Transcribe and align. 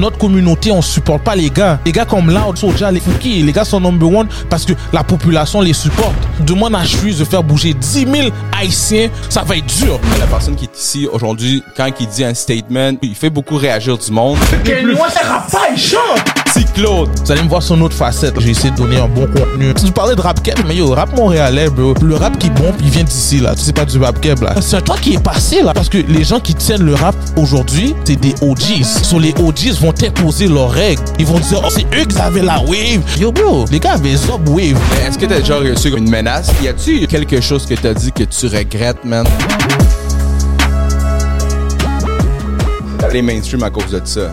notre 0.00 0.18
communauté, 0.18 0.72
on 0.72 0.82
supporte 0.82 1.22
pas 1.22 1.36
les 1.36 1.50
gars. 1.50 1.78
Les 1.84 1.92
gars 1.92 2.04
comme 2.04 2.30
Loud, 2.30 2.56
Soulja, 2.56 2.90
les 2.90 3.00
Fouki, 3.00 3.42
les 3.42 3.52
gars 3.52 3.64
sont 3.64 3.80
number 3.80 4.10
one 4.10 4.26
parce 4.48 4.64
que 4.64 4.72
la 4.92 5.04
population 5.04 5.60
les 5.60 5.74
supporte. 5.74 6.14
Demande 6.40 6.74
à 6.74 6.84
Chuis 6.84 7.14
de 7.14 7.24
faire 7.24 7.44
bouger 7.44 7.74
10 7.74 8.06
000 8.10 8.28
Haïtiens, 8.58 9.10
ça 9.28 9.42
va 9.42 9.56
être 9.56 9.66
dur. 9.66 10.00
La 10.18 10.26
personne 10.26 10.56
qui 10.56 10.64
est 10.64 10.76
ici 10.76 11.06
aujourd'hui, 11.10 11.62
quand 11.76 11.88
il 12.00 12.08
dit 12.08 12.24
un 12.24 12.34
statement, 12.34 12.92
il 13.02 13.14
fait 13.14 13.30
beaucoup 13.30 13.56
réagir 13.56 13.98
du 13.98 14.10
monde. 14.10 14.38
Claude. 16.74 17.10
Vous 17.24 17.32
allez 17.32 17.42
me 17.42 17.48
voir 17.48 17.62
une 17.70 17.82
autre 17.82 17.96
facette. 17.96 18.38
J'ai 18.40 18.50
essayé 18.50 18.70
de 18.70 18.76
donner 18.76 18.96
un 18.96 19.08
bon 19.08 19.26
contenu. 19.26 19.72
Tu 19.74 19.90
parlais 19.92 20.14
de 20.14 20.20
rap 20.20 20.42
keb, 20.42 20.58
mais 20.66 20.76
yo, 20.76 20.90
rap 20.90 21.14
montréalais, 21.16 21.68
bro. 21.68 21.94
Le 22.02 22.16
rap 22.16 22.38
qui 22.38 22.50
bombe, 22.50 22.74
il 22.80 22.90
vient 22.90 23.04
d'ici, 23.04 23.40
là. 23.40 23.54
Sais 23.56 23.72
pas 23.72 23.84
du 23.84 23.98
rap 23.98 24.20
keb, 24.20 24.42
là. 24.42 24.54
C'est 24.60 24.76
un 24.76 24.80
truc 24.80 25.00
qui 25.00 25.14
est 25.14 25.22
passé, 25.22 25.62
là. 25.62 25.72
Parce 25.74 25.88
que 25.88 25.98
les 25.98 26.24
gens 26.24 26.40
qui 26.40 26.54
tiennent 26.54 26.84
le 26.84 26.94
rap 26.94 27.14
aujourd'hui, 27.36 27.94
c'est 28.04 28.16
des 28.16 28.34
OGs. 28.42 28.84
Sur 29.02 29.20
les 29.20 29.34
OGs 29.38 29.72
vont 29.80 29.94
imposer 30.02 30.48
leurs 30.48 30.70
règles. 30.70 31.02
Ils 31.18 31.26
vont 31.26 31.38
dire, 31.38 31.60
oh, 31.64 31.68
c'est 31.70 31.86
eux 31.98 32.04
qui 32.04 32.18
avaient 32.18 32.42
la 32.42 32.60
wave. 32.60 33.02
Yo, 33.18 33.32
bro, 33.32 33.64
les 33.70 33.80
gars 33.80 33.92
avaient 33.94 34.16
Zob 34.16 34.48
Wave. 34.48 34.78
Est-ce 35.06 35.18
que 35.18 35.26
t'as 35.26 35.40
déjà 35.40 35.56
reçu 35.56 35.96
une 35.96 36.08
menace? 36.08 36.50
Y 36.62 36.68
a-tu 36.68 37.06
quelque 37.06 37.40
chose 37.40 37.66
que 37.66 37.74
t'as 37.74 37.94
dit 37.94 38.12
que 38.12 38.24
tu 38.24 38.46
regrettes, 38.46 39.04
man? 39.04 39.26
Les 43.12 43.22
mainstream 43.22 43.62
à 43.64 43.70
cause 43.70 43.90
de 43.90 44.00
ça. 44.04 44.30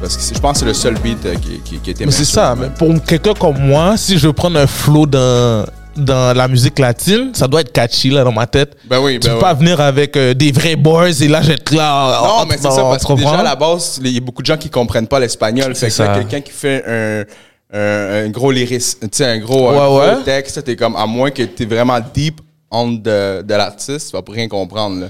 Parce 0.00 0.16
que 0.16 0.34
je 0.34 0.40
pense 0.40 0.52
que 0.54 0.58
c'est 0.60 0.66
le 0.66 0.74
seul 0.74 0.94
beat 0.98 1.24
euh, 1.24 1.34
qui, 1.36 1.60
qui, 1.60 1.78
qui 1.78 1.90
était 1.90 2.04
Mais 2.04 2.12
c'est 2.12 2.24
ça. 2.24 2.54
Mais 2.58 2.68
pour 2.70 2.92
quelqu'un 3.04 3.34
comme 3.34 3.58
moi, 3.58 3.96
si 3.96 4.18
je 4.18 4.28
prends 4.28 4.54
un 4.54 4.66
flow 4.66 5.06
dans, 5.06 5.64
dans 5.96 6.36
la 6.36 6.48
musique 6.48 6.78
latine, 6.78 7.30
ça 7.32 7.48
doit 7.48 7.62
être 7.62 7.72
catchy, 7.72 8.10
là, 8.10 8.22
dans 8.22 8.32
ma 8.32 8.46
tête. 8.46 8.76
Ben 8.84 9.00
oui, 9.00 9.18
tu 9.18 9.26
ben 9.28 9.34
peux 9.34 9.40
pas 9.40 9.54
venir 9.54 9.80
avec 9.80 10.16
euh, 10.16 10.34
des 10.34 10.52
vrais 10.52 10.76
boys 10.76 11.08
et 11.20 11.28
là, 11.28 11.40
j'être 11.42 11.72
là. 11.74 12.20
Non, 12.22 12.28
en- 12.42 12.46
mais 12.46 12.56
c'est 12.56 12.70
ça, 12.70 12.82
parce 12.82 13.04
tu 13.04 13.12
que 13.12 13.18
déjà, 13.18 13.38
à 13.38 13.42
la 13.42 13.56
base, 13.56 13.98
il 14.04 14.10
y 14.10 14.18
a 14.18 14.20
beaucoup 14.20 14.42
de 14.42 14.46
gens 14.46 14.58
qui 14.58 14.68
comprennent 14.68 15.08
pas 15.08 15.18
l'espagnol. 15.18 15.68
Que 15.72 15.74
C'est 15.78 15.90
ça. 15.90 16.08
quelqu'un 16.18 16.40
qui 16.42 16.52
fait 16.52 16.84
un, 16.86 17.24
un, 17.72 18.24
un 18.26 18.28
gros 18.28 18.50
lyrisme, 18.52 19.00
tu 19.08 19.08
sais, 19.12 19.24
un 19.26 19.38
gros, 19.38 19.70
un 19.70 19.72
Ouais, 19.72 19.78
gros 19.78 20.00
ouais. 20.00 20.22
texte, 20.24 20.62
t'es 20.62 20.76
comme, 20.76 20.94
à 20.96 21.06
moins 21.06 21.30
que 21.30 21.42
t'es 21.42 21.64
vraiment 21.64 21.98
deep 22.14 22.40
on 22.70 22.88
de, 22.92 23.42
de 23.42 23.54
l'artiste, 23.54 24.10
tu 24.10 24.16
vas 24.16 24.22
pas 24.22 24.32
rien 24.32 24.48
comprendre, 24.48 25.00
là. 25.00 25.06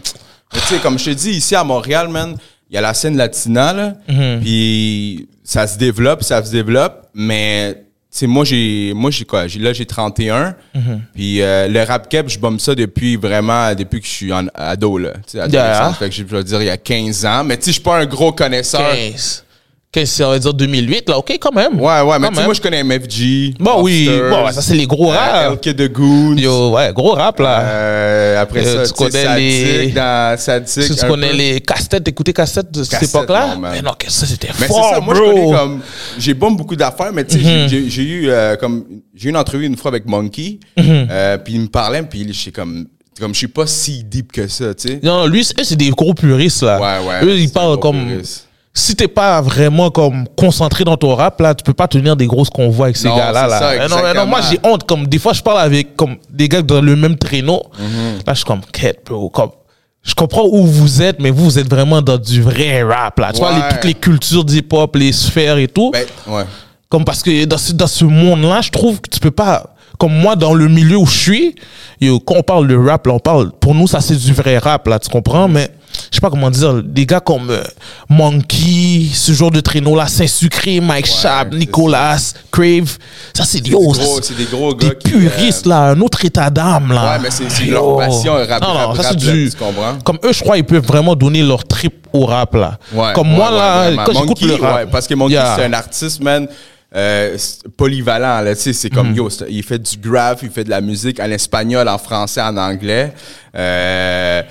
Mais 0.55 0.61
tu 0.61 0.67
sais, 0.75 0.79
comme 0.81 0.97
je 0.99 1.07
te 1.07 1.11
dis, 1.11 1.31
ici 1.33 1.57
à 1.57 1.65
Montréal, 1.65 2.09
man, 2.09 2.37
il 2.71 2.75
y 2.75 2.79
a 2.79 2.81
la 2.81 2.95
scène 2.95 3.17
latina, 3.17 3.73
là, 3.73 3.95
Mhm. 4.09 4.41
puis 4.41 5.29
ça 5.45 5.67
se 5.67 5.79
développe, 5.79 6.23
ça 6.23 6.45
se 6.45 6.51
développe, 6.51 7.09
mais 7.15 7.75
tu 8.11 8.21
sais, 8.21 8.27
moi, 8.27 8.45
j'ai, 8.45 8.93
moi, 8.95 9.11
j'ai 9.11 9.25
quoi? 9.25 9.47
J'ai, 9.47 9.59
là, 9.61 9.73
j'ai 9.75 9.85
31. 9.85 10.55
Mhm. 10.75 11.03
Puis 11.15 11.43
euh, 11.43 11.69
le 11.69 11.83
rap 11.83 12.09
cap, 12.09 12.29
je 12.29 12.39
bombe 12.39 12.59
ça 12.61 12.75
depuis 12.75 13.17
vraiment, 13.17 13.75
depuis 13.75 14.01
que 14.01 14.07
je 14.07 14.11
suis 14.13 14.33
en 14.33 14.47
ado, 14.55 14.97
là. 14.99 15.13
Tu 15.27 15.39
sais. 15.39 15.49
Yeah. 15.51 15.93
Fait 15.93 16.09
que 16.09 16.15
je 16.15 16.23
veux 16.25 16.43
dire, 16.43 16.63
il 16.63 16.67
y 16.67 16.71
a 16.71 16.77
15 16.79 17.25
ans. 17.27 17.45
Mais 17.45 17.57
tu 17.59 17.65
sais, 17.65 17.71
je 17.71 17.73
suis 17.75 17.83
pas 17.83 17.99
un 17.99 18.07
gros 18.07 18.33
connaisseur. 18.33 18.91
15. 18.91 19.45
15, 19.97 20.09
ça 20.11 20.29
veut 20.31 20.39
dire 20.39 20.53
2008, 20.55 21.09
là, 21.09 21.19
ok, 21.19 21.37
quand 21.41 21.55
même. 21.55 21.81
Ouais, 21.81 22.01
ouais, 22.03 22.19
mais 22.19 22.29
tu 22.29 22.35
sais, 22.37 22.45
moi, 22.45 22.53
je 22.55 22.61
connais 22.61 22.83
MFG. 22.85 23.55
Bon, 23.59 23.83
oui, 23.83 24.07
Monsters, 24.09 24.31
bon, 24.31 24.53
ça, 24.53 24.63
c'est 24.63 24.75
les 24.75 24.87
gros 24.87 25.13
euh, 25.13 25.17
rap. 25.17 25.53
LK 25.65 25.75
The 25.77 25.93
Goons. 25.93 26.37
Yo, 26.37 26.71
ouais, 26.73 26.93
gros 26.95 27.13
rap, 27.13 27.39
là. 27.41 27.61
Euh, 27.61 28.43
après 28.43 28.67
Euh, 28.67 28.85
ça, 28.85 28.93
tu 28.93 29.03
connais 29.05 29.39
les- 29.39 29.87
dans 29.93 30.39
Sadik. 30.39 30.69
si 30.69 30.95
tu 30.95 31.07
connais 31.07 31.31
peu. 31.31 31.37
les 31.37 31.61
cassettes, 31.61 32.05
t'écoutais 32.05 32.33
cassettes 32.33 32.71
de 32.71 32.85
cette 32.85 33.03
époque-là? 33.05 33.57
Mais 33.61 33.81
non, 33.83 33.93
que 33.99 34.11
ça, 34.11 34.27
c'était 34.27 34.53
fort, 34.53 34.91
ça, 34.95 35.01
moi, 35.01 35.15
bro. 35.15 35.25
Mhm. 35.25 35.29
je 35.29 35.33
connais 35.43 35.57
comme. 35.57 35.81
J'ai 36.19 36.35
bon 36.35 36.51
beaucoup 36.53 36.77
d'affaires, 36.77 37.13
mais 37.13 37.25
tu 37.25 37.41
sais, 37.41 37.69
j'ai- 37.69 37.89
j'ai 37.89 38.03
eu 38.03 38.29
euh, 38.31 38.57
comme. 38.57 38.85
J'ai 39.15 39.29
eu 39.29 39.31
une 39.31 39.37
entrevue 39.39 39.65
une 39.67 39.77
fois 39.77 39.91
avec 39.91 40.07
Monkey, 40.07 40.59
euh, 40.79 41.39
puis 41.39 41.55
il 41.55 41.61
me 41.63 41.67
parlait, 41.69 42.03
puis 42.03 42.27
je 42.29 42.33
suis 42.33 42.53
comme. 42.53 42.87
Comme 43.19 43.33
je 43.33 43.39
suis 43.39 43.49
pas 43.49 43.67
si 43.67 44.05
deep 44.05 44.31
que 44.31 44.47
ça, 44.47 44.75
tu 44.75 44.89
sais. 44.89 45.01
Non, 45.03 45.25
lui, 45.27 45.43
c'est 45.43 45.75
des 45.75 45.89
gros 45.89 46.13
puristes, 46.13 46.63
là. 46.63 46.79
Ouais, 46.79 47.09
ouais. 47.09 47.25
Eux, 47.25 47.39
ils 47.39 47.49
parlent 47.51 47.79
comme. 47.81 48.21
Si 48.79 48.95
t'es 48.95 49.09
pas 49.09 49.41
vraiment 49.41 49.91
comme 49.91 50.27
concentré 50.37 50.85
dans 50.85 50.99
ton 50.99 51.15
rap, 51.15 51.41
là, 51.41 51.55
tu 51.55 51.65
peux 51.65 51.73
pas 51.73 51.89
tenir 51.89 52.15
des 52.15 52.27
grosses 52.27 52.51
convois 52.51 52.87
avec 52.87 52.99
ces 52.99 53.09
gars-là. 53.09 53.47
Là. 53.47 53.59
ça, 53.59 53.89
non, 53.89 54.15
non, 54.15 54.27
moi, 54.27 54.41
j'ai 54.51 54.61
honte. 54.63 54.85
Comme, 54.87 55.07
des 55.07 55.19
fois, 55.19 55.33
je 55.33 55.41
parle 55.43 55.61
avec 55.61 55.97
comme, 55.97 56.17
des 56.31 56.47
gars 56.47 56.61
dans 56.61 56.83
le 56.83 56.95
même 56.95 57.17
traîneau. 57.17 57.63
Mhm. 57.79 58.19
Là, 58.27 58.33
je 58.33 58.35
suis 58.35 58.45
comme, 58.45 58.61
quête, 58.71 59.01
bro. 59.07 59.31
Comme, 59.31 59.49
je 60.03 60.15
comprends 60.15 60.45
où 60.45 60.67
vous 60.67 61.01
êtes, 61.01 61.19
mais 61.21 61.31
vous, 61.31 61.45
vous 61.45 61.59
êtes 61.59 61.71
vraiment 61.71 62.03
dans 62.03 62.19
du 62.19 62.43
vrai 62.43 62.83
rap, 62.83 63.19
là. 63.19 63.33
Tu 63.33 63.39
vois, 63.39 63.53
les- 63.55 63.75
toutes 63.75 63.85
les 63.85 63.95
cultures 63.95 64.45
d'hip-hop, 64.45 64.95
les 64.95 65.13
sphères 65.13 65.57
et 65.57 65.69
tout. 65.69 65.91
Ben, 65.91 66.05
ouais. 66.27 66.45
Comme 66.91 67.07
parce 67.07 67.23
que 67.23 67.47
dans 67.47 67.57
ce, 67.59 67.73
dans 67.73 67.87
ce 67.87 68.05
monde-là, 68.05 68.61
je 68.61 68.71
trouve 68.71 69.01
que 69.01 69.09
tu 69.09 69.19
peux 69.21 69.31
pas. 69.31 69.71
Comme 69.99 70.13
moi, 70.13 70.37
dans 70.37 70.53
le 70.53 70.69
milieu 70.69 70.99
où 70.99 71.07
je 71.07 71.19
suis, 71.19 71.55
yo, 71.99 72.21
quand 72.21 72.35
on 72.37 72.43
parle 72.43 72.69
de 72.69 72.77
rap, 72.77 73.07
là, 73.07 73.15
on 73.15 73.19
parle. 73.19 73.53
Pour 73.53 73.75
nous, 73.75 73.87
ça, 73.87 74.03
c'est 74.03 74.17
du 74.17 74.35
vrai 74.35 74.59
rap, 74.59 74.87
là, 74.87 74.99
tu 74.99 75.09
comprends? 75.09 75.49
Mais 75.49 75.71
je 76.11 76.17
sais 76.17 76.21
pas 76.21 76.31
comment 76.31 76.51
dire. 76.51 76.83
Des 76.83 77.07
gars 77.07 77.21
comme 77.21 77.51
euh, 77.51 77.63
Monkey, 78.09 79.07
ce 79.13 79.33
genre 79.33 79.51
de 79.51 79.61
traîneau-là, 79.61 80.07
Saint-Sucré, 80.07 80.81
Mike 80.81 81.07
Sharp, 81.07 81.49
c'est 81.53 81.59
Nicolas, 81.59 82.17
Crave, 82.51 82.97
ça, 83.35 83.45
c'est 83.45 83.61
des 83.61 83.71
yo, 83.71 83.81
gros- 83.81 83.95
c'est 84.23 84.37
des 84.37 84.45
gros 84.45 84.75
des 84.75 84.89
gars 84.89 84.95
qui, 84.95 85.11
puristes, 85.11 85.67
euh, 85.67 85.71
là, 85.71 85.81
un 85.91 86.01
autre 86.01 86.25
état 86.25 86.51
d'âme, 86.51 86.93
là. 86.93 87.13
Ouais, 87.15 87.19
mais 87.23 87.31
c'est 87.31 87.51
c'est 87.51 87.65
Yo. 87.67 87.99
leur 87.99 88.09
passion, 88.09 88.35
rap, 88.35 88.63
Non, 88.63 88.69
non, 88.75 88.87
rap, 88.89 88.97
ça, 88.97 89.03
rap, 89.11 89.13
là, 89.23 89.33
du. 89.33 89.51
tu 89.51 89.57
comprends? 89.57 89.99
Comme 90.05 90.19
eux, 90.25 90.33
je 90.33 90.41
crois, 90.43 90.57
ils 90.59 90.65
peuvent 90.65 90.85
vraiment 90.87 91.15
donner 91.15 91.43
leur 91.43 91.65
trip 91.65 92.07
au 92.13 92.27
rap, 92.27 92.55
là. 92.55 92.79
Ouais, 92.93 93.13
comme 93.15 93.31
ouais, 93.31 93.37
moi, 93.37 93.51
ouais, 93.51 93.95
là, 93.97 94.05
quand 94.07 94.13
j'écoute 94.13 94.41
le 94.43 94.55
rap. 94.55 94.77
ouais, 94.77 94.87
parce 94.91 95.07
que 95.07 95.15
Monkey, 95.15 95.35
Yeah. 95.35 95.55
c'est 95.57 95.65
un 95.65 95.73
artiste, 95.73 96.23
man, 96.23 96.47
euh, 96.95 97.37
polyvalent, 97.77 98.41
là, 98.43 98.55
tu 98.55 98.63
sais, 98.63 98.73
c'est 98.73 98.91
comme, 98.91 99.15
yo, 99.15 99.29
c'est- 99.29 99.47
il 99.51 99.63
fait 99.63 99.79
du 99.79 99.97
graph, 99.99 100.39
il 100.43 100.51
fait 100.51 100.65
de 100.65 100.71
la 100.71 100.81
musique 100.81 101.21
en 101.21 101.31
espagnol, 101.31 101.87
en 101.89 101.99
français, 101.99 102.41
en 102.41 102.57
anglais, 102.57 103.13
euh, 103.55 104.43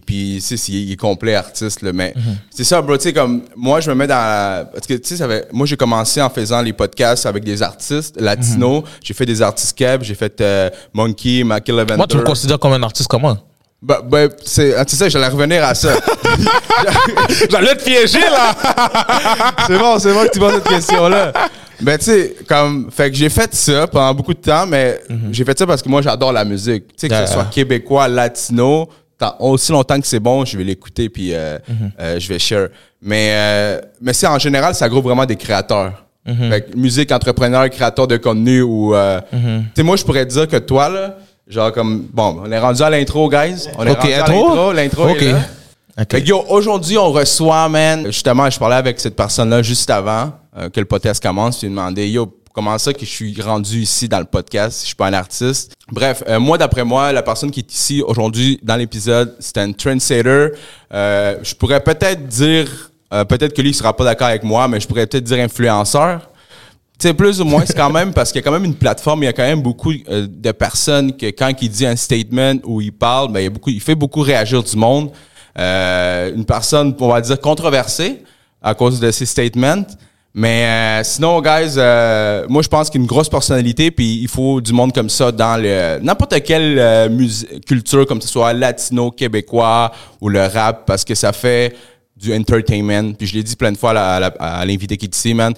puis, 0.00 0.38
puis, 0.38 0.44
tu 0.46 0.56
sais, 0.56 0.72
il 0.72 0.92
est 0.92 0.96
complet 0.96 1.34
artiste, 1.34 1.82
là, 1.82 1.92
mais 1.92 2.12
Mhm. 2.16 2.36
c'est 2.50 2.64
ça, 2.64 2.80
bro, 2.82 2.96
tu 2.96 3.04
sais, 3.04 3.12
comme, 3.12 3.42
moi, 3.56 3.80
je 3.80 3.90
me 3.90 3.94
mets 3.96 4.06
dans, 4.06 4.14
la- 4.14 4.64
parce 4.72 4.86
que, 4.86 4.94
tu 4.94 5.16
sais, 5.16 5.46
moi, 5.52 5.66
j'ai 5.66 5.76
commencé 5.76 6.20
en 6.22 6.30
faisant 6.30 6.60
les 6.62 6.72
podcasts 6.72 7.26
avec 7.26 7.44
des 7.44 7.62
artistes 7.62 8.20
latinos, 8.20 8.82
Mhm. 8.82 8.88
j'ai 9.02 9.14
fait 9.14 9.26
des 9.26 9.40
artistes 9.42 9.76
keb, 9.76 10.02
j'ai 10.02 10.14
fait 10.14 10.40
euh, 10.40 10.70
Monkey, 10.92 11.42
Michael 11.44 11.76
Lavender. 11.76 11.96
Moi, 11.96 12.06
tu 12.06 12.16
me 12.16 12.22
considères 12.22 12.58
comme 12.58 12.72
un 12.72 12.82
artiste 12.82 13.08
comment? 13.08 13.36
Bah, 13.80 14.00
bah, 14.08 14.28
c'est 14.44 14.76
ah, 14.76 14.84
c'est 14.86 14.94
ça, 14.96 15.08
j'allais 15.08 15.26
revenir 15.26 15.64
à 15.64 15.74
ça. 15.74 15.94
J'allais 17.50 17.74
te 17.76 17.84
piéger, 17.84 18.20
là! 18.20 18.54
c'est 19.66 19.78
bon, 19.78 19.98
c'est 19.98 20.12
bon 20.12 20.24
que 20.26 20.30
tu 20.32 20.38
poses 20.38 20.54
cette 20.54 20.68
question-là. 20.68 21.32
Ben, 21.80 21.98
tu 21.98 22.04
sais, 22.04 22.36
comme, 22.48 22.90
fait 22.92 23.10
que 23.10 23.16
j'ai 23.16 23.28
fait 23.28 23.52
ça 23.54 23.86
pendant 23.88 24.14
beaucoup 24.14 24.34
de 24.34 24.38
temps, 24.38 24.66
mais 24.66 25.00
j'ai 25.32 25.44
fait 25.44 25.58
ça 25.58 25.66
parce 25.66 25.82
que 25.82 25.88
moi, 25.88 26.00
j'adore 26.00 26.32
la 26.32 26.44
musique. 26.44 26.86
Tu 26.88 26.92
sais, 26.96 27.08
que 27.08 27.14
Mhm. 27.14 27.18
Yeah. 27.20 27.26
ce 27.26 27.32
soit 27.32 27.44
québécois, 27.46 28.06
latino, 28.08 28.88
aussi 29.40 29.72
longtemps 29.72 30.00
que 30.00 30.06
c'est 30.06 30.20
bon, 30.20 30.44
je 30.44 30.56
vais 30.58 30.64
l'écouter 30.64 31.08
puis 31.08 31.34
euh, 31.34 31.58
Mhm. 31.68 31.92
euh, 32.00 32.20
je 32.20 32.28
vais 32.28 32.38
share. 32.38 32.68
Mais, 33.00 33.30
euh, 33.32 33.80
mais 34.00 34.12
c'est 34.12 34.26
en 34.26 34.38
général, 34.38 34.74
ça 34.74 34.88
groupe 34.88 35.04
vraiment 35.04 35.26
des 35.26 35.36
créateurs. 35.36 36.04
Mhm. 36.26 36.50
Fait 36.50 36.60
que 36.70 36.76
musique, 36.76 37.10
entrepreneur, 37.10 37.68
créateur 37.70 38.06
de 38.06 38.16
contenu 38.16 38.62
ou. 38.62 38.94
Mhm. 38.94 39.64
Tu 39.66 39.70
sais, 39.76 39.82
moi, 39.82 39.96
je 39.96 40.04
pourrais 40.04 40.24
te 40.26 40.32
dire 40.32 40.46
que 40.48 40.56
toi, 40.58 40.88
là, 40.88 41.16
genre 41.48 41.72
comme. 41.72 42.06
Bon, 42.12 42.40
on 42.44 42.52
est 42.52 42.58
rendu 42.58 42.80
à 42.82 42.90
l'intro, 42.90 43.28
guys. 43.28 43.66
On 43.76 43.86
est 43.86 43.90
Ok, 43.90 43.98
rendu 44.02 44.12
à 44.12 44.20
intro? 44.22 44.48
l'intro. 44.48 44.72
L'intro 44.72 45.08
Ok. 45.10 45.22
est 45.22 45.32
là. 45.32 45.38
Ok. 46.00 46.06
Fait 46.12 46.22
que, 46.22 46.28
yo, 46.28 46.44
aujourd'hui, 46.48 46.96
on 46.96 47.10
reçoit, 47.12 47.68
man. 47.68 48.06
Justement, 48.06 48.48
je 48.48 48.58
parlais 48.58 48.76
avec 48.76 48.98
cette 49.00 49.16
personne-là 49.16 49.62
juste 49.62 49.90
avant 49.90 50.32
que 50.72 50.80
le 50.80 50.86
podcast 50.86 51.22
commence. 51.22 51.58
Puis 51.58 51.66
il 51.66 51.70
demandait, 51.70 52.08
yo, 52.08 52.32
comment 52.52 52.76
ça 52.78 52.92
que 52.92 53.00
je 53.00 53.10
suis 53.10 53.40
rendu 53.40 53.80
ici 53.80 54.08
dans 54.08 54.18
le 54.18 54.24
podcast 54.24 54.78
si 54.78 54.82
je 54.82 54.86
suis 54.88 54.94
pas 54.94 55.06
un 55.06 55.12
artiste? 55.12 55.74
Bref, 55.90 56.22
euh, 56.28 56.38
moi, 56.40 56.58
d'après 56.58 56.84
moi, 56.84 57.12
la 57.12 57.22
personne 57.22 57.50
qui 57.50 57.60
est 57.60 57.72
ici 57.72 58.02
aujourd'hui 58.06 58.58
dans 58.62 58.76
l'épisode, 58.76 59.36
c'est 59.40 59.58
un 59.58 59.72
trendsetter. 59.72 60.48
Euh, 60.92 61.36
je 61.42 61.54
pourrais 61.54 61.80
peut-être 61.80 62.26
dire, 62.26 62.90
euh, 63.12 63.24
peut-être 63.24 63.54
que 63.54 63.62
lui, 63.62 63.70
il 63.70 63.74
sera 63.74 63.96
pas 63.96 64.04
d'accord 64.04 64.28
avec 64.28 64.42
moi, 64.42 64.68
mais 64.68 64.80
je 64.80 64.86
pourrais 64.86 65.06
peut-être 65.06 65.24
dire 65.24 65.38
influenceur. 65.38 66.28
Sais, 67.02 67.14
plus 67.14 67.40
ou 67.40 67.44
moins, 67.44 67.64
c'est 67.66 67.76
quand 67.76 67.90
même 67.90 68.12
parce 68.12 68.30
qu'il 68.30 68.40
y 68.40 68.44
a 68.44 68.44
quand 68.44 68.52
même 68.52 68.64
une 68.64 68.76
plateforme, 68.76 69.24
il 69.24 69.26
y 69.26 69.28
a 69.28 69.32
quand 69.32 69.42
même 69.42 69.60
beaucoup 69.60 69.90
euh, 69.90 70.28
de 70.30 70.52
personnes 70.52 71.16
que 71.16 71.26
quand 71.26 71.50
il 71.60 71.68
dit 71.68 71.84
un 71.84 71.96
statement 71.96 72.60
ou 72.62 72.80
il 72.80 72.92
parle, 72.92 73.32
ben, 73.32 73.40
il, 73.40 73.42
y 73.42 73.46
a 73.46 73.50
beaucoup, 73.50 73.70
il 73.70 73.80
fait 73.80 73.96
beaucoup 73.96 74.20
réagir 74.20 74.62
du 74.62 74.76
monde. 74.76 75.10
Euh, 75.58 76.32
une 76.32 76.44
personne, 76.44 76.94
on 77.00 77.08
va 77.08 77.20
dire, 77.20 77.40
controversée 77.40 78.22
à 78.62 78.74
cause 78.74 79.00
de 79.00 79.10
ses 79.10 79.26
statements. 79.26 79.84
Mais 80.34 80.64
euh, 80.64 81.04
sinon, 81.04 81.42
guys, 81.42 81.74
euh, 81.76 82.46
moi, 82.48 82.62
je 82.62 82.68
pense 82.68 82.88
qu'une 82.88 83.04
grosse 83.04 83.28
personnalité, 83.28 83.90
puis 83.90 84.20
il 84.22 84.28
faut 84.28 84.62
du 84.62 84.72
monde 84.72 84.92
comme 84.92 85.10
ça 85.10 85.30
dans 85.30 85.60
le 85.60 85.98
n'importe 86.02 86.42
quelle 86.42 86.78
euh, 86.78 87.08
culture, 87.66 88.06
comme 88.06 88.20
ce 88.22 88.28
soit 88.28 88.54
latino, 88.54 89.10
québécois 89.10 89.92
ou 90.22 90.30
le 90.30 90.46
rap, 90.46 90.86
parce 90.86 91.04
que 91.04 91.14
ça 91.14 91.34
fait 91.34 91.76
du 92.16 92.34
entertainment. 92.34 93.12
Puis 93.12 93.26
je 93.26 93.34
l'ai 93.34 93.42
dit 93.42 93.56
plein 93.56 93.72
de 93.72 93.76
fois 93.76 93.90
à 93.90 94.64
l'invité 94.64 94.96
qui 94.96 95.04
est 95.04 95.14
ici, 95.14 95.34
man. 95.34 95.52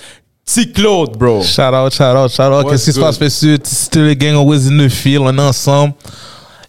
Petit 0.45 0.73
Claude, 0.73 1.17
bro. 1.17 1.41
Shout 1.43 1.63
out, 1.63 1.93
shout 1.93 2.17
out, 2.17 2.31
shout 2.31 2.43
out. 2.43 2.69
Qu'est-ce 2.69 2.87
qui 2.87 2.93
se 2.93 3.01
passe, 3.01 3.21
monsieur? 3.21 3.57
Still 3.63 4.13
the 4.13 4.19
gang 4.19 4.35
always 4.35 4.67
in 4.69 4.77
the 4.77 4.91
field, 4.91 5.25
on 5.27 5.39
est 5.39 5.41
ensemble. 5.41 5.95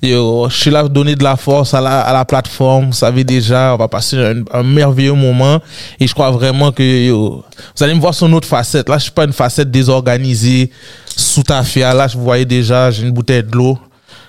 Yo, 0.01 0.47
je 0.49 0.55
suis 0.55 0.71
là 0.71 0.81
pour 0.81 0.89
donner 0.89 1.15
de 1.15 1.23
la 1.23 1.35
force 1.35 1.73
à 1.73 1.81
la, 1.81 2.01
à 2.01 2.13
la 2.13 2.25
plateforme. 2.25 2.87
Vous 2.87 2.93
savez 2.93 3.23
déjà, 3.23 3.73
on 3.73 3.77
va 3.77 3.87
passer 3.87 4.17
un, 4.51 4.63
merveilleux 4.63 5.13
moment. 5.13 5.59
Et 5.99 6.07
je 6.07 6.13
crois 6.13 6.31
vraiment 6.31 6.71
que 6.71 6.83
yo, 6.83 7.43
vous 7.75 7.83
allez 7.83 7.93
me 7.93 7.99
voir 7.99 8.13
sur 8.13 8.27
une 8.27 8.33
autre 8.33 8.47
facette. 8.47 8.89
Là, 8.89 8.97
je 8.97 9.03
suis 9.03 9.11
pas 9.11 9.25
une 9.25 9.33
facette 9.33 9.71
désorganisée, 9.71 10.71
sous 11.05 11.43
ta 11.43 11.63
fia. 11.63 11.93
Là, 11.93 12.07
je 12.07 12.17
vous 12.17 12.23
voyez 12.23 12.45
déjà, 12.45 12.91
j'ai 12.91 13.03
une 13.03 13.11
bouteille 13.11 13.43
de 13.43 13.55
l'eau. 13.55 13.77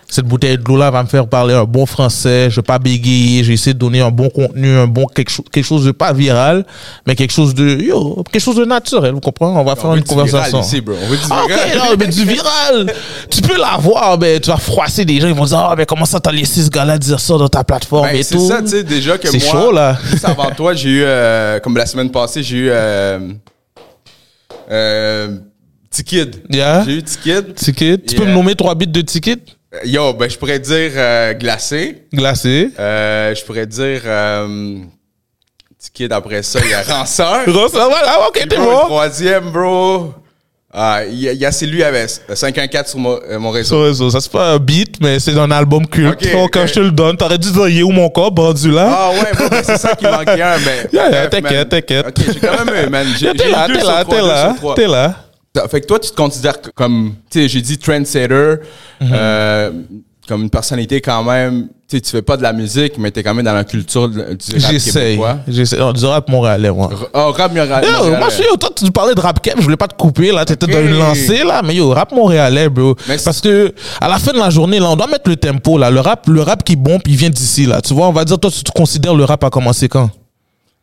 Cette 0.08 0.26
bouteille 0.26 0.56
de 0.56 0.62
l'eau 0.67 0.76
là 0.76 0.91
va 0.91 1.03
me 1.03 1.08
faire 1.08 1.26
parler 1.26 1.53
un 1.55 1.64
bon 1.64 1.85
français, 1.87 2.49
je 2.50 2.56
vais 2.56 2.62
pas 2.62 2.79
bégayer, 2.79 3.43
j'ai 3.44 3.55
essayé 3.55 3.75
de 3.75 3.79
donner 3.79 4.00
un 4.00 4.11
bon 4.11 4.29
contenu, 4.31 4.76
un 4.76 4.87
bon 4.87 5.06
quelque 5.06 5.31
chose 5.31 5.44
quelque 5.50 5.64
chose 5.64 5.85
de 5.85 5.91
pas 5.93 6.12
viral, 6.12 6.64
mais 7.06 7.17
quelque 7.17 7.32
chose 7.32 7.55
de 7.55 7.67
yo, 7.82 8.23
quelque 8.31 8.43
chose 8.43 8.56
de 8.56 8.64
naturel, 8.64 9.12
vous 9.14 9.20
comprenez? 9.20 9.53
On 9.58 9.64
va 9.64 9.75
faire 9.76 9.87
On 9.91 9.94
une 9.97 10.03
du 10.03 10.08
viral 10.08 10.26
conversation. 10.29 10.61
ici, 10.61 10.81
bro. 10.81 10.94
On 11.03 11.06
veut 11.08 11.17
du 11.17 11.23
Ah, 11.31 11.43
ok, 11.44 11.50
viral. 11.50 11.79
non, 11.91 11.97
mais 11.99 12.06
du 12.06 12.25
viral. 12.25 12.93
tu 13.31 13.43
peux 13.43 13.58
l'avoir, 13.58 14.19
mais 14.19 14.38
tu 14.41 14.49
vas 14.50 14.56
froisser 14.58 15.05
des 15.05 15.20
gens, 15.20 15.29
ils 15.29 15.35
vont 15.35 15.44
dire, 15.44 15.58
ah, 15.58 15.75
mais 15.76 15.87
comment 15.87 16.05
ça 16.05 16.20
t'as 16.20 16.32
laissé 16.32 16.62
ce 16.62 16.70
gars-là 16.70 16.99
dire 16.99 17.19
ça 17.20 17.37
dans 17.37 17.49
ta 17.49 17.64
plateforme 17.64 18.06
Ben, 18.08 18.17
et 18.17 18.23
c'est 18.23 18.37
tout? 18.37 18.47
ça, 18.49 18.62
tu 18.62 18.69
sais, 18.69 18.85
déjà 18.85 19.19
que 19.19 19.29
C'est 19.29 19.43
moi. 19.43 19.53
chaud, 19.53 19.73
là. 19.73 19.99
juste 20.11 20.25
avant 20.25 20.50
toi, 20.56 20.75
j'ai 20.75 20.88
eu, 20.91 21.03
euh, 21.05 21.58
comme 21.61 21.76
la 21.76 21.87
semaine 21.87 22.11
passée, 22.11 22.43
j'ai 22.43 22.56
eu. 22.58 22.69
Euh, 22.70 23.19
euh, 24.70 25.37
T-Kid. 25.91 26.43
Yeah. 26.50 26.85
J'ai 26.85 26.93
eu 26.97 27.03
T-Kid. 27.03 27.55
Ticket. 27.55 27.99
Tu 27.99 28.14
peux 28.17 28.23
Yeah. 28.23 28.31
me 28.32 28.37
nommer 28.37 28.55
trois 28.55 28.75
bits 28.75 28.87
de 28.87 29.00
ticket 29.00 29.38
Euh, 29.38 29.56
Yo, 29.84 30.12
ben, 30.14 30.28
je 30.31 30.37
pourrais 30.38 30.58
dire 30.58 30.93
euh, 30.96 31.34
glacé. 31.34 32.05
glacé. 32.12 32.70
Euh, 32.78 33.34
je 33.34 33.44
pourrais 33.44 33.67
dire. 33.67 34.00
Euh, 34.05 34.78
T-Kid 35.82 36.12
après 36.12 36.43
ça, 36.43 36.58
il 36.64 36.70
y 36.70 36.75
a 36.75 36.82
Ranceur. 36.88 37.44
Gros, 37.46 37.69
ça 37.69 37.87
va, 37.88 37.96
ah, 38.06 38.26
ok, 38.28 38.46
t'es 38.49 38.56
bon. 38.56 38.81
troisième, 38.87 39.50
bro. 39.50 40.12
Ah, 40.78 41.00
il 41.08 41.20
y, 41.20 41.44
a- 41.44 41.49
a 41.49 41.52
celui 41.52 41.82
avec 41.82 42.11
514 42.34 42.88
sur 42.90 42.99
mon, 42.99 43.19
euh, 43.31 43.38
mon 43.38 43.50
réseau. 43.50 43.76
Sur 43.76 43.84
réseau, 43.84 44.11
ça 44.11 44.20
c'est 44.20 44.31
pas 44.32 44.50
un 44.52 44.58
beat, 44.58 45.00
mais 45.00 45.19
c'est 45.20 45.38
un 45.38 45.50
album 45.50 45.87
culte. 45.87 46.20
Ok, 46.22 46.32
Donc, 46.32 46.50
quand 46.52 46.67
je 46.67 46.75
te 46.75 46.81
le 46.81 46.90
donne, 46.90 47.17
t'aurais 47.17 47.38
dû 47.38 47.50
dire, 47.50 47.69
il 47.69 47.79
est 47.79 47.82
où 47.82 47.93
mon 47.93 48.11
corps, 48.11 48.34
là? 48.34 48.88
Ah 48.90 49.11
ouais, 49.12 49.32
bro, 49.32 49.49
ben, 49.49 49.62
c'est 49.64 49.79
ça 49.79 49.94
qui 49.94 50.05
manquait 50.05 50.43
un, 50.43 50.58
mais. 50.58 50.88
Yeah, 50.93 51.11
yeah, 51.11 51.26
t'inquiète, 51.29 51.69
t'inquiète. 51.70 52.06
Ok, 52.08 52.14
j'ai 52.32 52.40
quand 52.40 52.64
même 52.64 52.84
eu, 52.87 52.90
man. 52.90 53.06
J'ai, 53.19 53.32
T'es 53.32 53.44
j'ai 53.44 53.50
là, 53.50 53.67
t'es 53.69 53.82
là, 53.82 54.05
t'es 54.05 54.20
là, 54.20 54.55
t'es 54.75 54.87
là. 54.87 55.14
Fait 55.70 55.81
que 55.81 55.87
toi, 55.87 55.99
tu 55.99 56.11
te 56.11 56.17
considères 56.17 56.61
comme, 56.75 57.14
tu 57.31 57.41
sais, 57.43 57.49
j'ai 57.49 57.61
dit 57.62 57.79
trendsetter, 57.79 58.56
Mhm. 59.00 59.08
euh, 59.12 59.70
comme 60.29 60.43
une 60.43 60.50
personnalité 60.50 61.00
quand 61.00 61.23
même. 61.23 61.69
Tu 61.88 61.99
sais, 61.99 62.00
tu 62.00 62.11
fais 62.11 62.23
pas 62.23 62.37
de 62.37 62.43
la 62.43 62.53
musique, 62.53 62.99
mais 62.99 63.12
t'es 63.12 63.23
quand 63.23 63.32
même 63.32 63.44
dans 63.44 63.53
la 63.55 63.62
culture 63.62 64.08
du 64.08 64.19
rap 64.19 64.29
J'essaye. 64.41 64.93
québécois. 64.93 65.38
J'essaie. 65.47 65.79
Non, 65.79 65.93
du 65.93 66.05
rap 66.05 66.29
montréalais, 66.29 66.73
moi. 66.73 66.91
Oh, 67.14 67.31
rap 67.31 67.55
montréalais. 67.55 67.87
Yo, 67.87 68.11
moi, 68.17 68.26
je 68.31 68.35
suis, 68.35 68.44
yo, 68.44 68.56
toi, 68.56 68.70
tu 68.75 68.91
parlais 68.91 69.14
de 69.14 69.20
rap 69.20 69.41
cap, 69.41 69.55
je 69.56 69.62
voulais 69.62 69.76
pas 69.76 69.87
te 69.87 69.94
couper, 69.94 70.32
là, 70.32 70.44
t'étais 70.44 70.67
dans 70.67 70.79
Ok. 70.79 70.85
une 70.85 70.99
lancée, 70.99 71.44
là, 71.44 71.62
mais 71.64 71.76
yo, 71.76 71.91
rap 71.91 72.11
montréalais, 72.11 72.69
bro. 72.69 72.97
Parce 73.25 73.41
que, 73.41 73.73
à 74.00 74.08
la 74.08 74.19
fin 74.19 74.32
de 74.32 74.38
la 74.38 74.50
journée, 74.50 74.81
là, 74.81 74.91
on 74.91 74.97
doit 74.97 75.06
mettre 75.06 75.29
le 75.31 75.37
tempo, 75.37 75.79
là. 75.79 75.88
Le 75.91 76.00
rap, 76.00 76.26
le 76.26 76.43
rap 76.43 76.64
qui 76.64 76.75
bombe, 76.75 77.03
il 77.06 77.14
vient 77.14 77.31
d'ici, 77.31 77.67
là. 77.67 77.81
Tu 77.81 77.94
vois, 77.94 78.08
on 78.08 78.12
va 78.12 78.25
dire, 78.25 78.37
toi, 78.41 78.50
tu 78.50 78.64
te 78.64 78.73
considères 78.73 79.14
le 79.14 79.23
rap 79.23 79.44
a 79.44 79.50
commencé 79.50 79.88
quand? 79.88 80.11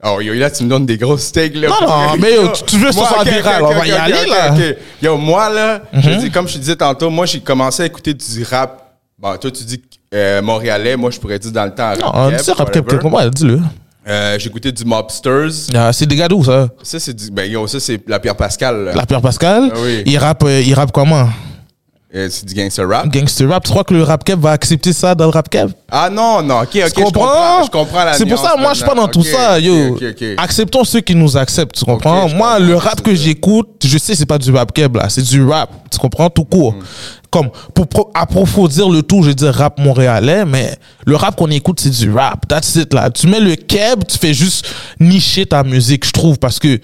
Oh, 0.06 0.20
yo, 0.20 0.34
là, 0.34 0.52
tu 0.52 0.64
me 0.66 0.70
donnes 0.70 0.86
des 0.86 0.98
gros 0.98 1.18
steaks, 1.18 1.56
là. 1.56 1.70
Non, 1.70 1.88
non, 1.88 2.18
mais 2.20 2.34
yo, 2.36 2.50
tu- 2.50 2.64
tu 2.66 2.78
veux 2.78 2.90
que 2.90 2.96
Moi, 2.96 3.08
soit 3.08 3.22
ok, 3.22 3.28
viral, 3.30 3.64
on 3.64 3.74
va 3.74 3.88
y 3.88 3.92
aller, 3.92 4.26
là. 4.30 4.52
Mhm. 4.52 4.74
Yo, 5.02 5.18
moi, 5.18 5.50
là, 5.50 5.82
je 5.94 6.10
dis, 6.20 6.30
comme 6.30 6.48
je 6.48 6.54
te 6.56 6.58
disais 6.60 6.76
tantôt, 6.76 7.10
moi, 7.10 7.26
j'ai 7.26 7.40
commencé 7.40 7.84
à 7.84 7.86
écouter 7.86 8.14
du 8.14 8.44
rap. 8.44 8.82
Bon, 9.18 9.38
toi, 9.38 9.50
tu 9.52 9.64
dis 9.64 9.82
euh, 10.14 10.42
montréalais. 10.42 10.98
Moi, 10.98 11.10
je 11.12 11.20
pourrais 11.20 11.40
dire 11.40 11.52
dans 11.52 11.64
le 11.66 11.74
temps. 11.74 11.94
Non, 11.96 12.12
on 12.14 12.30
dit 12.32 12.52
rap 12.52 12.72
cap, 12.72 12.92
ouais, 12.92 13.30
dis-le. 13.30 13.62
Euh, 14.06 14.38
j'ai 14.38 14.48
écouté 14.50 14.70
du 14.74 14.84
Mobsters. 14.84 15.50
Ah, 15.74 15.94
C'est 15.94 16.06
des 16.06 16.28
d'où, 16.28 16.44
ça? 16.44 16.68
Ça, 16.84 17.00
c'est 17.00 17.14
du. 17.14 17.32
Ben, 17.32 17.50
yo, 17.50 17.66
ça, 17.68 17.80
c'est 17.80 18.02
la 18.06 18.20
Pierre 18.20 18.36
Pascal. 18.36 18.84
là. 18.84 18.92
La 18.94 19.06
Pierre 19.06 19.22
Pascal? 19.22 19.72
Ah 19.74 19.78
oui. 19.82 20.04
Il 20.06 20.18
rappe, 20.18 20.44
euh, 20.44 20.62
il 20.62 20.74
rappe 20.74 20.92
comment? 20.92 21.30
Euh, 22.16 22.28
c'est 22.30 22.46
du 22.46 22.54
gangster 22.54 22.88
rap. 22.88 23.08
Gangster 23.10 23.50
rap. 23.50 23.64
Tu 23.64 23.72
crois 23.72 23.84
que 23.84 23.94
le 23.94 24.04
rap 24.04 24.24
cap 24.24 24.40
va 24.40 24.52
accepter 24.52 24.94
ça 24.94 25.16
dans 25.16 25.26
le 25.26 25.32
rap 25.32 25.50
cap? 25.50 25.72
Ah 25.90 26.12
non, 26.12 26.44
non, 26.44 26.60
ok, 26.62 26.68
ok. 26.76 26.76
Je 26.86 26.94
comprends, 27.04 27.64
je 27.66 27.70
comprends 27.72 28.04
la 28.06 28.14
C'est 28.14 28.26
pour 28.28 28.38
ça, 28.38 28.54
moi, 28.60 28.70
je 28.74 28.78
suis 28.78 28.86
pas 28.86 28.94
dans 28.94 29.08
tout 29.08 29.24
ça, 29.24 29.60
yo. 29.60 29.98
Acceptons 30.38 30.84
ceux 30.84 31.02
qui 31.02 31.16
nous 31.16 31.36
acceptent, 31.36 31.76
tu 31.76 31.86
comprends? 31.86 32.30
Moi, 32.30 32.60
le 32.60 32.76
rap 32.76 33.02
que 33.02 33.16
j'écoute, 33.16 33.68
je 33.84 33.98
sais, 33.98 34.14
c'est 34.14 34.28
pas 34.28 34.38
du 34.38 34.52
rap 34.52 34.72
keb, 34.72 34.96
là. 34.96 35.10
C'est 35.10 35.24
du 35.24 35.44
rap, 35.44 35.72
tu 35.92 35.98
comprends? 35.98 36.30
Tout 36.30 36.46
court. 36.46 36.76
Comme, 37.32 37.50
pour 37.74 37.88
pro- 37.88 38.12
approfondir 38.14 38.90
le 38.90 39.02
tout, 39.02 39.24
je 39.24 39.32
dire 39.32 39.52
rap 39.52 39.80
montréalais, 39.80 40.46
mais 40.46 40.76
le 41.08 41.16
rap 41.16 41.36
qu'on 41.36 41.50
écoute, 41.50 41.80
c'est 41.80 41.90
du 41.90 42.12
rap. 42.12 42.48
That's 42.48 42.76
it, 42.76 42.94
là. 42.94 43.10
Tu 43.10 43.26
mets 43.26 43.40
le 43.40 43.56
keb, 43.56 44.04
tu 44.08 44.20
fais 44.20 44.36
juste 44.36 44.68
nicher 45.00 45.48
ta 45.48 45.64
musique, 45.64 46.06
je 46.06 46.12
trouve, 46.12 46.38
parce 46.38 46.60
que, 46.60 46.80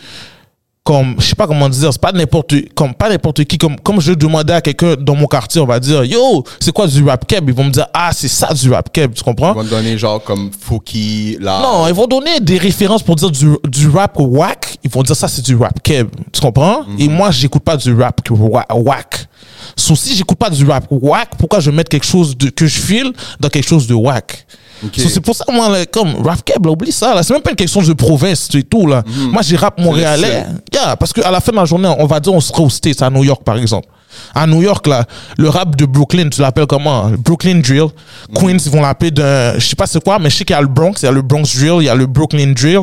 comme 0.84 1.16
je 1.20 1.26
sais 1.26 1.36
pas 1.36 1.46
comment 1.46 1.70
dire 1.70 1.92
c'est 1.92 2.02
pas 2.02 2.12
n'importe 2.12 2.56
comme 2.74 2.94
pas 2.96 3.10
n'importe 3.10 3.44
qui 3.44 3.58
comme 3.58 3.80
comme 3.80 4.00
je 4.02 4.14
demandais 4.14 4.54
à 4.54 4.62
quelqu'un 4.62 4.96
dans 5.00 5.14
mon 5.14 5.28
quartier 5.28 5.62
on 5.62 5.66
va 5.66 5.80
dire 5.80 6.04
yo 6.06 6.44
c'est 6.60 6.72
quoi 6.72 6.88
du 6.88 7.04
rap 7.04 7.28
keb? 7.28 7.48
Ils 7.50 7.54
vont 7.54 7.66
me 7.66 7.70
dire 7.70 7.86
ah 7.94 8.10
c'est 8.14 8.28
ça 8.30 8.54
du 8.54 8.72
rap 8.72 8.92
keb 8.92 9.14
tu 9.14 9.22
comprends? 9.24 9.52
Ils 9.52 9.58
vont 9.58 9.64
donner 9.70 9.98
genre 9.98 10.24
comme 10.24 10.50
Fouki, 10.58 11.38
là. 11.40 11.62
non, 11.62 11.88
ils 11.88 11.94
vont 11.94 12.08
donner 12.08 12.40
des 12.40 12.58
références 12.58 13.04
pour 13.04 13.16
dire 13.18 13.30
du, 13.30 13.52
du 13.68 13.90
rap 13.90 14.14
whack. 14.18 14.78
Ils 14.84 14.90
vont 14.90 15.04
dire 15.04 15.16
ça, 15.16 15.28
c'est 15.28 15.44
du 15.44 15.56
rap 15.56 15.82
keb. 15.84 16.08
Tu 16.32 16.40
comprends? 16.42 16.84
Et 16.98 17.08
moi, 17.08 17.30
j'écoute 17.32 17.64
pas 17.64 17.76
du 17.78 17.94
rap 17.94 18.22
wa- 18.30 18.66
whack. 18.74 19.28
So, 19.76 19.96
si 19.96 20.16
j'écoute 20.16 20.38
pas 20.38 20.50
du 20.50 20.66
rap 20.66 20.86
whack, 20.90 21.32
pourquoi 21.38 21.60
je 21.60 21.70
vais 21.70 21.76
mettre 21.76 21.90
quelque 21.90 22.06
chose 22.06 22.36
de, 22.38 22.50
que 22.50 22.66
je 22.66 22.80
file 22.80 23.12
dans 23.40 23.50
quelque 23.50 23.68
chose 23.68 23.86
de 23.88 23.94
whack? 23.94 24.46
So, 24.82 25.10
c'est 25.10 25.20
pour 25.20 25.36
ça, 25.36 25.46
moi, 25.52 25.70
là, 25.70 25.86
comme 25.86 26.16
rap 26.26 26.44
keb, 26.44 26.66
là, 26.66 26.72
oublie 26.72 26.92
ça, 26.92 27.14
là. 27.14 27.24
C'est 27.24 27.34
même 27.34 27.42
pas 27.42 27.52
une 27.52 27.56
question 27.56 27.82
de 27.82 27.94
province 27.94 28.48
et 28.54 28.64
tout, 28.64 28.88
là. 28.88 29.04
Moi, 29.32 29.42
j'ai 29.42 29.56
rap 29.56 29.80
montréalais. 29.80 30.46
Yeah, 30.74 30.96
parce 30.96 31.14
qu'à 31.14 31.32
la 31.32 31.40
fin 31.40 31.52
de 31.52 31.58
la 31.58 31.66
journée, 31.66 31.94
on 32.00 32.06
va 32.06 32.20
dire, 32.20 32.34
on 32.34 32.40
sera 32.40 32.62
aux 32.62 32.70
States, 32.70 33.02
à 33.02 33.10
New 33.10 33.24
York, 33.24 33.44
par 33.44 33.58
exemple. 33.58 33.88
À 34.34 34.48
New 34.48 34.62
York, 34.62 34.88
là, 34.88 35.06
le 35.38 35.50
rap 35.50 35.76
de 35.76 35.86
Brooklyn, 35.86 36.30
tu 36.30 36.42
l'appelles 36.42 36.66
comment? 36.66 37.12
Brooklyn 37.18 37.60
Drill. 37.60 37.88
Queens, 38.34 38.58
ils 38.66 38.72
vont 38.72 38.82
l'appeler 38.82 39.12
d'un, 39.12 39.54
je 39.60 39.66
sais 39.66 39.76
pas 39.76 39.86
c'est 39.86 40.04
quoi, 40.04 40.18
mais 40.18 40.30
je 40.30 40.38
sais 40.38 40.46
qu'il 40.46 40.56
y 40.56 40.58
a 40.58 40.62
le 40.62 40.68
Bronx, 40.68 40.94
il 41.02 41.06
y 41.06 41.08
a 41.08 41.12
le 41.12 41.22
Bronx 41.22 41.44
Drill, 41.56 41.78
il 41.82 41.86
y 41.86 41.90
a 41.90 41.96
le 41.96 42.08
Brooklyn 42.08 42.54
Drill. 42.54 42.82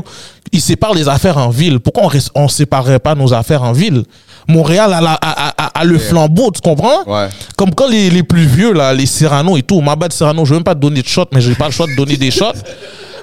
Ils 0.52 0.60
séparent 0.60 0.94
les 0.94 1.08
affaires 1.08 1.38
en 1.38 1.50
ville. 1.50 1.80
Pourquoi 1.80 2.04
on, 2.04 2.42
on 2.42 2.48
séparerait 2.48 3.00
pas 3.00 3.16
nos 3.16 3.34
affaires 3.34 3.64
en 3.64 3.72
ville? 3.72 4.04
Montréal 4.48 4.92
a, 4.92 5.00
la- 5.00 5.12
a, 5.14 5.48
a- 5.48 5.54
a- 5.66 5.80
a 5.80 5.84
le 5.84 5.98
flambeau, 5.98 6.50
tu 6.52 6.60
comprends? 6.60 7.02
Ouais. 7.06 7.28
Comme 7.56 7.74
quand 7.74 7.88
les, 7.88 8.10
les 8.10 8.22
plus 8.22 8.46
vieux, 8.46 8.72
là, 8.72 8.92
les 8.94 9.06
Cyrano 9.06 9.56
et 9.56 9.62
tout, 9.62 9.80
ma 9.80 9.96
bad 9.96 10.12
Cyrano, 10.12 10.44
je 10.44 10.50
veux 10.50 10.56
même 10.56 10.64
pas 10.64 10.74
te 10.74 10.80
donner 10.80 11.02
de 11.02 11.08
shot, 11.08 11.26
mais 11.32 11.40
j'ai 11.40 11.54
pas 11.54 11.66
le 11.66 11.72
choix 11.72 11.86
de 11.86 11.96
donner 11.96 12.16
des 12.16 12.30
shots. 12.30 12.44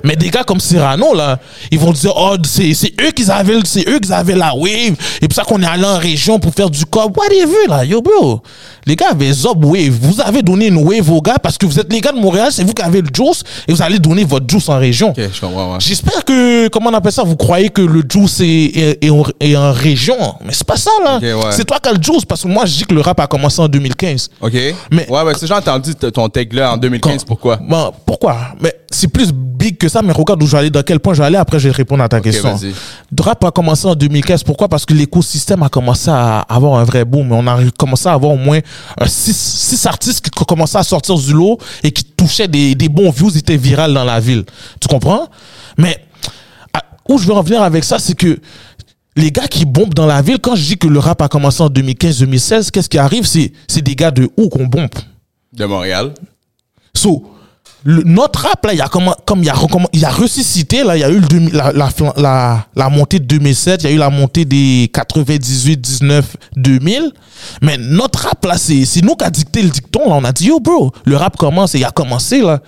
Mais 0.06 0.18
des 0.18 0.30
gars 0.30 0.44
comme 0.44 0.60
Cyrano, 0.60 1.14
là, 1.16 1.40
ils 1.72 1.80
vont 1.80 1.94
dire, 1.94 2.12
oh, 2.14 2.36
c'est, 2.44 2.74
eux 3.00 3.12
qui 3.16 3.32
avaient, 3.32 3.58
c'est 3.64 3.88
eux 3.88 4.00
qui 4.00 4.12
avaient 4.12 4.36
la 4.36 4.54
wave. 4.54 4.96
Et 5.22 5.28
pour 5.30 5.34
ça 5.34 5.44
qu'on 5.46 5.62
est 5.62 5.66
allé 5.66 5.86
en 5.86 5.98
région 5.98 6.40
pour 6.40 6.54
faire 6.54 6.70
du 6.70 6.86
cop. 6.86 7.16
Whatever, 7.16 7.68
là, 7.70 7.86
yo, 7.86 8.02
bro. 8.02 8.42
Les 8.86 8.96
gars 8.96 9.10
avaient 9.12 9.32
Zob 9.32 9.64
Wave. 9.64 9.92
Vous 10.02 10.20
avez 10.22 10.42
donné 10.42 10.68
une 10.68 10.78
wave 10.78 11.10
aux 11.12 11.22
gars 11.22 11.38
parce 11.42 11.58
que 11.58 11.66
vous 11.66 11.80
êtes 11.80 11.92
les 11.92 12.02
gars 12.02 12.12
de 12.12 12.20
Montréal, 12.20 12.50
c'est 12.52 12.64
vous 12.64 12.74
qui 12.74 12.82
avez 12.82 13.02
le 13.02 13.08
juice 13.16 13.44
et 13.68 13.72
vous 13.74 13.82
allez 13.82 14.00
donner 14.00 14.24
votre 14.26 14.46
juice 14.50 14.68
en 14.70 14.78
région. 14.78 15.10
Ok, 15.12 15.20
je 15.34 15.40
comprends, 15.42 15.72
ouais. 15.74 15.78
J'espère 15.80 16.26
que, 16.26 16.68
comment 16.68 16.90
on 16.90 16.94
appelle 16.94 17.12
ça, 17.12 17.24
vous 17.24 17.36
croyez 17.38 17.70
que 17.70 17.82
le 17.82 18.04
juice 18.10 18.40
est, 18.42 18.46
est, 18.46 19.04
est 19.06 19.10
en, 19.10 19.24
est 19.40 19.56
en 19.56 19.72
région. 19.72 20.16
Mais 20.46 20.54
c'est 20.54 20.68
pas 20.68 20.78
ça, 20.78 20.92
là. 21.04 21.18
Ouais. 21.20 21.52
C'est 21.52 21.66
toi 21.66 21.80
qui 21.82 21.90
as 21.90 21.94
le 21.94 22.02
juice 22.04 22.26
parce 22.26 22.44
que 22.44 22.48
moi, 22.48 22.66
je 22.66 22.74
dis 22.78 22.84
que 22.86 22.94
le 22.94 23.02
rap 23.02 23.20
a 23.20 23.28
commencé 23.28 23.62
en 23.62 23.68
2015. 23.68 24.30
Ok. 24.42 24.54
Mais- 24.92 25.10
ouais, 25.10 25.22
ouais, 25.24 25.34
j'ai 25.42 25.54
entendu 25.54 25.96
ton 25.96 26.28
take 26.30 26.56
là 26.56 26.74
en 26.74 26.78
2015, 26.78 27.20
Quand- 27.20 27.26
pourquoi? 27.26 27.58
Bon, 27.58 27.92
pourquoi? 28.06 28.38
Mais 28.62 28.74
c'est 28.92 29.08
plus 29.08 29.32
big 29.34 29.78
que 29.78 29.88
ça, 29.88 30.02
mais 30.02 30.12
regarde 30.12 30.44
où 30.44 30.48
j'allais, 30.48 30.70
dans 30.70 30.84
quel 30.84 31.00
point 31.00 31.14
j'allais, 31.14 31.38
après 31.38 31.58
je 31.60 31.70
vais 31.70 31.76
répondre 31.76 32.04
à 32.04 32.10
ta 32.10 32.20
question. 32.20 32.56
Le 32.60 33.22
rap 33.24 33.44
a 33.46 33.52
commencé 33.52 33.88
en 33.88 33.96
2015, 33.96 34.44
pourquoi? 34.44 34.68
Parce 34.68 34.86
que 34.86 34.94
l'écosystème 34.94 35.64
a 35.64 35.70
commencé 35.70 36.10
à 36.10 36.40
avoir 36.42 36.80
un 36.80 36.84
vrai 36.84 37.06
boom. 37.06 37.32
On 37.32 37.48
a 37.48 37.58
commencé 37.78 38.08
à 38.10 38.14
avoir 38.14 38.34
au 38.34 38.38
moins 38.38 38.60
6 39.06 39.86
artistes 39.86 40.22
qui 40.24 40.30
co- 40.32 40.46
commençaient 40.46 40.78
à 40.78 40.84
sortir 40.84 41.16
du 41.16 41.34
lot 41.34 41.58
et 41.84 41.92
qui 41.92 42.04
touchaient 42.04 42.48
des, 42.48 42.76
des 42.76 42.90
bons 42.90 43.10
views, 43.12 43.36
étaient 43.38 43.58
virales 43.58 43.94
dans 43.94 44.04
la 44.04 44.20
ville. 44.20 44.44
Tu 44.80 44.88
comprends? 44.88 45.28
Mais 45.78 45.98
à- 46.74 46.84
où 47.10 47.18
je 47.18 47.28
veux 47.28 47.34
en 47.34 47.42
venir 47.42 47.62
avec 47.64 47.84
ça, 47.84 48.00
c'est 48.00 48.16
que 48.16 48.40
les 49.16 49.32
gars 49.32 49.48
qui 49.48 49.66
bombent 49.66 49.94
dans 49.94 50.08
la 50.08 50.22
ville, 50.22 50.40
quand 50.40 50.56
je 50.56 50.64
dis 50.64 50.78
que 50.78 50.88
le 50.88 51.00
rap 51.00 51.22
a 51.22 51.28
commencé 51.28 51.62
en 51.62 51.70
2015-2016, 51.70 52.72
qu'est-ce 52.72 52.90
qui 52.90 52.98
arrive? 52.98 53.26
C'est 53.26 53.52
c'est 53.68 53.82
des 53.82 53.96
gars 53.96 54.12
de 54.12 54.30
où 54.38 54.50
qu'on 54.50 54.66
bombe? 54.66 54.90
De 55.54 55.66
Montréal. 55.66 56.14
So, 56.96 57.24
notre 57.86 58.40
rap, 58.44 58.66
là, 58.66 58.74
il 58.74 58.82
a 58.82 58.88
comme, 58.88 59.14
comme 59.26 59.42
il 59.42 59.50
a, 59.50 60.10
ressuscité, 60.10 60.84
là, 60.84 60.96
il 60.96 61.02
y 61.02 61.04
a 61.04 61.10
eu 61.10 61.20
le 61.20 61.52
la, 61.52 61.74
la, 61.74 62.66
la, 62.76 62.90
montée 62.90 63.20
de 63.20 63.26
2007, 63.26 63.84
il 63.84 63.90
y 63.90 63.92
a 63.92 63.96
eu 63.96 63.98
la 63.98 64.10
montée 64.10 64.46
des 64.46 64.90
98, 64.94 65.82
19, 65.82 66.38
2000. 66.56 67.12
Mais 67.62 67.78
notre 67.78 68.20
rap, 68.20 68.46
là, 68.46 68.58
c'est 68.58 68.86
nous 69.04 69.16
qui 69.16 69.26
a 69.26 69.30
dicté 69.30 69.62
le 69.62 69.70
dicton, 69.70 70.08
là. 70.10 70.16
On 70.16 70.24
a 70.24 70.32
dit, 70.32 70.48
yo, 70.48 70.60
bro, 70.62 70.94
le 71.04 71.18
rap 71.18 71.36
commence 71.36 71.76
et 71.76 71.80
il 71.80 71.86
a 71.86 71.92
commencé, 71.92 72.42
là. 72.42 72.62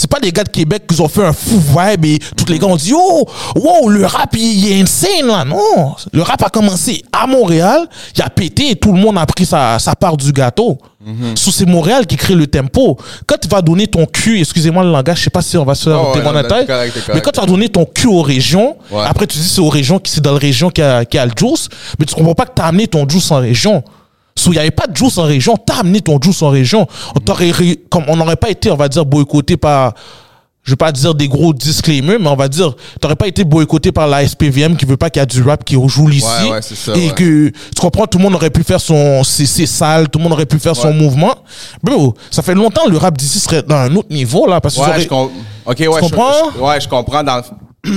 C'est 0.00 0.10
pas 0.10 0.18
des 0.18 0.32
gars 0.32 0.44
de 0.44 0.48
Québec 0.48 0.84
qui 0.88 0.98
ont 1.02 1.08
fait 1.08 1.26
un 1.26 1.34
fou 1.34 1.60
vibe 1.60 2.06
et 2.06 2.18
tous 2.34 2.50
les 2.50 2.58
gars 2.58 2.68
ont 2.68 2.76
dit, 2.76 2.94
oh, 2.96 3.26
wow, 3.54 3.90
le 3.90 4.06
rap, 4.06 4.34
il, 4.34 4.72
est 4.72 4.80
insane, 4.80 5.26
là. 5.26 5.44
Non, 5.44 5.94
le 6.10 6.22
rap 6.22 6.42
a 6.42 6.48
commencé 6.48 7.02
à 7.12 7.26
Montréal, 7.26 7.86
il 8.16 8.22
a 8.22 8.30
pété 8.30 8.70
et 8.70 8.76
tout 8.76 8.92
le 8.92 8.98
monde 8.98 9.18
a 9.18 9.26
pris 9.26 9.44
sa, 9.44 9.78
sa 9.78 9.94
part 9.94 10.16
du 10.16 10.32
gâteau. 10.32 10.78
So, 11.34 11.50
c'est 11.50 11.66
Montréal 11.66 12.06
qui 12.06 12.16
crée 12.16 12.34
le 12.34 12.46
tempo. 12.46 12.96
Quand 13.26 13.36
tu 13.38 13.46
vas 13.48 13.60
donner 13.60 13.86
ton 13.86 14.06
cul, 14.06 14.40
excusez-moi 14.40 14.84
le 14.84 14.90
langage, 14.90 15.18
je 15.18 15.24
sais 15.24 15.30
pas 15.30 15.42
si 15.42 15.58
on 15.58 15.64
va 15.66 15.74
se 15.74 15.84
faire 15.90 16.00
Oh, 16.02 16.16
ouais, 16.16 16.22
non, 16.22 16.32
correct. 16.32 16.98
mais 17.14 17.20
quand 17.20 17.30
tu 17.32 17.40
vas 17.40 17.46
donner 17.46 17.68
ton 17.68 17.84
cul 17.84 18.06
aux 18.06 18.22
régions, 18.22 18.76
Ouais. 18.90 19.04
après 19.06 19.26
tu 19.26 19.36
dis 19.38 19.48
c'est 19.48 19.60
aux 19.60 19.68
régions, 19.68 19.98
qui- 19.98 20.10
c'est 20.12 20.20
dans 20.22 20.32
la 20.32 20.38
région 20.38 20.70
qui 20.70 20.80
a, 20.80 21.04
qui 21.04 21.18
a 21.18 21.26
le 21.26 21.32
juice, 21.38 21.68
mais 21.98 22.06
tu 22.06 22.14
comprends 22.14 22.34
pas 22.34 22.46
que 22.46 22.54
tu 22.56 22.62
as 22.62 22.66
amené 22.66 22.86
ton 22.86 23.06
juice 23.06 23.30
en 23.30 23.36
région. 23.40 23.82
Il 24.46 24.52
n'y 24.52 24.58
avait 24.58 24.70
pas 24.70 24.86
de 24.86 24.96
juice 24.96 25.18
en 25.18 25.24
région, 25.24 25.56
tu 25.56 25.72
as 25.72 25.80
amené 25.80 26.00
ton 26.00 26.18
juice 26.20 26.42
en 26.42 26.48
région. 26.50 26.86
On 27.16 27.34
comme 27.88 28.04
on 28.08 28.16
n'aurait 28.16 28.36
pas 28.36 28.50
été, 28.50 28.70
on 28.70 28.76
va 28.76 28.88
dire, 28.88 29.04
boycotté 29.04 29.56
par, 29.56 29.94
je 30.62 30.72
vais 30.72 30.76
pas 30.76 30.92
dire 30.92 31.14
des 31.14 31.28
gros 31.28 31.52
disclaimers, 31.52 32.18
mais 32.20 32.28
on 32.28 32.36
va 32.36 32.48
dire, 32.48 32.74
t'aurais 33.00 33.16
pas 33.16 33.26
été 33.26 33.44
boycotté 33.44 33.92
par 33.92 34.06
la 34.06 34.26
SPVM 34.26 34.76
qui 34.76 34.84
veut 34.84 34.96
pas 34.96 35.10
qu'il 35.10 35.20
y 35.20 35.22
a 35.22 35.26
du 35.26 35.42
rap 35.42 35.64
qui 35.64 35.76
rejoue 35.76 36.08
ici. 36.10 36.26
Ouais, 36.44 36.50
ouais, 36.52 36.62
ça, 36.62 36.92
et 36.94 37.08
ouais. 37.08 37.14
que, 37.14 37.48
tu 37.48 37.80
comprends, 37.80 38.06
tout 38.06 38.18
le 38.18 38.24
monde 38.24 38.34
aurait 38.34 38.50
pu 38.50 38.62
faire 38.62 38.80
son, 38.80 39.24
c'est, 39.24 39.46
c'est 39.46 39.66
sale, 39.66 40.08
tout 40.08 40.18
le 40.18 40.24
monde 40.24 40.32
aurait 40.34 40.46
pu 40.46 40.58
faire 40.58 40.76
son 40.76 40.92
mouvement. 40.92 41.34
Bro, 41.82 42.14
ça 42.30 42.42
fait 42.42 42.54
longtemps 42.54 42.86
le 42.88 42.96
rap 42.98 43.16
d'ici 43.16 43.40
serait 43.40 43.62
dans 43.62 43.76
un 43.76 43.94
autre 43.96 44.12
niveau, 44.12 44.46
là, 44.46 44.60
parce 44.60 44.76
que 44.76 44.80
Ouais, 44.80 45.00
je 45.00 45.08
com- 45.08 45.30
Ok, 45.66 45.76
ouais, 45.78 45.86
je, 45.86 46.00
comprends? 46.00 46.32
je- 46.54 46.60
ouais, 46.60 46.80
je 46.80 46.88
comprends. 46.88 47.22
Dans... 47.22 47.42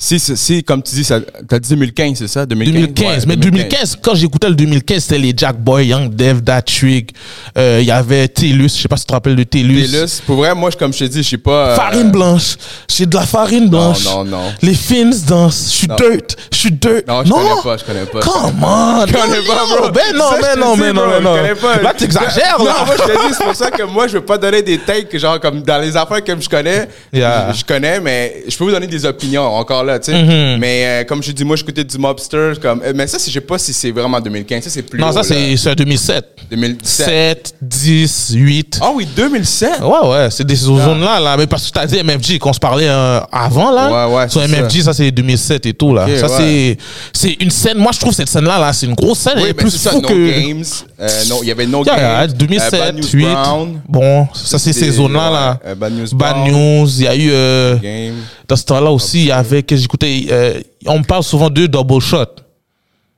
si, 0.00 0.20
si, 0.20 0.62
comme 0.62 0.80
tu 0.80 0.94
dis, 0.94 1.02
ça- 1.02 1.18
t'as 1.48 1.58
dit 1.58 1.70
2015, 1.70 2.18
c'est 2.18 2.28
ça? 2.28 2.46
2015, 2.46 2.72
2015. 2.72 3.06
Ouais, 3.22 3.24
mais 3.26 3.36
2015, 3.36 3.98
quand 4.00 4.14
j'écoutais 4.14 4.48
le 4.48 4.54
2015, 4.54 5.02
c'était 5.02 5.18
les 5.18 5.34
Jack 5.36 5.56
Boy, 5.58 5.88
Young 5.88 6.14
Dev, 6.14 6.40
Dat 6.40 6.62
Trig. 6.62 7.10
Euh, 7.56 7.78
Il 7.80 7.86
y 7.86 7.90
avait 7.90 8.28
Télus, 8.28 8.76
je 8.76 8.82
sais 8.82 8.88
pas 8.88 8.96
si 8.96 9.02
tu 9.02 9.08
te 9.08 9.12
rappelles 9.12 9.34
de 9.34 9.42
Télus. 9.42 9.90
Télus, 9.90 10.20
pour 10.24 10.36
vrai, 10.36 10.54
moi, 10.54 10.70
comme 10.78 10.92
je 10.92 11.00
t'ai 11.00 11.08
dit, 11.08 11.22
je 11.24 11.30
sais 11.30 11.38
pas. 11.38 11.70
euh, 11.70 11.74
Farine 11.76 12.10
blanche. 12.12 12.56
J'ai 12.88 13.06
de 13.06 13.16
la 13.16 13.22
farine 13.26 13.68
blanche. 13.68 14.04
non, 14.04 14.24
non. 14.24 14.42
Les 14.62 14.74
fins 14.74 15.10
dansent. 15.26 15.64
Je 15.72 15.76
suis 15.78 15.86
dirt. 15.88 16.36
Je 16.52 16.56
suis 16.56 16.70
dirt. 16.72 17.02
Non, 17.08 17.24
je 17.24 17.30
connais 17.32 17.62
pas, 17.64 17.76
je 17.76 17.84
connais 17.84 18.06
pas. 18.06 18.20
Come 18.20 18.62
on. 18.64 19.04
Je 19.06 19.12
connais 19.12 19.46
pas, 19.46 19.64
bro. 19.66 19.90
Ben 19.90 20.14
non, 20.14 20.30
Ça, 20.30 20.38
ben 20.40 20.54
te 20.54 20.58
non, 20.60 20.74
dis, 20.74 20.80
mais 20.80 20.92
non, 20.92 21.02
mais 21.08 21.20
non. 21.20 21.34
je 21.34 21.40
connais 21.40 21.54
pas. 21.56 21.82
Là, 21.82 21.92
t'exagères, 21.94 22.56
Non, 22.60 22.64
là. 22.66 22.84
moi, 22.86 22.94
je 22.96 23.02
te 23.02 23.28
dis, 23.28 23.34
c'est 23.36 23.44
pour 23.44 23.56
ça 23.56 23.70
que 23.72 23.82
moi, 23.82 24.06
je 24.06 24.12
veux 24.12 24.24
pas 24.24 24.38
donner 24.38 24.62
des 24.62 24.78
takes, 24.78 25.16
genre, 25.18 25.40
comme 25.40 25.60
dans 25.62 25.78
les 25.80 25.96
affaires 25.96 26.22
que 26.22 26.40
je 26.40 26.48
connais. 26.48 26.88
Yeah. 27.12 27.50
Je, 27.52 27.58
je 27.58 27.64
connais, 27.64 27.98
mais 28.00 28.44
je 28.48 28.56
peux 28.56 28.62
vous 28.64 28.70
donner 28.70 28.86
des 28.86 29.04
opinions 29.04 29.42
encore 29.42 29.82
là, 29.84 29.87
tu 29.98 30.12
sais. 30.12 30.12
Mm-hmm. 30.12 30.58
Mais 30.58 30.84
euh, 30.84 31.04
comme 31.04 31.22
je 31.22 31.32
dis, 31.32 31.44
moi, 31.44 31.56
je 31.56 31.62
écoutais 31.62 31.84
du 31.84 31.98
Mobster, 31.98 32.52
comme. 32.60 32.82
euh, 32.84 32.92
mais 32.94 33.06
ça, 33.06 33.18
je 33.18 33.30
sais 33.30 33.40
pas 33.40 33.58
si 33.58 33.72
c'est 33.72 33.90
vraiment 33.90 34.20
2015. 34.20 34.64
Ça, 34.64 34.70
c'est 34.70 34.82
plus. 34.82 34.98
Non, 34.98 35.08
haut, 35.08 35.12
ça, 35.12 35.22
c'est 35.22 35.56
c'est 35.56 35.74
2007. 35.74 36.24
2017. 36.50 37.06
7, 37.06 37.54
10, 37.60 38.30
8. 38.34 38.78
Ah 38.82 38.90
oui, 38.94 39.06
2007. 39.14 39.80
Ouais, 39.80 40.08
ouais, 40.08 40.28
c'est 40.30 40.46
des 40.46 40.54
zones-là, 40.54 41.20
là. 41.20 41.36
Mais 41.36 41.46
parce 41.46 41.66
que 41.66 41.72
t'as 41.72 41.86
dit 41.86 42.02
MFG, 42.02 42.38
qu'on 42.38 42.52
se 42.52 42.58
parlait 42.58 42.88
euh, 42.88 43.20
avant, 43.30 43.70
là. 43.70 44.08
Ouais, 44.08 44.14
ouais, 44.16 44.28
Sur 44.28 44.40
MFG, 44.42 44.82
ça, 44.82 44.92
c'est 44.92 45.10
2007 45.10 45.66
et 45.66 45.74
tout, 45.74 45.94
là. 45.94 46.06
Ça, 46.18 46.38
ouais. 46.38 46.76
c'est 47.12 47.36
une 47.40 47.50
scène. 47.50 47.78
Moi, 47.78 47.92
je 47.92 48.00
trouve 48.00 48.14
cette 48.14 48.28
scène-là, 48.28 48.58
là, 48.58 48.72
c'est 48.72 48.86
une 48.86 48.94
grosse 48.94 49.18
scène. 49.18 49.34
Oui, 49.36 49.44
mais 49.46 49.54
plus 49.54 49.70
ça, 49.70 49.90
fou 49.90 50.00
No 50.00 50.08
que. 50.08 50.40
Games. 50.40 50.64
Euh, 51.00 51.08
non, 51.28 51.40
il 51.42 51.48
y 51.48 51.52
avait 51.52 51.66
No 51.66 51.84
Yeah, 51.84 51.96
yeah, 51.96 52.26
Games. 52.26 52.36
2007, 52.38 52.74
euh, 52.74 52.78
Bad 52.78 52.96
News 52.96 53.10
8. 53.12 53.24
Brown. 53.24 53.80
Bon, 53.88 54.28
ça, 54.34 54.58
c'est 54.58 54.72
ces 54.72 54.90
zones-là, 54.90 55.30
là. 55.30 55.74
Bad 55.74 55.92
News 55.92 56.08
Bad 56.14 56.36
Brown. 56.36 56.50
News, 56.50 56.88
il 56.98 57.04
y 57.04 57.08
a 57.08 57.16
eu. 57.16 57.78
Game. 57.80 58.14
Dans 58.48 58.56
ce 58.56 58.64
temps-là 58.64 58.90
aussi, 58.90 59.20
il 59.20 59.26
y 59.26 59.32
avait, 59.32 59.62
que 59.62 59.76
j'écoutais, 59.76 60.26
euh, 60.30 60.60
on 60.86 61.02
parle 61.02 61.22
souvent 61.22 61.50
de 61.50 61.66
Double 61.66 62.00
Shot. 62.00 62.26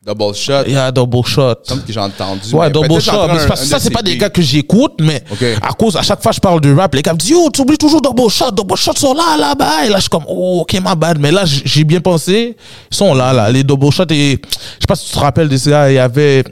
Double 0.05 0.35
Shot. 0.35 0.63
Il 0.67 0.73
y 0.73 0.77
a 0.77 0.91
Double 0.91 1.25
Shot. 1.25 1.57
Comme 1.69 1.83
que 1.85 1.93
j'ai 1.93 2.01
entendu. 2.01 2.53
Ouais, 2.53 2.71
Double 2.71 3.01
Shot. 3.01 3.29
Mais 3.29 3.47
parce 3.47 3.61
que 3.61 3.67
ça, 3.67 3.79
c'est 3.79 3.91
pas 3.91 4.03
des 4.03 4.17
gars 4.17 4.31
que 4.31 4.43
j'écoute, 4.43 4.95
mais 5.01 5.23
à 5.63 5.73
cause, 5.75 5.97
à 5.97 6.03
chaque 6.03 6.23
fois, 6.23 6.33
je 6.33 6.41
parle 6.41 6.61
de 6.61 6.75
rap, 6.75 6.95
les 6.95 7.03
gars 7.03 7.13
me 7.13 7.19
disent, 7.19 7.31
yo, 7.31 7.51
tu 7.53 7.61
oublies 7.61 7.79
toujours 7.79 8.01
Double 8.01 8.29
Shot, 8.29 8.51
Double 8.51 8.77
Shot 8.77 8.95
sont 8.97 9.15
là, 9.15 9.37
là-bas. 9.39 9.85
Et 9.85 9.89
là, 9.89 9.97
je 9.97 10.03
suis 10.03 10.11
comme, 10.11 10.25
oh, 10.27 10.63
ok, 10.63 10.81
ma 10.81 10.95
bad. 10.95 11.19
Mais 11.19 11.31
là, 11.31 11.45
j'ai 11.45 11.85
bien 11.85 12.01
pensé, 12.01 12.57
ils 12.91 12.97
sont 12.97 13.15
là, 13.15 13.33
là. 13.33 13.51
Les 13.51 13.63
Double 13.63 13.93
Shot 13.93 14.07
et, 14.11 14.41
je 14.43 14.59
sais 14.81 14.87
pas 14.89 14.97
si 14.97 15.07
tu 15.07 15.13
te 15.13 15.19
rappelles 15.19 15.49
de 15.49 15.71
gars, 15.71 15.91
il 15.91 15.95
y 15.95 15.99
avait, 15.99 16.45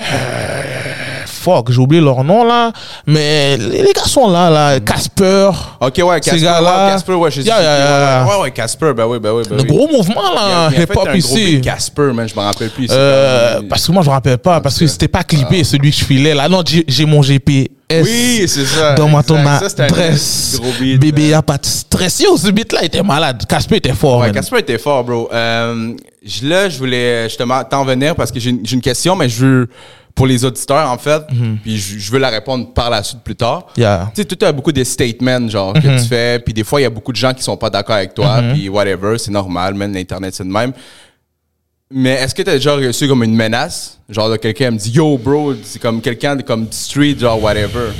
euh, 0.00 0.89
fuck, 1.40 1.70
j'ai 1.72 1.78
oublié 1.78 2.02
leur 2.02 2.22
nom, 2.24 2.44
là. 2.44 2.72
Mais 3.06 3.56
les 3.56 3.92
gars 3.94 4.04
sont 4.04 4.30
là, 4.30 4.50
là. 4.50 4.80
Casper. 4.80 5.50
Ok, 5.80 6.00
ouais, 6.04 6.20
Casper. 6.20 6.40
gars-là. 6.40 6.86
ouais, 6.86 6.92
Casper, 6.92 7.12
ouais, 7.14 7.30
je 7.30 7.40
sais. 7.40 7.46
Yeah, 7.48 7.60
yeah, 7.60 7.78
yeah. 7.78 8.26
Ouais, 8.28 8.42
ouais, 8.42 8.50
Casper, 8.50 8.92
ben 8.96 9.06
oui, 9.06 9.18
ben 9.18 9.32
oui, 9.32 9.42
ben 9.48 9.56
Le 9.56 9.62
oui. 9.62 9.68
gros 9.68 9.88
mouvement, 9.88 10.32
là, 10.34 10.70
hip-hop 10.76 11.08
ici. 11.14 11.60
Casper, 11.60 12.12
man, 12.14 12.28
je 12.28 12.34
me 12.34 12.40
rappelle 12.40 12.70
plus. 12.70 12.88
Euh, 12.90 13.60
parce 13.68 13.86
que 13.86 13.92
moi 13.92 14.02
je 14.02 14.08
me 14.08 14.12
rappelle 14.12 14.38
pas 14.38 14.60
parce 14.60 14.78
que 14.78 14.86
c'était 14.86 15.08
pas 15.08 15.22
clippé 15.22 15.64
celui 15.64 15.90
que 15.90 15.96
je 15.96 16.04
filais 16.04 16.34
là 16.34 16.48
non 16.48 16.62
j'ai 16.64 17.04
mon 17.06 17.22
GPS 17.22 17.68
Oui, 17.90 18.44
c'est 18.46 18.64
ça. 18.64 18.94
dans 18.94 19.08
ma 19.08 19.20
exact. 19.20 19.28
ton 19.28 19.44
Ça, 19.44 19.68
c'était 19.68 19.82
un 19.82 19.86
adresse 19.86 20.58
Gros 20.60 20.72
beat. 20.80 21.00
bébé 21.00 21.28
y 21.28 21.34
a 21.34 21.42
pas 21.42 21.58
de 21.58 21.66
stress 21.66 22.20
yo 22.20 22.36
ce 22.36 22.48
beat 22.50 22.72
là 22.72 22.84
était 22.84 23.02
malade 23.02 23.44
Casper 23.48 23.76
était 23.76 23.92
fort 23.92 24.18
Ouais. 24.20 24.32
Casper 24.32 24.58
était 24.58 24.78
fort, 24.78 25.04
bro. 25.04 25.28
Euh, 25.32 25.92
là, 26.42 26.68
je 26.68 26.78
voulais 26.78 27.28
justement 27.28 27.62
t'en 27.64 27.84
venir 27.84 28.14
parce 28.16 28.30
que 28.32 28.38
j'ai 28.40 28.50
une, 28.50 28.60
j'ai 28.64 28.74
une 28.76 28.82
question, 28.82 29.16
mais 29.16 29.28
je 29.28 29.44
veux, 29.46 29.68
pour 30.14 30.26
les 30.26 30.44
auditeurs, 30.44 30.90
en 30.90 30.98
fait, 30.98 31.22
puis 31.62 31.78
je, 31.78 31.98
je 31.98 32.10
veux 32.12 32.18
la 32.18 32.28
répondre 32.30 32.72
par 32.74 32.90
la 32.90 33.02
suite 33.02 33.20
plus 33.22 33.36
tard. 33.36 33.66
Mhm. 33.76 33.82
Yeah. 33.82 34.10
Tu 34.14 34.22
sais, 34.22 34.28
tu 34.36 34.44
as 34.44 34.52
beaucoup 34.52 34.72
de 34.72 34.84
statements, 34.84 35.48
genre, 35.48 35.72
que 35.72 36.00
tu 36.00 36.06
fais, 36.08 36.38
puis 36.40 36.52
des 36.52 36.64
fois, 36.64 36.80
il 36.80 36.84
y 36.84 36.86
a 36.86 36.90
beaucoup 36.90 37.12
de 37.12 37.16
gens 37.16 37.32
qui 37.32 37.42
sont 37.42 37.56
pas 37.56 37.70
d'accord 37.70 37.96
avec 37.96 38.14
toi, 38.14 38.40
Mhm. 38.42 38.52
puis 38.54 38.68
whatever, 38.68 39.16
c'est 39.18 39.30
normal, 39.30 39.74
même 39.74 39.94
l'Internet, 39.94 40.34
c'est 40.34 40.44
de 40.44 40.50
même. 40.50 40.72
Mais 41.92 42.10
est-ce 42.10 42.34
que 42.34 42.42
tu 42.42 42.50
as 42.50 42.54
déjà 42.54 42.74
reçu 42.76 43.08
comme 43.08 43.24
une 43.24 43.34
menace? 43.34 43.98
Genre, 44.08 44.30
de 44.30 44.36
quelqu'un 44.36 44.70
me 44.70 44.76
dit, 44.78 44.90
yo, 44.90 45.18
bro, 45.18 45.54
c'est 45.64 45.80
comme 45.80 46.00
quelqu'un 46.00 46.36
de 46.36 46.42
comme 46.42 46.66
street, 46.70 47.16
genre, 47.18 47.42
whatever. 47.42 47.90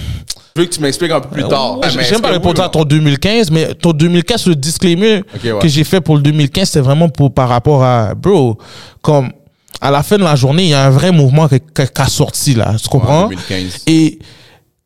Je 0.55 0.61
veux 0.63 0.67
que 0.69 0.75
tu 0.75 0.81
m'expliques 0.81 1.11
un 1.13 1.21
peu 1.21 1.29
plus 1.29 1.47
tard. 1.49 1.79
Ouais, 1.79 1.89
J'aime 1.91 2.21
pas 2.21 2.31
répondre 2.31 2.63
à 2.63 2.69
ton 2.69 2.85
2015, 2.85 3.51
mais 3.51 3.75
ton 3.75 3.93
2015, 3.93 4.47
le 4.47 4.55
disclaimer 4.57 5.23
ouais. 5.45 5.59
que 5.61 5.69
j'ai 5.69 5.85
fait 5.85 6.01
pour 6.01 6.17
le 6.17 6.23
2015, 6.23 6.69
c'est 6.71 6.81
vraiment 6.81 7.09
pour, 7.09 7.33
par 7.33 7.49
rapport 7.49 7.83
à, 7.83 8.15
bro, 8.15 8.59
comme, 9.03 9.33
à 9.81 9.91
la 9.91 10.03
fin 10.03 10.19
de 10.19 10.25
la 10.25 10.37
journée, 10.37 10.65
il 10.65 10.69
y 10.71 10.75
a 10.75 10.85
un 10.85 10.91
vrai 10.91 11.11
mouvement 11.13 11.49
qui, 11.49 11.59
qui- 11.61 11.87
qui 11.93 12.03
a 12.03 12.07
sorti, 12.07 12.55
là. 12.55 12.75
Tu 12.83 12.89
comprends? 12.89 13.29
2015. 13.29 13.83
Et, 13.87 14.19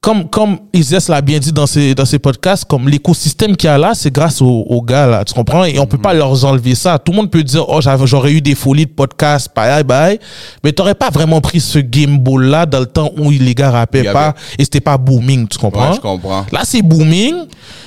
comme, 0.01 0.29
comme 0.29 0.59
Isis 0.75 1.09
l'a 1.09 1.23
bien 1.23 1.39
dit 1.39 1.51
dans 1.51 1.67
ses, 1.67 1.95
dans 1.95 2.05
ses 2.05 2.19
podcasts, 2.19 2.67
comme 2.67 2.91
l'écosystème 2.91 3.57
qu'il 3.57 3.69
y 3.69 3.71
a 3.71 3.79
là, 3.79 3.93
c'est 3.95 4.13
grâce 4.13 4.43
aux, 4.43 4.47
aux 4.69 4.83
gars, 4.83 5.07
là. 5.07 5.25
Tu 5.25 5.33
comprends? 5.33 5.65
Et 5.65 5.79
on 5.79 5.87
peut 5.87 5.97
pas 5.97 6.13
leur 6.13 6.45
enlever 6.45 6.75
ça. 6.75 6.99
Tout 6.99 7.13
le 7.13 7.17
monde 7.17 7.31
peut 7.31 7.43
dire, 7.43 7.65
oh, 7.67 7.81
j'aurais 8.05 8.33
eu 8.33 8.43
des 8.43 8.55
folies 8.55 8.85
de 8.85 8.91
podcast, 8.91 9.49
bye, 9.57 9.83
bye. 9.83 10.19
Mais 10.63 10.73
t'aurais 10.73 10.95
pas 10.95 11.09
vraiment 11.09 11.41
pris 11.41 11.59
ce 11.59 11.79
game 11.79 12.19
ball-là 12.19 12.67
dans 12.67 12.81
le 12.81 12.87
temps 12.87 13.11
où 13.17 13.31
les 13.31 13.55
gars 13.55 13.71
rappaient 13.71 14.03
pas 14.13 14.27
avait- 14.27 14.39
et 14.59 14.65
c'était 14.65 14.81
pas 14.83 14.99
booming, 14.99 15.49
tu 15.49 15.57
comprends? 15.57 15.89
Ouais, 15.93 15.97
je 15.97 16.01
comprends. 16.03 16.45
Là, 16.53 16.61
c'est 16.65 16.83
booming. 16.83 17.35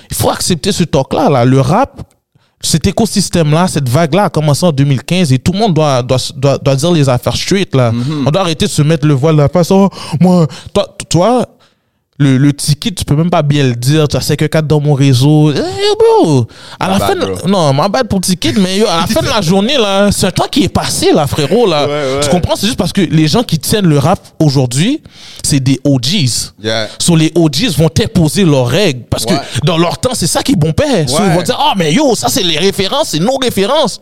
Il 0.09 0.15
faut 0.15 0.31
accepter 0.31 0.71
ce 0.71 0.85
talk-là. 0.85 1.29
Là. 1.29 1.45
Le 1.45 1.61
rap, 1.61 2.01
cet 2.59 2.87
écosystème-là, 2.87 3.67
cette 3.67 3.87
vague-là 3.87 4.25
a 4.25 4.29
commencé 4.29 4.65
en 4.65 4.71
2015 4.71 5.31
et 5.31 5.39
tout 5.39 5.51
le 5.51 5.59
monde 5.59 5.73
doit, 5.73 6.01
doit, 6.01 6.17
doit, 6.35 6.57
doit 6.57 6.75
dire 6.75 6.91
les 6.91 7.07
affaires 7.07 7.35
straight. 7.35 7.73
Là. 7.75 7.91
Mhm. 7.91 8.23
On 8.27 8.31
doit 8.31 8.41
arrêter 8.41 8.65
de 8.65 8.71
se 8.71 8.81
mettre 8.81 9.05
le 9.05 9.13
voile 9.13 9.35
à 9.39 9.43
la 9.43 9.49
face. 9.49 9.69
Oh, 9.71 9.89
moi, 10.19 10.47
toi, 10.73 10.95
toi 11.07 11.47
le, 12.19 12.37
le 12.37 12.51
ticket, 12.53 12.91
tu 12.91 13.05
peux 13.05 13.15
même 13.15 13.29
pas 13.29 13.43
bien 13.43 13.63
le 13.63 13.75
dire. 13.75 14.07
Tu 14.07 14.17
as 14.17 14.21
5 14.21 14.37
4 14.49 14.65
dans 14.65 14.79
mon 14.81 14.93
réseau. 14.93 15.51
Eh, 15.51 15.59
bro, 16.23 16.47
à 16.79 16.89
la 16.89 16.97
bad, 16.97 17.07
fin, 17.09 17.15
de- 17.15 17.31
bro. 17.31 17.47
non, 17.47 17.73
ma 17.73 17.87
bad 17.89 18.07
pour 18.07 18.21
ticket, 18.21 18.53
mais 18.57 18.77
yo, 18.79 18.87
à 18.87 19.01
la 19.01 19.07
fin 19.07 19.21
de 19.21 19.27
la 19.29 19.39
journée, 19.41 19.77
là, 19.77 20.09
c'est 20.11 20.25
un 20.25 20.31
temps 20.31 20.47
qui 20.49 20.63
est 20.63 20.69
passé, 20.69 21.11
là, 21.13 21.27
frérot, 21.27 21.67
là. 21.67 21.85
Ouais, 21.85 21.91
ouais. 22.15 22.19
Tu 22.23 22.29
comprends? 22.29 22.55
C'est 22.55 22.65
juste 22.65 22.77
parce 22.79 22.91
que 22.91 23.01
les 23.01 23.27
gens 23.27 23.43
qui 23.43 23.59
tiennent 23.59 23.85
le 23.85 23.99
rap 23.99 24.19
aujourd'hui, 24.39 25.01
c'est 25.43 25.59
des 25.59 25.79
OGs. 25.83 26.53
Yeah. 26.63 26.87
So, 26.99 27.15
les 27.15 27.31
OGs 27.35 27.69
vont 27.77 27.89
imposer 28.03 28.43
leurs 28.45 28.67
règles. 28.67 29.01
Parce 29.09 29.25
Ouais. 29.25 29.35
que 29.61 29.65
dans 29.67 29.77
leur 29.77 29.99
temps, 29.99 30.13
c'est 30.13 30.27
ça 30.27 30.41
qui 30.41 30.53
est 30.53 30.55
bon 30.55 30.71
père. 30.73 31.07
So, 31.07 31.17
ils 31.23 31.31
vont 31.35 31.43
dire, 31.43 31.57
ah, 31.59 31.73
mais 31.77 31.93
yo, 31.93 32.15
ça, 32.15 32.29
c'est 32.29 32.43
les 32.43 32.57
références, 32.57 33.09
c'est 33.09 33.19
nos 33.19 33.37
références. 33.37 34.01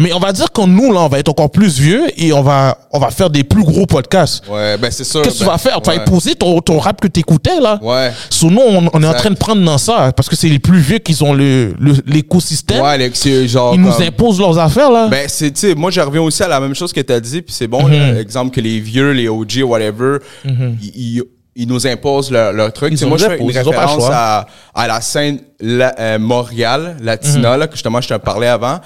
Mais 0.00 0.12
on 0.12 0.18
va 0.18 0.32
dire 0.32 0.50
que 0.50 0.62
nous, 0.62 0.92
là, 0.92 1.00
on 1.02 1.08
va 1.08 1.18
être 1.20 1.28
encore 1.28 1.50
plus 1.50 1.78
vieux 1.78 2.04
et 2.16 2.32
on 2.32 2.42
va, 2.42 2.76
on 2.92 2.98
va 2.98 3.10
faire 3.10 3.30
des 3.30 3.44
plus 3.44 3.62
gros 3.62 3.86
podcasts. 3.86 4.42
Ouais, 4.48 4.76
ben 4.76 4.90
c'est 4.90 5.04
sûr. 5.04 5.22
Qu'est-ce 5.22 5.34
que 5.34 5.38
tu 5.40 5.44
ben, 5.44 5.52
vas 5.52 5.58
faire? 5.58 5.80
Tu 5.80 5.90
vas 5.90 5.96
imposer 6.02 6.34
ton, 6.34 6.60
ton 6.60 6.78
rap 6.80 7.00
que 7.00 7.06
t'écoutais, 7.06 7.49
là. 7.58 7.78
Ouais. 7.82 8.12
So, 8.28 8.50
nous, 8.50 8.60
on, 8.60 8.88
on 8.92 9.02
est 9.02 9.06
en 9.06 9.14
train 9.14 9.30
de 9.30 9.36
prendre 9.36 9.64
dans 9.64 9.78
ça. 9.78 10.12
Parce 10.14 10.28
que 10.28 10.36
c'est 10.36 10.48
les 10.48 10.58
plus 10.58 10.78
vieux 10.78 10.98
qui 10.98 11.20
ont 11.22 11.32
le, 11.34 11.74
le- 11.80 11.96
l'écosystème. 12.06 12.82
Ouais, 12.82 13.10
c'est 13.14 13.48
genre. 13.48 13.74
Ils 13.74 13.80
nous 13.80 13.90
comme- 13.90 14.02
imposent 14.02 14.38
leurs 14.38 14.58
affaires, 14.58 14.90
là. 14.90 15.08
Ben, 15.08 15.26
c'est, 15.28 15.50
tu 15.50 15.60
sais, 15.60 15.74
moi, 15.74 15.90
je 15.90 16.00
reviens 16.00 16.22
aussi 16.22 16.42
à 16.42 16.48
la 16.48 16.60
même 16.60 16.74
chose 16.74 16.92
que 16.92 17.00
tu 17.00 17.12
as 17.12 17.20
dit, 17.20 17.42
puis 17.42 17.52
c'est 17.54 17.66
bon, 17.66 17.82
Mhm. 17.84 17.92
là, 17.92 18.20
exemple 18.20 18.54
que 18.54 18.60
les 18.60 18.78
vieux, 18.78 19.12
les 19.12 19.28
OG, 19.28 19.62
whatever, 19.64 20.18
ils, 20.44 20.78
ils- 21.16 21.22
ils 21.56 21.66
nous 21.66 21.86
imposent 21.86 22.30
leur, 22.30 22.52
leur 22.52 22.72
truc. 22.72 22.92
Moi, 23.02 23.18
je 23.18 23.26
fais 23.26 23.38
une 23.38 23.48
le 23.50 23.58
référence 23.62 24.04
à, 24.10 24.46
à 24.74 24.86
la 24.86 25.00
scène 25.00 25.40
la- 25.60 25.94
euh, 25.98 26.18
Montréal, 26.18 26.96
Latina, 27.02 27.54
Mhm. 27.54 27.58
là, 27.60 27.66
que 27.66 27.74
justement, 27.74 28.00
je 28.00 28.08
te 28.08 28.14
parlais 28.14 28.46
avant. 28.46 28.78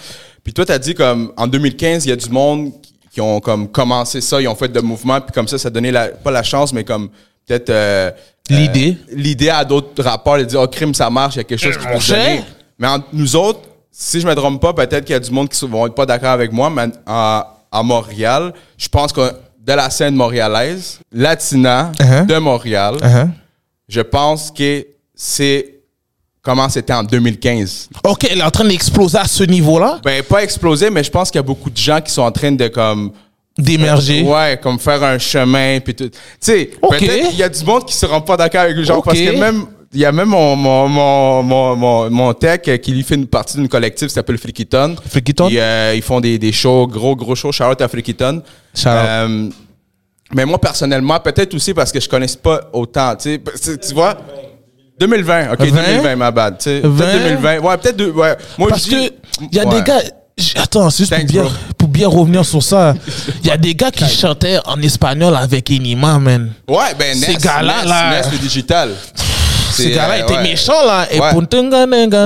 Puis 0.43 0.53
toi, 0.53 0.65
tu 0.65 0.73
as 0.73 0.79
dit 0.79 0.95
comme, 0.95 1.33
en 1.37 1.47
2015, 1.47 2.07
il 2.07 2.09
y 2.09 2.13
a 2.13 2.17
du 2.17 2.31
monde 2.31 2.71
qui, 2.83 2.95
qui 3.13 3.21
ont 3.21 3.39
comme 3.41 3.69
commencé 3.69 4.21
ça, 4.21 4.41
ils 4.41 4.49
ont 4.49 4.55
fait 4.55 4.69
de 4.73 4.81
mouvements, 4.81 5.21
puis 5.21 5.33
comme 5.33 5.47
ça, 5.47 5.57
ça 5.59 5.71
donnait 5.71 5.93
la, 5.93 6.09
pas 6.09 6.31
la 6.31 6.43
chance, 6.43 6.73
mais 6.73 6.85
comme 6.85 7.11
peut-être. 7.47 7.71
euh, 7.71 8.11
L'idée. 8.51 8.99
euh, 9.11 9.15
l'idée 9.17 9.49
à 9.49 9.65
d'autres 9.65 10.03
rapports 10.03 10.37
de 10.39 10.45
dire, 10.45 10.61
oh, 10.61 10.69
crime, 10.69 10.93
ça 10.95 11.09
marche, 11.11 11.35
il 11.37 11.39
y 11.39 11.41
a 11.41 11.45
quelque 11.45 11.61
chose 11.61 11.77
qui 11.79 11.85
donner. 12.13 12.43
Mais 12.79 12.89
entre 12.89 13.07
nous 13.13 13.37
autres, 13.37 13.61
si 13.91 14.21
je 14.21 14.27
me 14.27 14.35
trompe 14.35 14.61
pas, 14.61 14.73
peut-être 14.75 15.05
qu'il 15.05 15.13
y 15.13 15.17
a 15.17 15.21
du 15.21 15.31
monde 15.31 15.49
qui 15.49 15.67
vont 15.67 15.87
être 15.87 15.95
pas 15.95 16.05
d'accord 16.07 16.31
avec 16.33 16.53
moi, 16.53 16.69
mais 16.69 16.89
à, 17.07 17.55
à 17.71 17.83
Montréal, 17.83 18.53
je 18.77 18.89
pense 18.89 19.13
que 19.13 19.21
de 19.61 19.73
la 19.73 19.89
scène 19.89 20.15
montréalaise, 20.15 20.99
latina 21.13 21.91
Uh-huh. 21.99 22.27
de 22.27 22.37
Montréal, 22.39 22.97
Uh-huh. 23.01 23.31
je 23.89 24.01
pense 24.03 24.51
que 24.51 24.85
c'est 25.15 25.71
comment 26.43 26.69
c'était 26.69 26.93
en 26.93 27.03
2015. 27.03 27.89
OK, 28.05 28.27
elle 28.31 28.41
est 28.41 28.43
en 28.43 28.51
train 28.51 28.65
d'exploser 28.67 29.17
à 29.17 29.27
ce 29.27 29.45
niveau-là, 29.45 30.01
Ben, 30.05 30.23
pas 30.23 30.43
exploser, 30.43 30.91
mais 30.91 31.03
je 31.03 31.11
pense 31.11 31.31
qu'il 31.31 31.39
y 31.39 31.41
a 31.41 31.43
beaucoup 31.45 31.71
de 31.71 31.77
gens 31.77 32.01
qui 32.03 32.13
sont 32.13 32.23
en 32.23 32.33
train 32.33 32.53
de 32.53 32.69
comme 32.69 33.13
d'émerger. 33.59 34.23
Ouais, 34.23 34.59
comme 34.63 34.79
faire 34.79 35.03
un 35.03 35.19
chemin 35.19 35.81
puis 35.81 35.95
tout. 35.95 36.09
Tu 36.09 36.17
sais, 36.41 36.71
peut-être 36.81 37.29
qu'il 37.31 37.39
y 37.39 37.43
a 37.43 37.49
du 37.49 37.65
monde 37.65 37.85
qui 37.87 37.95
seront 37.95 38.21
pas 38.21 38.37
d'accord 38.37 38.63
avec 38.63 38.77
les 38.77 38.85
gens 38.85 38.99
Ok. 38.99 39.05
parce 39.07 39.19
que 39.19 39.39
même 39.39 39.67
il 39.93 40.01
y 40.01 40.05
a 40.05 40.11
même 40.11 40.29
mon 40.29 40.57
mon 40.57 40.89
mon 40.89 41.43
mon, 41.77 42.11
mon, 42.11 42.35
tech 42.35 42.63
qui 42.81 42.91
lui 42.91 43.05
fait 43.05 43.15
une 43.15 43.29
partie 43.29 43.57
d'une 43.57 43.69
collectif 43.69 44.09
qui 44.09 44.15
s'appelle. 44.15 44.39
Flikiton? 44.39 44.97
Ils, 45.49 45.59
euh, 45.59 45.93
ils 45.95 46.03
font 46.03 46.21
des, 46.21 46.37
des 46.39 46.51
shows, 46.51 46.89
gros 46.89 47.15
gros 47.15 47.37
shows. 47.37 47.51
Out 47.63 47.81
à 47.81 47.85
out. 47.85 48.25
Euh, 48.87 49.49
mais 50.35 50.45
moi 50.45 50.59
personnellement, 50.61 51.21
peut-être 51.21 51.55
aussi 51.55 51.73
parce 51.75 51.93
que 51.93 52.01
je 52.01 52.09
connais 52.09 52.27
pas 52.43 52.69
autant, 52.73 53.15
tu 53.15 53.41
sais, 53.55 53.79
tu 53.79 53.95
vois. 53.95 54.17
2020, 54.99 55.53
ok, 55.53 55.59
20? 55.61 55.67
2020, 55.67 56.17
ma 56.17 56.31
bad. 56.31 56.59
tu 56.59 56.65
sais. 56.65 56.81
20? 56.81 56.97
Peut-être 56.97 57.23
2020. 57.25 57.59
Ouais, 57.61 57.77
peut-être. 57.79 57.97
deux- 57.97 58.11
Ouais. 58.13 58.37
Moi, 58.59 58.69
Parce 58.69 58.87
y 58.89 58.95
a 58.97 59.67
Ouais. 59.67 59.75
des 59.75 59.83
gars. 59.83 60.01
Attends, 60.57 60.91
c'est 60.91 61.05
juste 61.05 61.15
pour 61.15 61.25
bien, 61.27 61.45
pour 61.79 61.89
bien 61.89 62.09
revenir 62.09 62.45
sur 62.45 62.63
ça. 62.63 62.95
Il 63.43 63.47
y 63.47 63.51
a 63.51 63.57
des 63.57 63.75
gars 63.75 63.91
qui 63.93 64.05
chantaient 64.09 64.59
en 64.67 64.81
espagnol 64.83 65.37
avec 65.37 65.71
Enima, 65.71 66.19
man. 66.19 66.53
Ouais, 66.69 66.95
ben, 66.99 67.17
Ces 67.17 67.35
gars-là, 67.37 67.85
là. 67.85 68.23
Le 68.33 68.39
digital. 68.39 68.91
Ces 69.71 69.91
gars-là 69.91 70.15
euh, 70.15 70.23
étaient 70.23 70.35
ouais. 70.35 70.43
méchants, 70.43 70.85
là. 70.85 71.07
Et 71.11 71.21
Ouais. 71.21 71.33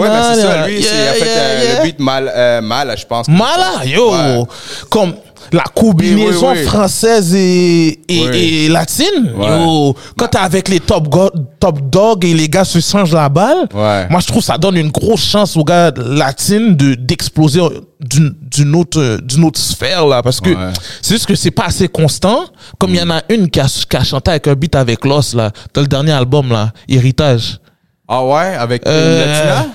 Ouais, 0.01 0.09
ben, 0.09 0.35
c'est 0.35 0.43
ça. 0.43 0.67
Lui, 0.67 0.83
c'est, 0.83 0.95
il 0.95 1.09
a 1.09 1.13
fait 1.13 1.25
yeah, 1.27 1.39
euh, 1.39 1.65
yeah. 1.65 1.79
le 1.79 1.85
beat 1.85 1.99
mal, 2.01 2.33
euh, 2.35 2.61
mal, 2.61 2.95
je 2.99 3.07
pense. 3.07 3.29
Mala, 3.29 3.85
yo. 3.85 4.11
Ouais. 4.13 4.43
Comme 4.91 5.15
la 5.53 5.65
combinaison 5.75 6.49
Oui, 6.51 6.55
oui, 6.57 6.61
oui. 6.63 6.67
française 6.67 7.35
et, 7.35 8.01
et, 8.09 8.65
et 8.65 8.69
latine. 8.69 9.33
Ouais. 9.37 9.47
Yo. 9.49 9.95
Quand 10.17 10.29
t'es 10.29 10.39
avec 10.39 10.69
les 10.69 10.81
top, 10.81 11.09
go- 11.09 11.31
top 11.61 11.81
dogs 11.91 12.25
et 12.25 12.35
les 12.35 12.49
gars 12.49 12.65
se 12.65 12.81
changent 12.81 13.13
la 13.13 13.29
balle, 13.29 13.67
Ouais. 13.75 14.07
moi 14.11 14.21
je 14.21 14.27
trouve 14.27 14.43
ça 14.43 14.59
donne 14.59 14.77
une 14.77 14.91
grosse 14.91 15.25
chance 15.25 15.57
aux 15.57 15.65
gars 15.65 15.93
latines 15.97 16.77
de, 16.77 16.95
d'exploser 16.95 17.61
d'une, 18.01 18.35
d'une 18.51 18.75
autre, 18.77 19.19
d'une 19.23 19.45
autre 19.45 19.59
sphère, 19.61 20.07
là. 20.07 20.23
Parce 20.23 20.41
que 20.41 20.51
Ouais. 20.51 20.73
c'est 21.03 21.15
juste 21.15 21.27
que 21.27 21.35
c'est 21.35 21.51
pas 21.51 21.65
assez 21.67 21.89
constant. 21.89 22.45
Comme 22.79 22.91
il 22.91 22.97
y 23.01 23.03
en 23.03 23.11
a 23.11 23.23
une 23.29 23.49
qui 23.51 23.61
a, 23.61 23.67
qui 23.67 23.97
a 23.97 24.05
chanté 24.05 24.31
avec 24.31 24.47
un 24.49 24.55
beat 24.55 24.75
avec 24.77 25.05
Lost, 25.05 25.35
là, 25.35 25.51
dans 25.75 25.81
le 25.81 25.87
dernier 25.89 26.13
album, 26.13 26.51
là, 26.51 26.73
Héritage. 26.89 27.59
Ah 28.07 28.25
ouais, 28.25 28.55
avec 28.57 28.83
une 28.87 28.91
Euh, 28.93 29.27
Latina? 29.27 29.67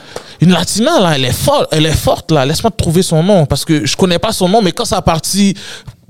Une 0.43 0.51
Latina, 0.51 0.99
là, 0.99 1.11
elle 1.15 1.25
est 1.25 1.31
forte, 1.31 1.67
elle 1.71 1.85
est 1.85 1.91
forte, 1.91 2.31
là. 2.31 2.45
Laisse-moi 2.45 2.71
trouver 2.77 3.01
son 3.03 3.23
nom, 3.23 3.45
parce 3.45 3.63
que 3.65 3.85
je 3.85 3.95
connais 3.95 4.19
pas 4.19 4.31
son 4.31 4.49
nom, 4.49 4.61
mais 4.61 4.71
quand 4.71 4.85
sa 4.85 5.01
partie 5.01 5.55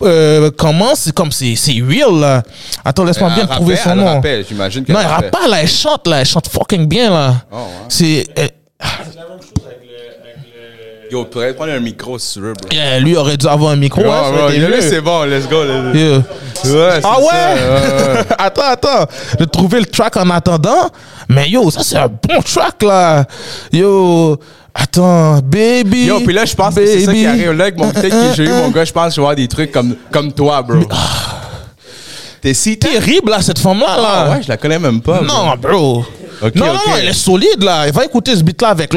euh, 0.01 0.49
commence, 0.51 0.99
c'est 1.01 1.13
comme 1.13 1.31
c'est 1.31 1.55
c'est 1.55 1.79
real, 1.87 2.19
là. 2.19 2.43
Attends, 2.83 3.03
laisse-moi 3.03 3.29
Elle 3.29 3.35
bien 3.35 3.45
te 3.47 3.51
trouver 3.53 3.75
son 3.75 3.91
elle 3.91 3.97
nom. 3.99 4.05
rappelle, 4.15 4.45
j'imagine 4.47 4.83
Non, 4.89 4.99
elle 4.99 5.05
rappe 5.07 5.31
pas, 5.31 5.47
là, 5.47 5.61
elle 5.61 5.67
chante, 5.69 6.07
là, 6.07 6.21
elle 6.21 6.25
chante 6.25 6.47
fucking 6.47 6.87
bien, 6.87 7.09
là. 7.11 7.35
Oh, 7.51 7.57
ouais. 7.57 7.63
C'est. 7.89 8.25
euh, 8.39 8.47
Yo, 11.13 11.23
tu 11.25 11.29
pourrais 11.29 11.53
prendre 11.53 11.71
un 11.73 11.79
micro 11.79 12.17
si 12.17 12.33
tu 12.33 12.39
veux, 12.41 12.53
bro. 12.53 12.69
lui 13.01 13.15
aurait 13.15 13.37
dû 13.37 13.45
avoir 13.47 13.73
un 13.73 13.75
micro, 13.75 14.01
Ouais, 14.01 14.09
hein, 14.09 14.47
ouais, 14.47 14.57
mieux. 14.57 14.81
c'est 14.81 14.99
bon, 14.99 15.25
let's 15.25 15.47
go. 15.47 15.63
let's- 15.63 15.95
Yeah. 15.95 16.17
Ouais, 16.65 16.99
Ah 17.03 17.19
ouais? 17.19 17.25
ouais, 17.25 18.15
ouais. 18.15 18.25
attends, 18.39 18.61
attends. 18.63 19.05
De 19.37 19.45
trouver 19.45 19.81
le 19.81 19.85
track 19.85 20.17
en 20.17 20.27
attendant. 20.31 20.89
Mais 21.29 21.47
yo, 21.49 21.69
ça 21.69 21.81
c'est 21.83 21.97
un 21.97 22.07
bon 22.07 22.41
track 22.43 22.81
là. 22.81 23.25
Yo, 23.71 24.37
attends, 24.73 25.39
baby. 25.43 26.05
Yo, 26.05 26.21
puis 26.21 26.33
là, 26.33 26.45
je 26.45 26.55
pense 26.55 26.73
que 26.73 26.83
c'est 26.83 27.01
ça 27.01 27.13
qui 27.13 27.27
arrive. 27.27 27.51
Là, 27.51 27.65
avec 27.65 27.77
mon 27.77 27.91
peut-être 27.91 28.09
que 28.29 28.35
j'ai 28.35 28.45
eu 28.45 28.49
mon 28.49 28.69
gars, 28.71 28.83
je 28.85 28.91
pense 28.91 29.09
que 29.09 29.11
je 29.11 29.15
vais 29.17 29.21
avoir 29.23 29.35
des 29.35 29.47
trucs 29.47 29.71
comme, 29.71 29.95
comme 30.11 30.33
toi, 30.33 30.63
bro. 30.63 30.79
T'es 32.41 32.53
si 32.55 32.77
Terrible 32.79 33.29
là, 33.29 33.41
cette 33.41 33.59
femme-là. 33.59 33.97
Là. 34.01 34.09
Ah 34.25 34.29
ouais, 34.31 34.41
je 34.43 34.47
la 34.49 34.57
connais 34.57 34.79
même 34.79 34.99
pas. 35.01 35.21
bro. 35.21 35.25
Non, 35.25 35.55
bro. 35.61 36.05
Non, 36.55 36.73
non, 36.73 36.79
elle 36.99 37.09
est 37.09 37.13
solide 37.13 37.61
là. 37.61 37.87
Elle 37.87 37.93
va 37.93 38.05
écouter 38.05 38.35
ce 38.35 38.43
beat 38.43 38.61
là 38.61 38.69
avec 38.69 38.93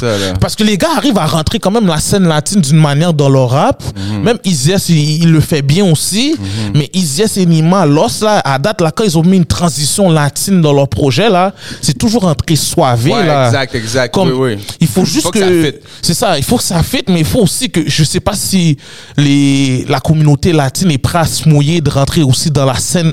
ça, 0.00 0.06
là. 0.18 0.34
Parce 0.40 0.54
que 0.56 0.64
les 0.64 0.76
gars 0.78 0.90
arrivent 0.96 1.18
à 1.18 1.26
rentrer 1.26 1.58
quand 1.58 1.70
même 1.70 1.86
la 1.86 1.98
scène 1.98 2.26
latine 2.28 2.60
d'une 2.60 2.78
manière 2.80 3.12
dans 3.14 3.28
leur 3.28 3.50
rap. 3.50 3.82
Mhm. 3.96 4.22
Même 4.22 4.38
Izias, 4.44 4.86
il, 4.88 5.22
il 5.22 5.30
le 5.32 5.40
fait 5.40 5.62
bien 5.62 5.84
aussi. 5.90 6.34
Mais 6.74 6.90
Izias 6.92 7.34
et 7.36 7.46
Nima, 7.46 7.86
Lost, 7.86 8.22
là, 8.22 8.40
à 8.44 8.58
date, 8.58 8.80
là, 8.80 8.90
quand 8.90 9.04
ils 9.04 9.16
ont 9.18 9.22
mis 9.22 9.36
une 9.36 9.44
transition 9.44 10.10
latine 10.10 10.60
dans 10.60 10.72
leur 10.72 10.88
projet, 10.88 11.28
là, 11.30 11.52
c'est 11.80 11.96
toujours 11.96 12.24
entré 12.24 12.56
soivé, 12.56 13.12
Ouais, 13.12 13.26
là. 13.26 13.46
exact, 13.46 13.74
exact. 13.74 14.14
Comme, 14.14 14.30
Oui, 14.32 14.54
oui. 14.56 14.64
Il 14.80 14.86
faut 14.88 15.04
juste 15.04 15.22
Faut 15.26 15.30
que 15.30 15.74
c'est 16.02 16.14
ça, 16.14 16.36
il 16.38 16.44
faut 16.44 16.56
que 16.56 16.62
ça 16.62 16.82
fit, 16.82 17.04
mais 17.08 17.20
il 17.20 17.24
faut 17.26 17.40
aussi 17.40 17.70
que, 17.70 17.80
je 17.88 18.04
sais 18.04 18.20
pas 18.20 18.34
si 18.34 18.76
les, 19.16 19.84
la 19.88 20.00
communauté 20.00 20.52
latine 20.52 20.90
est 20.90 20.98
prête 20.98 21.22
à 21.22 21.26
se 21.26 21.48
mouiller 21.48 21.80
de 21.80 21.90
rentrer 21.90 22.22
aussi 22.22 22.50
dans 22.50 22.64
la 22.64 22.74
scène 22.76 23.12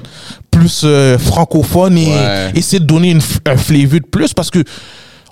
plus 0.51 0.81
euh, 0.83 1.17
francophone 1.17 1.97
et 1.97 2.07
Ouais. 2.07 2.51
essayer 2.55 2.79
de 2.79 2.85
donner 2.85 3.11
une, 3.11 3.21
un 3.47 3.57
flavor 3.57 3.99
de 4.01 4.05
plus 4.05 4.33
parce 4.33 4.49
que 4.51 4.63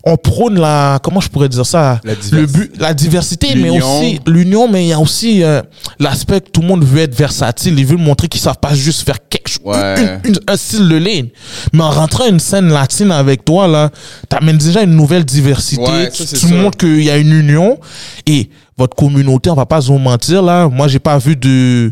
on 0.05 0.15
prône 0.15 0.57
la 0.57 0.97
comment 1.03 1.19
je 1.19 1.27
pourrais 1.27 1.49
dire 1.49 1.65
ça? 1.65 1.99
La 2.05 2.13
le 2.31 2.45
but 2.45 2.71
la 2.79 2.93
diversité 2.93 3.53
mais 3.55 3.69
aussi 3.69 4.21
l'union 4.25 4.69
mais 4.69 4.85
il 4.85 4.87
y 4.87 4.93
a 4.93 4.99
aussi 4.99 5.43
euh, 5.43 5.61
l'aspect 5.99 6.39
que 6.39 6.49
tout 6.49 6.61
le 6.61 6.67
monde 6.67 6.85
veut 6.85 7.01
être 7.01 7.13
versatile. 7.15 7.77
Ils 7.77 7.85
veulent 7.85 7.97
montrer 7.97 8.29
qu'ils 8.29 8.39
savent 8.39 8.59
pas 8.61 8.73
juste 8.73 9.05
faire 9.05 9.17
quelque 9.29 9.49
chose 9.49 9.59
Ouais. 9.65 10.19
une- 10.23 10.29
une- 10.31 10.39
un 10.47 10.55
style 10.55 10.87
de 10.87 10.95
ligne. 10.95 11.27
Mais 11.73 11.83
en 11.83 11.89
rentrant 11.91 12.27
une 12.29 12.39
scène 12.39 12.69
latine 12.69 13.11
avec 13.11 13.43
toi 13.43 13.67
là 13.67 13.89
t'amènes 14.29 14.57
déjà 14.57 14.83
une 14.83 14.95
nouvelle 14.95 15.25
diversité. 15.25 15.81
Ouais, 15.83 16.09
ça, 16.13 16.23
tu, 16.25 16.47
tu 16.47 16.53
montres 16.53 16.77
qu'il 16.77 17.03
y 17.03 17.09
a 17.09 17.17
une 17.17 17.33
union. 17.33 17.77
Et 18.25 18.49
votre 18.77 18.95
communauté 18.95 19.49
on 19.49 19.55
va 19.55 19.65
pas 19.65 19.81
se 19.81 19.91
mentir 19.91 20.41
là 20.41 20.69
moi 20.69 20.87
j'ai 20.87 20.99
pas 20.99 21.17
vu 21.17 21.35
de 21.35 21.91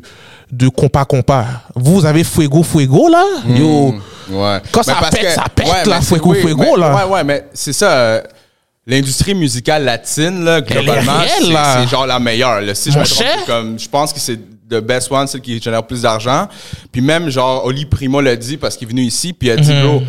de 0.51 0.69
compas 0.69 1.05
compas 1.05 1.45
vous 1.75 2.05
avez 2.05 2.23
fuego 2.23 2.63
fuego 2.63 3.09
là? 3.09 3.23
Yo 3.47 3.95
Ouais. 4.29 4.59
Quand 4.73 4.83
ça 4.83 4.95
pète, 5.09 5.29
ça 5.31 5.45
pète, 5.53 5.67
là, 5.67 5.83
mais 5.85 5.93
c'est- 6.01 6.05
fuego, 6.07 6.33
fuego, 6.33 6.63
mais- 6.75 6.81
là. 6.81 6.95
Ouais, 7.07 7.13
ouais, 7.13 7.23
mais 7.23 7.45
c'est 7.53 7.71
ça. 7.73 7.91
euh, 7.91 8.21
L'industrie 8.85 9.33
musicale 9.33 9.83
latine, 9.85 10.43
là, 10.45 10.61
globalement, 10.61 11.11
c'est 11.39 11.49
là. 11.51 11.85
genre 11.85 12.05
la 12.05 12.19
meilleure. 12.19 12.61
Là. 12.61 12.73
Si 12.75 12.89
je 12.91 12.95
Mon 12.97 13.01
me 13.03 13.05
trompe, 13.07 13.23
cher. 13.23 13.35
c'est 13.39 13.45
comme, 13.45 13.77
je 13.79 13.87
pense 13.89 14.11
que 14.13 14.19
c'est 14.19 14.37
the 14.69 14.79
best 14.81 15.11
one, 15.11 15.27
celle 15.27 15.41
qui 15.41 15.61
génère 15.61 15.83
plus 15.85 16.01
d'argent. 16.03 16.47
Puis 16.91 17.01
même, 17.01 17.29
genre, 17.29 17.65
Oli 17.65 17.85
Primo 17.85 18.19
l'a 18.21 18.35
dit 18.37 18.55
parce 18.57 18.75
qu'il 18.77 18.87
est 18.87 18.91
venu 18.91 19.01
ici, 19.03 19.33
puis 19.33 19.47
il 19.49 19.51
a 19.51 19.57
dit, 19.57 19.73
bro, 19.81 20.01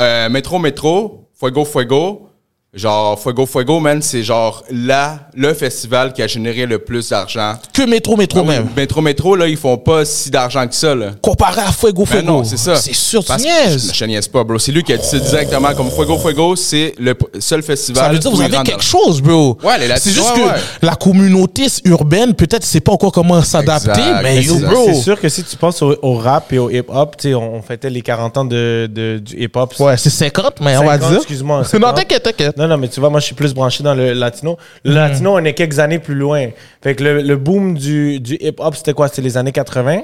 euh, 0.00 0.28
métro, 0.28 0.58
métro, 0.58 1.28
fuego, 1.38 1.64
fuego. 1.64 2.27
Genre, 2.74 3.18
Fuego 3.18 3.46
Fuego, 3.46 3.80
man, 3.80 4.02
c'est 4.02 4.22
genre 4.22 4.62
là, 4.70 5.20
le 5.34 5.54
festival 5.54 6.12
qui 6.12 6.20
a 6.20 6.26
généré 6.26 6.66
le 6.66 6.78
plus 6.78 7.08
d'argent. 7.08 7.54
que 7.72 7.80
métro 7.88 8.14
métro 8.14 8.40
Ah 8.40 8.42
oui, 8.42 8.48
même 8.56 8.68
Métro 8.76 9.00
Métro, 9.00 9.34
là, 9.36 9.48
ils 9.48 9.56
font 9.56 9.78
pas 9.78 10.04
si 10.04 10.30
d'argent 10.30 10.68
que 10.68 10.74
ça, 10.74 10.94
là. 10.94 11.12
comparé 11.22 11.62
à 11.62 11.72
fuego 11.72 12.04
Ben 12.04 12.18
fuego 12.18 12.26
non, 12.26 12.44
c'est 12.44 12.58
ça. 12.58 12.76
c'est 12.76 12.94
sûr 12.94 13.24
tu 13.24 13.32
que 13.32 13.40
niaises. 13.40 13.90
Je, 13.90 13.94
je 13.98 14.04
niaise 14.04 14.28
pas, 14.28 14.44
bro. 14.44 14.58
C'est 14.58 14.70
lui 14.70 14.82
qui 14.82 14.92
a 14.92 14.98
dit 14.98 15.06
ça 15.06 15.18
directement 15.18 15.72
comme 15.72 15.90
Fuego 15.90 16.18
Fuego, 16.18 16.56
c'est 16.56 16.92
le 16.98 17.16
seul 17.40 17.62
festival. 17.62 18.04
Ça 18.04 18.12
veut 18.12 18.18
dire 18.18 18.30
où 18.32 18.36
vous 18.36 18.42
avez 18.42 18.58
quelque 18.62 18.84
chose, 18.84 19.22
bro. 19.22 19.56
Ouais, 19.64 19.78
les 19.78 19.96
C'est 19.96 20.10
juste 20.10 20.30
ouais, 20.36 20.42
que 20.42 20.46
ouais. 20.48 20.60
la 20.82 20.94
communauté 20.94 21.68
urbaine, 21.86 22.34
peut-être, 22.34 22.64
sait 22.64 22.80
pas 22.80 22.92
encore 22.92 23.12
comment 23.12 23.40
s'adapter, 23.42 24.02
mais 24.22 24.42
yo, 24.42 24.56
bro. 24.58 24.88
C'est 24.88 24.94
sûr 25.00 25.18
que 25.18 25.30
si 25.30 25.42
tu 25.42 25.56
penses 25.56 25.80
au, 25.80 25.96
au 26.02 26.16
rap 26.16 26.52
et 26.52 26.58
au 26.58 26.68
hip-hop, 26.68 27.16
tu 27.16 27.30
sais, 27.30 27.34
on, 27.34 27.62
fêtait 27.62 27.88
les 27.88 28.02
40 28.02 28.36
ans 28.36 28.44
de, 28.44 28.86
de- 28.92 29.18
du 29.24 29.42
hip-hop. 29.42 29.72
Ouais, 29.80 29.96
c'est 29.96 30.10
50, 30.10 30.60
mais 30.60 30.76
on 30.76 30.84
va 30.84 30.92
50, 30.98 31.08
dire. 31.08 31.16
excuse-moi, 31.20 31.56
Non, 31.58 31.64
50. 31.64 31.94
t'inquiète, 31.96 32.22
t'inquiète. 32.24 32.57
Non, 32.58 32.66
non, 32.68 32.76
mais 32.76 32.88
tu 32.88 33.00
vois, 33.00 33.08
moi, 33.08 33.20
je 33.20 33.26
suis 33.26 33.34
plus 33.34 33.54
branché 33.54 33.82
dans 33.84 33.94
le 33.94 34.12
latino. 34.12 34.58
Le 34.84 34.92
latino, 34.94 35.34
on 35.36 35.44
est 35.44 35.54
quelques 35.54 35.78
années 35.78 35.98
plus 36.00 36.14
loin. 36.16 36.48
Fait 36.82 36.94
que 36.94 37.04
le, 37.04 37.22
le 37.22 37.36
boom 37.36 37.74
du, 37.78 38.20
du 38.20 38.34
hip-hop, 38.40 38.74
c'était 38.74 38.92
quoi? 38.92 39.08
C'était 39.08 39.22
les 39.22 39.36
années 39.36 39.52
80? 39.52 40.02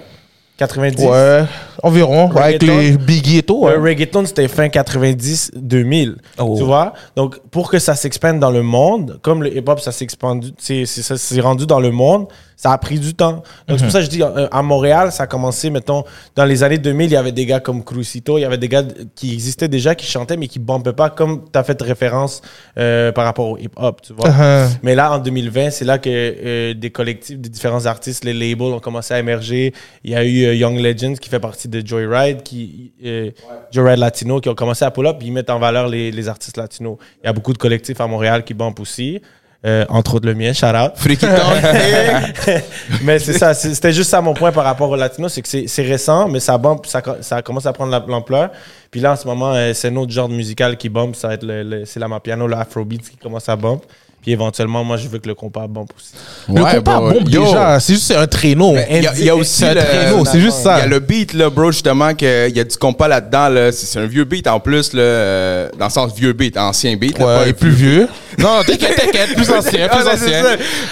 90? 0.57 1.05
Ouais, 1.05 1.43
environ. 1.83 2.31
avec 2.37 2.62
les 2.62 2.93
Biggie 2.97 3.38
et 3.38 3.43
tout. 3.43 3.67
Le 3.67 3.77
Ouais. 3.77 3.90
reggaeton, 3.90 4.25
c'était 4.25 4.47
fin 4.47 4.69
90, 4.69 5.51
2000. 5.57 6.14
Oh. 6.38 6.55
Tu 6.57 6.62
vois? 6.62 6.93
Donc, 7.17 7.40
pour 7.51 7.69
que 7.69 7.81
ça 7.81 7.97
s'expande 7.97 8.38
dans 8.38 8.53
le 8.53 8.62
monde, 8.62 9.19
comme 9.21 9.43
le 9.43 9.57
hip-hop, 9.57 9.81
ça 9.81 9.90
s'est 9.90 11.40
rendu 11.40 11.67
dans 11.67 11.81
le 11.81 11.90
monde, 11.90 12.29
ça 12.57 12.73
a 12.73 12.79
pris 12.79 12.99
du 12.99 13.14
temps. 13.14 13.43
Donc, 13.69 13.79
c'est 13.79 13.85
pour 13.85 13.93
ça 13.93 13.99
que 13.99 14.05
je 14.05 14.11
dis, 14.11 14.23
euh, 14.23 14.49
à 14.51 14.62
Montréal, 14.62 15.12
ça 15.12 15.25
a 15.25 15.27
commencé, 15.27 15.71
mettons, 15.71 16.05
dans 16.35 16.45
les 16.45 16.62
années 16.62 16.79
2000, 16.79 17.11
il 17.11 17.12
y 17.12 17.17
avait 17.17 17.33
des 17.33 17.47
gars 17.47 17.61
comme 17.61 17.83
Crucito, 17.83 18.38
il 18.38 18.43
y 18.43 18.45
avait 18.45 18.59
des 18.59 18.69
gars 18.69 18.83
qui 19.14 19.33
existaient 19.33 19.69
déjà, 19.69 19.95
qui 19.95 20.07
chantaient, 20.07 20.37
mais 20.37 20.49
qui 20.49 20.61
ne 20.61 20.64
bumpaient 20.64 20.93
pas, 20.93 21.11
comme 21.11 21.45
tu 21.53 21.59
as 21.59 21.64
fait 21.64 21.81
référence 21.81 22.43
euh, 22.79 23.12
par 23.12 23.25
rapport 23.25 23.51
au 23.51 23.59
hip-hop, 23.59 24.01
tu 24.03 24.12
vois? 24.12 24.29
Uh-huh. 24.29 24.69
Mais 24.83 24.95
là, 24.95 25.12
en 25.12 25.19
2020, 25.19 25.71
c'est 25.71 25.85
là 25.85 25.99
que 25.99 26.11
euh, 26.11 26.75
des 26.75 26.90
collectifs, 26.90 27.38
des 27.38 27.49
différents 27.49 27.87
artistes, 27.87 28.25
les 28.25 28.33
labels 28.33 28.73
ont 28.73 28.81
commencé 28.81 29.14
à 29.14 29.19
émerger. 29.19 29.73
Il 30.03 30.11
y 30.11 30.14
a 30.14 30.25
eu 30.25 30.45
euh, 30.45 30.55
Young 30.55 30.79
Legends 30.79 31.14
qui 31.14 31.29
fait 31.29 31.40
partie 31.40 31.69
de 31.69 31.87
Joyride, 31.87 32.43
qui, 32.43 32.93
euh, 33.05 33.31
Joyride 33.71 33.99
Latino, 33.99 34.40
qui 34.40 34.49
ont 34.49 34.55
commencé 34.55 34.85
à 34.85 34.90
pull-up, 34.90 35.17
puis 35.19 35.29
ils 35.29 35.33
mettent 35.33 35.51
en 35.51 35.59
valeur 35.59 35.88
les, 35.88 36.11
les 36.11 36.29
artistes 36.29 36.57
latinos. 36.57 36.97
Il 37.23 37.27
y 37.27 37.29
a 37.29 37.33
beaucoup 37.33 37.53
de 37.53 37.59
collectifs 37.59 38.01
à 38.01 38.07
Montréal 38.07 38.45
qui 38.45 38.55
bumpent 38.55 38.81
aussi. 38.81 39.21
Euh, 39.64 39.85
entre 39.88 40.14
autres 40.16 40.27
le 40.27 40.35
mien, 40.35 40.53
shout 40.53 40.66
out. 40.66 40.92
Mais 43.03 43.18
c'est 43.18 43.33
ça, 43.38 43.55
c'était 43.55 43.92
juste 43.92 44.11
ça 44.11 44.20
mon 44.20 44.35
point 44.35 44.53
par 44.53 44.64
rapport 44.64 44.90
au 44.90 44.96
latino, 44.96 45.29
c'est 45.29 45.42
que 45.42 45.48
c'est 45.48 45.64
c'est 45.66 45.83
récent, 45.83 46.29
mais 46.29 46.40
ça 46.40 46.59
bump, 46.59 46.87
ça, 46.87 47.03
ça 47.20 47.42
commence 47.42 47.66
à 47.66 47.72
prendre 47.72 47.90
la- 47.92 48.05
l'ampleur. 48.07 48.50
Puis 48.90 49.00
là, 49.00 49.12
en 49.12 49.16
ce 49.16 49.27
moment, 49.27 49.53
euh, 49.55 49.72
c'est 49.74 49.88
un 49.88 49.96
autre 49.96 50.12
genre 50.12 50.29
de 50.29 50.35
musical 50.35 50.77
qui 50.77 50.88
bump, 50.88 51.16
ça 51.16 51.29
va 51.29 51.35
être 51.35 51.44
le, 51.44 51.62
le- 51.62 51.85
c'est 51.85 51.98
la 52.00 52.09
mapiano, 52.09 52.46
le 52.46 52.57
afrobeat 52.57 53.03
qui 53.11 53.16
commence 53.16 53.48
à 53.48 53.57
bump. 53.57 53.83
Puis 54.22 54.33
éventuellement, 54.33 54.83
moi, 54.85 54.96
je 54.96 55.07
veux 55.07 55.18
que 55.18 55.29
le 55.29 55.35
compas 55.35 55.66
bump 55.66 55.90
aussi. 55.94 56.12
Le 56.48 56.62
compas 56.62 56.98
bro. 57.00 57.11
bombe 57.12 57.29
Yo. 57.29 57.44
déjà. 57.44 57.79
C'est 57.79 57.92
juste 57.94 58.07
c'est 58.07 58.16
un 58.16 58.27
traîneau. 58.27 58.74
Il 58.90 59.03
y 59.03 59.07
a, 59.07 59.12
il 59.18 59.24
y 59.24 59.29
a 59.31 59.37
aussi 59.37 59.64
un 59.66 59.74
le- 59.74 59.81
traîneau, 59.83 60.24
c'est 60.24 60.40
juste 60.40 60.57
Il 60.59 60.61
y 60.61 60.64
ça. 60.64 60.74
a 60.77 60.87
le 60.87 60.98
beat, 60.98 61.35
là, 61.35 61.50
bro, 61.50 61.70
justement, 61.72 62.14
que 62.14 62.48
il 62.48 62.57
y 62.57 62.61
a 62.61 62.64
du 62.64 62.77
compas 62.77 63.07
là-dedans. 63.09 63.48
Là. 63.50 63.70
C'est 63.72 63.85
c'est 63.87 63.98
un 63.98 64.07
vieux 64.07 64.24
beat 64.24 64.46
en 64.46 64.61
plus, 64.61 64.94
là, 64.94 65.03
euh, 65.03 65.68
dans 65.79 65.87
le 65.87 65.90
sens 65.90 66.14
vieux 66.14 66.33
beat, 66.33 66.57
ancien 66.57 66.96
beat. 66.96 67.18
là, 67.18 67.24
pas 67.24 67.42
Ouais, 67.42 67.48
un 67.50 67.53
plus 67.53 67.70
vieux. 67.70 68.09
Non, 68.38 68.62
t'inquiète, 68.66 68.97
t'inquiète, 68.97 69.35
plus 69.35 69.51
ancien, 69.59 69.88
plus 69.88 70.05
ben, 70.05 70.12
ancien. 70.14 70.42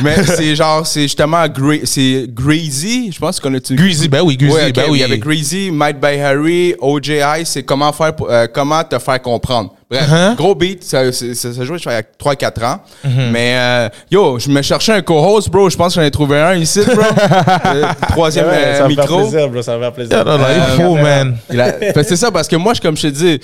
Mais 0.01 0.23
c'est 0.25 0.55
genre, 0.57 0.87
c'est 0.87 1.03
justement, 1.03 1.45
c'est 1.85 2.27
Greasy, 2.29 3.11
je 3.13 3.19
pense 3.19 3.39
qu'on 3.41 3.53
a-tu. 3.55 3.75
Greasy, 3.75 4.09
ben 4.09 4.23
oui, 4.23 4.37
Greasy, 4.37 4.55
Ouais, 4.55 4.73
ben 4.73 4.85
oui. 4.91 4.99
Il 4.99 5.01
y 5.01 5.05
avait 5.05 5.19
Greasy, 5.19 5.71
Might 5.73 6.01
by 6.01 6.19
Harry, 6.21 6.75
OJI, 6.81 7.45
c'est 7.45 7.63
comment 7.63 7.93
faire, 7.93 8.15
pour- 8.15 8.31
euh, 8.31 8.47
comment 8.53 8.83
te 8.85 8.99
faire 8.99 9.21
comprendre. 9.23 9.75
Bref, 9.91 10.09
Uh-huh. 10.11 10.37
gros 10.37 10.55
beat, 10.55 10.83
ça, 10.83 11.13
ça, 11.13 11.27
ça, 11.35 11.53
ça 11.53 11.65
jouait 11.67 11.77
il 11.77 11.91
y 11.93 11.95
a 11.95 12.01
3-4 12.03 12.65
ans. 12.65 12.79
Uh-huh. 13.05 13.31
Mais 13.31 13.55
euh, 13.59 13.89
yo, 14.11 14.39
je 14.39 14.49
me 14.49 14.63
cherchais 14.63 14.93
un 14.93 15.03
co-host, 15.03 15.51
bro. 15.51 15.69
Je 15.69 15.77
pense 15.77 15.95
que 15.95 16.01
j'en 16.01 16.07
ai 16.07 16.11
trouvé 16.11 16.39
un 16.41 16.55
ici, 16.55 16.81
bro. 16.87 17.03
Euh, 17.67 17.85
troisième 18.09 18.47
euh, 18.47 18.77
ça 18.79 18.85
me 18.85 18.89
fait 18.95 19.01
micro. 19.03 19.21
plaisir, 19.29 19.49
bro, 19.51 19.61
ça 19.63 19.77
me 19.77 19.85
fait 19.85 19.91
plaisir. 19.91 20.25
Non, 20.25 20.39
non, 20.39 20.45
il 20.49 20.61
Euh, 20.61 20.77
faut, 20.87 20.95
man. 20.97 21.37
Il 21.53 21.61
a- 21.61 21.73
fait, 21.73 22.05
c'est 22.05 22.17
ça, 22.17 22.31
parce 22.31 22.49
que 22.49 22.57
moi, 22.57 22.73
je, 22.73 22.81
comme 22.81 22.97
je 22.97 23.03
te 23.03 23.07
dis, 23.09 23.39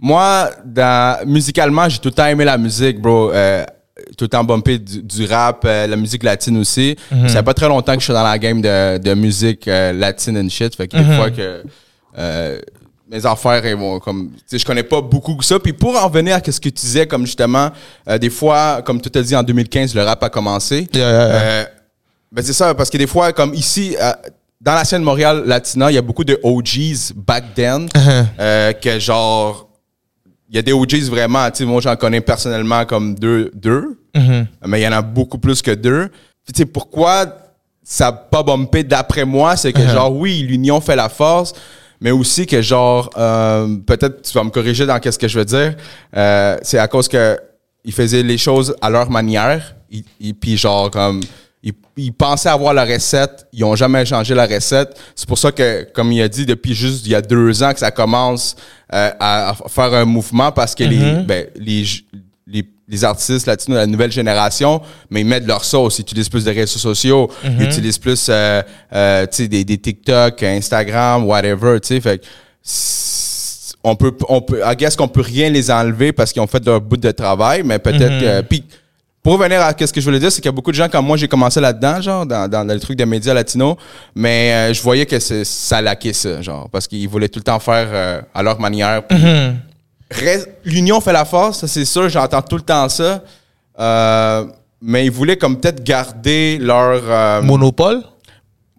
Moi, 0.00 0.50
dans, 0.64 1.26
musicalement, 1.26 1.88
j'ai 1.88 1.98
tout 1.98 2.08
le 2.08 2.14
temps 2.14 2.26
aimé 2.26 2.44
la 2.44 2.58
musique, 2.58 3.00
bro. 3.00 3.32
Euh, 3.32 3.64
tout 4.18 4.24
le 4.24 4.28
temps 4.28 4.42
bumpé 4.44 4.78
du, 4.78 5.02
du 5.02 5.24
rap, 5.26 5.64
euh, 5.64 5.86
la 5.86 5.96
musique 5.96 6.22
latine 6.24 6.58
aussi. 6.58 6.96
Ça 7.10 7.28
fait 7.28 7.42
pas 7.44 7.54
très 7.54 7.68
longtemps 7.68 7.94
que 7.94 8.00
je 8.00 8.04
suis 8.04 8.12
dans 8.12 8.24
la 8.24 8.38
game 8.38 8.60
de, 8.60 8.98
de 8.98 9.14
musique 9.14 9.68
euh, 9.68 9.92
latine 9.92 10.36
and 10.36 10.48
shit. 10.48 10.74
Fait 10.74 10.88
que 10.88 10.96
des 10.96 11.16
fois 11.16 11.30
que 11.30 11.62
euh, 12.18 12.58
mes 13.08 13.24
affaires, 13.24 13.64
ils 13.64 13.76
vont 13.76 14.00
comme, 14.00 14.30
tu 14.32 14.42
sais, 14.46 14.58
je 14.58 14.66
connais 14.66 14.82
pas 14.82 15.00
beaucoup 15.00 15.36
que 15.36 15.44
ça. 15.44 15.58
Puis 15.60 15.72
pour 15.72 15.96
en 16.02 16.10
venir 16.10 16.34
à 16.36 16.38
ce 16.44 16.58
que 16.60 16.68
tu 16.68 16.70
disais, 16.70 17.06
comme 17.06 17.24
justement, 17.24 17.70
euh, 18.08 18.18
des 18.18 18.30
fois, 18.30 18.82
comme 18.84 19.00
tu 19.00 19.08
t'as 19.10 19.22
dit 19.22 19.36
en 19.36 19.42
2015, 19.44 19.94
le 19.94 20.02
rap 20.02 20.22
a 20.24 20.28
commencé. 20.28 20.88
Yeah, 20.92 21.10
yeah, 21.10 21.10
yeah. 21.28 21.34
Euh, 21.36 21.64
ben 22.32 22.44
c'est 22.44 22.52
ça, 22.52 22.74
parce 22.74 22.90
que 22.90 22.98
des 22.98 23.06
fois, 23.06 23.32
comme 23.32 23.54
ici, 23.54 23.96
euh, 24.00 24.12
dans 24.60 24.74
la 24.74 24.84
scène 24.84 25.02
Montréal 25.02 25.44
Latina, 25.46 25.90
il 25.90 25.94
y 25.94 25.98
a 25.98 26.02
beaucoup 26.02 26.24
de 26.24 26.38
OGs 26.42 27.12
back 27.14 27.54
then, 27.54 27.86
Uh-huh. 27.94 28.26
euh, 28.40 28.72
que 28.72 28.98
genre, 28.98 29.68
il 30.54 30.58
y 30.58 30.60
a 30.60 30.62
des 30.62 30.72
OGs 30.72 31.10
vraiment, 31.10 31.50
tu 31.50 31.58
sais, 31.58 31.64
moi 31.64 31.80
j'en 31.80 31.96
connais 31.96 32.20
personnellement 32.20 32.84
comme 32.86 33.14
deux, 33.16 33.50
deux 33.54 33.98
Mm-hmm. 34.14 34.46
mais 34.68 34.80
il 34.80 34.84
y 34.84 34.86
en 34.86 34.92
a 34.92 35.02
beaucoup 35.02 35.38
plus 35.38 35.60
que 35.60 35.72
deux. 35.72 36.06
Puis 36.44 36.52
tu 36.54 36.58
sais, 36.58 36.66
pourquoi 36.66 37.26
ça 37.82 38.04
n'a 38.04 38.12
pas 38.12 38.44
bumpé 38.44 38.84
d'après 38.84 39.24
moi, 39.24 39.56
c'est 39.56 39.72
que 39.72 39.80
Uh-huh. 39.80 39.92
genre, 39.92 40.12
oui, 40.16 40.44
l'union 40.48 40.80
fait 40.80 40.94
la 40.94 41.08
force, 41.08 41.52
mais 42.00 42.12
aussi 42.12 42.46
que 42.46 42.62
genre, 42.62 43.10
euh, 43.16 43.76
peut-être 43.84 44.22
tu 44.22 44.32
vas 44.34 44.44
me 44.44 44.50
corriger 44.50 44.86
dans 44.86 45.00
qu'est-ce 45.00 45.18
que 45.18 45.26
je 45.26 45.36
veux 45.40 45.44
dire, 45.44 45.74
euh, 46.16 46.56
c'est 46.62 46.78
à 46.78 46.86
cause 46.86 47.08
que 47.08 47.36
ils 47.84 47.92
faisaient 47.92 48.22
les 48.22 48.38
choses 48.38 48.76
à 48.80 48.88
leur 48.88 49.10
manière, 49.10 49.74
et, 49.90 50.04
et 50.20 50.32
puis 50.32 50.56
genre 50.56 50.92
comme 50.92 51.20
ils, 51.64 51.72
ils 51.96 52.12
pensaient 52.12 52.50
avoir 52.50 52.74
la 52.74 52.84
recette, 52.84 53.46
ils 53.52 53.64
ont 53.64 53.74
jamais 53.74 54.04
changé 54.04 54.34
la 54.34 54.46
recette. 54.46 54.96
C'est 55.16 55.26
pour 55.26 55.38
ça 55.38 55.50
que, 55.50 55.84
comme 55.94 56.12
il 56.12 56.20
a 56.20 56.28
dit, 56.28 56.44
depuis 56.44 56.74
juste 56.74 57.06
il 57.06 57.12
y 57.12 57.14
a 57.14 57.22
deux 57.22 57.62
ans 57.62 57.72
que 57.72 57.78
ça 57.80 57.90
commence 57.90 58.54
euh, 58.92 59.10
à, 59.18 59.50
à 59.50 59.54
faire 59.68 59.94
un 59.94 60.04
mouvement 60.04 60.52
parce 60.52 60.74
que 60.74 60.84
les, 60.84 61.22
ben, 61.22 61.46
les, 61.56 61.84
les, 62.46 62.64
les 62.86 63.04
artistes 63.04 63.46
latinos 63.46 63.76
de 63.76 63.80
la 63.80 63.86
nouvelle 63.86 64.12
génération, 64.12 64.82
mais 65.08 65.22
ils 65.22 65.26
mettent 65.26 65.46
leur 65.46 65.64
sauce, 65.64 65.98
ils 65.98 66.02
utilisent 66.02 66.28
plus 66.28 66.44
de 66.44 66.50
réseaux 66.50 66.78
sociaux, 66.78 67.30
ils 67.42 67.62
utilisent 67.62 67.98
plus 67.98 68.26
euh, 68.28 68.62
euh, 68.92 69.26
tu 69.26 69.36
sais, 69.36 69.48
des, 69.48 69.64
des 69.64 69.78
TikTok, 69.78 70.42
Instagram, 70.42 71.24
whatever, 71.24 71.80
tu 71.80 71.88
sais, 71.88 72.00
fait 72.00 72.22
on 73.86 73.96
peut, 73.96 74.14
on 74.28 74.40
peut, 74.40 74.60
I 74.64 74.76
guess 74.76 74.96
qu'on 74.96 75.08
peut 75.08 75.20
rien 75.20 75.50
les 75.50 75.70
enlever 75.70 76.12
parce 76.12 76.32
qu'ils 76.32 76.40
ont 76.42 76.46
fait 76.46 76.64
leur 76.64 76.80
bout 76.80 76.96
de 76.96 77.10
travail, 77.10 77.62
mais 77.64 77.78
peut-être 77.78 78.20
que, 78.20 78.40
puis 78.42 78.64
pour 79.24 79.32
revenir 79.38 79.60
à 79.62 79.72
ce 79.76 79.92
que 79.92 80.00
je 80.00 80.04
voulais 80.04 80.20
dire, 80.20 80.30
c'est 80.30 80.40
qu'il 80.42 80.48
y 80.48 80.48
a 80.50 80.52
beaucoup 80.52 80.70
de 80.70 80.76
gens 80.76 80.88
comme 80.88 81.06
moi, 81.06 81.16
j'ai 81.16 81.26
commencé 81.28 81.58
là-dedans, 81.60 82.00
genre, 82.02 82.26
dans, 82.26 82.46
dans, 82.48 82.62
le 82.62 82.78
truc 82.78 82.96
des 82.98 83.06
médias 83.06 83.32
latinos, 83.34 83.74
mais 84.14 84.52
euh, 84.52 84.74
je 84.74 84.82
voyais 84.82 85.06
que 85.06 85.18
c'est- 85.18 85.44
ça 85.44 85.80
laquait 85.80 86.12
ça, 86.12 86.42
genre, 86.42 86.68
parce 86.70 86.86
qu'ils 86.86 87.08
voulaient 87.08 87.30
tout 87.30 87.38
le 87.40 87.44
temps 87.44 87.58
faire 87.58 87.88
euh, 87.90 88.20
à 88.34 88.42
leur 88.42 88.60
manière. 88.60 89.04
puis 89.06 89.16
Reste- 90.10 90.50
L'union 90.64 91.00
fait 91.00 91.12
la 91.14 91.24
force, 91.24 91.60
ça 91.60 91.66
c'est 91.66 91.86
sûr, 91.86 92.08
j'entends 92.10 92.42
tout 92.42 92.56
le 92.56 92.62
temps 92.62 92.88
ça. 92.90 93.24
Euh, 93.80 94.44
mais 94.82 95.06
ils 95.06 95.10
voulaient 95.10 95.38
comme 95.38 95.58
peut-être 95.58 95.82
garder 95.82 96.58
leur... 96.60 97.00
euh, 97.08 97.40
Monopole? 97.42 98.02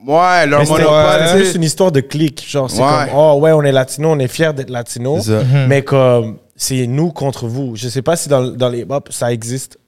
ouais, 0.05 0.45
leur 0.45 0.63
monopole, 0.67 1.21
C'est 1.27 1.45
sais. 1.45 1.55
une 1.55 1.63
histoire 1.63 1.91
de 1.91 1.99
clic. 2.01 2.45
Genre, 2.47 2.69
c'est 2.69 2.79
Ouais. 2.81 3.07
comme, 3.09 3.17
oh 3.17 3.39
ouais, 3.41 3.51
on 3.51 3.63
est 3.63 3.71
latino, 3.71 4.11
on 4.11 4.19
est 4.19 4.27
fiers 4.27 4.53
d'être 4.53 4.69
latino. 4.69 5.19
Ça. 5.19 5.41
Mais 5.67 5.81
comme, 5.81 6.37
c'est 6.55 6.85
nous 6.85 7.11
contre 7.11 7.47
vous. 7.47 7.75
Je 7.75 7.89
sais 7.89 8.03
pas 8.03 8.15
si 8.15 8.29
dans, 8.29 8.43
dans 8.51 8.69
les 8.69 8.81
hip-hop, 8.81 9.09
ça 9.11 9.33
existe 9.33 9.79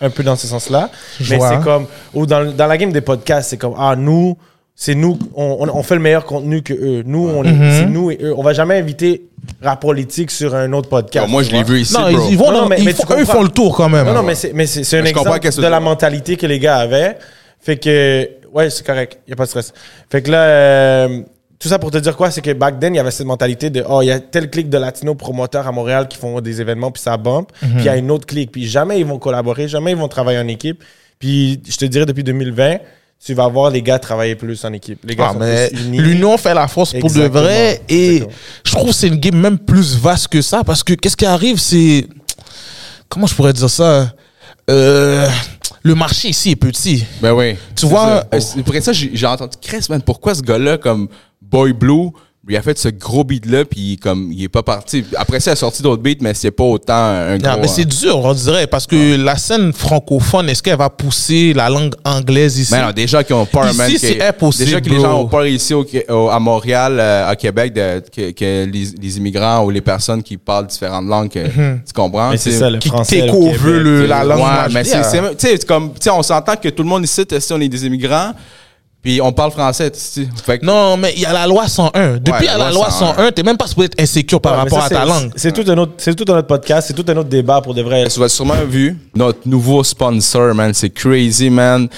un 0.00 0.10
peu 0.10 0.22
dans 0.22 0.36
ce 0.36 0.46
sens-là. 0.46 0.90
Je 1.20 1.34
Mais 1.34 1.40
c'est 1.40 1.60
comme, 1.62 1.86
ou 2.14 2.26
dans, 2.26 2.52
dans 2.52 2.66
la 2.66 2.78
game 2.78 2.92
des 2.92 3.00
podcasts, 3.00 3.50
c'est 3.50 3.56
comme, 3.56 3.74
ah, 3.78 3.94
nous, 3.96 4.36
c'est 4.76 4.94
nous, 4.94 5.18
on, 5.34 5.56
on- 5.60 5.76
on 5.78 5.82
fait 5.82 5.94
le 5.96 6.00
meilleur 6.00 6.24
contenu 6.24 6.62
que 6.62 6.72
eux. 6.72 7.02
Nous, 7.04 7.28
on 7.28 7.44
est- 7.44 7.52
Mhm. 7.52 7.70
c'est 7.72 7.86
nous 7.86 8.10
et 8.10 8.18
eux. 8.22 8.34
On 8.36 8.42
va 8.42 8.52
jamais 8.52 8.78
inviter 8.78 9.26
rap 9.62 9.80
politique 9.80 10.30
sur 10.30 10.54
un 10.54 10.72
autre 10.72 10.88
podcast. 10.88 11.28
Moi, 11.28 11.42
je 11.42 11.50
l'ai 11.50 11.62
vu 11.62 11.80
ici, 11.80 11.92
Non, 11.94 12.10
bro. 12.12 12.28
ils, 12.30 12.38
vont 12.38 12.50
Non, 12.52 12.66
mais- 12.68 12.76
ils 12.78 12.84
mais 12.84 12.92
font- 12.92 13.04
tu 13.06 13.12
eux, 13.12 13.16
ils 13.16 13.20
comprends. 13.24 13.34
font 13.34 13.42
le 13.42 13.48
tour 13.50 13.76
quand 13.76 13.88
même. 13.88 14.06
Non, 14.06 14.14
non, 14.14 14.22
mais 14.22 14.34
c'est, 14.34 14.52
mais 14.54 14.66
c'est, 14.66 14.84
c'est 14.84 14.98
un 15.00 15.04
je 15.04 15.08
exemple 15.10 15.38
de 15.40 15.66
la 15.66 15.80
mentalité 15.80 16.36
que 16.36 16.46
les 16.46 16.58
gars 16.58 16.76
avaient. 16.78 17.18
Fait 17.60 17.76
que, 17.76 18.28
ouais, 18.54 18.70
c'est 18.70 18.86
correct. 18.86 19.18
Il 19.26 19.30
n'y 19.30 19.32
a 19.34 19.36
pas 19.36 19.44
de 19.44 19.48
stress. 19.48 19.72
Fait 20.10 20.22
que 20.22 20.30
là, 20.30 20.42
euh, 20.42 21.20
tout 21.60 21.68
ça 21.68 21.78
pour 21.78 21.90
te 21.92 21.98
dire 21.98 22.16
quoi, 22.16 22.30
c'est 22.32 22.40
que 22.40 22.52
back 22.52 22.80
then, 22.80 22.94
il 22.94 22.96
y 22.96 23.00
avait 23.00 23.10
cette 23.12 23.26
mentalité 23.26 23.70
de, 23.70 23.84
oh, 23.88 24.00
il 24.02 24.06
y 24.06 24.10
a 24.10 24.18
tel 24.18 24.48
clic 24.50 24.68
de 24.70 24.78
latino 24.78 25.14
promoteurs 25.14 25.68
à 25.68 25.72
Montréal 25.72 26.08
qui 26.08 26.16
font 26.16 26.40
des 26.40 26.60
événements, 26.60 26.90
puis 26.90 27.02
ça 27.02 27.16
bump. 27.18 27.50
Puis 27.60 27.68
il 27.76 27.84
y 27.84 27.88
a 27.88 27.96
une 27.96 28.10
autre 28.10 28.26
clique. 28.26 28.50
Puis 28.50 28.66
jamais 28.66 28.98
ils 28.98 29.06
vont 29.06 29.18
collaborer, 29.18 29.68
jamais 29.68 29.92
ils 29.92 29.96
vont 29.96 30.08
travailler 30.08 30.38
en 30.38 30.48
équipe. 30.48 30.82
Puis 31.18 31.60
je 31.68 31.76
te 31.76 31.84
dirais, 31.84 32.06
depuis 32.06 32.24
2020, 32.24 32.78
tu 33.22 33.34
vas 33.34 33.46
voir 33.48 33.70
les 33.70 33.82
gars 33.82 33.98
travailler 33.98 34.34
plus 34.36 34.64
en 34.64 34.72
équipe. 34.72 35.00
Les 35.04 35.14
gars 35.14 35.26
Ah, 35.28 35.32
sont 35.34 35.38
mais 35.40 35.68
plus 35.68 35.84
unis. 35.84 35.98
l'union 35.98 36.38
fait 36.38 36.54
la 36.54 36.66
force 36.66 36.94
pour 36.98 37.12
de 37.12 37.22
vrai. 37.24 37.82
Et 37.90 38.06
Exactement. 38.16 38.36
je 38.64 38.72
trouve 38.72 38.88
que 38.88 38.94
c'est 38.94 39.08
une 39.08 39.16
game 39.16 39.36
même 39.38 39.58
plus 39.58 39.94
vaste 39.98 40.28
que 40.28 40.40
ça. 40.40 40.64
Parce 40.64 40.82
que 40.82 40.94
qu'est-ce 40.94 41.16
qui 41.18 41.26
arrive, 41.26 41.58
c'est. 41.58 42.06
Comment 43.10 43.26
je 43.26 43.34
pourrais 43.34 43.52
dire 43.52 43.68
ça? 43.68 44.10
Euh, 44.70 45.28
Le 45.82 45.94
marché 45.94 46.28
ici 46.28 46.50
est 46.52 46.56
petit. 46.56 47.04
Ben 47.20 47.32
oui. 47.32 47.56
Tu 47.76 47.84
vois, 47.86 48.24
ça. 48.32 48.40
C'est- 48.40 48.60
Après 48.60 48.80
ça, 48.80 48.92
j'ai 48.94 49.10
j'ai 49.14 49.26
entendu, 49.26 49.56
Chris, 49.60 49.84
man, 49.90 50.00
pourquoi 50.02 50.34
ce 50.34 50.40
gars-là, 50.42 50.78
comme 50.78 51.08
Boy 51.50 51.72
Blue, 51.72 52.10
il 52.48 52.56
a 52.56 52.62
fait 52.62 52.76
ce 52.78 52.88
gros 52.88 53.22
beat-là, 53.22 53.64
puis 53.64 53.96
comme, 54.02 54.32
il 54.32 54.42
est 54.42 54.48
pas 54.48 54.62
parti. 54.64 55.04
Après 55.16 55.38
ça, 55.38 55.50
il 55.50 55.52
a 55.52 55.56
sorti 55.56 55.82
d'autres 55.82 56.02
beats, 56.02 56.14
mais 56.20 56.34
c'est 56.34 56.50
pas 56.50 56.64
autant 56.64 56.94
un 56.94 57.36
gros... 57.38 57.48
Non, 57.48 57.58
mais 57.60 57.68
c'est 57.68 57.84
dur, 57.84 58.18
on 58.18 58.32
dirait, 58.32 58.66
parce 58.66 58.86
que 58.88 59.14
la 59.16 59.36
scène 59.36 59.72
francophone, 59.72 60.48
est-ce 60.48 60.60
qu'elle 60.62 60.78
va 60.78 60.88
pousser 60.90 61.52
la 61.52 61.68
langue 61.68 61.94
anglaise 62.04 62.58
ici? 62.58 62.72
Mais 62.72 62.82
non, 62.82 62.90
déjà 62.92 63.22
qui 63.22 63.34
ont 63.34 63.46
peur, 63.46 63.66
Ici, 63.70 63.98
c'est 63.98 64.22
impossible, 64.26 64.64
Déjà 64.64 64.80
que 64.80 64.88
les 64.88 64.98
gens 65.00 65.20
ont 65.20 65.28
peur 65.28 65.46
ici 65.46 65.74
au- 65.74 65.86
au- 66.08 66.28
à 66.28 66.40
Montréal, 66.40 66.96
euh, 66.98 67.28
à 67.28 67.36
Québec, 67.36 67.72
de, 67.72 68.02
que, 68.12 68.30
que 68.32 68.64
les, 68.64 68.84
les 69.00 69.16
immigrants 69.18 69.64
ou 69.64 69.70
les 69.70 69.82
personnes 69.82 70.22
qui 70.22 70.36
parlent 70.36 70.66
différentes 70.66 71.06
langues, 71.06 71.28
que- 71.30 71.46
tu 71.46 71.92
comprends? 71.94 72.30
Mais 72.30 72.36
c'est 72.38 72.52
ça, 72.52 72.70
le 72.70 72.78
qui 72.78 72.88
français. 72.88 73.26
le- 73.26 74.06
la 74.06 74.24
langue 74.24 74.38
Ouais, 74.40 74.72
mais 74.72 74.82
c'est 74.84 75.66
comme, 75.66 75.90
tu 75.92 75.98
sais, 76.00 76.10
on 76.10 76.22
s'entend 76.22 76.56
que 76.56 76.70
tout 76.70 76.82
le 76.82 76.88
monde 76.88 77.04
ici, 77.04 77.22
si 77.38 77.52
on 77.52 77.60
est 77.60 77.68
des 77.68 77.86
immigrants, 77.86 78.32
puis 79.02 79.20
on 79.22 79.32
parle 79.32 79.50
français, 79.50 79.90
tu 79.90 79.98
sais. 79.98 80.28
Non, 80.62 80.96
mais 80.96 81.12
il 81.16 81.22
y 81.22 81.26
a 81.26 81.32
la 81.32 81.46
loi 81.46 81.66
101. 81.68 82.18
Depuis 82.18 82.32
Ouais, 82.32 82.38
il 82.40 82.44
y 82.44 82.48
a 82.48 82.58
la 82.58 82.64
la 82.66 82.70
loi 82.70 82.88
loi 82.88 82.90
101, 82.90 83.32
t'es 83.32 83.42
même 83.42 83.56
pas 83.56 83.66
supposé 83.66 83.86
être 83.86 84.00
insécure 84.00 84.40
par 84.40 84.52
Ouais, 84.52 84.58
rapport 84.58 84.80
ça, 84.80 84.84
à 84.86 84.88
ta 84.90 85.04
langue. 85.04 85.32
C'est 85.36 85.52
tout, 85.52 85.64
un 85.70 85.78
autre, 85.78 85.92
c'est 85.96 86.14
tout 86.14 86.30
un 86.30 86.36
autre 86.38 86.46
podcast, 86.48 86.88
c'est 86.88 86.94
tout 86.94 87.10
un 87.10 87.16
autre 87.16 87.28
débat 87.28 87.60
pour 87.60 87.72
de 87.74 87.82
vrai. 87.82 88.06
Tu 88.08 88.22
as 88.22 88.28
sûrement 88.28 88.62
vu 88.68 88.96
notre 89.14 89.48
nouveau 89.48 89.82
sponsor, 89.84 90.54
man. 90.54 90.74
C'est 90.74 90.90
crazy, 90.90 91.48
man. 91.50 91.88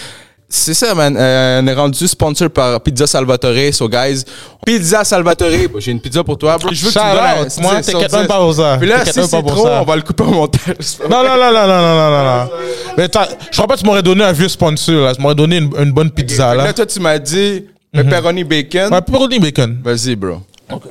C'est 0.54 0.74
ça, 0.74 0.94
man. 0.94 1.16
Euh, 1.18 1.62
on 1.62 1.66
est 1.66 1.72
rendu 1.72 2.06
sponsor 2.06 2.50
par 2.50 2.78
Pizza 2.82 3.06
Salvatore, 3.06 3.72
so 3.72 3.88
guys. 3.88 4.22
Pizza 4.66 5.02
Salvatore, 5.02 5.48
j'ai 5.78 5.92
une 5.92 6.00
pizza 6.00 6.22
pour 6.22 6.36
toi, 6.36 6.58
bro. 6.58 6.68
Je 6.70 6.84
veux 6.84 6.92
que 6.92 7.54
tu 7.54 7.60
me 7.60 7.62
Moi, 7.62 7.80
t'inquiète 7.80 8.28
pas 8.28 8.38
pour 8.38 8.52
ça. 8.52 8.76
Puis 8.78 8.86
là, 8.86 9.02
si 9.02 9.12
c'est 9.14 9.28
trop, 9.28 9.66
on 9.66 9.84
va 9.84 9.96
le 9.96 10.02
couper 10.02 10.24
au 10.24 10.30
montage. 10.30 10.76
Non, 11.10 11.24
non, 11.24 11.38
non, 11.38 11.52
non, 11.52 11.66
non, 11.66 11.80
non, 11.80 12.10
non, 12.10 12.24
non. 12.24 12.50
Mais 12.98 13.04
je 13.04 13.56
crois 13.56 13.66
pas 13.66 13.76
que 13.76 13.80
tu 13.80 13.86
m'aurais 13.86 14.02
donné 14.02 14.24
un 14.24 14.32
vieux 14.32 14.48
sponsor, 14.48 15.06
là. 15.06 15.14
Tu 15.14 15.22
m'aurais 15.22 15.34
donné 15.34 15.56
une, 15.56 15.90
bonne 15.90 16.10
pizza, 16.10 16.50
okay. 16.50 16.58
là. 16.58 16.72
Toi, 16.74 16.84
tu 16.84 17.00
m'as 17.00 17.18
dit 17.18 17.64
mhm. 17.94 18.02
pepperoni 18.02 18.44
bacon. 18.44 18.92
Ouais, 18.92 19.00
pepperoni 19.00 19.38
bacon. 19.38 19.80
Vas-y, 19.82 20.16
bro. 20.16 20.42
Ok. 20.70 20.82
Je 20.84 20.90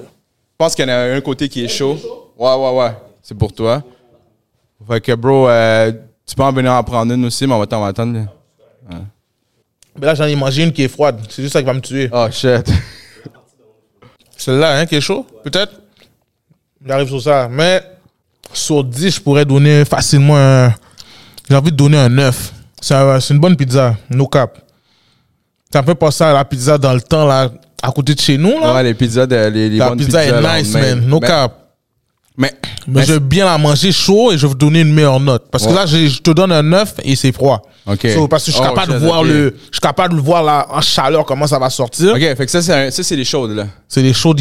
pense 0.57 0.73
qu'il 0.73 0.85
y 0.85 0.87
en 0.87 0.91
a 0.91 0.97
un 0.97 1.21
côté 1.21 1.47
qui 1.47 1.63
est 1.63 1.67
chaud. 1.67 1.99
Ouais, 2.35 2.55
ouais, 2.55 2.79
ouais. 2.79 2.91
C'est 3.21 3.37
pour 3.37 3.53
toi. 3.53 3.83
Fait 4.89 5.01
que, 5.01 5.11
bro, 5.13 5.47
euh, 5.47 5.91
tu 6.27 6.33
peux 6.33 6.43
en 6.43 6.51
venir 6.51 6.71
en 6.71 6.83
prendre 6.83 7.13
une 7.13 7.25
aussi, 7.25 7.45
mais 7.45 7.53
on 7.53 7.59
va 7.59 7.67
t'en 7.67 7.85
attendre. 7.85 8.17
Ouais. 8.89 8.97
Mais 9.99 10.05
là, 10.07 10.15
j'en 10.15 10.25
ai 10.25 10.35
mangé 10.35 10.63
une 10.63 10.71
qui 10.71 10.83
est 10.83 10.87
froide. 10.87 11.19
C'est 11.29 11.41
juste 11.41 11.53
ça 11.53 11.59
qui 11.59 11.65
va 11.65 11.73
me 11.73 11.81
tuer. 11.81 12.09
Oh, 12.11 12.27
shit. 12.31 12.65
Celle-là, 14.37 14.79
hein, 14.79 14.85
qui 14.85 14.95
est 14.95 15.01
chaud, 15.01 15.25
peut-être? 15.43 15.73
J'arrive 16.85 17.07
sur 17.09 17.21
ça. 17.21 17.47
Mais 17.49 17.81
sur 18.53 18.83
10, 18.83 19.15
je 19.15 19.19
pourrais 19.21 19.45
donner 19.45 19.85
facilement 19.85 20.37
un. 20.37 20.73
J'ai 21.49 21.55
envie 21.55 21.71
de 21.71 21.75
donner 21.77 21.97
un 21.97 22.09
9. 22.09 22.53
C'est 22.81 22.95
un- 22.95 23.19
c'est 23.19 23.33
une 23.33 23.39
bonne 23.39 23.55
pizza, 23.55 23.95
no 24.09 24.27
cap. 24.27 24.57
Ça 25.71 25.81
me 25.81 25.85
fait 25.85 25.95
penser 25.95 26.23
à 26.23 26.33
la 26.33 26.43
pizza 26.43 26.77
dans 26.77 26.93
le 26.93 27.01
temps, 27.01 27.25
là, 27.27 27.51
à 27.83 27.91
côté 27.91 28.15
de 28.15 28.19
chez 28.19 28.37
nous, 28.37 28.59
là. 28.59 28.73
Ouais, 28.73 28.83
les 28.83 28.93
pizzas, 28.95 29.27
de, 29.27 29.35
les, 29.35 29.69
les 29.69 29.77
la 29.77 29.91
pizza 29.91 30.05
pizzas, 30.05 30.23
est 30.23 30.41
là, 30.41 30.57
nice, 30.59 30.73
man. 30.73 31.05
No 31.07 31.19
mais- 31.19 31.27
cap. 31.27 31.57
Mais, 32.37 32.51
Mais 32.87 33.01
mais- 33.01 33.05
je 33.05 33.13
vais 33.13 33.19
bien 33.19 33.45
la 33.45 33.57
manger 33.59 33.91
chaud 33.91 34.31
et 34.31 34.37
je 34.37 34.41
vais 34.43 34.47
vous 34.47 34.55
donner 34.55 34.81
une 34.81 34.93
meilleure 34.93 35.19
note. 35.19 35.49
Parce 35.51 35.65
que 35.65 35.69
Ouais. 35.69 35.75
là, 35.75 35.85
j'ai- 35.85 36.07
je 36.09 36.19
te 36.21 36.31
donne 36.31 36.51
un 36.51 36.63
9 36.63 36.95
et 37.03 37.15
c'est 37.15 37.31
froid. 37.31 37.61
So, 37.85 38.27
parce 38.27 38.45
que 38.45 38.51
je 38.51 38.57
suis 38.57 38.65
Oh, 38.65 38.69
capable 38.73 38.93
de 38.93 38.97
voir 38.99 39.23
le. 39.23 39.55
Je 39.71 39.75
suis 39.75 39.81
capable 39.81 40.15
de 40.15 40.21
voir 40.21 40.43
là, 40.43 40.67
en 40.69 40.81
chaleur 40.81 41.25
comment 41.25 41.47
ça 41.47 41.57
va 41.57 41.69
sortir. 41.69 42.13
Ok, 42.13 42.19
fait 42.19 42.45
que 42.45 42.51
ça, 42.51 42.61
c'est, 42.61 42.91
ça, 42.91 43.03
c'est 43.03 43.15
les 43.15 43.25
chaudes, 43.25 43.51
là. 43.55 43.67
C'est 43.87 44.01
les. 44.01 44.11
Ok, 44.11 44.35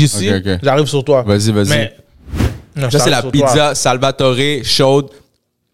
ok. 0.47 0.59
J'arrive 0.63 0.87
sur 0.87 1.03
toi. 1.05 1.23
Vas-y, 1.23 1.51
vas-y. 1.51 1.93
Ça, 2.91 2.99
c'est 2.99 3.11
la 3.11 3.23
toi. 3.23 3.31
pizza 3.31 3.75
Salvatore 3.75 4.37
chaude, 4.63 5.11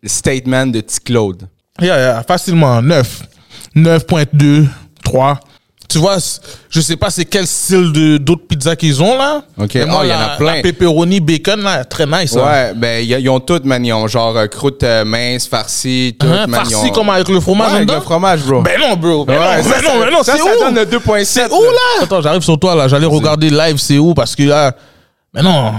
statement 0.05 0.67
de 0.69 0.81
T. 0.81 0.95
Claude. 1.05 1.43
Yeah, 1.81 1.99
yeah, 1.99 2.23
facilement. 2.23 2.81
9. 2.81 3.23
9.2, 3.75 4.67
3. 5.05 5.41
Tu 5.89 5.99
vois, 5.99 6.17
je 6.69 6.81
sais 6.81 6.97
pas 6.97 7.11
c'est 7.11 7.25
quel 7.25 7.47
style 7.47 7.93
de 7.93 8.17
d'autres 8.17 8.47
pizzas 8.49 8.75
qu'ils 8.75 9.01
ont 9.03 9.17
là. 9.17 9.43
Ok. 9.57 9.71
Oh, 9.77 10.01
il 10.03 10.09
y 10.09 10.13
en 10.13 10.19
a 10.21 10.37
plein. 10.37 10.57
La 10.57 10.63
pepperoni 10.63 11.21
bacon 11.21 11.63
là, 11.63 11.85
très 11.85 12.07
nice. 12.07 12.37
hein. 12.37 12.45
Ouais, 12.45 12.73
ben, 12.75 13.05
ils 13.09 13.29
ont 13.29 13.39
toutes, 13.39 13.65
man. 13.65 13.85
Ils 13.85 13.93
ont 13.93 14.09
genre 14.09 14.37
euh, 14.37 14.47
croûte 14.49 14.83
euh, 14.83 15.05
mince, 15.05 15.47
farcie, 15.47 16.17
tout, 16.19 16.27
Hein, 16.27 16.47
man. 16.49 16.63
Ils 16.67 16.73
farci 16.73 16.87
ont- 16.89 16.93
comme 16.93 17.09
avec 17.11 17.29
le 17.29 17.39
fromage 17.41 17.69
Ouais, 17.69 17.77
avec 17.77 17.89
dedans? 17.89 17.99
le 18.01 18.05
fromage, 18.05 18.41
bro. 18.43 18.63
Ben 18.63 18.81
non, 18.81 18.97
bro. 18.97 19.25
Ben 19.25 19.39
Ouais, 19.39 19.57
non, 19.59 19.63
ça, 19.63 19.71
ben 19.71 19.83
non, 19.83 19.89
ça- 19.91 19.99
ben 20.05 20.11
non, 20.11 20.23
ça, 20.25 20.33
c'est 20.33 20.39
ça 20.43 20.57
où? 20.57 20.61
donne 20.65 20.75
le 20.75 20.87
2.7, 20.87 21.25
C'est 21.25 21.53
où 21.53 21.63
là? 21.63 22.03
Attends, 22.03 22.21
j'arrive 22.21 22.43
sur 22.43 22.59
toi 22.59 22.75
là. 22.75 22.89
J'allais 22.89 23.07
regarder 23.07 23.51
live, 23.51 23.77
c'est 23.79 23.99
où? 23.99 24.13
Parce 24.13 24.35
que 24.35 24.43
là. 24.43 24.73
Mais 25.33 25.43
non. 25.43 25.73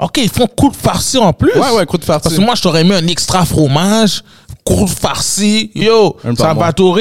Ok, 0.00 0.18
ils 0.18 0.28
font 0.30 0.46
croûte 0.46 0.76
farcie 0.76 1.18
en 1.18 1.32
plus. 1.32 1.52
Ouais, 1.54 1.70
ouais, 1.72 1.86
croûte 1.86 2.04
farcie. 2.04 2.22
Parce 2.22 2.34
que 2.36 2.40
moi, 2.40 2.54
je 2.54 2.62
t'aurais 2.62 2.84
mis 2.84 2.92
un 2.94 3.06
extra 3.06 3.44
fromage, 3.44 4.22
croûte 4.64 4.90
farcie. 4.90 5.70
Yo, 5.74 6.16
Un 6.24 6.34
par 6.34 6.48
Salvatore, 6.48 6.98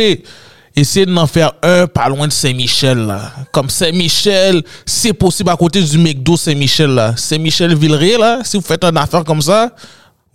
essayez 0.75 1.05
d'en 1.05 1.27
faire 1.27 1.53
un 1.61 1.87
pas 1.87 2.09
loin 2.09 2.27
de 2.27 2.33
Saint-Michel, 2.33 2.97
là. 2.97 3.31
Comme 3.51 3.69
Saint-Michel, 3.69 4.61
c'est 4.85 5.13
possible 5.13 5.49
à 5.49 5.55
côté 5.55 5.81
du 5.81 5.97
McDo 5.97 6.35
Saint-Michel. 6.37 7.13
Saint-Michel-Villeray, 7.15 8.17
là, 8.17 8.39
si 8.43 8.57
vous 8.57 8.63
faites 8.63 8.83
une 8.83 8.97
affaire 8.97 9.23
comme 9.23 9.41
ça, 9.41 9.71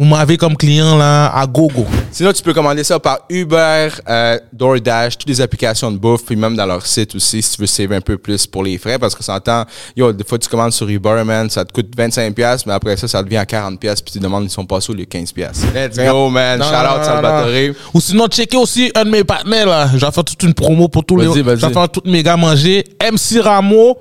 vous 0.01 0.07
m'avez 0.07 0.39
comme 0.39 0.57
client, 0.57 0.97
là, 0.97 1.27
à 1.27 1.47
gogo. 1.47 1.85
Sinon, 2.11 2.33
tu 2.33 2.43
peux 2.43 2.55
commander 2.55 2.83
ça 2.85 2.99
par 2.99 3.19
Uber, 3.29 3.91
euh, 4.09 4.39
DoorDash, 4.51 5.19
toutes 5.19 5.29
les 5.29 5.43
applications 5.43 5.93
de 5.93 5.99
bouffe, 5.99 6.25
puis 6.25 6.37
même 6.37 6.57
dans 6.57 6.65
leur 6.65 6.87
site 6.87 7.15
aussi, 7.15 7.43
si 7.43 7.55
tu 7.55 7.61
veux 7.61 7.67
saver 7.67 7.97
un 7.97 8.01
peu 8.01 8.17
plus 8.17 8.47
pour 8.47 8.65
les 8.65 8.79
frais, 8.79 8.99
parce 8.99 9.15
que 9.15 9.23
ça 9.23 9.35
entend, 9.35 9.67
yo, 9.95 10.11
des 10.15 10.25
fois, 10.25 10.39
tu 10.39 10.49
commandes 10.49 10.73
sur 10.73 10.89
Uber, 10.89 11.23
man, 11.27 11.51
ça 11.51 11.67
te 11.67 11.73
coûte 11.75 11.95
25$, 11.95 12.33
piastres, 12.33 12.67
mais 12.67 12.73
après 12.73 12.97
ça, 12.97 13.09
ça 13.09 13.23
devient 13.23 13.37
à 13.37 13.45
40$, 13.45 13.77
piastres, 13.77 14.03
puis 14.03 14.13
tu 14.15 14.21
demandes, 14.21 14.45
ils 14.45 14.51
sont 14.51 14.65
passés 14.65 14.91
où 14.91 14.95
les 14.95 15.05
15$. 15.05 15.35
piastres. 15.35 15.67
Let's 15.75 15.99
go, 15.99 16.31
man. 16.31 16.61
Non, 16.61 16.65
Shout 16.65 16.73
non, 16.73 16.97
out 16.99 17.05
Salvatore. 17.05 17.75
Ou 17.93 18.01
sinon, 18.01 18.27
checker 18.29 18.57
aussi 18.57 18.91
un 18.95 19.05
de 19.05 19.11
mes 19.11 19.23
partenaires, 19.25 19.67
là. 19.67 19.87
Je 19.93 19.99
vais 19.99 20.11
faire 20.13 20.25
toute 20.25 20.43
une 20.43 20.55
promo 20.55 20.89
pour 20.89 21.05
tous 21.05 21.19
les. 21.19 21.27
Vas-y, 21.27 21.37
Je 21.37 21.43
vais 21.43 21.55
vas-y. 21.57 21.73
faire 21.75 21.89
toutes 21.91 22.07
mes 22.07 22.23
gars 22.23 22.39
manger. 22.39 22.85
MC 23.03 23.39
Ramo, 23.43 23.99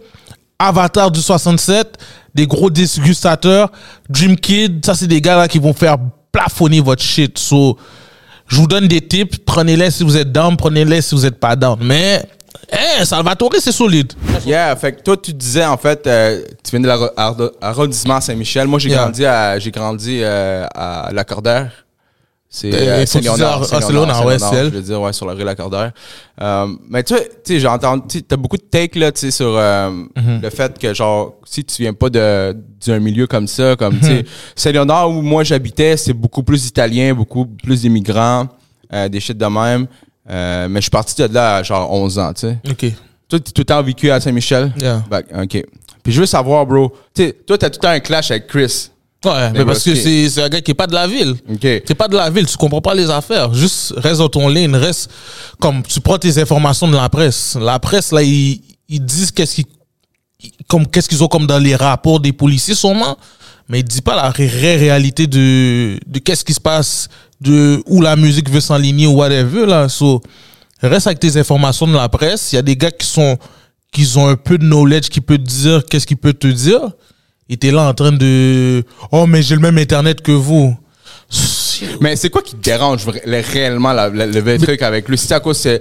Avatar 0.57 1.11
du 1.11 1.21
67, 1.21 1.97
des 2.35 2.47
gros 2.47 2.69
dégustateurs. 2.69 3.71
Dream 4.09 4.35
Kid, 4.35 4.85
ça, 4.85 4.93
c'est 4.95 5.07
des 5.07 5.21
gars 5.21 5.37
là 5.37 5.47
qui 5.47 5.59
vont 5.59 5.73
faire 5.73 5.97
plafonner 6.31 6.79
votre 6.81 7.03
shit. 7.03 7.37
So, 7.37 7.77
je 8.47 8.55
vous 8.57 8.67
donne 8.67 8.87
des 8.87 9.01
tips. 9.01 9.37
Prenez-les 9.45 9.91
si 9.91 10.03
vous 10.03 10.17
êtes 10.17 10.31
down, 10.31 10.55
prenez-les 10.57 11.01
si 11.01 11.15
vous 11.15 11.25
êtes 11.25 11.39
pas 11.39 11.55
down. 11.55 11.77
Mais, 11.81 12.23
eh, 12.71 13.05
Salvatore, 13.05 13.51
c'est 13.59 13.71
solide. 13.71 14.13
Yeah, 14.45 14.75
fait 14.75 14.93
que 14.93 15.01
toi, 15.01 15.17
tu 15.17 15.33
disais, 15.33 15.65
en 15.65 15.77
fait, 15.77 16.05
euh, 16.07 16.43
tu 16.63 16.71
viens 16.71 16.79
de 16.79 16.87
l'arrondissement 17.61 18.21
Saint-Michel. 18.21 18.67
Moi, 18.67 18.79
j'ai 18.79 18.89
Yeah. 18.89 19.03
grandi 19.03 19.25
à, 19.25 19.59
j'ai 19.59 19.71
grandi, 19.71 20.19
euh, 20.21 20.65
à 20.75 21.09
Lacordaire. 21.11 21.71
C'est 22.51 22.73
Euh, 22.73 23.05
Saint-Léonard. 23.05 24.25
ouais, 24.25 24.39
c'est 24.39 24.55
elle. 24.55 24.65
Je 24.71 24.75
veux 24.77 24.81
dire, 24.81 24.99
ouais, 25.01 25.13
sur 25.13 25.27
la 25.27 25.33
rue 25.33 25.43
Lacordaire. 25.43 25.91
Euh, 26.41 26.67
mais 26.89 27.03
tu 27.03 27.13
sais, 27.15 27.29
tu 27.45 27.53
sais, 27.53 27.59
j'ai 27.59 27.67
entendu, 27.67 28.23
tu 28.23 28.33
as 28.33 28.37
beaucoup 28.37 28.57
de 28.57 28.63
takes, 28.63 28.95
là, 28.95 29.11
tu 29.11 29.19
sais, 29.19 29.31
sur 29.31 29.55
euh, 29.55 29.89
Mm-hmm. 30.17 30.41
le 30.41 30.49
fait 30.49 30.79
que, 30.79 30.93
genre, 30.95 31.35
si 31.45 31.63
tu 31.63 31.83
viens 31.83 31.93
pas 31.93 32.09
de, 32.09 32.57
d'un 32.87 32.99
milieu 32.99 33.27
comme 33.27 33.47
ça, 33.47 33.75
comme, 33.75 33.99
tu 33.99 34.05
sais, 34.05 34.21
Mm-hmm. 34.21 34.25
Saint-Léonard 34.55 35.09
où 35.11 35.21
moi 35.21 35.43
j'habitais, 35.43 35.95
c'est 35.95 36.13
beaucoup 36.13 36.41
plus 36.41 36.65
italien, 36.67 37.13
beaucoup 37.13 37.45
plus 37.45 37.81
d'immigrants, 37.81 38.47
euh, 38.93 39.07
des 39.09 39.19
shit 39.19 39.37
de 39.37 39.45
même. 39.45 39.85
Mais 40.27 40.75
je 40.75 40.81
suis 40.81 40.89
parti 40.89 41.15
de 41.21 41.31
là 41.33 41.57
à 41.57 41.63
genre 41.63 41.91
11 41.91 42.17
ans, 42.19 42.33
tu 42.33 42.41
sais. 42.47 42.57
OK. 42.69 42.85
Toi, 43.29 43.39
tu 43.39 43.51
tout 43.53 43.61
le 43.61 43.65
temps 43.65 43.81
vécu 43.83 44.09
à 44.09 44.19
Saint-Michel? 44.19 44.73
Yeah. 44.81 45.03
Back- 45.09 45.27
OK. 45.39 45.63
Puis 46.03 46.13
je 46.13 46.19
veux 46.21 46.25
savoir, 46.25 46.65
bro, 46.65 46.91
tu 47.13 47.23
sais, 47.25 47.33
toi, 47.45 47.57
t'as 47.59 47.69
tout 47.69 47.77
le 47.77 47.81
temps 47.81 47.89
un 47.93 47.99
clash 47.99 48.31
avec 48.31 48.47
Chris. 48.47 48.89
Ouais, 49.25 49.51
mais 49.51 49.65
parce 49.65 49.83
que 49.83 49.95
c'est 49.95 50.41
un 50.41 50.47
gars 50.47 50.61
qui 50.61 50.71
est 50.71 50.75
pas 50.75 50.87
de 50.87 50.93
la 50.93 51.05
ville. 51.07 51.35
OK. 51.49 51.59
T'es 51.59 51.95
pas 51.95 52.07
de 52.07 52.15
la 52.15 52.29
ville, 52.29 52.45
tu 52.45 52.55
comprends 52.55 52.79
pas 52.81 52.93
les 52.93 53.09
affaires. 53.09 53.53
Juste 53.53 53.93
reste 53.97 54.19
dans 54.19 54.29
ton 54.29 54.47
lane, 54.47 54.75
reste 54.75 55.09
comme 55.59 55.83
tu 55.83 55.99
prends 55.99 56.17
tes 56.17 56.37
informations 56.39 56.87
de 56.87 56.95
la 56.95 57.09
presse. 57.09 57.57
La 57.59 57.79
presse 57.79 58.11
là, 58.13 58.23
ils, 58.23 58.61
ils 58.87 59.03
disent 59.03 59.31
qu'est-ce 59.31 59.55
qu'ils 59.55 59.65
comme 60.67 60.87
qu'est-ce 60.87 61.09
qu'ils 61.09 61.21
ont 61.21 61.27
comme 61.27 61.47
dans 61.47 61.59
les 61.59 61.75
rapports 61.75 62.21
des 62.21 62.31
policiers 62.31 62.75
sûrement, 62.75 63.17
mais 63.67 63.79
ils 63.81 63.83
disent 63.83 63.99
pas 63.99 64.15
la 64.15 64.29
ré- 64.29 64.47
vraie 64.47 64.77
réalité 64.77 65.27
de 65.27 65.99
de 66.07 66.19
qu'est-ce 66.19 66.45
qui 66.45 66.53
se 66.53 66.61
passe, 66.61 67.09
de 67.41 67.83
où 67.87 68.01
la 68.01 68.15
musique 68.15 68.49
veut 68.49 68.61
s'enligner 68.61 69.05
ou 69.05 69.15
whatever 69.17 69.65
là. 69.65 69.89
So, 69.89 70.21
reste 70.81 71.07
avec 71.07 71.19
tes 71.19 71.35
informations 71.35 71.87
de 71.87 71.93
la 71.93 72.07
presse. 72.07 72.53
Il 72.53 72.55
y 72.55 72.59
a 72.59 72.61
des 72.61 72.77
gars 72.77 72.91
qui 72.91 73.05
sont 73.05 73.37
qui 73.91 74.07
ont 74.15 74.29
un 74.29 74.35
peu 74.37 74.57
de 74.57 74.63
knowledge 74.63 75.09
qui 75.09 75.19
peut 75.19 75.37
te 75.37 75.43
dire 75.43 75.83
qu'est-ce 75.89 76.07
qu'il 76.07 76.15
peut 76.15 76.31
te 76.33 76.47
dire. 76.47 76.79
Et 77.49 77.57
t'es 77.57 77.71
là 77.71 77.89
en 77.89 77.93
train 77.93 78.11
de 78.11 78.83
oh 79.11 79.25
mais 79.25 79.41
j'ai 79.41 79.55
le 79.55 79.61
même 79.61 79.77
internet 79.77 80.21
que 80.21 80.31
vous. 80.31 80.75
Mais 82.01 82.15
c'est 82.15 82.29
quoi 82.29 82.41
qui 82.41 82.55
te 82.55 82.61
dérange 82.63 83.05
réellement 83.25 83.93
la- 83.93 84.09
la- 84.09 84.25
le 84.27 84.57
truc 84.57 84.81
avec 84.81 85.07
lui? 85.09 85.17
C'est 85.17 85.33
à 85.33 85.39
cause 85.39 85.57
c'est 85.57 85.79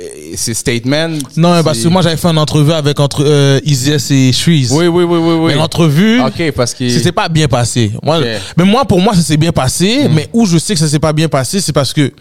euh, 0.00 0.04
c'est 0.36 0.54
statement? 0.54 1.10
Non, 1.36 1.62
parce 1.62 1.78
que 1.78 1.88
moi 1.88 2.02
j'avais 2.02 2.16
fait 2.16 2.28
une 2.28 2.38
entrevue 2.38 2.72
avec 2.72 2.98
entre 2.98 3.22
euh, 3.24 3.60
Easy 3.64 3.92
S 3.92 4.10
et 4.10 4.32
Shreeze. 4.32 4.72
Oui, 4.72 4.88
oui, 4.88 5.04
oui, 5.04 5.18
oui, 5.18 5.34
oui. 5.34 5.46
Mais 5.52 5.54
l'entrevue, 5.54 6.20
OK, 6.20 6.50
parce 6.50 6.74
que... 6.74 6.88
c'était 6.88 7.12
pas 7.12 7.28
bien 7.28 7.46
passé. 7.46 7.92
Moi. 8.02 8.20
Mais 8.56 8.64
moi, 8.64 8.84
pour 8.84 9.00
moi, 9.00 9.14
ça 9.14 9.22
s'est 9.22 9.36
bien 9.36 9.52
passé. 9.52 10.08
Mais 10.10 10.28
où 10.32 10.46
je 10.46 10.58
sais 10.58 10.74
que 10.74 10.80
ça 10.80 10.88
s'est 10.88 10.98
pas 10.98 11.12
bien 11.12 11.28
passé, 11.28 11.60
c'est 11.60 11.72
parce 11.72 11.92
que 11.92 12.12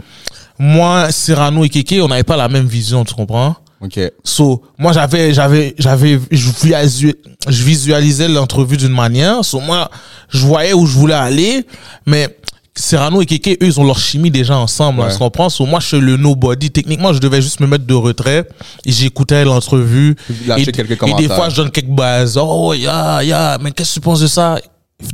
moi, 0.59 1.07
Cyrano 1.11 1.63
et 1.65 1.69
Keke, 1.69 1.95
on 2.03 2.07
n'avait 2.09 2.21
pas 2.23 2.37
la 2.37 2.47
même 2.47 2.67
vision, 2.67 3.03
tu 3.05 3.15
comprends? 3.15 3.55
OK. 3.83 3.99
So, 4.23 4.61
moi, 4.77 4.93
j'avais, 4.93 5.33
j'avais, 5.33 5.75
j'avais, 5.77 6.19
je 6.31 6.49
visu- 6.49 7.15
je 7.49 7.63
visualisais 7.63 8.27
l'entrevue 8.29 8.77
d'une 8.77 8.93
manière. 8.93 9.43
So, 9.43 9.59
moi, 9.59 9.89
je 10.29 10.39
voyais 10.45 10.73
où 10.73 10.85
je 10.85 10.93
voulais 10.97 11.13
aller, 11.15 11.65
mais 12.05 12.37
Serrano 12.75 13.21
et 13.21 13.25
Keke, 13.25 13.57
eux, 13.61 13.67
ils 13.67 13.79
ont 13.79 13.83
leur 13.83 13.99
chimie 13.99 14.31
déjà 14.31 14.57
ensemble, 14.57 14.99
là, 15.01 15.07
Ouais. 15.07 15.11
tu 15.11 15.19
comprends? 15.19 15.49
So, 15.49 15.65
moi, 15.65 15.79
je 15.81 15.87
suis 15.87 15.99
le 15.99 16.15
nobody. 16.17 16.71
Techniquement, 16.71 17.11
je 17.13 17.19
devais 17.19 17.41
juste 17.41 17.59
me 17.59 17.67
mettre 17.67 17.85
de 17.85 17.93
retrait 17.93 18.47
et 18.85 18.91
j'écoutais 18.91 19.43
l'entrevue. 19.43 20.15
Et, 20.57 20.61
et 20.61 21.13
des 21.15 21.27
fois, 21.27 21.49
je 21.49 21.55
donne 21.57 21.69
quelques 21.69 21.89
bases. 21.89 22.37
Oh, 22.41 22.73
yeah, 22.73 23.21
yeah, 23.23 23.57
mais 23.61 23.71
qu'est-ce 23.71 23.89
que 23.89 23.93
tu 23.95 23.99
penses 24.01 24.21
de 24.21 24.27
ça? 24.27 24.59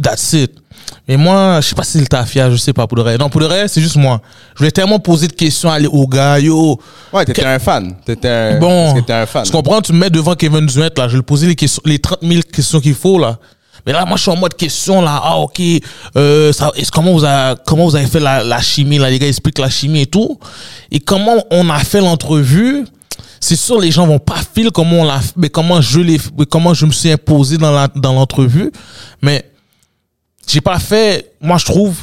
That's 0.01 0.31
it. 0.33 0.51
Mais 1.07 1.17
moi, 1.17 1.59
je 1.61 1.67
sais 1.69 1.75
pas 1.75 1.83
si 1.83 1.93
c'est 1.93 1.99
le 2.01 2.07
tafia, 2.07 2.51
je 2.51 2.55
sais 2.57 2.73
pas, 2.73 2.85
pour 2.85 2.97
de 2.97 3.01
vrai. 3.01 3.17
Non, 3.17 3.29
pour 3.29 3.41
de 3.41 3.45
vrai, 3.47 3.67
c'est 3.67 3.81
juste 3.81 3.95
moi. 3.95 4.21
Je 4.53 4.59
voulais 4.59 4.71
tellement 4.71 4.99
poser 4.99 5.27
de 5.27 5.33
questions 5.33 5.71
aller 5.71 5.87
au 5.87 6.07
gars, 6.07 6.39
yo. 6.39 6.79
Ouais, 7.11 7.25
t'étais 7.25 7.45
un 7.45 7.57
fan. 7.57 7.95
T'étais 8.05 8.27
un... 8.29 8.59
Bon, 8.59 8.93
parce 8.93 9.05
que 9.05 9.11
un 9.11 9.25
fan. 9.25 9.43
tu 9.43 9.51
comprends, 9.51 9.81
tu 9.81 9.91
me 9.91 9.97
mets 9.99 10.09
devant 10.09 10.35
Kevin 10.35 10.65
Durant, 10.67 10.89
là, 10.95 11.07
je 11.07 11.13
vais 11.13 11.15
lui 11.17 11.23
poser 11.23 11.47
les, 11.47 11.55
questions, 11.55 11.81
les 11.85 11.97
30 11.97 12.19
000 12.21 12.41
questions 12.53 12.79
qu'il 12.79 12.93
faut, 12.93 13.17
là. 13.17 13.39
Mais 13.85 13.93
là, 13.93 14.05
moi, 14.05 14.17
je 14.17 14.21
suis 14.23 14.31
en 14.31 14.35
mode 14.35 14.53
question, 14.55 15.01
là. 15.01 15.19
Ah, 15.23 15.37
ok, 15.37 15.59
euh, 16.15 16.53
ça, 16.53 16.69
est-ce- 16.75 16.91
comment, 16.91 17.13
vous 17.13 17.23
avez, 17.23 17.55
comment 17.65 17.85
vous 17.85 17.95
avez 17.95 18.05
fait 18.07 18.19
la, 18.19 18.43
la 18.43 18.61
chimie, 18.61 18.97
là, 18.99 19.09
les 19.09 19.17
gars 19.17 19.27
expliquent 19.27 19.59
la 19.59 19.69
chimie 19.69 20.01
et 20.01 20.05
tout. 20.05 20.37
Et 20.91 20.99
comment 20.99 21.43
on 21.49 21.69
a 21.69 21.79
fait 21.79 22.01
l'entrevue, 22.01 22.85
c'est 23.39 23.55
sûr, 23.55 23.79
les 23.79 23.89
gens 23.89 24.05
vont 24.05 24.19
pas 24.19 24.35
filer 24.53 24.69
comment 24.71 24.97
on 24.97 25.03
l'a, 25.05 25.21
mais 25.37 25.49
comment 25.49 25.81
je 25.81 26.01
mais 26.01 26.45
comment 26.49 26.73
je 26.73 26.85
me 26.85 26.91
suis 26.91 27.09
imposé 27.11 27.57
dans 27.57 27.71
la, 27.71 27.87
dans 27.95 28.13
l'entrevue. 28.13 28.71
Mais, 29.21 29.48
j'ai 30.49 30.61
pas 30.61 30.79
fait, 30.79 31.33
moi, 31.41 31.57
je 31.57 31.65
trouve, 31.65 31.97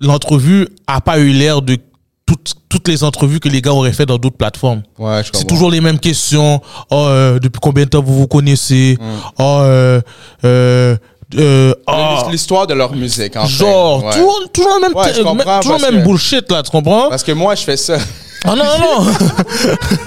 l'entrevue 0.00 0.68
a 0.86 1.00
pas 1.00 1.18
eu 1.18 1.30
l'air 1.30 1.62
de 1.62 1.78
toutes, 2.26 2.54
toutes 2.68 2.88
les 2.88 3.04
entrevues 3.04 3.40
que 3.40 3.48
les 3.48 3.62
gars 3.62 3.72
auraient 3.72 3.92
fait 3.92 4.06
dans 4.06 4.18
d'autres 4.18 4.36
plateformes. 4.36 4.82
Ouais. 4.98 5.22
C'est 5.32 5.46
toujours 5.46 5.70
les 5.70 5.80
mêmes 5.80 5.98
questions. 6.00 6.60
Oh, 6.90 7.06
euh, 7.08 7.38
depuis 7.38 7.60
combien 7.60 7.84
de 7.84 7.90
temps 7.90 8.02
vous 8.02 8.14
vous 8.18 8.26
connaissez? 8.26 8.98
Oh, 9.38 9.58
euh, 9.60 10.00
euh, 10.44 10.96
euh, 11.36 11.72
oh, 11.86 12.30
L'histoire 12.30 12.66
de 12.66 12.74
leur 12.74 12.92
musique, 12.94 13.36
en 13.36 13.46
fait. 13.46 13.52
genre, 13.52 14.04
Ouais. 14.04 14.12
toujours, 14.12 14.40
toujours 14.52 14.74
le 14.74 14.80
même, 14.80 14.94
Ouais, 14.96 15.12
je 15.14 15.22
toujours 15.62 15.80
même 15.80 16.02
que- 16.02 16.06
bullshit 16.06 16.50
là, 16.50 16.62
tu 16.62 16.70
comprends? 16.70 17.08
Parce 17.08 17.22
que 17.22 17.32
moi, 17.32 17.54
je 17.54 17.62
fais 17.62 17.76
ça. 17.76 17.98
Ah 18.44 18.54
non, 18.54 18.64
non, 18.64 19.04
non. 19.04 19.10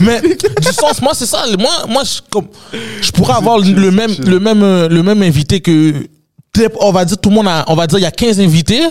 Mais 0.00 0.20
du 0.20 0.72
sens, 0.72 1.00
moi, 1.00 1.12
c'est 1.14 1.26
ça. 1.26 1.44
Moi, 1.58 1.70
moi 1.88 2.02
je, 2.04 2.20
comme, 2.30 2.46
je 3.00 3.10
pourrais 3.10 3.34
avoir 3.34 3.58
le 3.58 3.90
même, 3.90 4.14
le, 4.18 4.38
même, 4.40 4.60
le 4.88 5.02
même 5.02 5.22
invité 5.22 5.60
que. 5.60 6.06
On 6.80 6.92
va 6.92 7.04
dire, 7.04 7.18
tout 7.18 7.28
le 7.30 7.34
monde 7.36 7.48
a. 7.48 7.64
On 7.68 7.74
va 7.74 7.86
dire, 7.86 7.98
il 7.98 8.02
y 8.02 8.06
a 8.06 8.10
15 8.10 8.40
invités. 8.40 8.82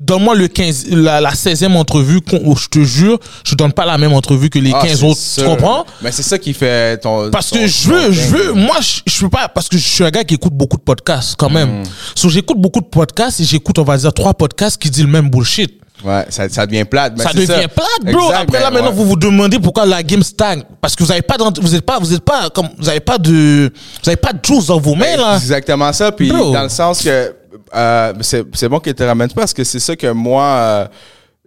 Donne-moi 0.00 0.36
le 0.36 0.46
15, 0.46 0.86
la, 0.90 1.20
la 1.20 1.32
16e 1.32 1.74
entrevue, 1.74 2.20
où 2.44 2.54
je 2.56 2.68
te 2.68 2.78
jure, 2.84 3.18
je 3.44 3.56
donne 3.56 3.72
pas 3.72 3.84
la 3.84 3.98
même 3.98 4.12
entrevue 4.12 4.48
que 4.48 4.60
les 4.60 4.70
Ah, 4.72 4.80
15 4.86 5.00
c'est 5.00 5.04
autres. 5.04 5.18
sûr. 5.20 5.42
Tu 5.42 5.48
comprends? 5.48 5.84
Mais 6.02 6.12
c'est 6.12 6.22
ça 6.22 6.38
qui 6.38 6.54
fait 6.54 6.98
ton. 6.98 7.28
Parce 7.32 7.50
ton- 7.50 7.56
que 7.58 7.66
je 7.66 7.88
veux, 7.88 8.12
je 8.12 8.20
veux, 8.28 8.52
moi, 8.52 8.76
je, 8.80 9.00
je 9.12 9.18
peux 9.22 9.28
pas, 9.28 9.48
parce 9.48 9.68
que 9.68 9.76
je 9.76 9.82
suis 9.88 10.04
un 10.04 10.10
gars 10.10 10.22
qui 10.22 10.34
écoute 10.34 10.52
beaucoup 10.52 10.76
de 10.76 10.82
podcasts 10.82 11.34
quand 11.36 11.50
Mm. 11.50 11.54
même. 11.54 11.82
So, 12.14 12.28
j'écoute 12.28 12.58
beaucoup 12.60 12.80
de 12.80 12.86
podcasts 12.86 13.40
et 13.40 13.44
j'écoute, 13.44 13.76
on 13.80 13.82
va 13.82 13.96
dire, 13.96 14.12
trois 14.14 14.34
podcasts 14.34 14.80
qui 14.80 14.88
disent 14.88 15.02
le 15.04 15.10
même 15.10 15.30
bullshit 15.30 15.77
Ouais, 16.04 16.26
ça, 16.28 16.48
ça 16.48 16.66
devient 16.66 16.84
plate. 16.84 17.14
mais 17.16 17.24
ça 17.24 17.32
devient 17.32 17.46
plate, 17.46 18.12
bro. 18.14 18.28
Exact, 18.28 18.42
Après 18.42 18.60
là, 18.60 18.70
maintenant, 18.70 18.88
ouais. 18.88 18.94
vous 18.94 19.06
vous 19.06 19.16
demandez 19.16 19.58
pourquoi 19.58 19.84
la 19.84 20.02
game 20.02 20.22
stagne. 20.22 20.62
Parce 20.80 20.94
que 20.94 21.02
vous 21.02 21.10
avez 21.10 21.22
pas, 21.22 21.36
vous 21.60 21.74
êtes 21.74 21.84
pas, 21.84 21.98
vous 21.98 22.14
êtes 22.14 22.24
pas, 22.24 22.50
comme, 22.50 22.68
vous 22.78 22.88
avez 22.88 23.00
pas 23.00 23.18
de, 23.18 23.72
vous 24.02 24.08
avez 24.08 24.16
pas 24.16 24.32
de 24.32 24.38
juice 24.44 24.66
dans 24.66 24.78
vos 24.78 24.94
mains, 24.94 25.16
là. 25.16 25.36
C'est 25.38 25.44
exactement 25.44 25.92
ça. 25.92 26.12
Puis 26.12 26.28
Bro. 26.28 26.52
dans 26.52 26.62
le 26.62 26.68
sens 26.68 27.02
que 27.02 27.34
euh, 27.74 28.12
c'est 28.22 28.68
bon 28.68 28.78
que 28.80 28.90
tu 28.90 28.94
te 28.94 29.02
ramènes 29.02 29.30
parce 29.30 29.52
que 29.52 29.64
c'est 29.64 29.80
ça 29.80 29.96
que 29.96 30.10
moi, 30.12 30.44
euh, 30.44 30.86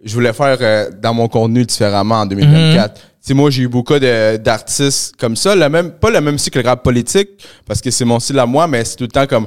je 0.04 0.14
voulais 0.14 0.32
faire 0.32 0.56
euh, 0.60 0.90
dans 1.00 1.14
mon 1.14 1.28
contenu 1.28 1.64
différemment 1.64 2.20
en 2.20 2.26
2024. 2.26 2.90
Mhm. 2.90 2.94
Tu 2.94 3.28
sais, 3.28 3.34
moi, 3.34 3.50
j'ai 3.50 3.62
eu 3.62 3.68
beaucoup 3.68 3.98
d'artistes 3.98 5.14
comme 5.16 5.36
ça. 5.36 5.54
Le 5.54 5.68
même, 5.68 5.92
pas 5.92 6.10
le 6.10 6.20
même 6.20 6.38
style 6.38 6.52
que 6.52 6.58
le 6.58 6.68
rap 6.68 6.82
politique, 6.82 7.28
parce 7.66 7.80
que 7.80 7.90
c'est 7.90 8.04
mon 8.04 8.18
style 8.18 8.38
à 8.38 8.46
moi, 8.46 8.66
mais 8.66 8.84
c'est 8.84 8.96
tout 8.96 9.04
le 9.04 9.10
temps 9.10 9.26
comme 9.26 9.46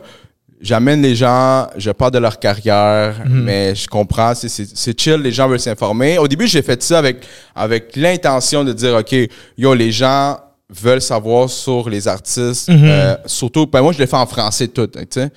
j'amène 0.61 1.01
les 1.01 1.15
gens, 1.15 1.67
je 1.77 1.91
parle 1.91 2.11
de 2.11 2.19
leur 2.19 2.39
carrière, 2.39 3.15
Mhm. 3.25 3.43
mais 3.43 3.75
je 3.75 3.87
comprends, 3.87 4.33
c'est- 4.35 4.99
chill, 4.99 5.15
les 5.21 5.31
gens 5.31 5.47
veulent 5.47 5.59
s'informer. 5.59 6.17
Au 6.17 6.27
début, 6.27 6.47
j'ai 6.47 6.61
fait 6.61 6.81
ça 6.81 6.99
avec, 6.99 7.17
avec 7.55 7.95
l'intention 7.95 8.63
de 8.63 8.73
dire, 8.73 8.95
OK, 8.95 9.15
yo, 9.57 9.73
les 9.73 9.91
gens 9.91 10.37
veulent 10.69 11.01
savoir 11.01 11.47
sur 11.49 11.87
les 11.89 12.07
artistes, 12.07 12.69
Mhm. 12.69 12.79
euh, 12.85 13.15
surtout, 13.27 13.67
ben 13.67 13.81
moi, 13.83 13.93
je 13.93 13.99
l'ai 13.99 14.07
fait 14.07 14.15
en 14.15 14.25
français 14.25 14.67
tout, 14.67 14.89
hein, 14.95 15.01
tu 15.01 15.19
sais. 15.21 15.29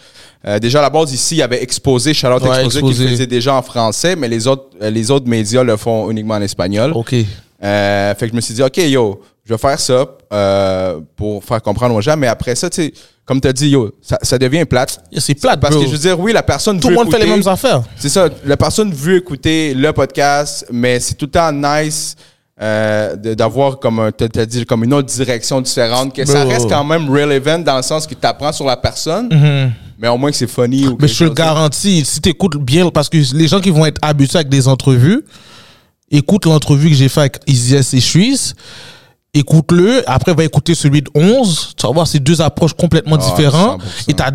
Euh, 0.47 0.59
déjà, 0.59 0.79
à 0.79 0.83
la 0.83 0.91
base, 0.91 1.13
ici, 1.13 1.35
il 1.35 1.39
y 1.39 1.43
avait 1.43 1.63
Exposé, 1.63 2.15
Charlotte 2.15 2.43
Ouais, 2.45 2.49
Exposé, 2.65 2.79
Exposé. 2.79 3.05
qui 3.05 3.11
faisait 3.11 3.27
déjà 3.27 3.55
en 3.55 3.61
français, 3.63 4.17
mais 4.17 4.29
les 4.29 4.47
autres, 4.47 4.71
euh, 4.81 4.89
les 4.89 5.11
autres 5.11 5.29
médias 5.29 5.63
le 5.63 5.77
font 5.77 6.11
uniquement 6.11 6.35
en 6.35 6.41
espagnol. 6.43 6.93
Ok. 6.95 7.15
Euh, 7.63 8.15
fait 8.15 8.27
que 8.27 8.31
je 8.33 8.37
me 8.37 8.41
suis 8.41 8.55
dit, 8.55 8.63
OK, 8.63 8.77
yo, 8.79 9.21
je 9.49 9.55
vais 9.55 9.59
faire 9.59 9.81
ça 9.81 10.05
euh, 10.31 11.01
pour 11.17 11.43
faire 11.43 11.63
comprendre 11.63 11.95
aux 11.95 12.03
gens, 12.03 12.19
mais 12.19 12.27
après 12.27 12.55
ça, 12.55 12.69
tu 12.69 12.83
sais, 12.83 12.93
comme 13.25 13.41
tu 13.41 13.49
as 13.49 13.53
dit, 13.55 13.71
yo, 13.71 13.91
ça, 14.03 14.19
ça 14.21 14.37
devient 14.37 14.67
plate. 14.67 15.03
C'est 15.17 15.35
plate, 15.35 15.59
Parce 15.59 15.75
bro. 15.75 15.83
que 15.83 15.89
je 15.89 15.93
veux 15.93 15.99
dire, 15.99 16.21
oui, 16.21 16.35
la 16.35 16.43
personne 16.43 16.79
Tout 16.79 16.89
veut 16.89 16.95
le 16.95 16.99
monde 17.01 17.11
fait 17.11 17.19
les 17.19 17.27
mêmes 17.27 17.47
affaires. 17.49 17.81
C'est 17.97 18.11
ça, 18.11 18.29
la 18.45 18.57
personne 18.59 18.93
veut 18.93 19.17
écouter 19.17 19.73
le 19.73 19.91
podcast, 19.95 20.67
mais 20.71 21.01
c'est 21.01 21.15
tout 21.15 21.25
le 21.25 21.31
temps 21.31 21.51
nice 21.51 22.15
euh, 22.61 23.17
d'avoir 23.17 23.79
comme 23.79 24.11
dit, 24.47 24.67
comme 24.67 24.85
une 24.85 24.93
autre 24.93 25.09
direction 25.09 25.63
différente, 25.63 26.15
que 26.15 26.27
ça 26.27 26.45
reste 26.45 26.69
quand 26.69 26.85
même 26.85 27.09
relevant 27.09 27.59
dans 27.59 27.77
le 27.79 27.83
sens 27.83 28.07
que 28.07 28.15
tu 28.15 28.27
apprends 28.27 28.53
sur 28.53 28.67
la 28.67 28.77
personne, 28.77 29.31
mais 29.99 30.09
au 30.09 30.19
moins 30.19 30.31
que 30.31 30.37
c'est 30.37 30.47
funny 30.47 30.87
ou. 30.89 30.99
Mais 31.01 31.09
je 31.09 31.21
te 31.21 31.25
le 31.25 31.31
garantis, 31.31 32.05
si 32.05 32.21
tu 32.21 32.29
écoutes 32.29 32.59
bien, 32.59 32.91
parce 32.91 33.09
que 33.09 33.17
les 33.35 33.49
gens 33.49 33.61
qui 33.61 33.71
vont 33.71 33.87
être 33.87 33.99
habitués 34.03 34.41
avec 34.41 34.51
des 34.51 34.69
entrevues, 34.69 35.25
écoute 36.11 36.45
l'entrevue 36.45 36.91
que 36.91 36.97
j'ai 36.97 37.09
fait 37.09 37.21
avec 37.21 37.39
Easy 37.47 37.77
S 37.77 37.95
et 37.95 38.01
Suisse, 38.01 38.55
écoute-le, 39.35 40.03
après 40.11 40.35
va 40.35 40.45
écouter 40.45 40.75
celui 40.75 41.03
de 41.03 41.11
11, 41.15 41.75
tu 41.77 41.87
vas 41.87 41.93
voir 41.93 42.07
c'est 42.07 42.19
deux 42.19 42.41
approches 42.41 42.73
complètement 42.73 43.17
Ah, 43.21 43.29
différentes 43.31 43.83
100%. 43.83 43.85
et 44.09 44.15
t'as 44.15 44.31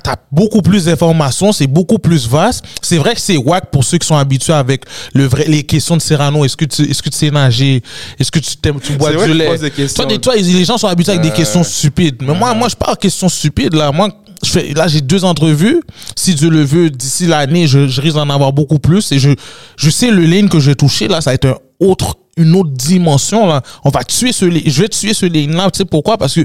t'as 0.00 0.16
beaucoup 0.32 0.62
plus 0.62 0.84
d'informations, 0.86 1.52
c'est 1.52 1.66
beaucoup 1.66 1.98
plus 1.98 2.28
vaste. 2.28 2.64
C'est 2.80 2.96
vrai 2.98 3.14
que 3.14 3.20
c'est 3.20 3.36
whack 3.36 3.70
pour 3.70 3.84
ceux 3.84 3.98
qui 3.98 4.06
sont 4.06 4.16
habitués 4.16 4.52
avec 4.54 4.84
le 5.14 5.26
vrai 5.26 5.44
les 5.48 5.62
questions 5.64 5.96
de 5.96 6.02
Serrano, 6.02 6.44
est-ce 6.44 6.56
que 6.56 6.64
tu 6.64 6.82
est-ce 6.90 7.02
que 7.02 7.10
tu 7.10 7.18
sais 7.18 7.30
nager, 7.30 7.82
est-ce 8.18 8.30
que 8.30 8.38
tu 8.38 8.56
t'aimes 8.56 8.80
tu 8.80 8.92
bois 8.94 9.12
du 9.12 9.34
lait? 9.34 9.58
Toi, 9.94 10.06
toi, 10.18 10.34
les 10.36 10.64
gens 10.64 10.78
sont 10.78 10.88
habitués 10.88 11.12
avec 11.12 11.22
des 11.22 11.30
Euh, 11.30 11.36
questions 11.36 11.62
stupides. 11.64 12.16
Mais 12.22 12.34
moi 12.34 12.54
moi 12.54 12.68
je 12.68 12.76
parle 12.76 12.94
de 12.94 13.00
questions 13.00 13.28
stupides 13.28 13.74
là, 13.74 13.90
moi 13.92 14.08
je 14.44 14.50
fais, 14.50 14.74
là, 14.74 14.88
j'ai 14.88 15.00
deux 15.00 15.24
entrevues. 15.24 15.80
Si 16.14 16.34
Dieu 16.34 16.50
le 16.50 16.62
veut, 16.64 16.90
d'ici 16.90 17.26
l'année, 17.26 17.66
je, 17.66 17.88
je 17.88 18.00
risque 18.00 18.16
d'en 18.16 18.28
avoir 18.30 18.52
beaucoup 18.52 18.78
plus. 18.78 19.12
Et 19.12 19.18
je, 19.18 19.30
je 19.76 19.90
sais 19.90 20.10
le 20.10 20.24
lane 20.24 20.48
que 20.48 20.60
j'ai 20.60 20.74
touché, 20.74 21.08
là, 21.08 21.20
ça 21.20 21.30
va 21.30 21.34
être 21.34 21.46
un 21.46 21.56
autre, 21.80 22.16
une 22.36 22.54
autre 22.54 22.70
dimension, 22.70 23.46
là. 23.46 23.62
On 23.84 23.90
va 23.90 24.04
tuer 24.04 24.32
ce 24.32 24.44
lane. 24.44 24.62
Je 24.66 24.82
vais 24.82 24.88
tuer 24.88 25.14
ce 25.14 25.26
lane-là. 25.26 25.70
Tu 25.70 25.78
sais 25.78 25.84
pourquoi? 25.84 26.18
Parce 26.18 26.34
que 26.34 26.42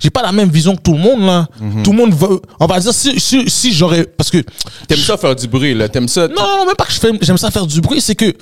j'ai 0.00 0.10
pas 0.10 0.22
la 0.22 0.32
même 0.32 0.48
vision 0.50 0.76
que 0.76 0.82
tout 0.82 0.92
le 0.92 0.98
monde, 0.98 1.22
là. 1.22 1.46
Mhm. 1.60 1.82
Tout 1.82 1.92
le 1.92 1.96
monde 1.98 2.14
veut, 2.14 2.40
on 2.60 2.66
va 2.66 2.80
dire, 2.80 2.92
si, 2.94 3.18
si, 3.20 3.48
si 3.48 3.72
j'aurais, 3.72 4.04
parce 4.04 4.30
que, 4.30 4.38
T'aimes 4.86 4.98
ça 4.98 5.16
faire 5.16 5.34
du 5.34 5.46
bruit, 5.48 5.74
là. 5.74 5.88
T'aimes 5.88 6.08
ça. 6.08 6.28
non, 6.28 6.34
non, 6.36 6.66
même 6.66 6.76
pas 6.76 6.84
que 6.84 6.92
je 6.92 6.98
j'aime 7.22 7.38
ça 7.38 7.50
faire 7.50 7.66
du 7.66 7.80
bruit, 7.80 8.00
c'est 8.00 8.14
que, 8.14 8.32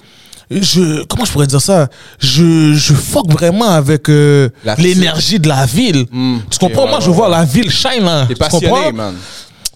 je, 0.51 1.05
comment 1.05 1.25
je 1.25 1.33
pourrais 1.33 1.47
dire 1.47 1.61
ça? 1.61 1.89
Je, 2.19 2.75
je 2.75 2.95
fuck 2.95 3.31
vraiment 3.31 3.69
avec, 3.71 4.09
euh, 4.09 4.49
l'énergie 4.79 5.39
de 5.41 5.49
la 5.49 5.67
ville. 5.67 6.07
Hmm, 6.11 6.39
Tu 6.51 6.59
comprends? 6.59 6.87
Moi, 6.87 6.99
ouais, 6.99 7.05
je 7.05 7.11
ouais, 7.11 7.17
vois 7.17 7.27
ouais. 7.31 7.37
la 7.37 7.45
ville 7.45 7.71
shine, 7.71 8.05
là. 8.05 8.27
T'es 8.27 8.35
Tu 8.35 8.41
comprends? 8.51 8.93
man. 8.93 9.15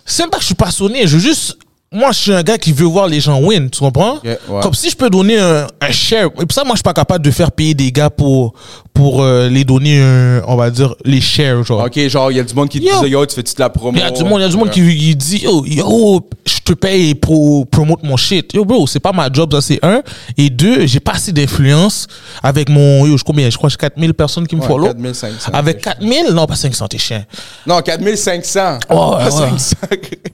c'est 0.05 0.23
même 0.23 0.31
pas 0.31 0.37
que 0.37 0.43
je 0.43 0.47
suis 0.47 0.55
passionné, 0.55 1.07
je 1.07 1.19
juste. 1.19 1.57
Moi, 1.93 2.13
je 2.13 2.19
suis 2.19 2.33
un 2.33 2.45
gars 2.45 2.57
qui 2.57 2.71
veut 2.73 2.85
voir 2.87 3.09
les 3.09 3.19
gens 3.21 3.41
win, 3.41 3.69
tu 3.69 3.81
comprends? 3.81 4.21
Comme 4.63 4.75
si 4.75 4.91
je 4.91 4.95
peux 4.97 5.11
donner 5.11 5.41
un, 5.41 5.67
un 5.81 5.91
share. 5.91 6.27
Et 6.41 6.47
pour 6.47 6.53
ça, 6.53 6.63
moi, 6.63 6.75
je 6.75 6.77
suis 6.77 6.83
pas 6.85 6.93
capable 6.93 7.25
de 7.25 7.33
faire 7.33 7.51
payer 7.51 7.75
des 7.75 7.91
gars 7.91 8.11
pour, 8.11 8.53
pour 8.95 9.25
euh, 9.25 9.49
les 9.49 9.65
donner, 9.65 10.01
un, 10.01 10.41
on 10.47 10.55
va 10.55 10.71
dire, 10.71 10.95
les 11.05 11.21
shares, 11.21 11.65
genre. 11.65 11.83
Ok, 11.85 11.99
genre, 12.07 12.31
il 12.31 12.37
y 12.37 12.41
a 12.41 12.45
du 12.45 12.55
monde 12.55 12.69
qui 12.69 12.79
Yo. 12.79 13.03
dit, 13.03 13.09
yo, 13.11 13.27
tu 13.27 13.35
fais-tu 13.35 13.55
de 13.57 13.61
la 13.61 13.71
promo? 13.71 13.99
Il 13.99 14.01
y 14.01 14.05
a 14.05 14.13
du 14.13 14.23
monde, 14.23 14.39
il 14.39 14.43
y 14.43 14.47
a 14.47 14.49
du 14.49 14.57
monde 14.57 14.71
qui, 14.71 14.83
qui 14.97 15.17
dit, 15.17 15.39
yo, 15.43 15.65
yo, 15.67 16.21
je 16.67 16.73
te 16.73 16.79
paye 16.79 17.15
pour 17.15 17.67
promote 17.69 18.03
mon 18.03 18.17
shit. 18.17 18.53
Yo, 18.55 18.65
bro, 18.65 18.87
c'est 18.87 19.01
pas 19.01 19.13
ma 19.13 19.29
job, 19.33 19.53
ça, 19.55 19.61
c'est 19.61 19.79
un. 19.85 20.03
Et 20.37 20.51
deux, 20.51 20.87
j'ai 20.87 21.01
pas 21.01 21.13
assez 21.13 21.33
d'influence 21.33 22.07
avec 22.43 22.69
mon, 22.69 23.07
yo, 23.07 23.17
je 23.17 23.25
combien? 23.25 23.49
Je 23.51 23.57
crois 23.57 23.69
que 23.69 23.73
j'ai 23.73 23.79
4000 23.79 24.15
personnes 24.15 24.47
qui 24.47 24.57
me 24.57 24.61
Ouais, 24.61 24.67
follow. 24.67 24.87
4500. 24.87 25.51
Avec 25.53 25.81
4000? 25.83 26.27
Non, 26.33 26.47
pas 26.47 26.55
500, 26.57 26.87
t'es 26.89 26.99
chien. 26.99 27.25
Non, 27.67 27.81
4500. 27.81 28.79
Oh, 28.91 29.13
Pas 29.19 29.25
ouais. 29.25 29.31
500. 29.31 29.77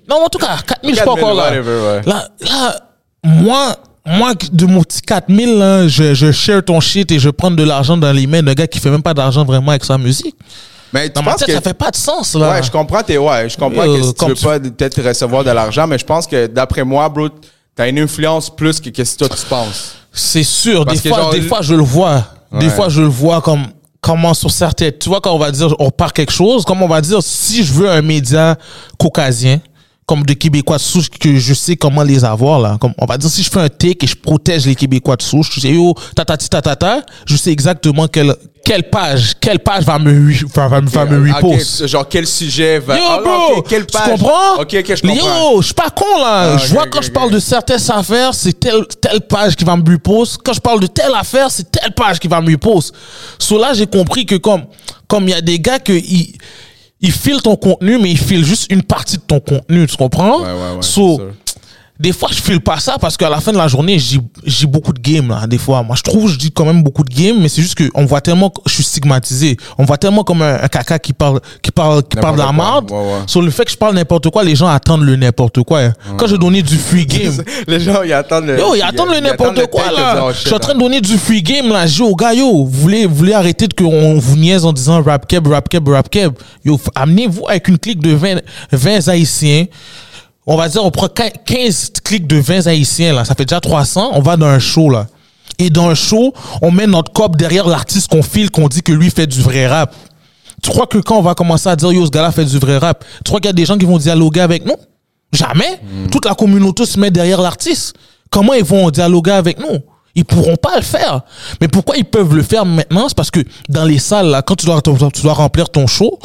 Non, 0.08 0.24
en 0.24 0.28
tout 0.28 0.38
cas, 0.38 0.58
4000, 0.66 0.94
je 0.94 0.96
suis 1.00 1.04
pas 1.04 1.14
4000, 1.14 1.24
encore 1.24 1.34
là. 1.36 1.44
whatever, 1.44 1.70
ouais. 1.70 2.02
Là, 2.06 2.28
là, 2.40 2.80
moi, 3.24 3.76
moi, 4.04 4.34
de 4.52 4.66
mon 4.66 4.82
petit 4.82 5.00
4000, 5.02 5.58
là, 5.58 5.88
je, 5.88 6.14
je 6.14 6.30
share 6.32 6.62
ton 6.64 6.80
shit 6.80 7.10
et 7.12 7.18
je 7.18 7.30
prends 7.30 7.50
de 7.50 7.62
l'argent 7.62 7.96
dans 7.96 8.12
les 8.12 8.26
mains 8.26 8.42
d'un 8.42 8.54
gars 8.54 8.66
qui 8.66 8.78
fait 8.78 8.90
même 8.90 9.02
pas 9.02 9.14
d'argent 9.14 9.44
vraiment 9.44 9.70
avec 9.70 9.84
sa 9.84 9.98
musique. 9.98 10.36
Mais 10.96 11.08
tu 11.08 11.12
Dans 11.14 11.22
ma 11.22 11.32
penses 11.32 11.40
tête, 11.40 11.48
que. 11.48 11.52
ça 11.54 11.60
fait 11.60 11.74
pas 11.74 11.90
de 11.90 11.96
sens, 11.96 12.34
là. 12.34 12.52
Ouais, 12.52 12.62
je 12.62 12.70
comprends, 12.70 13.02
tes, 13.02 13.18
ouais, 13.18 13.48
je 13.48 13.56
comprends 13.56 13.82
Euh, 13.82 13.98
que 13.98 14.02
si 14.06 14.14
tu 14.14 14.24
veux 14.24 14.34
tu- 14.34 14.44
pas 14.44 14.58
peut-être 14.58 15.02
recevoir 15.02 15.44
de 15.44 15.50
l'argent, 15.50 15.86
mais 15.86 15.98
je 15.98 16.04
pense 16.04 16.26
que 16.26 16.46
d'après 16.46 16.84
moi, 16.84 17.08
bro, 17.08 17.28
t'as 17.74 17.88
une 17.88 17.98
influence 17.98 18.48
plus 18.54 18.80
que 18.80 18.88
qu'est-ce 18.90 19.16
que 19.18 19.26
toi 19.26 19.36
tu 19.36 19.44
penses. 19.46 19.94
C'est 20.12 20.42
sûr. 20.42 20.84
Parce 20.86 21.02
Des 21.02 21.08
fois, 21.10 21.18
genre, 21.18 21.30
des 21.32 21.42
fois, 21.42 21.58
je 21.62 21.74
le 21.74 21.82
vois. 21.82 22.24
Des 22.52 22.70
fois, 22.70 22.88
je 22.88 23.02
le 23.02 23.08
vois 23.08 23.40
comme 23.42 23.66
comment 24.00 24.32
sur 24.34 24.50
certaines. 24.50 24.92
Tu 24.98 25.08
vois, 25.08 25.20
quand 25.20 25.32
on 25.34 25.38
va 25.38 25.50
dire, 25.50 25.74
on 25.78 25.90
part 25.90 26.12
quelque 26.12 26.32
chose, 26.32 26.64
comme 26.64 26.80
on 26.82 26.88
va 26.88 27.00
dire, 27.00 27.18
si 27.22 27.64
je 27.64 27.72
veux 27.72 27.90
un 27.90 28.00
média 28.02 28.56
caucasien, 28.98 29.60
comme 30.06 30.22
de 30.22 30.34
Québécois 30.34 30.76
de 30.76 30.82
souche, 30.82 31.10
que 31.10 31.36
je 31.36 31.52
sais 31.52 31.74
comment 31.74 32.04
les 32.04 32.24
avoir, 32.24 32.60
là. 32.60 32.76
Comme, 32.80 32.92
on 32.96 33.06
va 33.06 33.18
dire, 33.18 33.28
si 33.28 33.42
je 33.42 33.50
fais 33.50 33.58
un 33.58 33.68
take 33.68 34.04
et 34.04 34.06
je 34.06 34.14
protège 34.14 34.64
les 34.64 34.76
Québécois 34.76 35.16
de 35.16 35.22
souche, 35.22 35.50
je 35.52 35.60
sais, 35.60 35.70
yo, 35.70 35.94
tatati 36.14 36.48
tatata, 36.48 37.02
je 37.26 37.36
sais 37.36 37.50
exactement 37.50 38.06
quelle, 38.06 38.32
quelle 38.64 38.88
page, 38.88 39.32
quelle 39.40 39.58
page 39.58 39.82
va 39.82 39.98
me, 39.98 40.32
va, 40.54 40.68
va, 40.68 40.80
va 40.80 41.04
me 41.06 41.32
repost. 41.32 41.88
genre, 41.88 42.08
quel 42.08 42.24
sujet 42.24 42.78
va. 42.78 42.96
Yo, 42.96 43.02
Ah, 43.04 43.20
bro, 43.20 43.56
ok, 43.58 43.68
quelle 43.68 43.84
tu 43.86 43.98
page? 43.98 44.10
comprends? 44.10 44.54
Ok, 44.60 44.76
ok, 44.78 44.94
je 44.94 45.02
comprends. 45.02 45.50
Yo, 45.52 45.60
je 45.60 45.64
suis 45.66 45.74
pas 45.74 45.90
con, 45.90 46.04
là. 46.20 46.52
Ah, 46.54 46.56
je 46.58 46.72
vois 46.72 46.86
quand 46.86 47.02
je 47.02 47.10
parle 47.10 47.32
de 47.32 47.40
certaines 47.40 47.90
affaires, 47.90 48.32
c'est 48.32 48.52
telle, 48.60 48.86
telle 49.00 49.20
page 49.22 49.56
qui 49.56 49.64
va 49.64 49.74
me 49.76 49.90
repost. 49.90 50.38
Quand 50.44 50.52
je 50.52 50.60
parle 50.60 50.78
de 50.78 50.86
telle 50.86 51.14
affaire, 51.16 51.50
c'est 51.50 51.68
telle 51.68 51.90
page 51.92 52.20
qui 52.20 52.28
va 52.28 52.40
me 52.40 52.52
repost. 52.52 52.94
So 53.40 53.58
là, 53.58 53.74
j'ai 53.74 53.86
compris 53.88 54.24
que 54.24 54.36
comme, 54.36 54.66
comme 55.08 55.24
il 55.24 55.30
y 55.30 55.34
a 55.34 55.40
des 55.40 55.58
gars 55.58 55.80
que 55.80 55.92
ils, 55.92 56.32
ils 57.00 57.12
filent 57.12 57.42
ton 57.42 57.56
contenu, 57.56 57.98
mais 57.98 58.10
ils 58.10 58.18
filent 58.18 58.44
juste 58.44 58.70
une 58.72 58.82
partie 58.82 59.16
de 59.16 59.22
ton 59.22 59.40
contenu, 59.40 59.86
tu 59.86 59.96
comprends? 59.96 60.40
Ouais, 60.40 60.46
ouais, 60.46 60.76
ouais, 60.76 60.82
So. 60.82 61.20
Des 61.98 62.12
fois, 62.12 62.28
je 62.30 62.40
file 62.42 62.60
pas 62.60 62.78
ça 62.78 62.96
parce 63.00 63.16
qu'à 63.16 63.30
la 63.30 63.40
fin 63.40 63.52
de 63.52 63.56
la 63.56 63.68
journée, 63.68 63.98
j'ai 63.98 64.66
beaucoup 64.66 64.92
de 64.92 65.00
games, 65.00 65.28
là, 65.28 65.46
des 65.46 65.56
fois. 65.58 65.82
Moi, 65.82 65.96
je 65.96 66.02
trouve, 66.02 66.30
je 66.30 66.36
dis 66.36 66.52
quand 66.52 66.64
même 66.66 66.82
beaucoup 66.82 67.02
de 67.02 67.14
games, 67.14 67.36
mais 67.40 67.48
c'est 67.48 67.62
juste 67.62 67.76
qu'on 67.90 68.04
voit 68.04 68.20
tellement, 68.20 68.50
que 68.50 68.60
je 68.66 68.74
suis 68.74 68.82
stigmatisé. 68.84 69.56
On 69.78 69.84
voit 69.84 69.96
tellement 69.96 70.22
comme 70.22 70.42
un, 70.42 70.62
un 70.62 70.68
caca 70.68 70.98
qui 70.98 71.12
parle, 71.14 71.40
qui 71.62 71.70
parle, 71.70 72.02
qui 72.02 72.16
parle 72.18 72.34
de 72.36 72.40
la 72.42 72.52
merde. 72.52 72.90
ouais, 72.90 72.96
ouais. 72.98 73.20
Sur 73.26 73.40
le 73.40 73.50
fait 73.50 73.64
que 73.64 73.70
je 73.70 73.76
parle 73.76 73.94
n'importe 73.94 74.28
quoi, 74.30 74.44
les 74.44 74.54
gens 74.56 74.66
attendent 74.68 75.04
le 75.04 75.16
n'importe 75.16 75.62
quoi. 75.62 75.80
hein. 75.80 75.92
Quand 76.18 76.26
je 76.26 76.36
donnais 76.36 76.62
du 76.62 76.76
free 76.76 77.06
game, 77.06 77.42
Les 77.66 77.80
gens, 77.80 78.02
ils 78.02 78.12
attendent 78.12 78.46
le. 78.46 78.58
Yo, 78.58 78.74
ils 78.74 78.82
attendent 78.82 79.10
le 79.14 79.20
n'importe 79.20 79.66
quoi, 79.70 79.90
là. 79.90 80.28
Je 80.32 80.38
suis 80.46 80.54
en 80.54 80.58
train 80.58 80.74
de 80.74 80.78
donner 80.80 81.00
du 81.00 81.16
free 81.16 81.42
game, 81.42 81.68
là. 81.70 81.86
Je 81.86 81.94
dis 81.94 82.02
aux 82.02 82.14
gars, 82.14 82.34
yo, 82.34 82.64
vous 82.64 82.66
voulez, 82.70 83.06
vous 83.06 83.14
voulez 83.14 83.32
arrêter 83.32 83.68
de 83.68 83.74
qu'on 83.74 84.18
vous 84.18 84.36
niaise 84.36 84.64
en 84.66 84.72
disant 84.74 85.02
rap 85.02 85.26
keb, 85.26 85.46
rap 85.46 85.68
keb, 85.68 85.88
rap 85.88 86.10
keb? 86.10 86.34
Yo, 86.64 86.78
amenez-vous 86.94 87.48
avec 87.48 87.68
une 87.68 87.78
clique 87.78 88.00
de 88.00 88.10
20, 88.12 88.40
20 88.72 89.08
haïtiens. 89.08 89.64
On 90.46 90.56
va 90.56 90.68
dire, 90.68 90.84
on 90.84 90.90
prend 90.90 91.08
15 91.08 91.90
clics 92.04 92.26
de 92.26 92.36
20 92.36 92.68
haïtiens, 92.68 93.12
là. 93.12 93.24
Ça 93.24 93.34
fait 93.34 93.44
déjà 93.44 93.60
300. 93.60 94.10
On 94.12 94.20
va 94.20 94.36
dans 94.36 94.46
un 94.46 94.60
show, 94.60 94.88
là. 94.88 95.08
Et 95.58 95.70
dans 95.70 95.88
un 95.88 95.94
show, 95.94 96.32
on 96.62 96.70
met 96.70 96.86
notre 96.86 97.12
cop 97.12 97.36
derrière 97.36 97.66
l'artiste 97.66 98.08
qu'on 98.08 98.22
file, 98.22 98.50
qu'on 98.50 98.68
dit 98.68 98.82
que 98.82 98.92
lui 98.92 99.10
fait 99.10 99.26
du 99.26 99.40
vrai 99.40 99.66
rap. 99.66 99.94
Tu 100.62 100.70
crois 100.70 100.86
que 100.86 100.98
quand 100.98 101.16
on 101.18 101.22
va 101.22 101.34
commencer 101.34 101.68
à 101.68 101.76
dire, 101.76 101.92
yo, 101.92 102.06
ce 102.06 102.10
gars-là 102.10 102.30
fait 102.30 102.44
du 102.44 102.58
vrai 102.58 102.78
rap, 102.78 103.04
tu 103.24 103.30
crois 103.30 103.40
qu'il 103.40 103.48
y 103.48 103.50
a 103.50 103.54
des 103.54 103.64
gens 103.64 103.76
qui 103.76 103.86
vont 103.86 103.98
dialoguer 103.98 104.40
avec 104.40 104.64
nous? 104.64 104.76
Jamais. 105.32 105.80
Toute 106.10 106.24
la 106.24 106.34
communauté 106.34 106.86
se 106.86 106.98
met 106.98 107.10
derrière 107.10 107.40
l'artiste. 107.40 107.94
Comment 108.30 108.52
ils 108.54 108.64
vont 108.64 108.90
dialoguer 108.90 109.32
avec 109.32 109.58
nous? 109.58 109.78
Ils 110.14 110.24
pourront 110.24 110.56
pas 110.56 110.76
le 110.76 110.82
faire. 110.82 111.22
Mais 111.60 111.68
pourquoi 111.68 111.96
ils 111.96 112.04
peuvent 112.04 112.34
le 112.34 112.42
faire 112.42 112.64
maintenant? 112.64 113.08
C'est 113.08 113.16
parce 113.16 113.30
que 113.30 113.40
dans 113.68 113.84
les 113.84 113.98
salles, 113.98 114.28
là, 114.28 114.42
quand 114.42 114.56
tu 114.56 114.66
dois, 114.66 114.80
tu 114.80 115.22
dois 115.22 115.34
remplir 115.34 115.68
ton 115.68 115.86
show, 115.86 116.18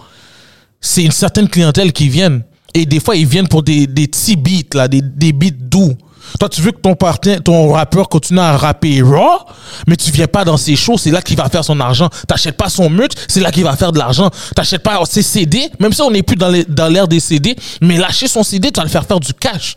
c'est 0.80 1.04
une 1.04 1.12
certaine 1.12 1.50
clientèle 1.50 1.92
qui 1.92 2.08
viennent. 2.08 2.44
Et 2.74 2.86
des 2.86 3.00
fois, 3.00 3.16
ils 3.16 3.26
viennent 3.28 3.48
pour 3.48 3.64
des, 3.64 3.88
des 3.88 4.08
petits 4.08 4.36
beats, 4.36 4.76
là, 4.78 4.88
des, 4.88 5.02
des 5.02 5.34
beats 5.34 5.50
doux. 5.60 5.94
Toi, 6.40 6.48
tu 6.48 6.62
veux 6.62 6.72
que 6.72 6.80
ton, 6.80 6.96
partenaire, 6.96 7.44
ton 7.44 7.74
rappeur 7.74 8.08
continue 8.08 8.40
à 8.40 8.56
rapper 8.56 9.02
raw, 9.02 9.40
mais 9.86 9.98
tu 9.98 10.12
viens 10.12 10.28
pas 10.28 10.46
dans 10.46 10.56
ses 10.56 10.78
shows, 10.78 10.98
c'est 10.98 11.12
là 11.12 11.22
qu'il 11.22 11.36
va 11.36 11.50
faire 11.50 11.66
son 11.66 11.78
argent. 11.82 12.10
T'achètes 12.28 12.56
pas 12.56 12.70
son 12.70 12.90
merch, 12.90 13.12
c'est 13.28 13.42
là 13.42 13.52
qu'il 13.52 13.66
va 13.66 13.76
faire 13.76 13.92
de 13.92 13.98
l'argent. 14.00 14.30
T'achètes 14.56 14.82
pas 14.84 14.98
ses 15.06 15.24
CD, 15.24 15.70
même 15.80 15.92
si 15.92 16.02
on 16.02 16.10
n'est 16.12 16.24
plus 16.24 16.38
dans 16.38 16.88
l'ère 16.88 17.08
des 17.10 17.20
CD, 17.20 17.56
mais 17.82 17.98
lâcher 17.98 18.30
son 18.30 18.44
CD, 18.44 18.72
tu 18.72 18.78
vas 18.80 18.86
le 18.86 18.90
faire 18.90 19.06
faire 19.06 19.20
du 19.20 19.34
cash. 19.34 19.76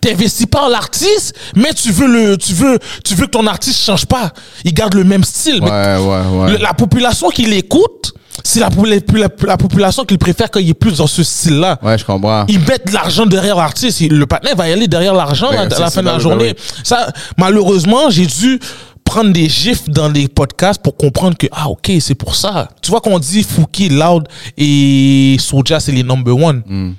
T'investis 0.00 0.46
pas 0.46 0.62
en 0.64 0.68
l'artiste, 0.68 1.34
mais 1.54 1.72
tu 1.72 1.90
veux 1.92 2.06
le, 2.08 2.36
tu 2.36 2.52
veux, 2.52 2.78
tu 3.04 3.14
veux 3.14 3.26
que 3.26 3.30
ton 3.30 3.46
artiste 3.46 3.80
change 3.82 4.06
pas. 4.06 4.32
Il 4.64 4.74
garde 4.74 4.94
le 4.94 5.04
même 5.04 5.24
style. 5.24 5.60
mais 5.62 5.70
Ouais, 5.70 5.96
ouais, 5.98 6.38
ouais. 6.38 6.50
le- 6.52 6.58
la 6.58 6.74
population 6.74 7.28
qui 7.30 7.44
l'écoute, 7.46 8.12
c'est 8.44 8.60
la, 8.60 8.68
la, 8.68 9.28
la 9.46 9.56
population 9.56 10.04
qui 10.04 10.18
préfère 10.18 10.50
qu'il 10.50 10.62
y 10.66 10.70
ait 10.70 10.74
plus 10.74 10.98
dans 10.98 11.06
ce 11.06 11.22
style-là. 11.22 11.78
Ouais, 11.82 11.98
je 11.98 12.04
comprends. 12.04 12.44
Ils 12.48 12.60
mettent 12.60 12.86
de 12.88 12.92
l'argent 12.94 13.26
derrière 13.26 13.56
l'artiste. 13.56 14.00
Le 14.10 14.26
partenaire 14.26 14.56
va 14.56 14.68
y 14.68 14.72
aller 14.72 14.88
derrière 14.88 15.14
l'argent 15.14 15.50
Ouais, 15.50 15.56
à, 15.56 15.66
la 15.68 15.90
fin 15.90 16.00
de 16.00 16.06
la 16.06 16.12
bah 16.12 16.16
oui, 16.18 16.22
journée. 16.22 16.54
bah 16.54 16.60
Ça, 16.84 17.12
malheureusement, 17.38 18.10
j'ai 18.10 18.26
dû 18.26 18.60
prendre 19.04 19.32
des 19.32 19.48
gifs 19.48 19.88
dans 19.88 20.08
les 20.08 20.28
podcasts 20.28 20.80
pour 20.82 20.96
comprendre 20.96 21.36
que, 21.36 21.46
ah, 21.52 21.68
ok, 21.68 21.90
c'est 22.00 22.14
pour 22.14 22.36
ça. 22.36 22.68
Tu 22.80 22.90
vois 22.90 23.00
qu'on 23.00 23.18
dit 23.18 23.42
Fouki, 23.42 23.88
Loud 23.88 24.28
et 24.56 25.36
Soja, 25.40 25.80
c'est 25.80 25.92
les 25.92 26.02
number 26.04 26.36
one. 26.36 26.62
Hmm. 26.66 26.92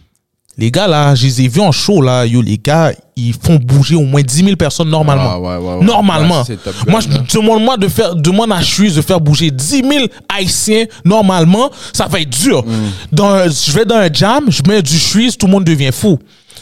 Les 0.62 0.70
gars, 0.70 0.86
là, 0.86 1.16
je 1.16 1.26
les 1.26 1.42
ai 1.42 1.48
vus 1.48 1.60
en 1.60 1.72
show, 1.72 2.02
là. 2.04 2.24
Yo, 2.24 2.40
les 2.40 2.60
gars, 2.60 2.92
ils 3.16 3.34
font 3.34 3.56
bouger 3.56 3.96
au 3.96 4.04
moins 4.04 4.22
10 4.22 4.44
000 4.44 4.56
personnes 4.56 4.90
normalement. 4.90 5.32
Ah, 5.34 5.40
ouais, 5.40 5.56
ouais, 5.58 5.74
ouais. 5.78 5.84
Normalement. 5.84 6.44
Moi, 6.88 7.00
je 7.00 7.08
demande-moi 7.36 7.78
de 7.78 7.88
faire, 7.88 8.16
demande 8.16 8.52
à 8.52 8.62
Chuise 8.62 8.94
de 8.94 9.02
faire 9.02 9.20
bouger 9.20 9.50
10 9.50 9.82
000 9.90 10.06
Haïtiens 10.30 10.86
normalement. 11.04 11.72
Ça 11.92 12.06
va 12.06 12.20
être 12.20 12.30
dur. 12.30 12.64
Hmm. 12.64 12.90
Dans 13.12 13.50
je 13.50 13.72
vais 13.72 13.86
dans 13.86 13.96
un 13.96 14.14
jam, 14.14 14.46
je 14.50 14.62
mets 14.68 14.84
du 14.84 15.00
Chuise, 15.00 15.36
tout 15.36 15.48
le 15.48 15.52
monde 15.52 15.64
devient 15.64 15.90
fou. 15.92 16.20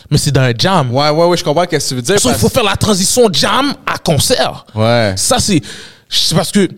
Mais 0.09 0.17
c'est 0.17 0.31
dans 0.31 0.41
un 0.43 0.53
jam. 0.57 0.89
Ouais, 0.95 1.09
ouais, 1.09 1.25
ouais, 1.25 1.35
je 1.35 1.43
comprends 1.43 1.63
ce 1.63 1.67
que 1.75 1.87
tu 1.89 1.95
veux 1.95 2.01
dire. 2.01 2.19
So, 2.21 2.29
il 2.29 2.31
parce- 2.31 2.41
faut 2.41 2.49
faire 2.49 2.63
la 2.63 2.77
transition 2.77 3.27
jam 3.33 3.73
à 3.85 3.97
concert. 3.97 4.65
Ouais. 4.73 5.13
Ça, 5.17 5.39
c'est. 5.39 5.61
C'est 6.07 6.35
parce 6.35 6.51
que 6.53 6.69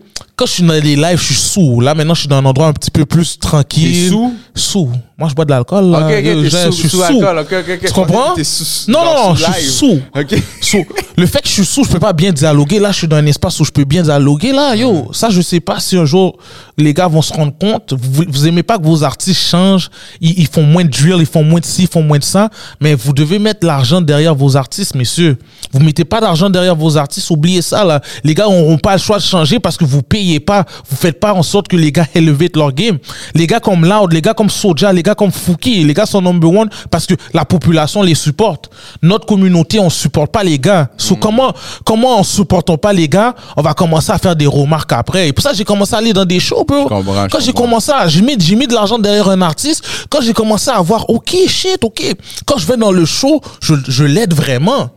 quand 0.42 0.46
je 0.46 0.52
suis 0.54 0.62
dans 0.64 0.72
les 0.74 0.96
lives, 0.96 1.18
je 1.20 1.24
suis 1.24 1.34
sous. 1.34 1.80
Là, 1.80 1.94
maintenant, 1.94 2.14
je 2.14 2.20
suis 2.20 2.28
dans 2.28 2.36
un 2.38 2.44
endroit 2.44 2.66
un 2.66 2.72
petit 2.72 2.90
peu 2.90 3.06
plus 3.06 3.38
tranquille. 3.38 3.92
T'es 3.92 4.08
sous? 4.08 4.34
Sous. 4.54 4.90
Moi, 5.16 5.28
je 5.28 5.34
bois 5.36 5.44
de 5.44 5.50
l'alcool. 5.50 5.84
là. 5.90 5.98
Ok, 5.98 6.04
ok, 6.04 6.22
t'es 6.24 6.44
je- 6.44 6.48
sous, 6.50 6.56
je 6.66 6.70
suis 6.72 6.88
sous 6.88 6.96
sous. 6.96 7.02
alcool, 7.04 7.38
ok, 7.38 7.52
ok, 7.52 7.78
ok. 7.80 7.86
Tu 7.86 7.92
comprends? 7.92 8.34
T'es 8.34 8.42
sous- 8.42 8.90
Non, 8.90 9.04
non, 9.04 9.28
non, 9.28 9.34
je 9.36 9.44
suis 9.52 9.70
sous. 9.70 10.00
Ok. 10.16 10.42
Sous. 10.60 10.84
Le 11.16 11.26
fait 11.26 11.40
que 11.42 11.46
je 11.48 11.52
suis 11.52 11.64
sous, 11.64 11.84
je 11.84 11.90
peux 11.90 12.00
pas 12.00 12.12
bien 12.12 12.32
dialoguer. 12.32 12.80
Là, 12.80 12.90
je 12.90 12.98
suis 12.98 13.06
dans 13.08 13.16
un 13.16 13.26
espace 13.26 13.60
où 13.60 13.64
je 13.64 13.70
peux 13.70 13.84
bien 13.84 14.02
dialoguer. 14.02 14.52
Là, 14.52 14.74
yo, 14.74 15.10
ça, 15.12 15.30
je 15.30 15.40
sais 15.40 15.60
pas 15.60 15.78
si 15.78 15.96
un 15.96 16.04
jour 16.06 16.36
les 16.76 16.92
gars 16.92 17.06
vont 17.06 17.22
se 17.22 17.32
rendre 17.32 17.52
compte. 17.56 17.92
Vous, 17.96 18.24
vous 18.28 18.46
aimez 18.48 18.64
pas 18.64 18.78
que 18.78 18.84
vos 18.84 19.04
artistes 19.04 19.40
changent. 19.48 19.90
Ils, 20.20 20.40
ils 20.40 20.48
font 20.48 20.64
moins 20.64 20.84
de 20.84 20.90
drill, 20.90 21.16
ils 21.20 21.26
font 21.26 21.44
moins 21.44 21.60
de 21.60 21.64
ci, 21.66 21.82
ils 21.82 21.88
font 21.88 22.02
moins 22.02 22.18
de 22.18 22.24
ça. 22.24 22.50
Mais 22.80 22.94
vous 22.94 23.12
devez 23.12 23.38
mettre 23.38 23.64
l'argent 23.64 24.00
derrière 24.00 24.34
vos 24.34 24.56
artistes, 24.56 24.96
messieurs. 24.96 25.36
Vous 25.72 25.78
mettez 25.80 26.04
pas 26.04 26.20
d'argent 26.20 26.50
derrière 26.50 26.74
vos 26.74 26.96
artistes. 26.96 27.30
Oubliez 27.30 27.62
ça, 27.62 27.84
là. 27.84 28.00
Les 28.24 28.34
gars 28.34 28.44
n'auront 28.46 28.78
pas 28.78 28.94
le 28.94 29.00
choix 29.00 29.18
de 29.18 29.22
changer 29.22 29.60
parce 29.60 29.76
que 29.76 29.84
vous 29.84 30.02
payez 30.02 30.31
pas. 30.40 30.64
Vous 30.88 30.96
faites 30.96 31.20
pas 31.20 31.34
en 31.34 31.42
sorte 31.42 31.68
que 31.68 31.76
les 31.76 31.92
gars 31.92 32.06
élevent 32.14 32.48
leur 32.54 32.72
game. 32.72 32.98
Les 33.34 33.46
gars 33.46 33.60
comme 33.60 33.84
Loud, 33.84 34.12
les 34.12 34.22
gars 34.22 34.34
comme 34.34 34.50
Soja, 34.50 34.92
les 34.92 35.02
gars 35.02 35.14
comme 35.14 35.30
Fouki, 35.30 35.84
les 35.84 35.94
gars 35.94 36.06
sont 36.06 36.22
number 36.22 36.50
one 36.50 36.68
parce 36.90 37.06
que 37.06 37.14
la 37.32 37.44
population 37.44 38.02
les 38.02 38.14
supporte. 38.14 38.70
Notre 39.02 39.26
communauté, 39.26 39.78
on 39.78 39.90
supporte 39.90 40.32
pas 40.32 40.44
les 40.44 40.58
gars. 40.58 40.88
So, 40.96 41.16
comment, 41.16 41.52
comment 41.84 42.18
en 42.18 42.22
supportant 42.22 42.78
pas 42.78 42.92
les 42.92 43.08
gars, 43.08 43.34
on 43.56 43.62
va 43.62 43.74
commencer 43.74 44.12
à 44.12 44.18
faire 44.18 44.36
des 44.36 44.46
remarques 44.46 44.92
après? 44.92 45.28
Et 45.28 45.32
pour 45.32 45.42
ça, 45.42 45.52
j'ai 45.52 45.64
commencé 45.64 45.94
à 45.94 45.98
aller 45.98 46.12
dans 46.12 46.24
des 46.24 46.40
shows, 46.40 46.64
bro. 46.66 46.88
Quand 46.88 47.40
j'ai 47.40 47.52
commencé 47.52 47.92
à, 47.92 48.08
j'ai 48.08 48.22
mis, 48.22 48.36
j'ai 48.38 48.56
mis 48.56 48.66
de 48.66 48.74
l'argent 48.74 48.98
derrière 48.98 49.28
un 49.28 49.42
artiste. 49.42 49.84
Quand 50.08 50.20
j'ai 50.20 50.32
commencé 50.32 50.70
à 50.70 50.80
voir, 50.80 51.08
ok, 51.08 51.36
shit, 51.48 51.82
ok. 51.82 52.02
Quand 52.46 52.58
je 52.58 52.66
vais 52.66 52.76
dans 52.76 52.92
le 52.92 53.04
show, 53.04 53.40
je, 53.60 53.74
je 53.88 54.04
l'aide 54.04 54.34
vraiment. 54.34 54.90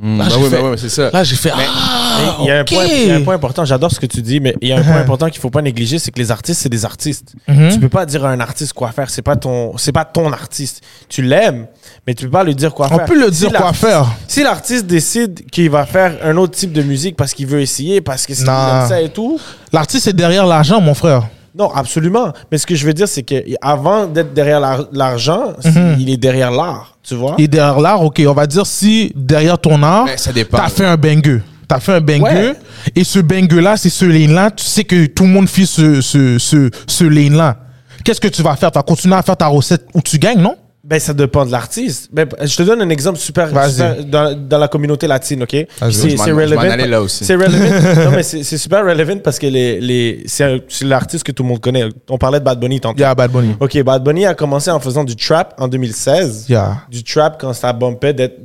Là, 0.00 0.16
bah 0.18 0.24
j'ai 0.30 0.36
oui, 0.36 0.50
fait, 0.50 0.62
bah 0.62 0.68
oui, 0.70 0.76
c'est 0.78 0.88
ça. 0.88 1.10
Là, 1.10 1.24
j'ai 1.24 1.34
fait, 1.34 1.50
Mais 1.56 1.64
ah, 1.68 2.36
il, 2.40 2.46
y 2.46 2.50
a 2.52 2.60
un 2.60 2.64
point, 2.64 2.84
il 2.84 3.08
y 3.08 3.10
a 3.10 3.16
un 3.16 3.22
point 3.22 3.34
important, 3.34 3.64
j'adore 3.64 3.90
ce 3.90 3.98
que 3.98 4.06
tu 4.06 4.22
dis, 4.22 4.38
mais 4.38 4.54
il 4.60 4.68
y 4.68 4.72
a 4.72 4.76
un 4.76 4.80
Uh-huh. 4.80 4.84
point 4.84 5.00
important 5.00 5.28
qu'il 5.28 5.40
faut 5.40 5.50
pas 5.50 5.60
négliger, 5.62 5.98
c'est 5.98 6.10
que 6.12 6.20
les 6.20 6.30
artistes, 6.30 6.60
c'est 6.62 6.68
des 6.68 6.84
artistes. 6.84 7.34
Mm-hmm. 7.48 7.72
Tu 7.72 7.80
peux 7.80 7.88
pas 7.88 8.06
dire 8.06 8.24
à 8.24 8.30
un 8.30 8.38
artiste 8.40 8.74
quoi 8.74 8.92
faire, 8.92 9.10
c'est 9.10 9.22
pas 9.22 9.34
ton, 9.36 9.76
c'est 9.76 9.90
pas 9.92 10.04
ton 10.04 10.32
artiste. 10.32 10.82
Tu 11.08 11.22
l'aimes, 11.22 11.66
mais 12.06 12.14
tu 12.14 12.26
peux 12.26 12.30
pas 12.30 12.44
lui 12.44 12.54
dire 12.54 12.72
quoi 12.74 12.88
On 12.92 12.96
faire. 12.96 13.06
peut 13.06 13.18
le 13.18 13.26
Si 13.32 13.40
dire 13.40 13.50
quoi 13.50 13.60
l'artiste- 13.60 13.86
faire. 13.86 14.06
Si 14.28 14.42
l'artiste 14.44 14.86
décide 14.86 15.50
qu'il 15.50 15.68
va 15.70 15.84
faire 15.84 16.14
un 16.22 16.36
autre 16.36 16.54
type 16.56 16.72
de 16.72 16.82
musique 16.82 17.16
parce 17.16 17.32
qu'il 17.34 17.46
veut 17.48 17.60
essayer, 17.60 18.00
parce 18.00 18.24
que 18.26 18.34
c'est 18.34 18.42
aime 18.42 18.86
ça 18.88 19.00
et 19.00 19.08
tout, 19.08 19.40
L'artiste 19.72 20.06
est 20.06 20.12
derrière 20.12 20.46
l'argent, 20.46 20.80
mon 20.80 20.94
frère. 20.94 21.26
Non, 21.56 21.70
absolument. 21.72 22.32
Mais 22.50 22.58
ce 22.58 22.66
que 22.66 22.74
je 22.74 22.86
veux 22.86 22.94
dire, 22.94 23.08
c'est 23.08 23.22
que 23.22 23.34
avant 23.60 24.06
d'être 24.06 24.32
derrière 24.34 24.60
l'ar- 24.60 24.86
l'argent, 24.92 25.52
c'est- 25.60 25.70
il 25.98 26.10
est 26.10 26.16
derrière 26.16 26.50
l'art, 26.50 26.96
tu 27.02 27.14
vois? 27.14 27.32
Mm-hmm. 27.36 27.42
Et 27.42 27.48
derrière 27.48 27.80
l'art, 27.80 28.02
ok, 28.02 28.22
on 28.26 28.32
va 28.32 28.46
dire 28.46 28.66
si 28.66 29.12
derrière 29.14 29.58
ton 29.58 29.82
art, 29.82 30.06
Ben, 30.06 30.16
t'as 30.50 30.68
fait 30.68 30.84
un 30.86 30.96
banger. 30.96 31.40
T'as 31.66 31.80
fait 31.80 31.92
un. 31.94 32.00
Ouais. 32.00 32.54
Et 32.96 33.04
ce 33.04 33.18
banger-là, 33.18 33.76
c'est 33.76 33.90
ce 33.90 34.04
lane-là. 34.06 34.50
Tu 34.52 34.64
sais 34.64 34.84
que 34.84 35.06
tout 35.06 35.24
le 35.24 35.28
monde 35.30 35.48
fait 35.48 35.66
ce, 35.66 36.00
ce, 36.00 36.38
ce, 36.38 36.70
ce 36.86 37.04
lane-là. 37.04 37.56
Qu'est-ce 38.04 38.20
que 38.20 38.28
tu 38.28 38.42
vas 38.42 38.56
faire? 38.56 38.70
Tu 38.70 38.78
vas 38.78 38.82
continuer 38.82 39.16
à 39.16 39.22
faire 39.22 39.36
ta 39.36 39.46
recette 39.48 39.84
où 39.92 40.00
tu 40.00 40.18
gagnes, 40.18 40.40
non? 40.40 40.54
Ben, 40.88 40.98
ça 40.98 41.12
dépend 41.12 41.44
de 41.44 41.52
l'artiste. 41.52 42.08
Ben, 42.10 42.26
je 42.40 42.56
te 42.56 42.62
donne 42.62 42.80
un 42.80 42.88
exemple 42.88 43.18
super, 43.18 43.48
super 43.48 44.02
dans, 44.06 44.34
dans 44.48 44.56
la 44.56 44.68
communauté 44.68 45.06
latine, 45.06 45.42
OK? 45.42 45.50
C'est 45.50 46.32
relevant. 46.32 47.06
C'est 47.08 47.34
relevant. 47.36 48.04
non, 48.04 48.16
mais 48.16 48.22
c'est 48.22 48.56
super 48.56 48.86
relevant 48.86 49.18
parce 49.18 49.38
que 49.38 49.48
les, 49.48 49.80
les, 49.82 50.22
c'est 50.26 50.62
l'artiste 50.84 51.24
que 51.24 51.32
tout 51.32 51.42
le 51.42 51.50
monde 51.50 51.60
connaît. 51.60 51.84
On 52.08 52.16
parlait 52.16 52.40
de 52.40 52.44
Bad 52.44 52.58
Bunny 52.58 52.80
tantôt. 52.80 52.98
Yeah, 52.98 53.14
Bad 53.14 53.30
Bunny. 53.30 53.54
OK, 53.60 53.82
Bad 53.82 54.02
Bunny 54.02 54.24
a 54.24 54.32
commencé 54.34 54.70
en 54.70 54.80
faisant 54.80 55.04
du 55.04 55.14
trap 55.14 55.54
en 55.58 55.68
2016. 55.68 56.46
Yeah. 56.48 56.78
Du 56.88 57.04
trap 57.04 57.38
quand 57.38 57.52
ça 57.52 57.74
bumpait 57.74 58.14
d'être... 58.14 58.38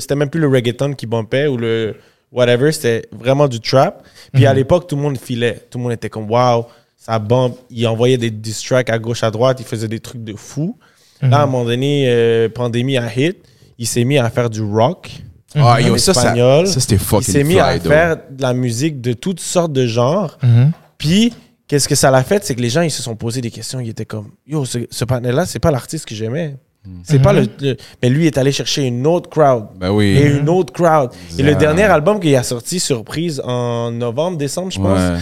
C'était 0.00 0.16
même 0.16 0.30
plus 0.30 0.40
le 0.40 0.48
reggaeton 0.48 0.94
qui 0.94 1.06
bumpait 1.06 1.46
ou 1.46 1.56
le 1.56 1.94
whatever, 2.32 2.72
c'était 2.72 3.06
vraiment 3.12 3.46
du 3.46 3.60
trap. 3.60 4.04
Puis 4.32 4.44
à 4.44 4.52
l'époque, 4.52 4.88
tout 4.88 4.96
le 4.96 5.02
monde 5.02 5.16
filait. 5.18 5.60
Tout 5.70 5.78
le 5.78 5.84
monde 5.84 5.92
était 5.92 6.10
comme 6.10 6.28
«Wow, 6.30 6.66
ça 6.96 7.20
bump». 7.20 7.54
Il 7.70 7.86
envoyait 7.86 8.18
des 8.18 8.30
diss 8.30 8.60
tracks 8.60 8.90
à 8.90 8.98
gauche, 8.98 9.22
à 9.22 9.30
droite. 9.30 9.58
Il 9.60 9.66
faisait 9.66 9.86
des 9.86 10.00
trucs 10.00 10.24
de 10.24 10.34
fou. 10.34 10.76
Là, 11.22 11.38
à 11.38 11.42
un 11.42 11.46
moment 11.46 11.64
donné, 11.64 12.04
euh, 12.08 12.48
pandémie 12.48 12.96
a 12.98 13.06
hit. 13.14 13.38
Il 13.78 13.86
s'est 13.86 14.04
mis 14.04 14.18
à 14.18 14.28
faire 14.30 14.50
du 14.50 14.60
rock. 14.62 15.10
Ah, 15.56 15.74
en 15.74 15.78
yo, 15.78 15.96
ça, 15.96 16.12
ça, 16.14 16.34
ça, 16.66 16.80
c'était 16.80 16.96
Il 16.96 16.98
fucking 17.00 17.32
s'est 17.32 17.44
mis 17.44 17.58
à 17.58 17.78
though. 17.78 17.88
faire 17.88 18.16
de 18.30 18.42
la 18.42 18.52
musique 18.54 19.00
de 19.00 19.12
toutes 19.12 19.40
sortes 19.40 19.72
de 19.72 19.86
genres. 19.86 20.36
Mhm. 20.42 20.72
Puis, 20.98 21.32
qu'est-ce 21.68 21.88
que 21.88 21.94
ça 21.94 22.10
l'a 22.10 22.22
fait? 22.24 22.44
C'est 22.44 22.54
que 22.54 22.60
les 22.60 22.68
gens, 22.70 22.82
ils 22.82 22.90
se 22.90 23.02
sont 23.02 23.14
posé 23.16 23.40
des 23.40 23.50
questions. 23.50 23.78
Ils 23.80 23.88
étaient 23.90 24.04
comme, 24.04 24.30
yo, 24.46 24.64
ce, 24.64 24.78
ce 24.90 25.04
panel-là, 25.04 25.46
c'est 25.46 25.60
pas 25.60 25.70
l'artiste 25.70 26.06
que 26.06 26.14
j'aimais. 26.14 26.56
C'est 27.02 27.18
pas 27.22 27.32
le, 27.32 27.46
le- 27.62 27.76
Mais 28.02 28.10
lui 28.10 28.26
est 28.26 28.36
allé 28.36 28.52
chercher 28.52 28.82
une 28.82 29.06
autre 29.06 29.30
crowd. 29.30 29.68
Ben 29.80 29.90
oui. 29.90 30.18
Et 30.18 30.26
une 30.26 30.50
autre 30.50 30.70
crowd. 30.70 31.10
Et 31.38 31.42
le 31.42 31.54
dernier 31.54 31.84
album 31.84 32.20
qu'il 32.20 32.36
a 32.36 32.42
sorti, 32.42 32.78
Surprise, 32.78 33.40
en 33.42 33.90
novembre, 33.90 34.36
décembre, 34.36 34.70
je 34.70 34.78
pense, 34.78 34.98
Ouais. 35.00 35.18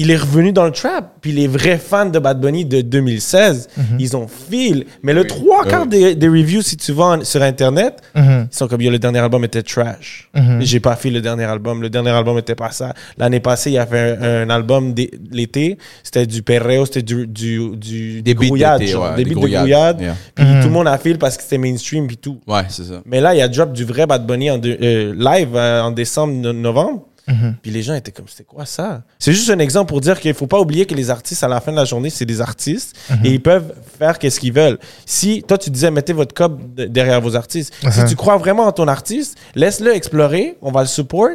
Il 0.00 0.10
est 0.12 0.16
revenu 0.16 0.52
dans 0.52 0.64
le 0.64 0.70
trap. 0.70 1.16
Puis 1.20 1.32
les 1.32 1.48
vrais 1.48 1.76
fans 1.76 2.06
de 2.06 2.18
Bad 2.20 2.40
Bunny 2.40 2.64
de 2.64 2.80
2016, 2.82 3.68
ils 3.98 4.16
ont 4.16 4.26
fil. 4.28 4.86
Mais 5.02 5.12
le 5.12 5.26
trois 5.26 5.64
quarts 5.64 5.86
des, 5.86 6.14
des 6.14 6.28
reviews, 6.28 6.62
si 6.62 6.76
tu 6.76 6.92
vas 6.92 7.04
en- 7.04 7.24
sur 7.24 7.42
Internet, 7.42 8.00
ils 8.14 8.46
sont 8.50 8.68
comme, 8.68 8.80
yo, 8.80 8.90
le 8.90 8.98
dernier 9.00 9.18
album 9.18 9.44
était 9.44 9.62
trash. 9.62 10.30
J'ai 10.60 10.78
pas 10.80 10.94
fait 10.96 11.10
le 11.10 11.20
dernier 11.20 11.44
album. 11.44 11.82
Le 11.82 11.90
dernier 11.90 12.10
album 12.10 12.38
était 12.38 12.54
pas 12.54 12.70
ça. 12.70 12.94
L'année 13.18 13.40
passée, 13.40 13.72
il 13.72 13.78
a 13.78 13.86
fait 13.86 14.16
un, 14.20 14.48
un 14.48 14.50
album 14.50 14.94
l'été. 15.32 15.76
C'était 16.04 16.26
du 16.26 16.42
perreo, 16.42 16.86
c'était 16.86 17.02
du, 17.02 17.26
du, 17.26 17.76
du, 17.76 18.22
Des 18.22 18.34
grouillade, 18.34 18.80
ouais, 18.82 19.16
des 19.16 19.24
des 19.24 19.34
grouillade. 19.34 20.00
yeah. 20.00 20.14
Puis 20.34 20.44
tout 20.62 20.68
le 20.68 20.72
monde 20.72 20.86
a 20.88 20.96
fil 20.98 21.18
parce 21.18 21.36
que 21.36 21.42
c'était 21.42 21.58
mainstream 21.58 22.06
puis 22.06 22.16
tout. 22.16 22.38
Ouais, 22.46 22.62
c'est 22.68 22.84
ça. 22.84 23.02
Mais 23.04 23.20
là, 23.20 23.34
il 23.34 23.40
a 23.40 23.48
drop 23.48 23.72
du 23.72 23.84
vrai 23.84 24.06
Bad 24.06 24.26
Bunny 24.26 24.50
en 24.50 24.60
euh, 24.64 25.12
live 25.18 25.48
euh, 25.56 25.82
en 25.82 25.90
décembre, 25.90 26.32
novembre. 27.28 27.54
Puis 27.62 27.70
les 27.70 27.82
gens 27.82 27.94
étaient 27.94 28.12
comme, 28.12 28.28
c'était 28.28 28.44
quoi 28.44 28.64
ça? 28.66 29.02
C'est 29.18 29.32
juste 29.32 29.50
un 29.50 29.58
exemple 29.58 29.88
pour 29.88 30.00
dire 30.00 30.18
qu'il 30.20 30.32
faut 30.34 30.46
pas 30.46 30.58
oublier 30.60 30.86
que 30.86 30.94
les 30.94 31.10
artistes, 31.10 31.42
à 31.44 31.48
la 31.48 31.60
fin 31.60 31.70
de 31.72 31.76
la 31.76 31.84
journée, 31.84 32.10
c'est 32.10 32.24
des 32.26 32.40
artistes 32.40 32.96
et 33.24 33.30
ils 33.30 33.42
peuvent 33.42 33.74
faire 33.98 34.18
qu'est-ce 34.18 34.40
qu'ils 34.40 34.52
veulent. 34.52 34.78
Si, 35.06 35.42
toi, 35.46 35.58
tu 35.58 35.70
disais, 35.70 35.90
mettez 35.90 36.12
votre 36.12 36.34
cop 36.34 36.58
de- 36.74 36.86
derrière 36.86 37.20
vos 37.20 37.36
artistes. 37.36 37.72
Si 37.90 38.04
tu 38.06 38.16
crois 38.16 38.36
vraiment 38.36 38.64
en 38.66 38.72
ton 38.72 38.88
artiste, 38.88 39.36
laisse-le 39.54 39.94
explorer, 39.94 40.56
on 40.62 40.70
va 40.72 40.80
le 40.82 40.86
support. 40.88 41.28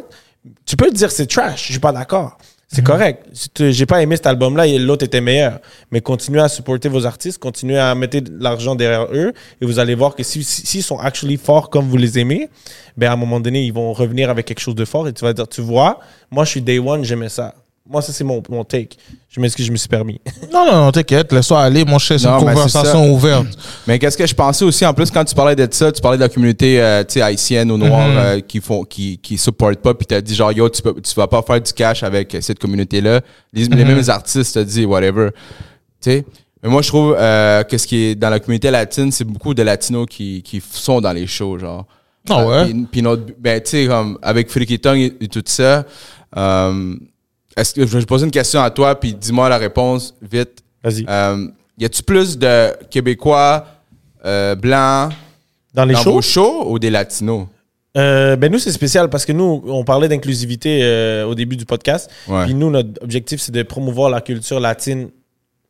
Tu 0.66 0.76
peux 0.76 0.86
te 0.90 0.94
dire, 0.94 1.10
c'est 1.10 1.26
trash, 1.26 1.66
je 1.66 1.72
suis 1.72 1.80
pas 1.80 1.92
d'accord. 1.92 2.36
C'est 2.74 2.82
correct. 2.82 3.24
Si 3.32 3.48
J'ai 3.72 3.86
pas 3.86 4.02
aimé 4.02 4.16
cet 4.16 4.26
album-là 4.26 4.66
et 4.66 4.78
l'autre 4.78 5.04
était 5.04 5.20
meilleur. 5.20 5.60
Mais 5.92 6.00
continuez 6.00 6.40
à 6.40 6.48
supporter 6.48 6.88
vos 6.88 7.06
artistes, 7.06 7.38
continuez 7.38 7.78
à 7.78 7.94
mettre 7.94 8.18
de 8.18 8.42
l'argent 8.42 8.74
derrière 8.74 9.06
eux 9.12 9.32
et 9.60 9.64
vous 9.64 9.78
allez 9.78 9.94
voir 9.94 10.16
que 10.16 10.24
s'ils 10.24 10.44
si, 10.44 10.66
s'ils 10.66 10.82
sont 10.82 10.98
actually 10.98 11.36
forts 11.36 11.70
comme 11.70 11.88
vous 11.88 11.96
les 11.96 12.18
aimez, 12.18 12.48
ben 12.96 13.10
à 13.10 13.12
un 13.12 13.16
moment 13.16 13.38
donné, 13.38 13.62
ils 13.62 13.72
vont 13.72 13.92
revenir 13.92 14.28
avec 14.28 14.46
quelque 14.46 14.60
chose 14.60 14.74
de 14.74 14.84
fort 14.84 15.06
et 15.06 15.12
tu 15.12 15.24
vas 15.24 15.32
dire, 15.32 15.46
tu 15.46 15.60
vois, 15.60 16.00
moi 16.32 16.44
je 16.44 16.50
suis 16.50 16.62
day 16.62 16.80
one, 16.80 17.04
j'aimais 17.04 17.28
ça. 17.28 17.54
Moi, 17.86 18.00
ça 18.00 18.14
c'est 18.14 18.24
mon, 18.24 18.42
mon 18.48 18.64
take. 18.64 18.96
Je 19.28 19.38
m'excuse, 19.40 19.66
je 19.66 19.70
me 19.72 19.76
suis 19.76 19.88
permis. 19.88 20.18
Non, 20.52 20.64
non, 20.64 20.84
non, 20.86 20.92
t'inquiète, 20.92 21.30
laisse-toi 21.32 21.60
aller, 21.60 21.84
mon 21.84 21.98
cher, 21.98 22.18
c'est 22.18 22.26
Non, 22.26 22.38
une 22.38 22.44
mais 22.46 22.52
c'est 22.52 22.56
conversation 22.56 23.12
ouverte. 23.12 23.46
Mais 23.86 23.98
qu'est-ce 23.98 24.16
que 24.16 24.26
je 24.26 24.34
pensais 24.34 24.64
aussi, 24.64 24.86
en 24.86 24.94
plus, 24.94 25.10
quand 25.10 25.24
tu 25.24 25.34
parlais 25.34 25.54
de 25.56 25.68
ça, 25.70 25.92
tu 25.92 26.00
parlais 26.00 26.16
de 26.16 26.22
la 26.22 26.28
communauté 26.30 26.80
euh, 26.80 27.02
tu 27.04 27.14
sais, 27.14 27.22
haïtienne 27.22 27.70
ou 27.70 27.76
noire 27.76 28.08
Mhm. 28.08 28.16
euh, 28.16 28.40
qui 28.40 28.60
font 28.60 28.84
qui, 28.84 29.18
qui 29.18 29.36
supportent 29.36 29.80
pas, 29.80 29.92
puis 29.92 30.06
t'as 30.06 30.20
dit 30.22 30.34
genre, 30.34 30.52
yo, 30.52 30.68
tu, 30.70 30.80
peux, 30.80 30.94
tu 31.00 31.12
vas 31.14 31.26
pas 31.26 31.42
faire 31.42 31.60
du 31.60 31.72
cash 31.74 32.02
avec 32.04 32.34
cette 32.40 32.58
communauté-là. 32.58 33.20
Les, 33.52 33.68
Mhm. 33.68 33.74
les 33.76 33.84
mêmes 33.84 34.08
artistes 34.08 34.54
t'as 34.54 34.64
dit, 34.64 34.86
whatever. 34.86 35.30
Tu 36.00 36.10
sais? 36.10 36.24
Mais 36.62 36.70
moi, 36.70 36.80
je 36.80 36.88
trouve 36.88 37.14
euh, 37.18 37.64
que 37.64 37.76
ce 37.76 37.86
qui 37.86 37.96
est 38.04 38.14
dans 38.14 38.30
la 38.30 38.40
communauté 38.40 38.70
latine, 38.70 39.12
c'est 39.12 39.24
beaucoup 39.24 39.52
de 39.52 39.62
latinos 39.62 40.06
qui, 40.08 40.42
qui 40.42 40.62
sont 40.70 41.02
dans 41.02 41.12
les 41.12 41.26
shows, 41.26 41.58
genre. 41.58 41.84
Ah 42.30 42.46
ouais? 42.46 42.64
Puis, 42.64 42.86
puis 42.90 43.02
notre, 43.02 43.24
ben, 43.38 43.60
tu 43.60 43.68
sais, 43.70 43.86
comme 43.86 44.18
avec 44.22 44.48
Freaky 44.48 44.78
Tongue 44.78 44.98
et, 45.00 45.12
et 45.20 45.28
tout 45.28 45.42
ça, 45.44 45.84
euh, 46.38 46.94
est-ce 47.56 47.74
que 47.74 47.86
je 47.86 47.98
vais 47.98 48.04
poser 48.04 48.24
une 48.24 48.30
question 48.30 48.62
à 48.62 48.70
toi, 48.70 48.98
puis 48.98 49.14
dis-moi 49.14 49.48
la 49.48 49.58
réponse 49.58 50.14
vite. 50.22 50.62
Vas-y. 50.82 51.06
Euh, 51.08 51.46
y 51.78 51.84
a-tu 51.84 52.02
plus 52.02 52.38
de 52.38 52.72
Québécois 52.90 53.66
euh, 54.24 54.54
blancs 54.54 55.12
Dans 55.72 55.84
les 55.84 55.94
dans 55.94 56.00
shows, 56.00 56.12
vos 56.12 56.22
shows 56.22 56.70
ou 56.70 56.78
des 56.78 56.90
Latinos? 56.90 57.46
Euh, 57.96 58.34
ben 58.36 58.50
nous, 58.50 58.58
c'est 58.58 58.72
spécial 58.72 59.08
parce 59.08 59.24
que 59.24 59.32
nous, 59.32 59.62
on 59.66 59.84
parlait 59.84 60.08
d'inclusivité 60.08 60.80
euh, 60.82 61.26
au 61.26 61.34
début 61.34 61.56
du 61.56 61.64
podcast. 61.64 62.10
Ouais. 62.26 62.44
Puis 62.44 62.54
nous, 62.54 62.70
notre 62.70 63.02
objectif, 63.02 63.40
c'est 63.40 63.52
de 63.52 63.62
promouvoir 63.62 64.10
la 64.10 64.20
culture 64.20 64.58
latine 64.58 65.10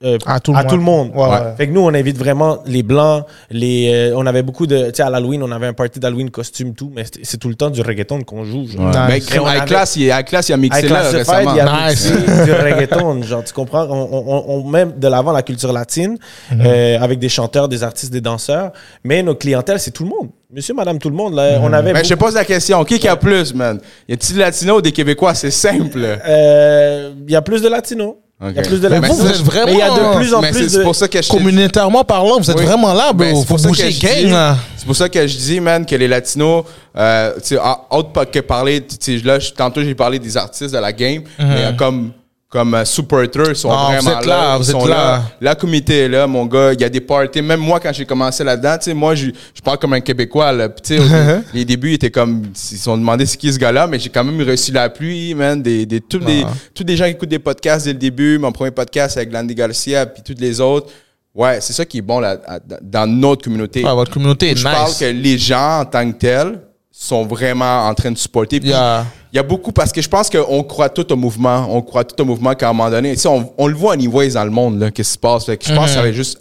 euh, 0.04 0.18
À 0.26 0.38
tout 0.40 0.52
le 0.52 0.58
monde. 0.78 0.82
monde. 0.82 1.10
Ouais, 1.14 1.28
ouais. 1.28 1.54
Fait 1.56 1.66
que 1.66 1.72
nous, 1.72 1.80
on 1.80 1.92
invite 1.94 2.16
vraiment 2.18 2.58
les 2.66 2.82
blancs. 2.82 3.24
Les, 3.50 3.90
euh, 3.92 4.14
on 4.16 4.26
avait 4.26 4.42
beaucoup 4.42 4.66
de. 4.66 4.86
Tu 4.86 4.96
sais, 4.96 5.02
à 5.02 5.10
l'Halloween, 5.10 5.42
on 5.42 5.50
avait 5.50 5.66
un 5.66 5.72
party 5.72 5.98
d'Halloween 5.98 6.30
costume, 6.30 6.74
tout. 6.74 6.90
Mais 6.94 7.04
c'est 7.22 7.38
tout 7.38 7.48
le 7.48 7.54
temps 7.54 7.70
du 7.70 7.80
reggaeton 7.80 8.22
qu'on 8.22 8.44
joue. 8.44 8.66
genre. 8.66 8.86
Ouais. 8.94 9.16
Nice. 9.16 9.28
Mais 9.32 9.38
on 9.38 9.46
avait- 9.46 9.64
classe, 9.66 9.96
il, 9.96 10.10
avec 10.10 10.26
classe, 10.26 10.48
il 10.48 10.52
a 10.52 10.56
mixé 10.56 10.88
là 10.88 11.02
récemment. 11.10 11.52
il 11.52 11.56
y 11.56 11.60
a 11.60 11.88
Nice. 11.90 12.12
mixé 12.12 12.44
du 12.44 12.52
reggaeton, 12.52 13.22
genre, 13.22 13.44
tu 13.44 13.52
comprends? 13.52 13.86
On, 13.88 14.08
on- 14.26 14.44
on 14.48 14.64
met 14.68 14.86
de 14.96 15.08
l'avant 15.08 15.32
la 15.32 15.42
culture 15.42 15.72
latine 15.72 16.16
Mhm. 16.52 16.60
euh, 16.66 16.98
avec 17.00 17.18
des 17.18 17.28
chanteurs, 17.28 17.68
des 17.68 17.82
artistes, 17.82 18.12
des 18.12 18.20
danseurs. 18.20 18.72
Mais 19.04 19.22
nos 19.22 19.34
clientèles, 19.34 19.80
c'est 19.80 19.90
tout 19.90 20.04
le 20.04 20.10
monde. 20.10 20.28
Monsieur, 20.52 20.74
madame, 20.74 20.98
tout 20.98 21.10
le 21.10 21.16
monde. 21.16 21.34
Là, 21.34 21.58
Mhm. 21.58 21.64
On 21.64 21.72
avait. 21.72 21.92
Mais 21.92 22.04
je 22.04 22.10
te 22.10 22.14
pose 22.14 22.34
la 22.34 22.44
question, 22.44 22.84
qui 22.84 22.98
qui 22.98 23.08
a 23.08 23.16
plus, 23.16 23.52
man? 23.54 23.80
Y 24.08 24.12
a-t-il 24.12 24.34
des 24.34 24.40
Latinos 24.40 24.78
ou 24.78 24.82
des 24.82 24.92
Québécois? 24.92 25.34
C'est 25.34 25.50
simple. 25.50 25.98
Euh, 26.26 27.12
Il 27.26 27.32
y 27.32 27.36
a 27.36 27.42
plus 27.42 27.62
de 27.62 27.68
latinos. 27.68 28.14
Il 28.42 28.56
y 28.56 28.58
a 28.58 28.62
plus 28.62 28.80
de 28.80 28.88
Mais 28.88 29.00
latinos. 29.00 29.16
vous, 29.18 29.24
vous 29.26 29.30
êtes 29.30 29.36
vraiment- 29.42 29.66
Mais 29.66 29.72
il 29.74 29.78
y 29.78 29.82
a 29.82 29.90
de 29.90 30.16
plus 30.16 30.34
en 30.34 30.40
Mais 30.40 30.50
plus 30.50 30.68
c'est 30.68 30.78
de. 30.78 30.82
pour 30.82 30.94
ça 30.94 31.08
que 31.08 31.22
je 31.22 31.28
Communautairement 31.28 32.04
parlant, 32.04 32.38
vous 32.38 32.50
êtes 32.50 32.58
Oui. 32.58 32.64
vraiment 32.66 32.92
là, 32.92 33.12
bro. 33.12 33.26
C'est 33.26 33.34
Faut 33.34 33.44
pour 33.44 33.58
ça 33.60 33.68
que 33.68 33.74
bouger 33.74 33.90
je 33.92 34.00
gang. 34.32 34.56
C'est 34.76 34.86
pour 34.86 34.96
ça 34.96 35.08
que 35.08 35.26
je 35.26 35.36
dis, 35.36 35.60
man, 35.60 35.86
que 35.86 35.94
les 35.94 36.08
Latinos, 36.08 36.64
euh, 36.96 37.32
tu 37.36 37.54
sais, 37.54 37.58
autre 37.90 38.10
pas 38.10 38.26
que 38.26 38.40
parler, 38.40 38.84
tu 38.84 38.96
sais, 39.00 39.24
là, 39.24 39.38
je- 39.38 39.50
tantôt 39.52 39.82
j'ai 39.82 39.94
parlé 39.94 40.18
des 40.18 40.36
artistes 40.36 40.74
de 40.74 40.78
la 40.78 40.92
game, 40.92 41.22
mais 41.38 41.44
euh, 41.66 41.72
comme 41.72 42.10
comme 42.54 42.72
euh, 42.72 42.84
supporters 42.84 43.56
sont 43.56 43.68
Ah, 43.68 43.96
vous 43.98 44.04
vraiment 44.04 44.20
êtes 44.20 44.26
là, 44.26 44.54
Ils 44.54 44.58
vous 44.58 44.70
êtes 44.70 44.76
sont 44.76 44.86
là. 44.86 45.22
La 45.40 45.56
communauté 45.56 45.98
est 46.02 46.08
là, 46.08 46.24
mon 46.28 46.46
gars. 46.46 46.72
Il 46.72 46.80
y 46.80 46.84
a 46.84 46.88
des 46.88 47.00
parties. 47.00 47.42
Même 47.42 47.58
moi, 47.58 47.80
quand 47.80 47.92
j'ai 47.92 48.06
commencé 48.06 48.44
là-dedans, 48.44 48.76
tu 48.78 48.84
sais, 48.84 48.94
moi, 48.94 49.16
je, 49.16 49.26
je 49.52 49.60
parle 49.60 49.78
comme 49.78 49.92
un 49.94 50.00
Québécois. 50.00 50.52
Là. 50.52 50.68
Puis, 50.68 50.96
les 51.52 51.64
débuts, 51.64 51.94
étaient 51.94 52.12
comme. 52.12 52.44
Ils 52.54 52.56
se 52.78 52.84
sont 52.84 52.96
demandé 52.96 53.26
c'est 53.26 53.36
qui 53.36 53.52
ce 53.52 53.58
gars-là, 53.58 53.88
mais 53.88 53.98
j'ai 53.98 54.08
quand 54.08 54.22
même 54.22 54.40
reçu 54.48 54.70
la 54.70 54.88
pluie, 54.88 55.34
man. 55.34 55.60
Des, 55.60 55.84
des, 55.84 56.00
tous, 56.00 56.18
des, 56.20 56.44
Ah. 56.46 56.52
tous 56.72 56.84
des 56.84 56.96
gens 56.96 57.06
qui 57.06 57.10
écoutent 57.10 57.28
des 57.28 57.40
podcasts 57.40 57.86
dès 57.86 57.92
le 57.92 57.98
début. 57.98 58.38
Mon 58.38 58.52
premier 58.52 58.70
podcast 58.70 59.16
avec 59.16 59.32
Landy 59.32 59.56
Garcia, 59.56 60.06
puis 60.06 60.22
tous 60.24 60.40
les 60.40 60.60
autres. 60.60 60.92
Ouais, 61.34 61.58
c'est 61.60 61.72
ça 61.72 61.84
qui 61.84 61.98
est 61.98 62.02
bon 62.02 62.20
là, 62.20 62.38
dans 62.80 63.08
notre 63.10 63.42
communauté. 63.42 63.84
Ouais, 63.84 63.92
votre 63.92 64.12
communauté 64.12 64.52
est 64.52 64.56
je 64.56 64.64
nice. 64.64 64.72
parle 64.72 64.92
que 64.94 65.04
les 65.06 65.36
gens 65.36 65.80
en 65.80 65.84
tant 65.84 66.08
que 66.12 66.16
tels 66.16 66.60
sont 66.96 67.26
vraiment 67.26 67.88
en 67.88 67.94
train 67.94 68.12
de 68.12 68.18
supporter. 68.18 68.60
Puis, 68.60 68.70
Yeah. 68.70 69.04
Il 69.32 69.36
y 69.36 69.40
a 69.40 69.42
beaucoup 69.42 69.72
parce 69.72 69.90
que 69.90 70.00
je 70.00 70.08
pense 70.08 70.30
qu'on 70.30 70.62
croit 70.62 70.88
tout 70.88 71.12
au 71.12 71.16
mouvement. 71.16 71.66
On 71.68 71.82
croit 71.82 72.04
tout 72.04 72.22
au 72.22 72.24
mouvement 72.24 72.54
qu'à 72.54 72.68
un 72.68 72.72
moment 72.72 72.88
donné, 72.88 73.16
on, 73.26 73.52
on 73.58 73.66
le 73.66 73.74
voit 73.74 73.94
anyways 73.94 74.30
dans 74.30 74.44
le 74.44 74.50
monde, 74.50 74.78
là, 74.78 74.92
qu'est-ce 74.92 75.08
qui 75.08 75.14
se 75.14 75.18
passe. 75.18 75.46
Fait 75.46 75.56
que 75.56 75.66
je 75.66 75.74
pense 75.74 75.86
que 75.86 75.90
ça 75.90 76.02
va 76.02 76.08
être 76.08 76.14
juste 76.14 76.40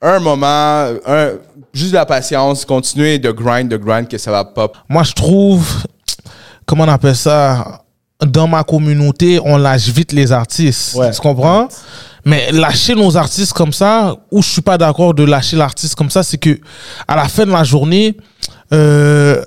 un 0.00 0.18
moment, 0.18 0.88
un, 1.06 1.30
juste 1.72 1.92
de 1.92 1.96
la 1.96 2.04
patience, 2.04 2.64
continuer 2.64 3.20
de 3.20 3.30
grind, 3.30 3.68
de 3.70 3.76
grind, 3.76 4.08
que 4.08 4.18
ça 4.18 4.32
va 4.32 4.44
pop. 4.44 4.76
Moi, 4.88 5.04
je 5.04 5.12
trouve, 5.12 5.84
comment 6.66 6.82
on 6.82 6.88
appelle 6.88 7.14
ça, 7.14 7.84
dans 8.20 8.48
ma 8.48 8.64
communauté, 8.64 9.38
on 9.44 9.56
lâche 9.56 9.88
vite 9.90 10.10
les 10.10 10.32
artistes. 10.32 10.96
Ouais. 10.96 11.12
Tu 11.12 11.20
comprends? 11.20 11.68
Mais 12.24 12.50
lâcher 12.50 12.96
nos 12.96 13.16
artistes 13.16 13.52
comme 13.52 13.72
ça, 13.72 14.16
où 14.32 14.42
je 14.42 14.48
suis 14.48 14.62
pas 14.62 14.76
d'accord 14.78 15.14
de 15.14 15.22
lâcher 15.22 15.56
l'artiste 15.56 15.94
comme 15.94 16.10
ça, 16.10 16.24
c'est 16.24 16.38
que 16.38 16.58
à 17.06 17.14
la 17.14 17.28
fin 17.28 17.46
de 17.46 17.52
la 17.52 17.62
journée, 17.62 18.16
euh, 18.72 19.40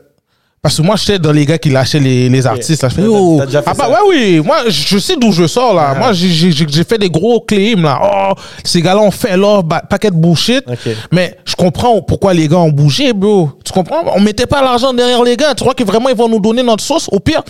parce 0.66 0.78
que 0.78 0.82
moi, 0.82 0.96
j'étais 0.96 1.20
dans 1.20 1.32
les 1.32 1.46
gars 1.46 1.60
qui 1.60 1.70
lâchaient 1.70 2.00
les, 2.00 2.28
les 2.28 2.48
artistes. 2.48 2.82
Là. 2.82 2.90
Je 2.90 2.96
fais, 2.96 3.04
oh, 3.08 3.40
ah 3.68 3.74
bah 3.78 3.88
ouais, 3.88 3.98
oui. 4.10 4.42
Moi, 4.44 4.68
je 4.68 4.98
sais 4.98 5.16
d'où 5.16 5.32
je 5.32 5.46
sors, 5.46 5.76
là. 5.76 5.94
Moi, 5.94 6.12
j'ai- 6.12 6.84
fait 6.84 6.98
des 6.98 7.08
gros 7.12 7.40
claims, 7.40 7.84
là. 7.84 8.00
Oh, 8.02 8.34
ces 8.64 8.82
gars-là 8.82 9.00
ont 9.02 9.12
fait 9.12 9.38
leur 9.38 9.64
paquet 9.64 10.10
de 10.10 10.16
bullshit. 10.16 10.64
Mais 11.12 11.38
je 11.46 11.54
comprends 11.54 12.02
pourquoi 12.02 12.34
les 12.34 12.48
gars 12.48 12.58
ont 12.58 12.72
bougé, 12.72 13.14
bro. 13.14 13.52
Tu 13.64 13.72
comprends? 13.72 14.06
On 14.16 14.20
mettait 14.20 14.48
pas 14.48 14.64
l'argent 14.64 14.92
derrière 14.92 15.22
les 15.22 15.38
gars. 15.38 15.54
Tu 15.54 15.62
crois 15.64 15.76
que 15.76 15.84
vraiment 15.84 16.10
ils 16.10 16.16
vont 16.16 16.28
nous 16.30 16.40
donner 16.40 16.64
notre 16.64 16.84
sauce? 16.84 17.08
Au 17.12 17.20
pire, 17.20 17.44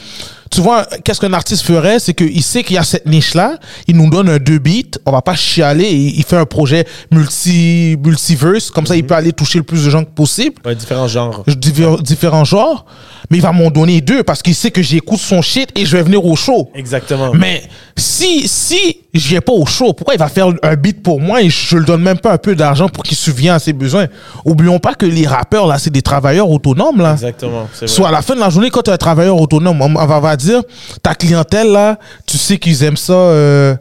tu 0.52 0.62
vois, 0.62 0.86
qu'est-ce 1.04 1.20
qu'un 1.20 1.34
artiste 1.34 1.64
ferait? 1.64 2.00
C'est 2.00 2.14
qu'il 2.14 2.44
sait 2.44 2.64
qu'il 2.64 2.76
y 2.76 2.80
a 2.80 2.84
cette 2.84 3.06
niche-là. 3.06 3.58
Il 3.88 3.98
nous 3.98 4.10
donne 4.10 4.30
un 4.30 4.38
deux 4.38 4.60
beats. 4.60 4.98
On 5.06 5.12
va 5.12 5.22
pas 5.22 5.36
chialer. 5.36 5.90
Il, 5.92 6.18
il 6.20 6.24
fait 6.24 6.38
un 6.38 6.46
projet 6.46 6.86
multi, 7.12 7.98
multiverse. 8.04 8.70
Comme 8.72 8.86
ça, 8.86 8.96
il 8.96 9.06
peut 9.06 9.16
aller 9.16 9.34
toucher 9.34 9.58
le 9.60 9.64
plus 9.64 9.84
de 9.86 9.90
gens 9.90 10.04
que 10.04 10.12
possible. 10.12 10.56
Ouais, 10.66 10.76
différents 10.76 11.08
genres. 11.08 11.44
Diver- 11.48 12.02
différents 12.02 12.46
genres. 12.46 12.86
Mais 13.30 13.38
il 13.38 13.42
va 13.42 13.52
m'en 13.52 13.70
donner 13.72 14.02
deux 14.02 14.24
parce 14.24 14.42
qu'il 14.42 14.56
sait 14.56 14.72
que 14.72 14.82
j'écoute 14.82 15.20
son 15.20 15.42
shit 15.42 15.70
et 15.76 15.86
je 15.86 15.98
vais 15.98 16.04
venir 16.04 16.24
au 16.26 16.36
show. 16.36 16.70
Exactement. 16.76 17.32
Mais 17.34 17.64
si, 17.98 18.48
si 18.48 18.98
je 19.14 19.28
viens 19.30 19.42
pas 19.42 19.54
au 19.54 19.66
show, 19.66 19.94
pourquoi 19.94 20.14
il 20.16 20.20
va 20.20 20.28
faire 20.28 20.48
un 20.62 20.76
beat 20.76 21.02
pour 21.02 21.20
moi 21.20 21.42
et 21.42 21.50
je 21.50 21.78
le 21.78 21.86
donne 21.86 22.02
même 22.02 22.18
pas 22.20 22.34
un 22.34 22.38
peu 22.38 22.56
d'argent 22.56 22.90
pour 22.90 23.04
qu'il 23.04 23.18
subvienne 23.18 23.54
à 23.54 23.60
ses 23.60 23.74
besoins? 23.74 24.08
Oublions 24.44 24.80
pas 24.80 24.94
que 24.94 25.06
les 25.06 25.26
rappeurs, 25.26 25.66
là, 25.68 25.78
c'est 25.80 25.90
des 25.90 26.02
travailleurs 26.02 26.50
autonomes, 26.50 27.02
là. 27.02 27.14
Exactement. 27.14 27.68
vrai. 27.78 27.88
Soit 27.88 28.10
à 28.10 28.12
la 28.12 28.22
fin 28.22 28.36
de 28.36 28.40
la 28.42 28.50
journée, 28.50 28.70
quand 28.70 28.82
tu 28.84 28.90
es 28.92 28.94
un 28.94 28.98
travailleur 28.98 29.40
autonome, 29.40 29.82
on 29.82 29.94
va, 29.94 30.18
on 30.18 30.22
va 30.22 30.36
dire, 30.38 30.62
ta 31.02 31.16
clientèle, 31.16 31.72
là, 31.72 31.98
tu 32.26 32.38
sais 32.38 32.58
qu'ils 32.58 32.84
aiment 32.84 32.98
ça, 32.98 33.14
euh, 33.14 33.76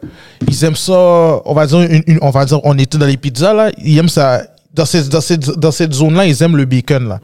ils 0.47 0.63
aiment 0.63 0.75
ça, 0.75 0.93
on 1.45 1.53
va 1.53 1.65
dire, 1.67 1.81
une- 1.81 2.03
une- 2.07 2.19
on 2.21 2.29
va 2.29 2.45
dire, 2.45 2.59
on 2.63 2.77
était 2.77 2.97
dans 2.97 3.05
les 3.05 3.17
pizzas, 3.17 3.53
là, 3.53 3.69
ils 3.77 3.97
aiment 3.97 4.09
ça. 4.09 4.41
Dans 4.75 4.85
cette, 4.85 5.09
dans 5.09 5.21
cette, 5.21 5.49
dans 5.57 5.71
cette 5.71 5.93
zone-là, 5.93 6.25
ils 6.25 6.43
aiment 6.43 6.57
le 6.57 6.65
bacon, 6.65 7.07
là. 7.07 7.19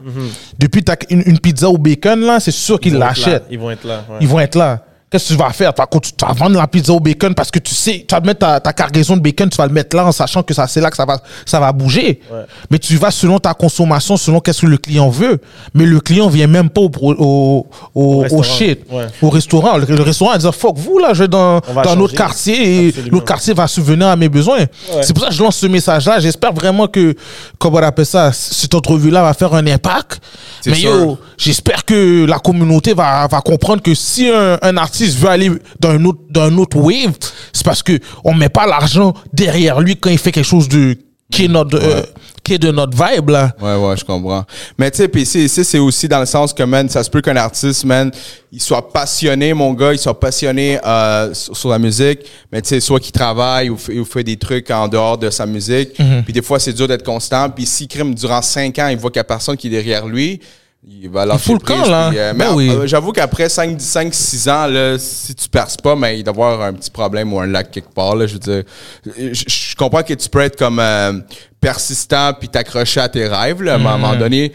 Depuis 0.58 0.82
t'as 0.82 0.96
une, 1.10 1.22
une 1.26 1.38
pizza 1.38 1.68
au 1.68 1.76
bacon, 1.78 2.20
là, 2.20 2.40
c'est 2.40 2.50
sûr 2.50 2.80
qu'ils 2.80 2.96
l'achètent 2.96 3.44
Ils 3.50 3.58
vont 3.58 3.70
être 3.70 3.84
là. 3.84 4.04
ouais. 4.08 4.16
ils 4.20 4.28
vont 4.28 4.40
être 4.40 4.54
là. 4.56 4.82
Qu'est-ce 5.12 5.28
que 5.28 5.34
tu 5.34 5.38
vas 5.38 5.50
faire? 5.50 5.72
Tu 5.74 5.80
vas, 5.82 5.86
tu 6.00 6.24
vas 6.26 6.32
vendre 6.32 6.56
la 6.56 6.66
pizza 6.66 6.92
au 6.92 6.98
bacon 7.00 7.34
parce 7.34 7.50
que 7.50 7.58
tu 7.58 7.74
sais, 7.74 8.04
tu 8.08 8.14
vas 8.14 8.20
mettre 8.22 8.40
ta, 8.40 8.58
ta 8.60 8.72
cargaison 8.72 9.14
de 9.16 9.20
bacon, 9.20 9.48
tu 9.50 9.56
vas 9.58 9.66
le 9.66 9.72
mettre 9.72 9.94
là 9.94 10.06
en 10.06 10.12
sachant 10.12 10.42
que 10.42 10.54
ça, 10.54 10.66
c'est 10.66 10.80
là 10.80 10.90
que 10.90 10.96
ça 10.96 11.04
va, 11.04 11.20
ça 11.44 11.60
va 11.60 11.70
bouger. 11.70 12.20
Ouais. 12.32 12.38
Mais 12.70 12.78
tu 12.78 12.96
vas 12.96 13.10
selon 13.10 13.38
ta 13.38 13.52
consommation, 13.52 14.16
selon 14.16 14.40
qu'est-ce 14.40 14.62
que 14.62 14.66
le 14.66 14.78
client 14.78 15.10
veut. 15.10 15.38
Mais 15.74 15.84
le 15.84 16.00
client 16.00 16.28
vient 16.28 16.46
même 16.46 16.70
pas 16.70 16.80
au, 16.80 16.90
au, 17.02 17.66
au, 17.94 18.02
au 18.02 18.18
restaurant. 18.20 18.42
shit, 18.42 18.80
Ouais. 18.90 19.06
au 19.20 19.28
restaurant. 19.30 19.76
Le, 19.76 19.84
le 19.84 20.02
restaurant 20.02 20.36
dire, 20.38 20.54
fuck 20.54 20.78
vous, 20.78 20.98
là, 20.98 21.12
je 21.12 21.24
vais 21.24 21.28
dans, 21.28 21.60
dans 21.84 21.96
notre 21.96 22.14
quartier 22.14 22.86
et 22.88 22.94
l'autre 23.10 23.26
quartier 23.26 23.52
va 23.54 23.66
subvenir 23.66 24.06
à 24.08 24.16
mes 24.16 24.28
besoins. 24.30 24.64
C'est 25.02 25.12
pour 25.12 25.22
ça 25.24 25.28
que 25.28 25.34
je 25.34 25.42
lance 25.42 25.56
ce 25.56 25.66
message-là. 25.66 26.20
J'espère 26.20 26.52
vraiment 26.52 26.86
que, 26.86 27.14
comment 27.58 27.78
on 27.78 27.82
appelle 27.82 28.06
ça, 28.06 28.32
cette 28.32 28.74
entrevue-là 28.74 29.22
va 29.22 29.34
faire 29.34 29.52
un 29.54 29.66
impact. 29.66 30.20
Mais 30.66 30.80
yo, 30.80 31.18
j'espère 31.36 31.84
que 31.84 32.24
la 32.24 32.38
communauté 32.38 32.94
va, 32.94 33.26
va 33.26 33.40
comprendre 33.40 33.82
que 33.82 33.94
si 33.94 34.28
un, 34.28 34.58
un 34.62 34.76
artiste 34.76 35.01
veut 35.10 35.28
aller 35.28 35.50
dans 35.80 35.90
un 35.90 36.04
autre, 36.04 36.20
dans 36.30 36.42
un 36.42 36.56
autre 36.58 36.76
wave, 36.78 37.12
c'est 37.52 37.64
parce 37.64 37.82
que 37.82 37.98
on 38.24 38.34
met 38.34 38.48
pas 38.48 38.66
l'argent 38.66 39.14
derrière 39.32 39.80
lui 39.80 39.96
quand 39.96 40.10
il 40.10 40.18
fait 40.18 40.32
quelque 40.32 40.44
chose 40.46 40.68
de, 40.68 40.96
qui 41.30 41.46
est 41.46 41.48
notre, 41.48 41.78
euh, 41.82 42.02
qui 42.42 42.54
est 42.54 42.58
de 42.58 42.70
notre 42.72 42.92
vibe, 42.92 43.30
là. 43.30 43.54
Ouais, 43.60 43.76
ouais, 43.76 43.96
je 43.96 44.04
comprends. 44.04 44.44
Mais 44.76 44.90
tu 44.90 44.98
sais, 44.98 45.08
puis 45.08 45.24
c'est- 45.24 45.78
aussi 45.78 46.08
dans 46.08 46.20
le 46.20 46.26
sens 46.26 46.52
que, 46.52 46.62
man, 46.64 46.88
ça 46.88 47.02
se 47.02 47.08
peut 47.08 47.22
qu'un 47.22 47.36
artiste, 47.36 47.84
man, 47.84 48.10
il 48.52 48.60
soit 48.60 48.92
passionné, 48.92 49.54
mon 49.54 49.72
gars, 49.72 49.92
il 49.92 49.98
soit 49.98 50.18
passionné 50.18 50.78
euh, 50.84 51.32
sur, 51.32 51.56
sur 51.56 51.68
la 51.70 51.78
musique, 51.78 52.18
mais 52.50 52.60
tu 52.60 52.68
sais, 52.68 52.80
soit 52.80 53.00
qu'il 53.00 53.12
travaille 53.12 53.70
ou, 53.70 53.78
fait- 53.78 53.98
ou 53.98 54.04
fait 54.04 54.24
des 54.24 54.36
trucs 54.36 54.70
en 54.70 54.88
dehors 54.88 55.16
de 55.16 55.30
sa 55.30 55.46
musique. 55.46 55.98
Mhm. 55.98 56.22
Puis 56.24 56.32
des 56.34 56.42
fois, 56.42 56.58
c'est 56.58 56.72
dur 56.74 56.86
d'être 56.88 57.04
constant. 57.04 57.48
Puis 57.48 57.64
s'il 57.64 57.88
crime 57.88 58.14
durant 58.14 58.42
cinq 58.42 58.78
ans, 58.78 58.88
il 58.88 58.98
voit 58.98 59.10
qu'il 59.10 59.20
n'y 59.20 59.22
a 59.22 59.24
personne 59.24 59.56
qui 59.56 59.68
est 59.68 59.70
derrière 59.70 60.06
lui, 60.06 60.40
il 60.84 61.08
va 61.08 61.24
lâcher 61.24 61.52
le 61.52 61.58
camp, 61.60 61.86
là. 61.86 62.08
puis, 62.10 62.18
euh, 62.18 62.32
Ben 62.34 62.48
mais 62.48 62.54
oui. 62.54 62.68
euh, 62.70 62.86
j'avoue 62.88 63.12
qu'après 63.12 63.48
5, 63.48 63.80
5, 63.80 64.12
6 64.12 64.48
ans, 64.48 64.66
là, 64.66 64.98
si 64.98 65.32
tu 65.34 65.48
perces 65.48 65.76
pas, 65.76 65.94
mais 65.94 66.18
il 66.18 66.24
doit 66.24 66.32
y 66.34 66.36
avoir 66.36 66.62
un 66.62 66.72
petit 66.72 66.90
problème 66.90 67.32
ou 67.32 67.38
un 67.40 67.46
lac 67.46 67.70
quelque 67.70 67.94
part. 67.94 68.16
Là, 68.16 68.26
je 68.26 68.32
veux 68.34 68.38
dire, 68.40 68.62
je, 69.04 69.44
je 69.46 69.76
comprends 69.76 70.02
que 70.02 70.14
tu 70.14 70.28
peux 70.28 70.40
être 70.40 70.56
comme 70.58 70.80
euh, 70.80 71.12
persistant 71.60 72.32
puis 72.38 72.48
t'accrocher 72.48 73.00
à 73.00 73.08
tes 73.08 73.28
rêves, 73.28 73.62
là, 73.62 73.78
mais 73.78 73.86
à 73.86 73.92
un 73.92 73.98
Mm. 73.98 74.00
moment 74.00 74.16
donné, 74.16 74.52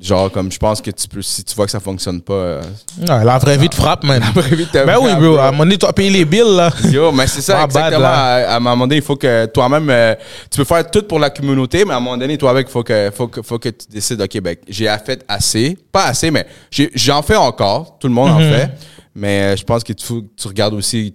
genre 0.00 0.30
comme 0.30 0.50
je 0.52 0.58
pense 0.58 0.80
que 0.80 0.90
tu 0.90 1.08
peux, 1.08 1.22
si 1.22 1.42
tu 1.42 1.54
vois 1.54 1.64
que 1.66 1.70
ça 1.72 1.80
fonctionne 1.80 2.20
pas, 2.20 2.32
euh, 2.32 2.62
la 3.06 3.38
vraie 3.38 3.58
vie 3.58 3.68
te 3.68 3.74
frappe, 3.74 4.04
man. 4.04 4.22
vraie 4.34 4.54
vie 4.54 4.66
te 4.66 4.84
Ben 4.84 4.96
oui, 5.00 5.12
bro. 5.16 5.36
À 5.36 5.48
un 5.48 5.50
moment 5.50 5.64
donné, 5.64 5.76
tu 5.78 5.86
as 5.86 5.92
payé 5.92 6.10
les 6.10 6.24
bills, 6.24 6.56
là. 6.56 6.70
Yo, 6.90 7.10
mais 7.12 7.26
c'est 7.26 7.40
ça, 7.42 7.66
bad, 7.66 7.70
exactement. 7.70 8.04
à, 8.06 8.10
à 8.52 8.56
un 8.56 8.60
moment 8.60 8.86
donné, 8.86 8.96
il 8.96 9.02
faut 9.02 9.16
que 9.16 9.46
toi-même, 9.46 9.88
euh, 9.90 10.14
tu 10.50 10.58
peux 10.58 10.64
faire 10.64 10.88
tout 10.90 11.02
pour 11.02 11.18
la 11.18 11.30
communauté, 11.30 11.84
mais 11.84 11.94
à 11.94 11.96
un 11.96 12.00
moment 12.00 12.16
donné, 12.16 12.38
toi 12.38 12.50
avec, 12.50 12.68
il 12.68 12.70
faut 12.70 12.82
que, 12.82 13.10
faut 13.14 13.28
que, 13.28 13.42
faut 13.42 13.58
que 13.58 13.68
tu 13.70 13.86
décides, 13.90 14.20
OK, 14.20 14.40
ben, 14.40 14.56
j'ai 14.68 14.86
fait 15.04 15.24
assez. 15.26 15.76
Pas 15.90 16.04
assez, 16.06 16.30
mais 16.30 16.46
j'ai- 16.70 16.90
j'en 16.94 17.22
fais 17.22 17.36
encore. 17.36 17.96
Tout 17.98 18.08
le 18.08 18.14
monde 18.14 18.30
Mhm. 18.30 18.36
en 18.36 18.40
fait. 18.40 18.70
Mais 19.14 19.40
euh, 19.42 19.56
je 19.56 19.64
pense 19.64 19.82
que 19.82 19.92
tu, 19.92 20.06
tu 20.36 20.46
regardes 20.48 20.74
aussi, 20.74 21.12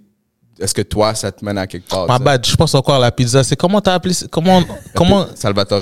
est-ce 0.59 0.73
que 0.73 0.81
toi, 0.81 1.15
ça 1.15 1.31
te 1.31 1.43
mène 1.43 1.57
à 1.57 1.65
quelque 1.67 1.87
part? 1.87 2.05
Ma 2.07 2.19
bad, 2.19 2.45
je 2.45 2.55
pense 2.55 2.75
encore 2.75 2.95
à 2.95 2.99
la 2.99 3.11
pizza. 3.11 3.43
C'est 3.43 3.55
comment 3.55 3.79
t'as 3.81 3.93
appelé, 3.93 4.13
comment, 4.29 4.61
comment, 4.93 5.25
Salvatore? 5.35 5.81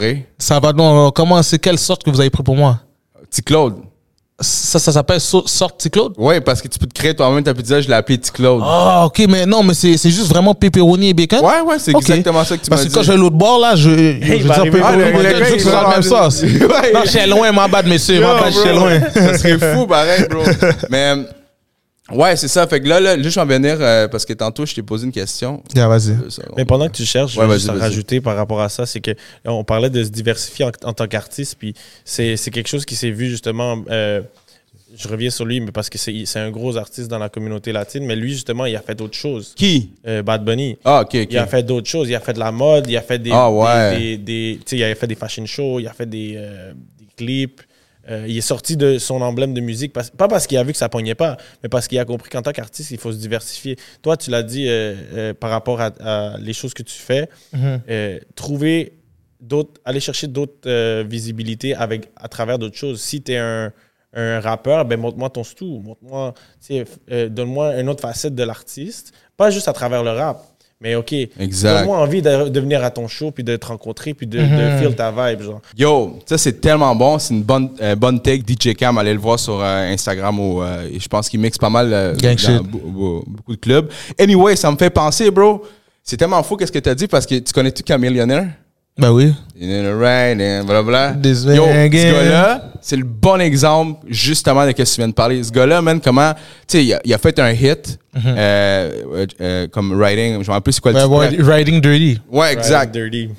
non, 0.76 1.12
comment, 1.12 1.42
c'est 1.42 1.60
quelle 1.60 1.80
sorte 1.80 2.04
que 2.04 2.10
vous 2.12 2.20
avez 2.20 2.30
pris 2.30 2.44
pour 2.44 2.56
moi? 2.56 2.80
Petit 3.30 3.42
Claude. 3.44 3.76
Ça, 4.44 4.80
ça 4.80 4.92
s'appelle 4.92 5.22
so- 5.22 5.44
sorte 5.46 5.78
petit 5.78 5.92
Claude? 5.92 6.14
Oui, 6.18 6.42
parce 6.42 6.64
que 6.64 6.68
tu 6.68 6.80
peux 6.80 6.88
te 6.88 6.94
créer 6.96 7.16
toi-même 7.16 7.44
ta 7.44 7.54
pizza, 7.54 7.80
je 7.80 7.88
l'ai 7.88 7.94
appelé 7.94 8.18
Petit 8.18 8.32
Claude. 8.32 8.62
Ah, 8.66 9.04
ok, 9.06 9.24
mais 9.30 9.46
non, 9.46 9.62
mais 9.62 9.76
c'est 9.76 9.98
c'est 9.98 10.10
juste 10.10 10.30
vraiment 10.30 10.56
pepperoni 10.56 11.10
et 11.10 11.14
bacon? 11.14 11.42
Ouais, 11.46 11.62
ouais, 11.62 11.76
c'est 11.78 11.94
Ok. 11.94 12.02
exactement 12.02 12.44
ça 12.44 12.58
que 12.58 12.64
tu 12.64 12.70
Parce 12.72 12.82
m'as 12.84 12.90
que 12.90 12.94
quand 12.96 13.02
dit. 13.02 13.06
je 13.06 13.12
vais 13.12 13.18
à 13.18 13.22
l'autre 13.22 13.36
bord, 13.36 13.60
là, 13.60 13.76
je, 13.76 13.90
je 13.92 13.94
va 14.28 14.38
dire 14.38 14.52
arriver. 14.52 14.72
pepperoni 14.72 15.04
Ah, 15.04 15.10
et 15.10 15.14
bacon, 15.14 15.22
je 15.30 15.38
veux 15.38 15.44
que 15.46 15.54
il 15.54 15.60
ce 15.62 15.70
soit 15.70 15.72
va 15.82 15.84
la 15.84 15.90
même 15.90 16.02
sauce. 16.02 16.42
Ouais. 16.44 16.92
Non, 16.94 17.02
je 17.06 17.10
suis 17.10 17.30
loin, 17.30 17.52
ma 17.52 17.68
bad, 17.68 17.86
monsieur. 17.88 18.20
Ma 18.20 18.40
bad, 18.42 18.52
je 18.54 18.60
suis 18.60 18.70
loin. 18.70 19.00
ça 19.14 19.38
serait 19.38 19.76
fou, 19.76 19.86
pareil, 19.86 20.26
bro. 20.28 20.42
Mais, 20.90 21.14
ouais, 22.14 22.36
c'est 22.36 22.48
ça. 22.48 22.68
Fait 22.68 22.80
que 22.82 22.88
là, 22.88 23.00
là, 23.00 23.16
là, 23.18 23.24
je 23.24 23.30
vais 23.36 23.42
en 23.42 23.46
venir 23.46 23.78
euh, 23.80 24.08
parce 24.08 24.26
que 24.26 24.34
tantôt, 24.34 24.66
je 24.66 24.74
t'ai 24.76 24.84
posé 24.84 25.06
une 25.06 25.12
question. 25.12 25.64
Yeah, 25.76 25.88
vas-y. 25.88 26.12
Euh, 26.12 26.28
Mais 26.58 26.66
pendant 26.66 26.88
que 26.88 26.94
tu 26.96 27.06
cherches, 27.06 27.34
je 27.34 27.40
vais 27.42 27.54
juste 27.54 27.70
rajouter 27.70 28.22
par 28.22 28.36
rapport 28.36 28.62
à 28.62 28.70
ça, 28.70 28.86
c'est 28.86 29.00
que 29.02 29.12
on 29.46 29.64
parlait 29.64 29.90
de 29.90 30.04
se 30.04 30.10
diversifier 30.10 30.66
en, 30.66 30.72
en 30.84 30.94
tant 30.94 31.08
qu'artiste, 31.08 31.56
puis 31.60 31.74
c'est 32.06 32.38
c'est 32.38 32.52
quelque 32.52 32.68
chose 32.70 32.86
qui 32.86 32.96
s'est 32.96 33.12
vu 33.12 33.30
justement. 33.30 33.84
euh, 33.90 34.22
je 34.94 35.08
reviens 35.08 35.30
sur 35.30 35.46
lui, 35.46 35.62
mais 35.62 35.72
parce 35.72 35.90
que 35.90 35.98
c'est 35.98 36.24
c'est 36.26 36.40
un 36.40 36.52
gros 36.52 36.76
artiste 36.76 37.08
dans 37.08 37.18
la 37.18 37.30
communauté 37.30 37.72
latine, 37.72 38.06
mais 38.06 38.16
lui 38.18 38.34
justement, 38.34 38.66
il 38.66 38.76
a 38.76 38.82
fait 38.82 38.94
d'autres 38.94 39.16
choses. 39.18 39.54
Qui? 39.56 39.92
Euh, 40.06 40.22
Bad 40.22 40.44
Bunny. 40.44 40.78
Ah, 40.84 41.02
ok, 41.04 41.16
ok. 41.16 41.28
Il 41.32 41.38
a 41.38 41.48
fait 41.48 41.64
d'autres 41.64 41.88
choses. 41.90 42.10
Il 42.10 42.16
a 42.16 42.20
fait 42.20 42.34
de 42.34 42.40
la 42.40 42.52
mode, 42.52 42.90
il 42.90 42.98
a 42.98 43.02
fait 43.02 43.18
des, 43.18 43.32
Ah, 43.32 43.50
ouais. 43.50 43.98
des, 43.98 44.18
des- 44.18 44.18
des- 44.18 44.58
tu 44.58 44.64
sais, 44.66 44.78
il 44.78 44.84
a 44.84 44.94
fait 44.96 45.08
des 45.08 45.16
fashion 45.16 45.46
shows, 45.46 45.80
il 45.80 45.88
a 45.88 45.94
fait 45.94 46.06
des, 46.10 46.34
euh, 46.36 46.74
des 47.00 47.08
clips. 47.16 47.62
Euh, 48.12 48.26
il 48.28 48.38
est 48.38 48.42
sorti 48.42 48.78
de 48.78 48.98
son 49.00 49.22
emblème 49.22 49.54
de 49.54 49.62
musique, 49.62 49.94
parce- 49.94 50.10
pas 50.12 50.28
parce 50.28 50.46
qu'il 50.46 50.58
a 50.58 50.64
vu 50.64 50.74
que 50.74 50.78
ça 50.78 50.90
pognait 50.90 51.16
pas, 51.16 51.38
mais 51.64 51.70
parce 51.70 51.88
qu'il 51.88 51.98
a 51.98 52.06
compris 52.06 52.30
qu'en 52.30 52.42
tant 52.42 52.52
qu'artiste, 52.52 52.92
il 52.92 52.98
faut 53.00 53.12
se 53.12 53.18
diversifier. 53.18 53.78
Toi, 54.02 54.18
tu 54.18 54.30
l'as 54.30 54.44
dit 54.44 54.68
euh, 54.68 54.96
euh, 55.14 55.34
par 55.34 55.50
rapport 55.50 55.80
à, 55.82 55.92
à 56.02 56.38
les 56.38 56.54
choses 56.54 56.74
que 56.74 56.84
tu 56.84 56.94
fais, 56.96 57.30
Mhm. 57.54 57.80
trouver 58.36 58.94
d'autres, 59.40 59.80
aller 59.86 60.00
chercher 60.00 60.28
d'autres 60.28 61.02
visibilités 61.04 61.74
avec, 61.74 62.12
à 62.16 62.28
travers 62.28 62.60
d'autres 62.60 62.78
choses. 62.78 63.02
Si 63.02 63.22
tu 63.24 63.32
es 63.32 63.38
un, 63.38 63.72
un 64.14 64.40
rappeur, 64.42 64.84
ben 64.86 65.00
montre-moi 65.00 65.30
ton 65.30 65.44
stou, 65.44 65.80
montre-moi, 65.80 66.34
donne-moi 67.30 67.80
une 67.80 67.90
autre 67.90 68.02
facette 68.02 68.36
de 68.36 68.44
l'artiste, 68.44 69.14
pas 69.38 69.50
juste 69.50 69.68
à 69.68 69.74
travers 69.74 70.04
le 70.04 70.12
rap, 70.12 70.46
Mais 70.82 70.96
ok, 70.96 71.14
Exact. 71.40 71.78
donne-moi 71.78 71.98
envie 72.00 72.22
de, 72.24 72.50
de 72.50 72.60
venir 72.60 72.84
à 72.84 72.90
ton 72.90 73.08
show, 73.08 73.30
puis 73.30 73.44
de 73.44 73.56
te 73.56 73.68
rencontrer, 73.68 74.16
puis 74.16 74.26
de, 74.26 74.40
de 74.40 74.78
feel 74.80 74.96
ta 74.96 75.12
vibe, 75.12 75.42
genre. 75.44 75.62
Yo, 75.78 76.18
ça 76.26 76.38
c'est 76.40 76.60
tellement 76.60 76.96
bon, 76.96 77.20
c'est 77.20 77.36
une 77.36 77.44
bonne 77.44 77.70
euh, 77.82 77.96
bonne 77.96 78.20
take 78.20 78.42
DJ 78.48 78.74
Cam, 78.76 78.98
allez 78.98 79.14
le 79.14 79.20
voir 79.20 79.38
sur 79.40 79.62
euh, 79.62 79.92
Instagram 79.94 80.40
ou 80.40 80.62
euh, 80.64 80.90
je 80.98 81.08
pense 81.08 81.30
qu'il 81.30 81.40
mixe 81.40 81.60
pas 81.60 81.70
mal 81.70 81.94
euh, 81.94 82.16
dans 82.16 82.38
shit. 82.38 82.62
beaucoup 82.64 83.56
de 83.56 83.60
clubs. 83.62 83.90
Anyway, 84.20 84.56
ça 84.56 84.72
me 84.72 84.78
fait 84.78 84.90
penser 84.90 85.30
bro, 85.30 85.62
c'est 86.04 86.18
tellement 86.18 86.42
fou 86.42 86.58
qu'est-ce 86.58 86.72
que 86.72 86.80
tu 86.80 86.90
as 86.90 86.96
dit 86.96 87.08
parce 87.08 87.28
que 87.28 87.36
tu 87.36 87.54
connais 87.54 87.72
tu 87.72 87.84
Camillionnaire 87.84 88.48
Ben 88.98 89.12
oui. 89.12 89.34
Blablabla. 89.58 91.16
This 91.22 91.44
Yo, 91.44 91.66
ce 91.66 91.88
gars-là, 91.88 92.72
c'est 92.82 92.96
le 92.98 93.04
bon 93.04 93.40
exemple 93.40 94.06
justement 94.10 94.64
de 94.66 94.72
ce 94.72 94.76
que 94.76 94.84
tu 94.84 94.96
viens 94.98 95.08
de 95.08 95.14
parler. 95.14 95.44
Ce 95.44 95.52
gars-là, 95.52 95.82
man, 95.82 96.00
comment, 96.02 96.34
tu 96.34 96.40
sais, 96.68 96.86
il, 96.86 96.94
a- 96.94 97.02
il 97.06 97.14
a 97.14 97.18
fait 97.18 97.38
un 97.40 97.52
hit 97.52 97.98
euh, 98.16 98.92
euh, 99.16 99.26
euh, 99.40 99.68
comme 99.68 99.94
writing, 99.94 100.34
je 100.44 100.48
me 100.48 100.54
rappelle 100.54 100.62
plus 100.64 100.74
c'est 100.74 100.82
quoi 100.82 100.92
le 100.92 100.98
Ben, 101.08 101.30
titre. 101.30 101.44
ouais, 101.48 101.54
Riding 101.56 101.82
Dirty. 101.82 102.20
Ouais, 102.30 102.54
exact. 102.54 102.94
Dirty. 102.94 103.30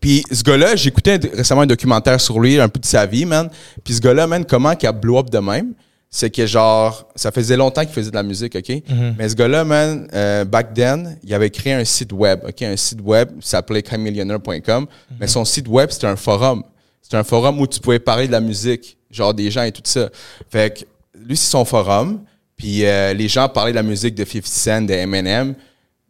Puis 0.00 0.22
ce 0.30 0.42
gars-là, 0.42 0.76
j'écoutais 0.76 1.18
récemment 1.34 1.62
un 1.62 1.66
documentaire 1.66 2.20
sur 2.20 2.38
lui, 2.38 2.60
un 2.60 2.68
peu 2.68 2.78
de 2.78 2.86
sa 2.86 3.06
vie, 3.06 3.24
man. 3.24 3.48
Puis 3.82 3.94
ce 3.94 4.00
gars-là, 4.00 4.26
man, 4.26 4.44
comment 4.44 4.74
qu'il 4.76 4.88
a 4.88 4.92
blow 4.92 5.18
up 5.18 5.30
de 5.30 5.38
même, 5.38 5.72
c'est 6.12 6.28
que 6.30 6.44
genre, 6.44 7.06
ça 7.14 7.30
faisait 7.30 7.56
longtemps 7.56 7.82
qu'il 7.82 7.92
faisait 7.92 8.10
de 8.10 8.16
la 8.16 8.24
musique, 8.24 8.56
OK? 8.56 8.82
Mais 9.16 9.28
ce 9.28 9.34
gars-là, 9.36 9.64
man, 9.64 10.08
euh, 10.12 10.44
back 10.44 10.74
then, 10.74 11.16
il 11.22 11.32
avait 11.32 11.50
créé 11.50 11.72
un 11.72 11.84
site 11.84 12.12
web, 12.12 12.40
OK? 12.46 12.62
Un 12.62 12.76
site 12.76 13.00
web 13.00 13.28
qui 13.40 13.48
s'appelait 13.48 13.82
camillionaire.com. 13.82 14.86
Mais 15.20 15.26
son 15.28 15.44
site 15.44 15.68
web, 15.68 15.90
c'était 15.90 16.08
un 16.08 16.16
forum. 16.16 16.64
C'était 17.00 17.16
un 17.16 17.24
forum 17.24 17.60
où 17.60 17.66
tu 17.66 17.78
pouvais 17.80 18.00
parler 18.00 18.26
de 18.26 18.32
la 18.32 18.40
musique, 18.40 18.96
genre 19.10 19.32
des 19.34 19.50
gens 19.52 19.62
et 19.62 19.72
tout 19.72 19.82
ça. 19.84 20.08
Fait 20.50 20.76
que 20.78 20.84
lui, 21.26 21.36
c'est 21.36 21.50
son 21.50 21.64
forum. 21.64 22.20
Puis 22.56 22.84
euh, 22.84 23.14
les 23.14 23.28
gens 23.28 23.48
parlaient 23.48 23.70
de 23.72 23.76
la 23.76 23.82
musique 23.82 24.14
de 24.14 24.24
50 24.24 24.44
Cent, 24.46 24.82
de 24.82 24.92
Eminem. 24.92 25.54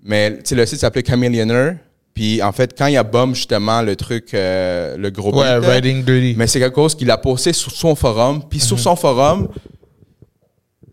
Mais 0.03 0.33
tu 0.39 0.41
sais, 0.45 0.55
le 0.55 0.65
site 0.67 0.81
s'appelait 0.81 1.05
Chameleoner. 1.07 1.73
Puis 2.15 2.43
en 2.43 2.53
fait, 2.53 2.75
quand 2.77 2.87
il 2.87 2.95
y 2.95 2.97
a 2.97 3.03
bomb 3.05 3.35
justement 3.35 3.83
le 3.83 3.95
truc, 3.97 4.35
euh, 4.35 4.97
le 4.97 5.11
gros 5.11 5.33
Ouais, 5.39 5.57
Riding 5.59 6.03
Dirty. 6.05 6.35
mais 6.37 6.47
c'est 6.47 6.59
quelque 6.59 6.75
chose 6.75 6.95
qu'il 6.95 7.11
a 7.11 7.19
posté 7.19 7.53
sur 7.53 7.71
son 7.71 7.95
forum. 7.95 8.43
Puis 8.49 8.61
sur 8.61 8.79
son 8.79 8.97
forum, 8.97 9.49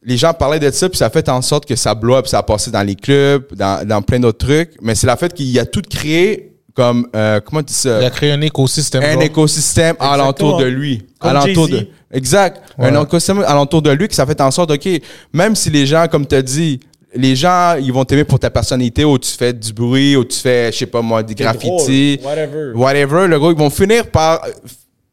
les 0.08 0.16
gens 0.16 0.34
parlaient 0.34 0.60
de 0.60 0.72
ça, 0.72 0.88
puis 0.88 0.98
ça 0.98 1.08
a 1.08 1.10
fait 1.10 1.28
en 1.28 1.42
sorte 1.42 1.66
que 1.66 1.76
ça 1.76 1.94
blow 1.94 2.16
up, 2.16 2.28
ça 2.28 2.38
a 2.38 2.44
passé 2.44 2.72
dans 2.72 2.82
les 2.82 2.96
clubs, 2.96 3.54
dans, 3.54 3.86
dans 3.86 4.02
plein 4.02 4.22
d'autres 4.22 4.38
trucs. 4.38 4.72
Mais 4.82 4.96
c'est 4.96 5.06
la 5.06 5.18
fait 5.18 5.34
qu'il 5.34 5.60
a 5.60 5.66
tout 5.66 5.82
créé 5.82 6.54
comme, 6.74 7.08
euh, 7.14 7.42
comment 7.44 7.62
tu 7.62 7.68
dis 7.68 7.74
ça? 7.74 8.00
Il 8.00 8.06
a 8.06 8.10
créé 8.10 8.32
un 8.32 8.40
écosystème. 8.40 9.04
un 9.04 9.20
écosystème 9.20 9.98
alentour 10.00 10.60
de 10.60 10.66
lui. 10.66 11.04
Comme 11.20 11.32
alentour 11.32 11.68
de, 11.68 11.88
exact. 12.10 12.62
Un 12.78 13.04
écosystème 13.04 13.44
alentour 13.46 13.82
de 13.82 13.92
lui 13.92 14.08
qui 14.08 14.16
ça 14.16 14.26
fait 14.26 14.40
en 14.40 14.50
sorte, 14.50 14.72
OK, 14.72 14.88
même 15.34 15.58
si 15.58 15.70
les 15.70 15.86
gens, 15.86 16.08
comme 16.10 16.26
tu 16.26 16.36
as 16.36 16.42
dit, 16.42 16.80
les 17.14 17.36
gens, 17.36 17.76
ils 17.76 17.92
vont 17.92 18.06
t'aimer 18.06 18.24
pour 18.24 18.40
ta 18.40 18.50
personnalité, 18.50 19.04
ou 19.04 19.18
tu 19.18 19.32
fais 19.32 19.52
du 19.52 19.74
bruit, 19.74 20.16
ou 20.16 20.24
tu 20.24 20.38
fais, 20.38 20.72
je 20.72 20.78
sais 20.78 20.86
pas 20.86 21.02
moi, 21.02 21.22
des 21.22 21.36
graffitis, 21.36 22.22
whatever. 22.24 22.72
whatever, 22.76 23.28
le 23.28 23.40
gars, 23.40 23.50
ils 23.50 23.58
vont 23.58 23.70
finir 23.70 24.08
par 24.08 24.46
euh, 24.46 24.52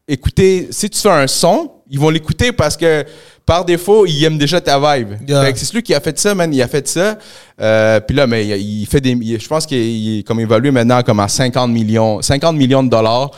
écouter, 0.07 0.69
si 0.71 0.89
tu 0.89 0.99
fais 0.99 1.09
un 1.09 1.27
son, 1.27 1.71
ils 1.89 1.99
vont 1.99 2.09
l'écouter 2.09 2.51
parce 2.51 2.77
que 2.77 3.05
par 3.45 3.63
défaut, 3.65 4.05
ils 4.05 4.23
aiment 4.23 4.37
déjà 4.37 4.59
ta 4.59 4.77
vibe. 4.79 5.13
Yeah. 5.27 5.45
C'est 5.55 5.65
celui 5.65 5.83
qui 5.83 5.93
a 5.93 5.99
fait 5.99 6.17
ça, 6.17 6.33
man, 6.33 6.51
il 6.53 6.61
a 6.61 6.67
fait 6.67 6.87
ça. 6.87 7.17
Euh, 7.61 7.99
puis 7.99 8.15
là, 8.15 8.25
mais 8.25 8.45
il, 8.45 8.81
il 8.81 8.85
fait 8.87 8.99
des, 9.01 9.11
il- 9.11 9.39
je 9.39 9.47
pense 9.47 9.65
qu'il 9.65 10.19
est 10.19 10.23
comme 10.23 10.39
évalué 10.39 10.71
maintenant 10.71 11.01
comme 11.03 11.19
à 11.19 11.27
50 11.27 11.69
millions, 11.71 12.21
50 12.21 12.55
millions 12.55 12.83
de 12.83 12.89
dollars. 12.89 13.31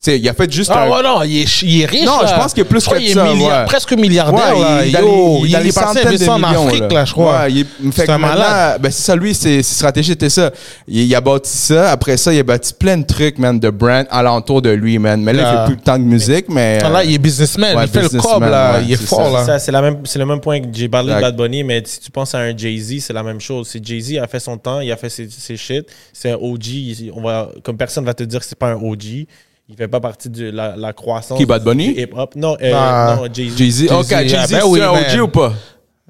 Sais, 0.00 0.16
il 0.16 0.28
a 0.28 0.32
fait 0.32 0.50
juste 0.52 0.70
Ah 0.72 0.84
un, 0.84 0.90
ouais, 0.90 1.02
non, 1.02 1.22
il 1.24 1.38
est, 1.38 1.62
il 1.62 1.80
est 1.82 1.86
riche. 1.86 2.04
Non, 2.06 2.20
là. 2.20 2.28
je 2.28 2.40
pense 2.40 2.52
qu'il 2.54 2.60
est 2.60 2.66
plus 2.66 2.86
que 2.86 2.94
qu'il 2.96 3.10
est 3.10 3.14
ça, 3.14 3.24
milliard- 3.24 3.62
ouais. 3.62 3.66
presque 3.66 3.92
milliardaire. 3.94 4.56
Ouais, 4.56 4.62
là. 4.62 4.86
il 4.86 4.92
Yo, 4.92 5.40
il 5.42 5.48
il 5.50 5.54
est 5.56 5.60
les 5.64 5.72
centaines 5.72 6.16
de 6.16 6.28
en 6.28 6.38
millions, 6.38 6.66
Afrique, 6.68 6.80
là. 6.82 6.88
là, 6.88 7.04
je 7.04 7.12
crois. 7.12 7.38
Ouais, 7.40 7.52
il 7.52 7.66
C'est 7.92 8.08
un 8.08 8.16
malade. 8.18 8.80
ben 8.80 8.92
c'est 8.92 9.02
ça, 9.02 9.16
lui, 9.16 9.34
ses, 9.34 9.60
ses 9.64 9.74
stratégies 9.74 10.12
étaient 10.12 10.30
ça. 10.30 10.52
Il, 10.86 10.98
il 11.02 11.12
a 11.16 11.20
bâti 11.20 11.50
ça. 11.50 11.90
Après 11.90 12.16
ça, 12.16 12.32
il 12.32 12.38
a 12.38 12.44
bâti 12.44 12.74
plein 12.74 12.96
de 12.96 13.04
trucs, 13.06 13.38
man, 13.38 13.58
de 13.58 13.70
brand 13.70 14.06
alentour 14.08 14.62
de 14.62 14.70
lui, 14.70 15.00
man. 15.00 15.20
Mais 15.20 15.32
là, 15.32 15.42
il 15.42 15.46
Ah. 15.46 15.66
fait 15.66 15.72
plus 15.74 15.82
tant 15.82 15.98
de 15.98 16.04
musique, 16.04 16.46
mais. 16.48 16.78
Ah, 16.80 16.90
Là, 16.90 17.02
il 17.02 17.14
est 17.14 17.18
businessman. 17.18 17.76
Ouais, 17.76 17.82
il 17.82 17.88
fait 17.88 17.96
le 18.02 18.04
businessman, 18.06 18.34
cob, 18.34 18.42
là. 18.44 18.74
ouais, 18.78 18.84
il 18.84 18.92
est 18.92 18.96
fort, 19.04 19.36
ça. 19.46 19.52
là. 19.54 19.58
C'est 19.58 19.72
la 19.72 19.82
même, 19.82 19.98
c'est 20.04 20.20
le 20.20 20.26
même 20.26 20.40
point 20.40 20.60
que 20.60 20.68
j'ai 20.72 20.88
parlé 20.88 21.12
de. 21.12 21.20
Bad 21.20 21.34
Bunny, 21.36 21.64
mais 21.64 21.82
si 21.84 21.98
tu 21.98 22.12
penses 22.12 22.36
à 22.36 22.38
un 22.38 22.56
Jay-Z, 22.56 23.00
c'est 23.00 23.12
la 23.12 23.24
même 23.24 23.40
chose. 23.40 23.66
C'est 23.68 23.84
Jay-Z 23.84 24.18
a 24.22 24.28
fait 24.28 24.38
son 24.38 24.56
temps, 24.58 24.78
il 24.78 24.92
a 24.92 24.96
fait 24.96 25.08
ses, 25.10 25.28
ses 25.28 25.56
shit. 25.56 25.88
C'est 26.12 26.30
un 26.30 26.36
OG. 26.36 26.66
il- 26.68 27.12
On 27.16 27.20
va, 27.22 27.48
comme 27.64 27.76
personne 27.76 28.04
va 28.04 28.14
te 28.14 28.22
dire 28.22 28.38
que 28.38 28.46
c'est 28.46 28.56
pas 28.56 28.68
un 28.68 28.76
OG. 28.80 29.26
Il 29.68 29.76
fait 29.76 29.88
pas 29.88 30.00
partie 30.00 30.30
de 30.30 30.50
la, 30.50 30.76
la 30.76 30.92
croissance. 30.92 31.36
Qui, 31.38 31.44
Bad 31.44 31.62
Bunny? 31.62 31.92
du 31.94 32.00
hip-hop. 32.00 32.34
Non, 32.36 32.56
euh, 32.62 32.72
Ah. 32.74 33.16
non 33.18 33.28
Jay-Z. 33.32 33.56
Jay-Z. 33.58 33.78
Jay-Z, 33.88 33.92
Ok, 33.92 34.08
Jay-Z, 34.08 34.34
ah, 34.38 34.46
ben 34.50 34.60
c'est 34.60 34.62
oui, 34.66 34.80
un 34.80 34.92
man. 34.92 35.04
OG 35.14 35.20
ou 35.22 35.28
pas? 35.28 35.52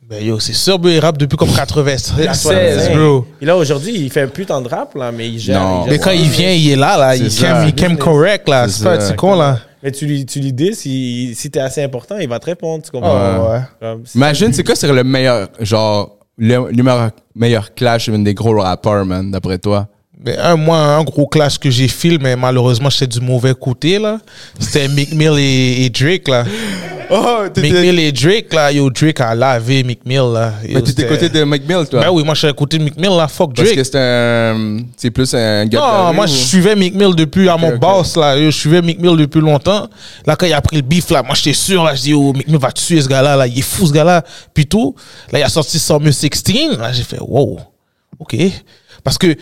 Ben 0.08 0.24
yo, 0.24 0.38
c'est 0.40 0.54
sûr, 0.54 0.78
bro, 0.78 0.88
il 0.90 1.00
rappe 1.00 1.18
depuis 1.18 1.36
comme 1.36 1.50
96, 1.52 2.46
Ouais. 2.46 2.94
bro. 2.96 3.26
Et 3.42 3.44
là, 3.44 3.56
aujourd'hui, 3.56 3.92
il 3.94 4.10
fait 4.10 4.26
plus 4.26 4.46
tant 4.46 4.60
de 4.62 4.68
rap, 4.68 4.94
là, 4.94 5.12
mais 5.12 5.28
il 5.28 5.38
gère. 5.38 5.60
Non. 5.60 5.80
il 5.80 5.84
gère 5.84 5.92
Mais 5.92 5.98
quand 5.98 6.10
son 6.10 6.16
il 6.24 6.30
vient, 6.30 6.50
il 6.50 6.70
est 6.70 6.76
là, 6.76 6.96
là. 6.96 7.14
Il 7.16 7.30
C'est 7.30 7.40
ça. 7.42 7.46
came, 7.52 7.66
il 7.68 7.74
came 7.74 7.96
correct, 7.98 8.48
là. 8.48 8.68
C'est 8.68 8.78
C'est 8.78 8.84
pas 8.84 8.98
ça. 9.00 9.04
un 9.04 9.08
petit 9.08 9.16
con, 9.16 9.34
là. 9.36 9.58
Mais 9.82 9.92
tu 9.92 10.06
lui, 10.06 10.24
tu 10.24 10.40
lui 10.40 10.52
dis, 10.52 10.74
si, 10.74 11.34
si 11.34 11.50
t'es 11.50 11.60
assez 11.60 11.82
important, 11.82 12.16
il 12.16 12.28
va 12.28 12.38
te 12.38 12.46
répondre. 12.46 12.82
Tu 12.82 12.90
comprends? 12.90 13.10
Ah, 13.14 13.50
ouais. 13.52 13.60
Comme, 13.80 14.02
c'est- 14.06 14.16
Imagine, 14.18 14.52
c'est 14.52 14.64
quoi 14.64 14.74
c'est 14.76 14.90
le 14.90 15.04
meilleur, 15.04 15.48
genre, 15.60 16.16
le, 16.38 16.70
le 16.70 16.82
meilleur, 16.82 17.10
meilleur 17.34 17.74
clash 17.74 18.08
d'un 18.08 18.20
des 18.20 18.34
gros 18.34 18.58
rappeurs, 18.58 19.04
man, 19.04 19.30
d'après 19.30 19.58
toi? 19.58 19.88
Un, 20.38 20.56
moi, 20.56 20.78
un 20.78 21.04
gros 21.04 21.26
clash 21.28 21.58
que 21.58 21.70
j'ai 21.70 21.86
filmé, 21.86 22.18
mais 22.20 22.36
malheureusement, 22.36 22.90
j'étais 22.90 23.06
du 23.06 23.20
mauvais 23.20 23.54
côté, 23.54 23.98
là. 24.00 24.18
C'était 24.58 24.88
Mick 24.88 25.12
Mill 25.12 25.34
et, 25.38 25.84
et 25.84 25.90
Drake, 25.90 26.26
là. 26.28 26.44
Oh, 27.10 27.44
Mick 27.56 27.72
Mill 27.72 27.98
et 28.00 28.12
Drake, 28.12 28.52
là. 28.52 28.70
Yo, 28.70 28.90
Drake 28.90 29.18
a 29.22 29.34
lavé 29.34 29.82
Mick 29.82 30.04
Mill, 30.04 30.30
là. 30.30 30.52
Yo, 30.62 30.74
Mais 30.74 30.82
t'étais 30.82 30.88
c'était- 31.04 31.06
côté 31.08 31.28
de 31.30 31.42
McMill, 31.42 31.86
toi? 31.90 32.00
Ben 32.02 32.10
oui, 32.10 32.22
moi, 32.22 32.34
je 32.34 32.40
suis 32.40 32.48
à 32.48 32.52
côté 32.52 32.76
de 32.76 32.84
Mick 32.84 32.98
Mill, 32.98 33.16
là. 33.16 33.26
Fuck 33.28 33.54
Parce 33.56 33.66
Drake. 33.66 33.78
que 33.78 33.84
c'est 33.84 33.96
un. 33.98 34.80
C'est 34.94 35.10
plus 35.10 35.32
un 35.32 35.64
gars 35.64 35.80
de 35.80 35.84
Non, 35.86 36.08
rue 36.10 36.14
moi, 36.16 36.24
ou- 36.26 36.28
je 36.28 36.32
suivais 36.34 36.76
Mick 36.76 36.94
Mill 36.94 37.14
depuis 37.14 37.48
à 37.48 37.56
mon 37.56 37.78
boss, 37.78 38.14
là. 38.14 38.36
Yo, 38.36 38.50
Je 38.50 38.56
suivais 38.58 38.82
Mick 38.82 39.00
Mill 39.00 39.16
depuis 39.16 39.40
longtemps. 39.40 39.88
Là, 40.26 40.36
quand 40.36 40.44
il 40.44 40.52
a 40.52 40.60
pris 40.60 40.76
le 40.76 40.82
bif, 40.82 41.08
là, 41.08 41.22
moi, 41.22 41.34
j'étais 41.34 41.54
sûr, 41.54 41.82
là. 41.82 41.94
Je 41.94 42.02
dis, 42.02 42.12
oh, 42.12 42.34
Mick 42.34 42.46
Mill 42.46 42.58
va 42.58 42.72
tuer 42.72 43.00
ce 43.00 43.08
gars-là, 43.08 43.36
là. 43.36 43.46
Il 43.46 43.58
est 43.58 43.62
fou, 43.62 43.86
ce 43.86 43.92
gars-là. 43.94 44.22
Puis 44.52 44.66
tout. 44.66 44.94
Là, 45.32 45.38
il 45.38 45.42
a 45.44 45.48
sorti 45.48 45.78
Summer 45.78 46.12
16. 46.12 46.76
Là, 46.78 46.92
j'ai 46.92 47.04
fait, 47.04 47.20
wow. 47.22 47.58
OK. 48.18 48.36
Parce 49.02 49.16
que 49.16 49.34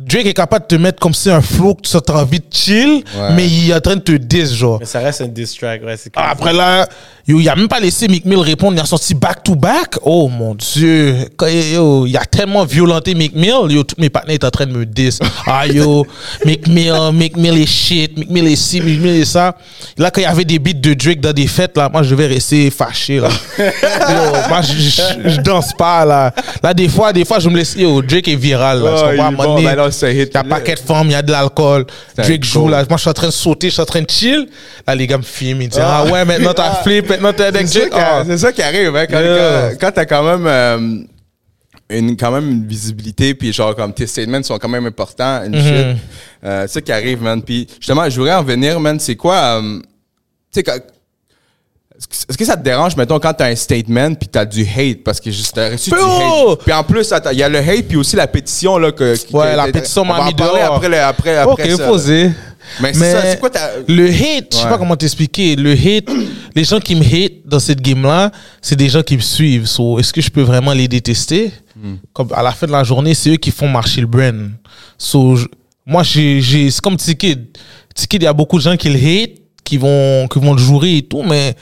Drake 0.00 0.26
est 0.26 0.32
capable 0.34 0.66
de 0.68 0.76
te 0.76 0.80
mettre 0.80 0.98
comme 0.98 1.12
si 1.14 1.30
un 1.30 1.40
flow 1.42 1.74
que 1.74 1.82
tu 1.82 1.96
as 1.96 2.14
envie 2.16 2.38
de 2.40 2.44
chill, 2.50 3.04
mais 3.34 3.46
il 3.46 3.70
est 3.70 3.74
en 3.74 3.80
train 3.80 3.96
de 3.96 4.00
te 4.00 4.12
diss, 4.12 4.52
genre. 4.54 4.78
Mais 4.80 4.86
ça 4.86 5.00
reste 5.00 5.20
un 5.20 5.26
diss 5.28 5.54
track, 5.54 5.82
ouais. 5.84 5.96
c'est 5.96 6.10
Après 6.16 6.52
là, 6.52 6.88
yo, 7.28 7.38
il 7.38 7.48
a 7.48 7.54
même 7.54 7.68
pas 7.68 7.80
laissé 7.80 8.08
Mick 8.08 8.24
Mill 8.24 8.38
répondre, 8.38 8.76
il 8.76 8.80
a 8.80 8.86
sorti 8.86 9.14
back 9.14 9.42
to 9.44 9.54
back. 9.54 9.96
Oh 10.02 10.28
mon 10.28 10.54
dieu, 10.54 11.16
yo, 11.72 12.06
il 12.06 12.16
a 12.16 12.24
tellement 12.24 12.64
violenté 12.64 13.14
Mick 13.14 13.34
Mill, 13.34 13.70
yo, 13.70 13.82
tous 13.84 14.00
mes 14.00 14.08
partenaires 14.10 14.36
étaient 14.36 14.46
en 14.46 14.50
train 14.50 14.66
de 14.66 14.72
me 14.72 14.86
diss. 14.86 15.18
Ah 15.46 15.66
yo, 15.66 16.06
Mick 16.46 16.66
Mill, 16.68 16.94
Mick 17.12 17.36
Mill 17.36 17.58
est 17.60 17.66
shit, 17.66 18.16
Mick 18.16 18.30
Mill 18.30 18.46
est 18.46 18.56
ci, 18.56 18.80
Mick 18.80 19.00
Mill 19.00 19.20
est 19.20 19.24
ça. 19.24 19.56
Là, 19.98 20.10
quand 20.10 20.20
il 20.20 20.24
y 20.24 20.26
avait 20.26 20.44
des 20.44 20.58
beats 20.58 20.72
de 20.72 20.94
Drake 20.94 21.20
dans 21.20 21.32
des 21.32 21.46
fêtes, 21.46 21.76
là, 21.76 21.88
moi 21.92 22.02
je 22.02 22.10
devais 22.10 22.26
rester 22.28 22.70
fâché 22.70 23.20
là. 23.20 23.28
yo, 23.58 24.48
moi 24.48 24.62
je, 24.62 24.72
je- 24.72 25.28
je 25.30 25.40
danse 25.40 25.72
pas 25.76 26.04
là. 26.04 26.32
Là, 26.62 26.72
des 26.74 26.88
fois, 26.88 27.12
des 27.12 27.24
fois, 27.24 27.38
je 27.38 27.48
me 27.48 27.56
laisse. 27.56 27.74
Yo, 27.76 28.00
Drake 28.02 28.28
est 28.28 28.36
viral 28.36 28.82
là. 28.82 29.12
Oh, 29.46 29.89
c'est 29.90 30.06
un 30.06 30.10
hit. 30.10 30.30
il 30.32 30.34
y 30.34 30.36
a 30.38 30.44
pas 30.44 30.60
de 30.60 30.78
femmes, 30.78 31.06
il 31.08 31.12
y 31.12 31.14
a 31.14 31.22
de 31.22 31.30
l'alcool. 31.32 31.86
Drake 32.16 32.44
joue 32.44 32.68
là. 32.68 32.84
Moi, 32.88 32.96
je 32.96 33.00
suis 33.02 33.10
en 33.10 33.14
train 33.14 33.26
de 33.26 33.32
sauter, 33.32 33.68
je 33.68 33.72
suis 33.74 33.82
en 33.82 33.86
train 33.86 34.02
de 34.02 34.10
chill. 34.10 34.48
Là, 34.86 34.94
les 34.94 35.06
gars 35.06 35.18
me 35.18 35.22
filment. 35.22 35.62
Ils 35.62 35.68
disent, 35.68 35.80
ah, 35.82 36.04
ouais, 36.04 36.24
maintenant 36.24 36.52
t'as 36.54 36.74
flip, 36.82 37.08
maintenant 37.08 37.32
t'es 37.32 37.44
avec 37.44 37.66
C'est 37.68 37.80
ça, 37.80 37.88
Drake. 37.88 37.92
qui- 37.92 37.98
Ah. 38.10 38.22
c'est 38.26 38.38
ça 38.38 38.52
qui 38.52 38.62
arrive, 38.62 38.94
hein, 38.96 39.06
quand, 39.08 39.20
Yeah. 39.20 39.74
quand, 39.80 39.92
t'as 39.92 40.04
quand 40.06 40.22
même 40.22 40.46
euh, 40.46 40.98
une, 41.90 42.16
quand 42.16 42.30
même 42.30 42.48
une 42.50 42.66
visibilité, 42.66 43.34
puis 43.34 43.52
genre 43.52 43.74
comme 43.74 43.92
tes 43.92 44.06
statements 44.06 44.42
sont 44.42 44.58
quand 44.58 44.68
même 44.68 44.86
importants, 44.86 45.42
une 45.44 45.56
shit. 45.60 45.96
Euh, 46.44 46.62
c'est 46.62 46.74
ça 46.74 46.80
qui 46.80 46.92
arrive, 46.92 47.22
man. 47.22 47.42
Puis 47.42 47.66
justement, 47.80 48.08
je 48.08 48.16
voudrais 48.18 48.34
en 48.34 48.42
venir, 48.44 48.78
man, 48.80 48.98
c'est 49.00 49.16
quoi, 49.16 49.60
euh, 49.60 49.80
tu 50.54 50.62
sais, 50.64 50.82
est-ce 52.00 52.26
que- 52.26 52.36
que 52.36 52.44
ça 52.44 52.56
te 52.56 52.62
dérange, 52.64 52.96
mettons, 52.96 53.18
quand 53.18 53.32
t'as 53.34 53.48
un 53.50 53.54
statement 53.56 54.14
puis 54.14 54.28
t'as 54.28 54.44
du 54.44 54.62
hate, 54.66 55.02
parce 55.04 55.20
que 55.20 55.30
juste 55.30 55.52
t'as 55.54 55.70
reçu 55.70 55.90
du 55.90 55.96
hate. 55.96 56.60
Puis 56.64 56.72
en 56.72 56.82
plus, 56.82 57.12
il 57.32 57.38
y 57.38 57.42
a 57.42 57.48
le 57.48 57.58
hate 57.58 57.86
puis 57.88 57.96
aussi 57.96 58.16
la 58.16 58.26
pétition, 58.26 58.78
là, 58.78 58.90
que... 58.92 59.14
qui- 59.16 59.34
Ouais, 59.34 59.50
que- 59.52 59.56
la 59.56 59.66
que- 59.66 59.72
pétition 59.72 60.02
on 60.02 60.06
m'a 60.06 60.24
mis 60.26 60.34
dehors. 60.34 60.74
après, 60.76 60.88
le- 60.88 61.00
après, 61.00 61.36
après 61.36 61.72
Ok, 61.74 61.80
posé. 61.86 62.30
Mais 62.80 62.92
c'est 62.92 63.00
Mais 63.00 63.12
ça, 63.12 63.22
c'est 63.22 63.40
quoi 63.40 63.50
ta... 63.50 63.70
le 63.88 64.06
hate, 64.08 64.46
je 64.52 64.56
sais 64.56 64.64
Ouais. 64.64 64.70
pas 64.70 64.78
comment 64.78 64.94
t'expliquer. 64.96 65.56
Le 65.56 65.72
hate, 65.72 66.08
les 66.54 66.64
gens 66.64 66.78
qui 66.78 66.94
me 66.94 67.02
hate 67.02 67.32
dans 67.44 67.58
cette 67.58 67.80
game-là, 67.80 68.30
c'est 68.62 68.76
des 68.76 68.88
gens 68.88 69.02
qui 69.02 69.16
me 69.16 69.22
suivent. 69.22 69.66
So, 69.66 69.98
est-ce 69.98 70.12
que 70.12 70.20
je 70.20 70.30
peux 70.30 70.42
vraiment 70.42 70.72
les 70.72 70.86
détester? 70.86 71.52
Hmm. 71.74 71.94
Comme 72.12 72.28
à 72.34 72.42
la 72.42 72.52
fin 72.52 72.66
de 72.66 72.72
la 72.72 72.84
journée, 72.84 73.14
c'est 73.14 73.30
eux 73.30 73.36
qui 73.36 73.50
font 73.50 73.66
marcher 73.68 74.00
le 74.02 74.06
brand. 74.06 74.50
So, 74.96 75.36
je- 75.36 75.46
moi, 75.86 76.02
j'ai, 76.04 76.70
c'est 76.70 76.80
comme 76.80 76.96
T-Kid. 76.96 77.46
T-Kid, 77.94 78.22
il 78.22 78.24
y 78.24 78.28
a 78.28 78.32
beaucoup 78.32 78.58
de 78.58 78.62
gens 78.62 78.76
qui 78.76 78.88
le 78.88 78.96
hate, 78.98 79.30
qui 79.70 79.78
vont, 79.78 80.26
qui 80.26 80.40
vont 80.40 80.52
le 80.54 80.58
jouer 80.58 80.96
et 80.96 81.02
tout, 81.02 81.22
mais 81.22 81.54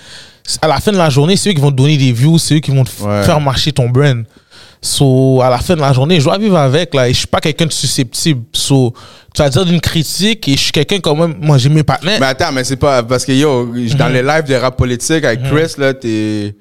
à 0.63 0.67
la 0.67 0.81
fin 0.81 0.93
de 0.93 0.97
la 0.97 1.11
journée, 1.11 1.37
c'est 1.37 1.51
eux 1.51 1.53
qui 1.53 1.61
vont 1.61 1.71
te 1.71 1.77
donner 1.77 1.99
des 1.99 2.11
views, 2.11 2.39
c'est 2.39 2.55
eux 2.55 2.61
qui 2.61 2.71
vont 2.71 2.83
te 2.85 2.91
Ouais. 3.03 3.23
faire 3.23 3.39
marcher 3.39 3.71
ton 3.71 3.91
brand. 3.91 4.25
So, 4.81 5.43
à 5.43 5.51
la 5.51 5.59
fin 5.59 5.75
de 5.77 5.81
la 5.81 5.93
journée, 5.93 6.19
je 6.21 6.25
dois 6.25 6.39
vivre 6.39 6.57
avec, 6.57 6.95
là, 6.95 7.07
et 7.09 7.13
je 7.13 7.19
suis 7.19 7.27
pas 7.27 7.41
quelqu'un 7.41 7.67
de 7.67 7.73
susceptible. 7.73 8.43
So, 8.55 8.95
tu 9.35 9.43
vas 9.43 9.51
dire 9.51 9.67
d'une 9.67 9.81
critique, 9.81 10.49
et 10.49 10.53
je 10.53 10.59
suis 10.61 10.73
quelqu'un 10.73 11.01
quand 11.01 11.17
même, 11.17 11.35
moi, 11.41 11.59
j'ai 11.59 11.69
mes 11.69 11.83
partenaires. 11.83 12.19
Mais 12.21 12.27
attends, 12.27 12.53
mais 12.53 12.65
c'est 12.65 12.77
pas 12.77 13.03
parce 13.03 13.25
que 13.27 13.33
yo, 13.33 13.69
dans 13.99 14.09
les 14.09 14.23
lives 14.23 14.45
de 14.49 14.55
rap 14.55 14.77
politique 14.79 15.23
avec 15.25 15.43
Chris 15.43 15.73
là, 15.79 15.93
t'es 15.93 16.55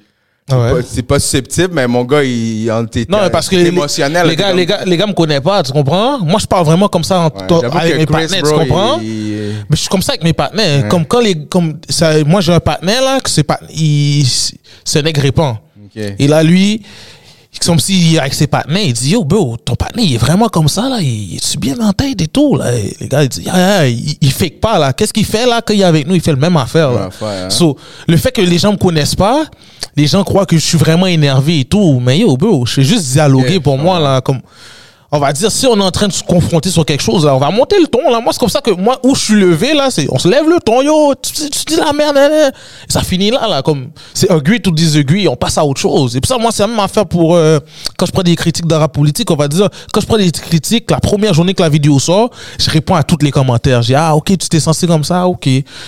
Ouais. 0.50 0.72
pas- 0.82 0.88
C'est 0.88 1.02
pas 1.04 1.20
susceptible, 1.20 1.70
mais 1.74 1.88
mon 1.88 2.04
gars, 2.06 2.24
il, 2.24 2.72
t'es 2.90 3.06
Non, 3.10 3.20
mais 3.22 3.30
parce 3.30 3.50
que 3.50 3.56
t'es 3.56 3.64
les, 3.64 3.68
émotionnel. 3.68 4.28
les, 4.28 4.36
gars, 4.36 4.48
comme- 4.50 4.58
les, 4.58 4.66
gars, 4.66 4.80
les 4.86 4.96
gars 4.98 5.06
me 5.08 5.14
connaissent 5.14 5.42
pas, 5.42 5.62
tu 5.62 5.72
comprends? 5.74 6.20
Moi, 6.20 6.40
je 6.40 6.46
parle 6.46 6.66
vraiment 6.66 6.88
comme 6.88 7.04
ça 7.04 7.20
en- 7.20 7.26
Ouais, 7.26 7.66
avec 7.66 7.98
mes 7.98 8.06
partenaires, 8.06 8.44
tu 8.44 8.54
comprends? 8.54 9.00
il- 9.02 9.08
il- 9.08 9.38
Mais 9.70 9.76
je 9.76 9.82
suis 9.82 9.90
comme 9.90 10.02
ça 10.02 10.14
avec 10.14 10.24
mes 10.24 10.34
partenaires. 10.34 10.88
Comme 10.88 11.06
quand 11.06 11.20
les. 11.20 11.36
Comme 11.48 11.80
ça, 11.90 12.24
moi, 12.24 12.40
j'ai 12.42 12.54
un 12.54 12.60
partenaire, 12.62 13.02
là, 13.02 13.20
que 13.20 13.30
c'est 13.30 13.44
pas. 13.44 13.60
Il, 13.76 14.26
c'est 14.86 15.00
un 15.00 15.02
nègre 15.02 15.22
répand. 15.22 15.56
Ok. 15.86 16.02
Et 16.18 16.28
là, 16.28 16.44
lui, 16.44 16.82
comme 17.68 17.80
si, 17.80 18.18
avec 18.18 18.34
ses 18.34 18.48
partenaires, 18.48 18.84
il 18.86 18.94
dit 18.94 19.12
Yo, 19.12 19.24
bro, 19.24 19.58
ton 19.64 19.76
partenaire, 19.76 20.06
il 20.06 20.16
est 20.16 20.18
vraiment 20.18 20.48
comme 20.48 20.68
ça, 20.68 20.90
là. 20.90 21.00
Il 21.02 21.36
est 21.36 21.58
bien 21.60 21.78
en 21.80 21.94
tête 21.94 22.20
et 22.22 22.28
tout, 22.28 22.56
là? 22.56 22.74
Et 22.74 22.96
les 23.00 23.08
gars, 23.08 23.22
ils 23.24 23.30
disent 23.30 23.44
Yeah, 23.46 23.58
yeah, 23.58 23.88
il, 23.88 24.16
il 24.22 24.32
fake 24.32 24.60
pas, 24.60 24.80
là. 24.80 24.94
Qu'est-ce 24.94 25.14
qu'il 25.14 25.26
fait, 25.26 25.46
là, 25.46 25.62
quand 25.62 25.74
il 25.74 25.82
est 25.82 25.84
avec 25.84 26.08
nous? 26.08 26.16
Il 26.16 26.22
fait 26.22 26.32
le 26.32 26.38
même 26.38 26.58
affaire, 26.58 26.92
là. 26.92 27.10
hein. 27.46 27.50
So, 27.52 27.78
le 28.08 28.18
fait 28.18 28.32
que 28.32 28.42
les 28.42 28.58
gens 28.58 28.72
me 28.72 28.78
connaissent 28.78 29.16
pas, 29.16 29.44
les 29.96 30.08
gens 30.08 30.24
croient 30.24 30.46
que 30.46 30.56
je 30.58 30.66
suis 30.66 30.78
vraiment 30.78 31.06
énervé 31.08 31.60
et 31.60 31.66
tout. 31.66 32.00
Mais 32.00 32.18
yo, 32.20 32.36
bro, 32.38 32.66
je 32.66 32.74
fais 32.74 32.84
juste 32.84 33.12
dialoguer 33.12 33.58
Ok, 33.58 33.64
pour 33.64 33.78
moi, 33.78 34.00
là. 34.00 34.22
Comme. 34.22 34.40
On 35.10 35.20
va 35.20 35.32
dire, 35.32 35.50
si 35.50 35.66
on 35.66 35.78
est 35.80 35.84
en 35.84 35.90
train 35.92 36.08
de 36.10 36.12
se 36.12 36.22
confronter 36.22 36.70
sur 36.70 36.86
quelque 36.86 37.02
chose, 37.02 37.26
là, 37.26 37.34
on 37.34 37.40
va 37.40 37.50
monter 37.50 37.80
le 37.80 37.88
ton. 37.88 38.10
Là. 38.12 38.20
Moi, 38.20 38.34
c'est 38.34 38.40
comme 38.40 38.50
ça 38.50 38.60
que 38.60 38.72
moi, 38.72 39.00
où 39.04 39.16
je 39.16 39.22
suis 39.24 39.36
levé, 39.36 39.74
là, 39.74 39.90
c'est 39.90 40.06
on 40.12 40.20
se 40.20 40.28
lève 40.28 40.50
le 40.50 40.60
ton, 40.60 40.82
yo, 40.82 41.14
tu, 41.22 41.50
tu- 41.50 41.66
dis 41.66 41.76
la 41.78 41.94
merde, 41.94 42.18
hein, 42.18 42.30
hein. 42.30 42.52
Et 42.90 42.92
ça 42.92 43.02
finit 43.04 43.32
là, 43.32 43.48
là, 43.48 43.62
comme 43.62 43.88
c'est 44.14 44.30
agree 44.30 44.62
to 44.62 44.70
disagree, 44.72 45.26
on 45.30 45.38
passe 45.38 45.58
à 45.58 45.64
autre 45.64 45.80
chose. 45.80 46.18
Et 46.18 46.20
puis 46.20 46.28
ça, 46.28 46.38
moi, 46.38 46.52
c'est 46.52 46.64
la 46.64 46.68
même 46.68 46.80
affaire 46.82 47.06
pour 47.06 47.36
euh, 47.36 47.60
quand 47.98 48.06
je 48.06 48.12
prends 48.12 48.22
des 48.24 48.36
critiques 48.36 48.66
rap 48.70 48.92
politique, 48.92 49.32
on 49.32 49.36
va 49.38 49.48
dire, 49.48 49.70
quand 49.94 50.02
je 50.02 50.06
prends 50.06 50.18
des 50.18 50.30
critiques, 50.30 50.92
la 50.92 51.00
première 51.00 51.34
journée 51.34 51.54
que 51.54 51.64
la 51.64 51.70
vidéo 51.70 52.00
sort, 52.00 52.30
je 52.60 52.70
réponds 52.70 52.96
à 52.96 53.04
tous 53.04 53.18
les 53.22 53.32
commentaires. 53.32 53.80
Dis, 53.80 53.96
ah, 53.96 54.14
ok, 54.14 54.26
tu 54.38 54.50
t'es 54.50 54.60
censé 54.60 54.88
comme 54.88 55.06
ça, 55.06 55.26
ok. 55.26 55.48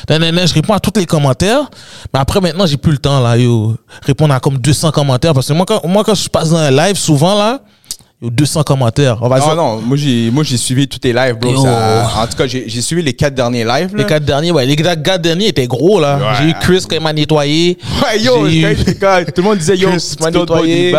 Nan, 0.10 0.22
nan, 0.22 0.34
nan, 0.34 0.48
je 0.48 0.54
réponds 0.54 0.74
à 0.74 0.80
tous 0.80 0.98
les 0.98 1.06
commentaires. 1.06 1.70
Mais 2.14 2.22
après, 2.22 2.40
maintenant, 2.40 2.66
j'ai 2.66 2.78
plus 2.78 2.94
le 2.94 2.98
temps, 3.00 3.20
là, 3.20 3.36
yo, 3.38 3.76
répondre 4.06 4.34
à 4.34 4.40
comme 4.40 4.58
200 4.58 4.92
commentaires. 4.92 5.34
Parce 5.34 5.48
que 5.50 5.54
moi, 5.54 5.66
quand, 5.68 5.86
moi, 5.86 6.06
quand 6.06 6.16
je 6.16 6.30
passe 6.30 6.52
dans 6.52 6.58
un 6.58 6.72
live, 6.72 6.96
souvent, 6.98 7.38
là, 7.38 7.60
yo, 8.22 8.30
200 8.30 8.64
commentaires. 8.64 9.18
On 9.22 9.28
va 9.30 9.40
Non, 9.40 9.46
dire, 9.46 9.56
non, 9.56 9.78
moi 9.82 9.98
j'ai, 9.98 10.30
moi 10.32 10.44
j'ai 10.44 10.58
suivi 10.58 10.88
tous 10.88 11.00
tes 11.00 11.14
lives, 11.14 11.36
bro. 11.40 11.64
Ça- 11.64 12.12
en 12.24 12.28
tout 12.28 12.36
cas, 12.38 12.48
j'ai, 12.48 12.66
j'ai 12.68 12.82
suivi 12.82 13.02
les 13.02 13.14
quatre 13.14 13.34
derniers 13.36 13.64
lives. 13.64 13.92
Là. 13.96 13.98
Les 13.98 14.06
quatre 14.06 14.26
derniers, 14.26 14.52
ouais. 14.52 14.66
Les 14.66 14.76
quatre 14.76 15.22
derniers 15.22 15.48
étaient 15.48 15.68
gros, 15.68 16.00
là. 16.00 16.18
Ouais. 16.18 16.24
J'ai 16.40 16.50
eu 16.50 16.54
Chris 16.60 16.86
qui 16.90 17.00
m'a 17.00 17.14
nettoyé. 17.14 17.78
Ouais, 18.04 18.20
yo, 18.22 18.48
eu- 18.48 18.76
quand 19.00 19.24
tout 19.28 19.42
le 19.42 19.44
monde 19.44 19.58
disait 19.58 19.78
yo, 19.78 19.90
Chris 19.90 20.16
m'a 20.20 20.32
nettoyé. 20.32 20.94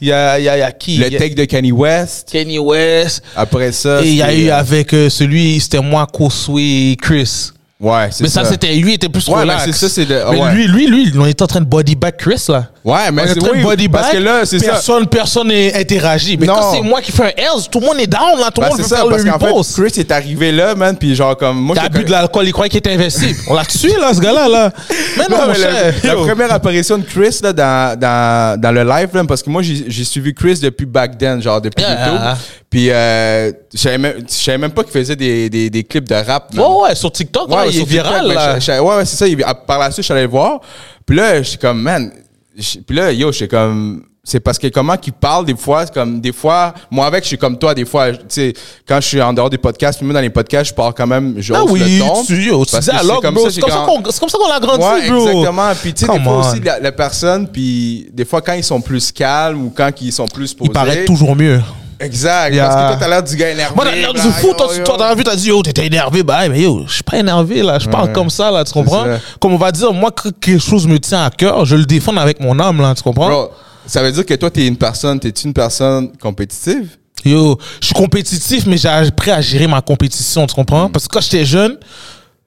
Il 0.00 0.08
y 0.08 0.12
a, 0.12 0.36
il 0.38 0.44
y 0.44 0.48
a, 0.48 0.58
y 0.58 0.62
a 0.62 0.72
qui? 0.72 0.96
Le 0.98 1.08
y 1.12 1.14
a 1.14 1.18
take 1.18 1.36
de 1.36 1.44
Kanye 1.44 1.70
West. 1.70 2.28
Kenny 2.32 2.58
West. 2.58 3.22
Après 3.36 3.70
ça. 3.70 4.02
Et 4.02 4.08
il 4.08 4.16
y 4.16 4.22
a 4.22 4.34
eu 4.34 4.48
euh, 4.48 4.56
avec 4.56 4.92
euh, 4.94 5.08
celui, 5.08 5.60
c'était 5.60 5.80
moi, 5.80 6.08
Koswe, 6.12 6.96
Chris. 7.00 7.50
Ouais, 7.82 8.08
c'est 8.12 8.22
Mais 8.22 8.30
ça. 8.30 8.44
ça, 8.44 8.50
c'était 8.50 8.72
lui, 8.74 8.92
il 8.92 8.94
était 8.94 9.08
plus 9.08 9.26
Ouais, 9.26 9.40
relax. 9.40 9.66
mais 9.66 9.72
c'est 9.72 9.78
ça, 9.80 9.88
c'est 9.88 10.04
de- 10.06 10.22
Mais 10.30 10.40
ouais. 10.40 10.52
lui, 10.54 10.68
lui, 10.68 10.86
lui, 10.86 11.12
on 11.18 11.26
était 11.26 11.42
en 11.42 11.48
train 11.48 11.60
de 11.60 11.66
body 11.66 11.96
bag 11.96 12.14
Chris, 12.16 12.44
là. 12.48 12.68
Ouais, 12.84 13.10
mais 13.12 13.22
on 13.22 13.24
est 13.24 13.30
en 13.30 13.34
c'est 13.34 13.40
train 13.40 13.48
oui, 13.54 13.58
de 13.58 13.64
body 13.64 13.88
parce 13.88 14.10
que 14.10 14.18
là, 14.18 14.44
c'est 14.44 14.60
ça. 14.60 14.66
personne, 14.72 15.06
personne 15.08 15.48
n'est 15.48 15.74
interagi. 15.74 16.36
Mais 16.36 16.46
Non. 16.46 16.54
quand 16.54 16.72
c'est 16.74 16.80
moi 16.80 17.00
qui 17.02 17.10
fais 17.10 17.24
un 17.24 17.42
Else, 17.56 17.68
tout 17.68 17.80
le 17.80 17.86
monde 17.86 17.98
est 17.98 18.06
down, 18.06 18.38
là. 18.38 18.50
Tout 18.52 18.60
le 18.60 18.66
Ben, 18.66 18.68
monde 18.68 18.76
c'est 18.76 18.82
veut 18.82 18.88
ça, 18.88 18.96
faire 18.98 19.08
parce 19.08 19.22
le 19.24 19.30
qu'en 19.32 19.38
fait, 19.40 19.46
repost. 19.50 19.74
Chris 19.80 20.00
est 20.00 20.12
arrivé 20.12 20.52
là, 20.52 20.74
man, 20.76 20.96
puis 20.96 21.14
genre 21.16 21.36
comme 21.36 21.58
moi. 21.60 21.74
T'as 21.74 21.88
bu 21.88 22.04
de 22.04 22.10
l'alcool, 22.12 22.46
il 22.46 22.52
croyait 22.52 22.68
qu'il 22.70 22.78
était 22.78 22.92
invincible. 22.92 23.34
On 23.48 23.54
l'a 23.54 23.64
tué, 23.64 23.96
là, 24.00 24.14
ce 24.14 24.20
gars-là, 24.20 24.48
là. 24.48 24.72
Mais 25.16 25.24
non, 25.28 25.36
Non, 25.38 25.46
mon 25.48 25.52
mais 25.52 25.58
la, 25.58 25.72
cher. 25.72 25.94
la 26.04 26.12
Yo. 26.12 26.24
première 26.24 26.52
apparition 26.52 26.98
de 26.98 27.04
Chris 27.04 27.40
là, 27.42 27.52
dans, 27.52 27.98
dans, 27.98 28.60
dans 28.60 28.70
le 28.72 28.84
live, 28.84 29.08
là, 29.12 29.24
parce 29.24 29.42
que 29.42 29.50
moi, 29.50 29.62
j'ai 29.62 29.84
j'ai 29.88 30.04
suivi 30.04 30.32
Chris 30.32 30.58
depuis 30.62 30.86
back 30.86 31.18
then, 31.18 31.42
genre 31.42 31.60
depuis 31.60 31.82
Yeah. 31.82 32.06
YouTube. 32.06 32.38
Puis, 32.70 32.90
euh, 32.90 33.52
je 33.74 33.78
savais 33.78 33.98
même, 33.98 34.14
je 34.26 34.32
savais 34.34 34.56
même 34.56 34.70
pas 34.70 34.82
qu'il 34.82 34.92
faisait 34.92 35.14
des, 35.16 35.50
des, 35.50 35.68
des 35.68 35.84
clips 35.84 36.08
de 36.08 36.14
rap. 36.14 36.54
man. 36.54 36.64
Ouais, 36.64 36.88
ouais, 36.88 36.94
sur 36.94 37.12
TikTok, 37.12 37.50
là, 37.50 37.66
il 37.72 37.82
est 37.82 37.84
TikTok, 37.84 38.04
viral, 38.06 38.28
ben, 38.28 38.34
là. 38.34 38.58
je- 38.58 38.64
je- 38.72 38.80
ouais, 38.80 38.96
ouais, 38.96 39.04
c'est 39.04 39.16
ça. 39.16 39.26
il- 39.26 39.44
par 39.66 39.78
la 39.78 39.90
suite, 39.90 39.98
je 39.98 40.02
suis 40.02 40.12
allé 40.12 40.22
le 40.22 40.28
voir. 40.28 40.60
Puis 41.06 41.16
là, 41.16 41.42
je 41.42 41.48
suis 41.50 41.58
comme, 41.58 41.80
man. 41.82 42.10
je- 42.56 42.78
Puis 42.80 42.96
là, 42.96 43.10
yo, 43.12 43.32
je 43.32 43.36
suis 43.38 43.48
comme. 43.48 44.04
C'est 44.24 44.38
parce 44.38 44.56
que 44.56 44.68
comment 44.68 44.96
qu'il 44.96 45.14
parle 45.14 45.44
des 45.46 45.56
fois, 45.56 45.84
comme 45.86 46.20
des 46.20 46.30
fois, 46.30 46.72
moi 46.92 47.06
avec, 47.06 47.24
je 47.24 47.28
suis 47.28 47.38
comme 47.38 47.58
toi, 47.58 47.74
des 47.74 47.84
fois, 47.84 48.12
tu 48.12 48.18
sais, 48.28 48.52
quand 48.86 49.00
je 49.00 49.08
suis 49.08 49.20
en 49.20 49.32
dehors 49.32 49.50
des 49.50 49.58
podcasts, 49.58 50.00
même 50.00 50.12
dans 50.12 50.20
les 50.20 50.30
podcasts, 50.30 50.70
je 50.70 50.74
parle 50.74 50.94
quand 50.94 51.08
même, 51.08 51.34
je 51.38 51.52
Ah 51.52 51.64
oui, 51.64 51.80
le 51.80 51.98
ton. 51.98 52.22
tu, 52.22 52.40
yo, 52.40 52.64
tu 52.64 52.70
Parce 52.70 52.86
que 52.86 53.20
comme 53.20 53.34
bro. 53.34 53.44
ça, 53.46 53.50
C'est 53.50 53.60
comme, 53.60 53.70
ça 53.70 53.76
quand- 53.84 54.00
qu'on- 54.00 54.10
ça 54.12 54.38
a 54.54 54.60
grandi, 54.60 54.84
Ouais, 54.84 55.08
bro. 55.10 55.26
exactement. 55.26 55.72
Puis 55.82 55.92
tu 55.92 56.06
sais, 56.06 56.12
des 56.12 56.20
fois 56.22 56.32
on. 56.36 56.38
aussi, 56.48 56.60
la, 56.60 56.78
la 56.78 56.92
personne, 56.92 57.48
puis 57.48 58.06
des 58.12 58.24
fois, 58.24 58.40
quand 58.42 58.52
ils 58.52 58.62
sont 58.62 58.80
plus 58.80 59.10
calmes 59.10 59.60
ou 59.64 59.70
quand 59.76 59.90
ils 60.00 60.12
sont 60.12 60.28
plus 60.28 60.54
posés. 60.54 60.70
Il 60.70 60.72
paraît 60.72 61.04
toujours 61.04 61.34
mieux. 61.34 61.60
Exact. 62.02 62.52
Yeah. 62.52 62.66
Parce 62.68 62.74
que 62.74 62.88
toi, 62.88 62.96
t'as 63.00 63.08
l'air 63.08 63.22
du 63.22 63.36
gars 63.36 63.50
énervé. 63.50 63.74
Moi, 63.74 63.84
t'as 63.84 63.94
l'air 63.94 64.12
du 64.12 64.20
fou, 64.20 64.52
toi, 64.56 64.68
toi, 64.84 64.96
t'as 64.98 65.14
vu, 65.14 65.24
t'as 65.24 65.36
dit, 65.36 65.48
yo, 65.48 65.62
t'étais 65.62 65.86
énervé. 65.86 66.22
Bah, 66.22 66.48
mais 66.48 66.60
yo, 66.60 66.84
je 66.86 66.94
suis 66.94 67.02
pas 67.02 67.18
énervé, 67.18 67.62
là. 67.62 67.78
Je 67.78 67.88
parle 67.88 68.12
comme 68.12 68.30
ça, 68.30 68.50
là, 68.50 68.64
tu 68.64 68.72
comprends? 68.72 69.04
Comme 69.40 69.54
on 69.54 69.58
va 69.58 69.72
dire, 69.72 69.92
moi, 69.92 70.10
quand 70.10 70.30
quelque 70.40 70.62
chose 70.62 70.86
me 70.86 70.98
tient 70.98 71.24
à 71.24 71.30
cœur, 71.30 71.64
je 71.64 71.76
le 71.76 71.84
défends 71.84 72.16
avec 72.16 72.40
mon 72.40 72.58
âme, 72.58 72.80
là, 72.80 72.94
tu 72.94 73.02
comprends? 73.02 73.28
Bro, 73.28 73.50
ça 73.86 74.02
veut 74.02 74.12
dire 74.12 74.26
que 74.26 74.34
toi, 74.34 74.50
t'es 74.50 74.66
une 74.66 74.76
personne, 74.76 75.18
t'es 75.20 75.30
une 75.30 75.52
personne 75.52 76.16
compétitive? 76.18 76.96
Yo, 77.24 77.56
je 77.80 77.86
suis 77.86 77.94
compétitif, 77.94 78.66
mais 78.66 78.76
j'ai 78.76 78.88
appris 78.88 79.30
à 79.30 79.40
gérer 79.40 79.68
ma 79.68 79.80
compétition, 79.80 80.46
tu 80.46 80.54
comprends? 80.54 80.88
Parce 80.88 81.06
que 81.06 81.14
quand 81.14 81.20
j'étais 81.20 81.44
jeune, 81.44 81.76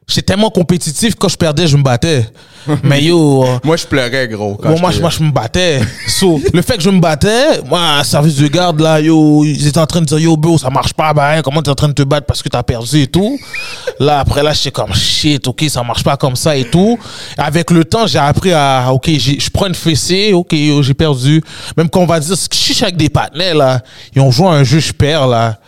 j'étais 0.08 0.22
tellement 0.22 0.50
compétitif, 0.50 1.16
quand 1.16 1.28
je 1.30 1.38
perdais, 1.38 1.68
je 1.68 1.78
me 1.78 1.84
battais. 1.84 2.26
mais 2.84 3.04
yo, 3.04 3.44
euh, 3.46 3.60
Moi, 3.64 3.78
je 3.78 3.86
pleurais, 3.86 4.28
gros. 4.28 4.56
quand 4.56 4.70
Bon, 4.70 4.80
moi, 4.80 4.90
je, 4.92 5.00
moi, 5.00 5.12
je 5.12 5.24
me 5.24 5.32
battais. 5.32 5.82
So, 6.08 6.42
le 6.52 6.62
fait 6.64 6.78
que 6.78 6.82
je 6.84 6.90
me 6.90 7.00
battais, 7.00 7.62
moi, 7.64 8.04
service 8.04 8.38
de 8.38 8.48
garde, 8.48 8.80
là, 8.80 9.00
yo, 9.00 9.44
ils 9.46 9.68
étaient 9.68 9.80
en 9.80 9.86
train 9.86 10.02
de 10.02 10.06
dire, 10.06 10.18
yo, 10.20 10.36
bro, 10.36 10.58
ça 10.58 10.70
marche 10.72 10.94
pas, 10.94 11.14
bah, 11.14 11.32
hein, 11.32 11.42
comment 11.44 11.62
t'es 11.62 11.70
en 11.70 11.76
train 11.76 11.90
de 11.90 11.94
te 11.94 12.02
battre 12.02 12.26
parce 12.26 12.42
que 12.42 12.50
t'as 12.50 12.64
perdu 12.64 13.02
et 13.02 13.08
tout? 13.08 13.38
Là, 14.00 14.20
après, 14.20 14.42
là, 14.42 14.54
j'étais 14.54 14.72
comme, 14.72 14.94
shit, 14.96 15.48
ok, 15.48 15.64
ça 15.70 15.84
marche 15.84 16.04
pas 16.04 16.18
comme 16.18 16.36
ça 16.36 16.56
et 16.58 16.66
tout. 16.66 16.98
Avec 17.38 17.70
le 17.70 17.86
temps, 17.86 18.08
j'ai 18.08 18.20
appris 18.20 18.52
à, 18.52 18.92
ok, 18.92 19.08
je 19.10 19.50
prends 19.52 19.68
une 19.68 19.76
fessée, 19.76 20.34
ok, 20.34 20.54
yo, 20.54 20.82
j'ai 20.82 20.96
perdu. 20.96 21.44
Même 21.78 21.90
quand 21.90 22.02
on 22.02 22.06
va 22.08 22.20
dire, 22.20 22.36
je 22.36 22.56
suis 22.58 22.84
avec 22.84 22.98
des 22.98 23.10
partenaires, 23.10 23.56
là, 23.56 23.82
ils 24.16 24.22
ont 24.22 24.32
joué 24.32 24.48
à 24.48 24.52
un 24.52 24.64
jeu, 24.64 24.80
je 24.80 24.92
perds, 24.92 25.28
là. 25.28 25.60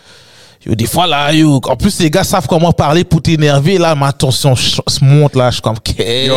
Yo, 0.68 0.76
des 0.76 0.86
fois, 0.86 1.08
là, 1.08 1.32
yo, 1.32 1.62
en 1.64 1.76
plus, 1.78 1.98
les 2.02 2.12
gars 2.12 2.26
savent 2.26 2.46
comment 2.48 2.74
parler 2.74 3.06
pour 3.06 3.22
t'énerver, 3.22 3.78
là, 3.78 3.96
ma 3.96 4.12
tension 4.12 4.54
se 4.54 4.82
monte, 5.02 5.36
là, 5.38 5.50
je 5.50 5.54
suis 5.56 5.62
comme, 5.62 5.80
quête. 5.80 6.28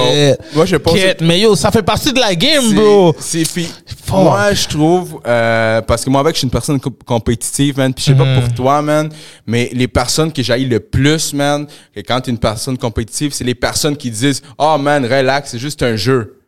Moi, 0.55 0.67
je 0.67 0.77
pense 0.77 0.95
Quête. 0.95 1.21
Mais 1.21 1.41
yo, 1.41 1.57
ça 1.57 1.73
fait 1.73 1.83
partie 1.83 2.13
de 2.13 2.21
la 2.21 2.35
game, 2.37 2.73
bro. 2.75 3.15
C'est 3.19 3.43
puis 3.53 3.69
moi 4.25 4.53
je 4.55 4.67
trouve 4.67 5.21
euh, 5.27 5.81
parce 5.83 6.05
que 6.05 6.11
moi 6.11 6.21
avec 6.21 6.35
je 6.35 6.39
suis 6.41 6.45
une 6.47 6.51
personne 6.51 6.81
co- 6.81 6.91
compétitive 7.07 7.79
man, 7.79 7.95
puis 7.95 8.05
je 8.05 8.11
sais 8.11 8.17
pas 8.19 8.25
pour 8.41 8.53
toi 8.55 8.83
man, 8.83 9.09
mais 9.47 9.71
les 9.73 9.87
personnes 9.87 10.33
que 10.33 10.43
j'haïs 10.43 10.65
le 10.67 10.81
plus 10.81 11.33
man, 11.33 11.67
que 11.95 12.01
quand 12.01 12.21
t'es 12.21 12.31
une 12.33 12.39
personne 12.39 12.77
compétitive, 12.77 13.33
c'est 13.33 13.45
les 13.45 13.55
personnes 13.55 13.97
qui 13.97 14.11
disent 14.11 14.43
"Oh 14.59 14.77
man, 14.79 15.05
relax, 15.05 15.51
c'est 15.51 15.59
juste 15.61 15.83
un 15.85 15.95
jeu." 15.97 16.40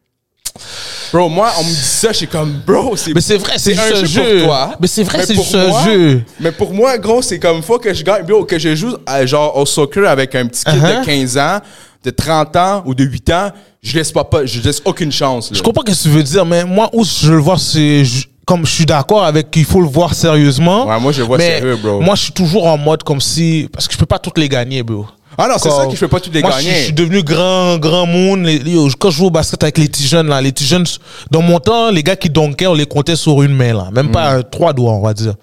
Bro, 1.13 1.29
moi 1.29 1.51
on 1.59 1.65
me 1.65 1.69
dit 1.69 1.75
ça, 1.75 2.09
je 2.13 2.19
suis 2.19 2.27
comme 2.27 2.53
bro, 2.67 2.97
c'est 2.97 3.13
Mais 3.15 3.21
c'est 3.21 3.37
vrai, 3.37 3.55
c'est 3.59 3.79
un 3.79 3.95
jeu 3.97 4.05
jeu. 4.07 4.37
pour 4.39 4.47
toi. 4.49 4.75
Mais 4.81 4.87
c'est 4.87 5.03
vrai, 5.03 5.27
c'est 5.27 5.57
un 5.57 5.67
moi- 5.69 5.85
jeu. 5.85 6.23
Mais 6.41 6.53
pour 6.53 6.73
moi, 6.73 6.97
gros, 6.99 7.21
c'est 7.23 7.39
comme 7.39 7.63
faut 7.63 7.79
que 7.79 7.93
je 7.93 8.03
gagne, 8.03 8.25
bro, 8.25 8.45
que 8.45 8.59
je 8.59 8.75
joue 8.75 8.97
euh, 9.09 9.27
genre 9.27 9.57
au 9.57 9.67
soccer 9.67 10.09
avec 10.09 10.35
un 10.35 10.47
petit 10.47 10.65
kid 10.65 10.75
Uh-huh. 10.83 11.01
de 11.01 11.05
15 11.05 11.39
ans, 11.39 11.59
de 12.05 12.11
30 12.11 12.57
ans 12.57 12.83
ou 12.87 12.95
de 12.95 13.05
8 13.05 13.31
ans, 13.31 13.51
je 13.83 13.95
laisse 13.97 14.11
pas, 14.13 14.25
pas 14.25 14.47
je 14.47 14.61
laisse 14.61 14.81
aucune 14.85 15.13
chance. 15.13 15.51
là. 15.51 15.57
Je 15.59 15.63
comprends 15.63 15.83
ce 15.87 15.93
que 15.93 16.03
tu 16.03 16.09
veux 16.09 16.23
dire, 16.23 16.47
mais 16.47 16.65
moi, 16.65 16.89
où 16.93 17.05
je 17.05 17.31
le 17.33 17.39
vois, 17.39 17.59
c'est. 17.59 18.03
Comme 18.45 18.67
je 18.67 18.73
suis 18.73 18.87
d'accord 18.87 19.23
avec 19.25 19.53
qu'il 19.53 19.65
faut 19.65 19.81
le 19.81 19.87
voir 19.87 20.15
sérieusement. 20.15 20.89
Ouais, 20.89 20.99
moi, 20.99 21.13
je 21.13 21.21
le 21.21 21.27
vois 21.27 21.39
mais 21.39 21.59
sérieux, 21.61 21.77
bro. 21.77 22.01
Moi, 22.01 22.17
je 22.17 22.23
suis 22.25 22.33
toujours 22.33 22.67
en 22.67 22.77
mode 22.77 23.05
comme 23.05 23.21
si. 23.21 23.69
Parce 23.73 23.87
que 23.87 23.95
je 23.95 23.99
peux 23.99 24.05
pas 24.07 24.19
toutes 24.19 24.37
les 24.39 24.49
gagner, 24.49 24.83
bro. 24.83 25.07
Ah 25.39 25.49
non, 25.49 25.55
c'est 25.59 25.71
ça 25.71 25.87
que 25.87 25.93
je 25.93 25.97
fais 25.97 26.09
pas 26.09 26.21
tous 26.21 26.31
les 26.31 26.41
moi, 26.43 26.51
je- 26.61 26.85
suis 26.85 26.93
devenu 26.93 27.23
grand, 27.23 27.79
grand 27.79 28.07
monde. 28.07 28.45
Les- 28.45 28.59
les- 28.59 28.77
Quand 28.99 29.11
je 29.11 29.17
joue 29.17 29.27
au 29.27 29.31
basket 29.31 29.63
avec 29.63 29.79
les 29.79 29.89
petits 29.89 30.07
jeunes, 30.07 30.29
là, 30.29 30.41
les 30.41 30.53
petits 30.53 30.67
jeunes, 30.67 30.85
dans 31.31 31.41
mon 31.43 31.59
temps, 31.59 31.91
les 31.91 32.03
gars 32.03 32.17
qui 32.17 32.29
donkaient, 32.31 32.67
on 32.67 32.75
les 32.75 32.87
comptait 32.87 33.17
sur 33.17 33.43
une 33.43 33.55
main, 33.55 33.73
là. 33.73 33.89
Même 33.93 34.11
pas 34.11 34.35
euh, 34.35 34.43
trois 34.43 34.73
doigts, 34.73 34.93
on 34.93 35.01
va 35.03 35.15
dire. 35.15 35.35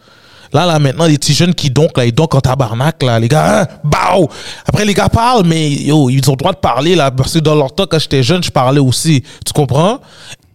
Là, 0.51 0.65
là, 0.65 0.79
maintenant, 0.79 1.05
les 1.05 1.17
petits 1.19 1.33
jeunes 1.35 1.53
qui 1.53 1.69
donkent, 1.69 1.95
là, 1.97 2.05
ils 2.05 2.11
donkent 2.11 2.33
en 2.35 2.41
tabarnak, 2.41 3.03
là. 3.03 3.19
Les 3.19 3.27
gars, 3.27 3.61
hein, 3.61 3.67
bao! 3.83 4.29
Après, 4.65 4.83
les 4.85 4.93
gars 4.95 5.07
parlent, 5.09 5.45
mais, 5.45 5.69
yo, 5.69 6.09
ils 6.09 6.27
ont 6.27 6.33
le 6.33 6.37
droit 6.37 6.53
de 6.53 6.57
parler, 6.57 6.95
là. 6.95 7.11
Parce 7.11 7.33
que 7.33 7.39
dans 7.39 7.53
leur 7.55 7.73
temps, 7.73 7.85
quand 7.89 7.99
j'étais 7.99 8.23
jeune, 8.23 8.41
je 8.43 8.49
parlais 8.49 8.79
aussi. 8.79 9.23
Tu 9.45 9.53
comprends? 9.53 9.99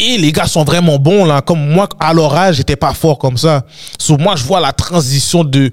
Et 0.00 0.16
les 0.18 0.32
gars 0.32 0.46
sont 0.46 0.64
vraiment 0.64 0.98
bons, 0.98 1.24
là. 1.24 1.42
Comme 1.42 1.64
moi, 1.70 1.88
à 2.00 2.12
leur 2.12 2.34
âge, 2.34 2.56
j'étais 2.56 2.74
pas 2.76 2.92
fort 2.92 3.18
comme 3.18 3.36
ça. 3.36 3.62
So, 3.98 4.16
moi, 4.18 4.34
je 4.34 4.42
vois 4.42 4.58
la 4.60 4.72
transition 4.72 5.44
de, 5.44 5.70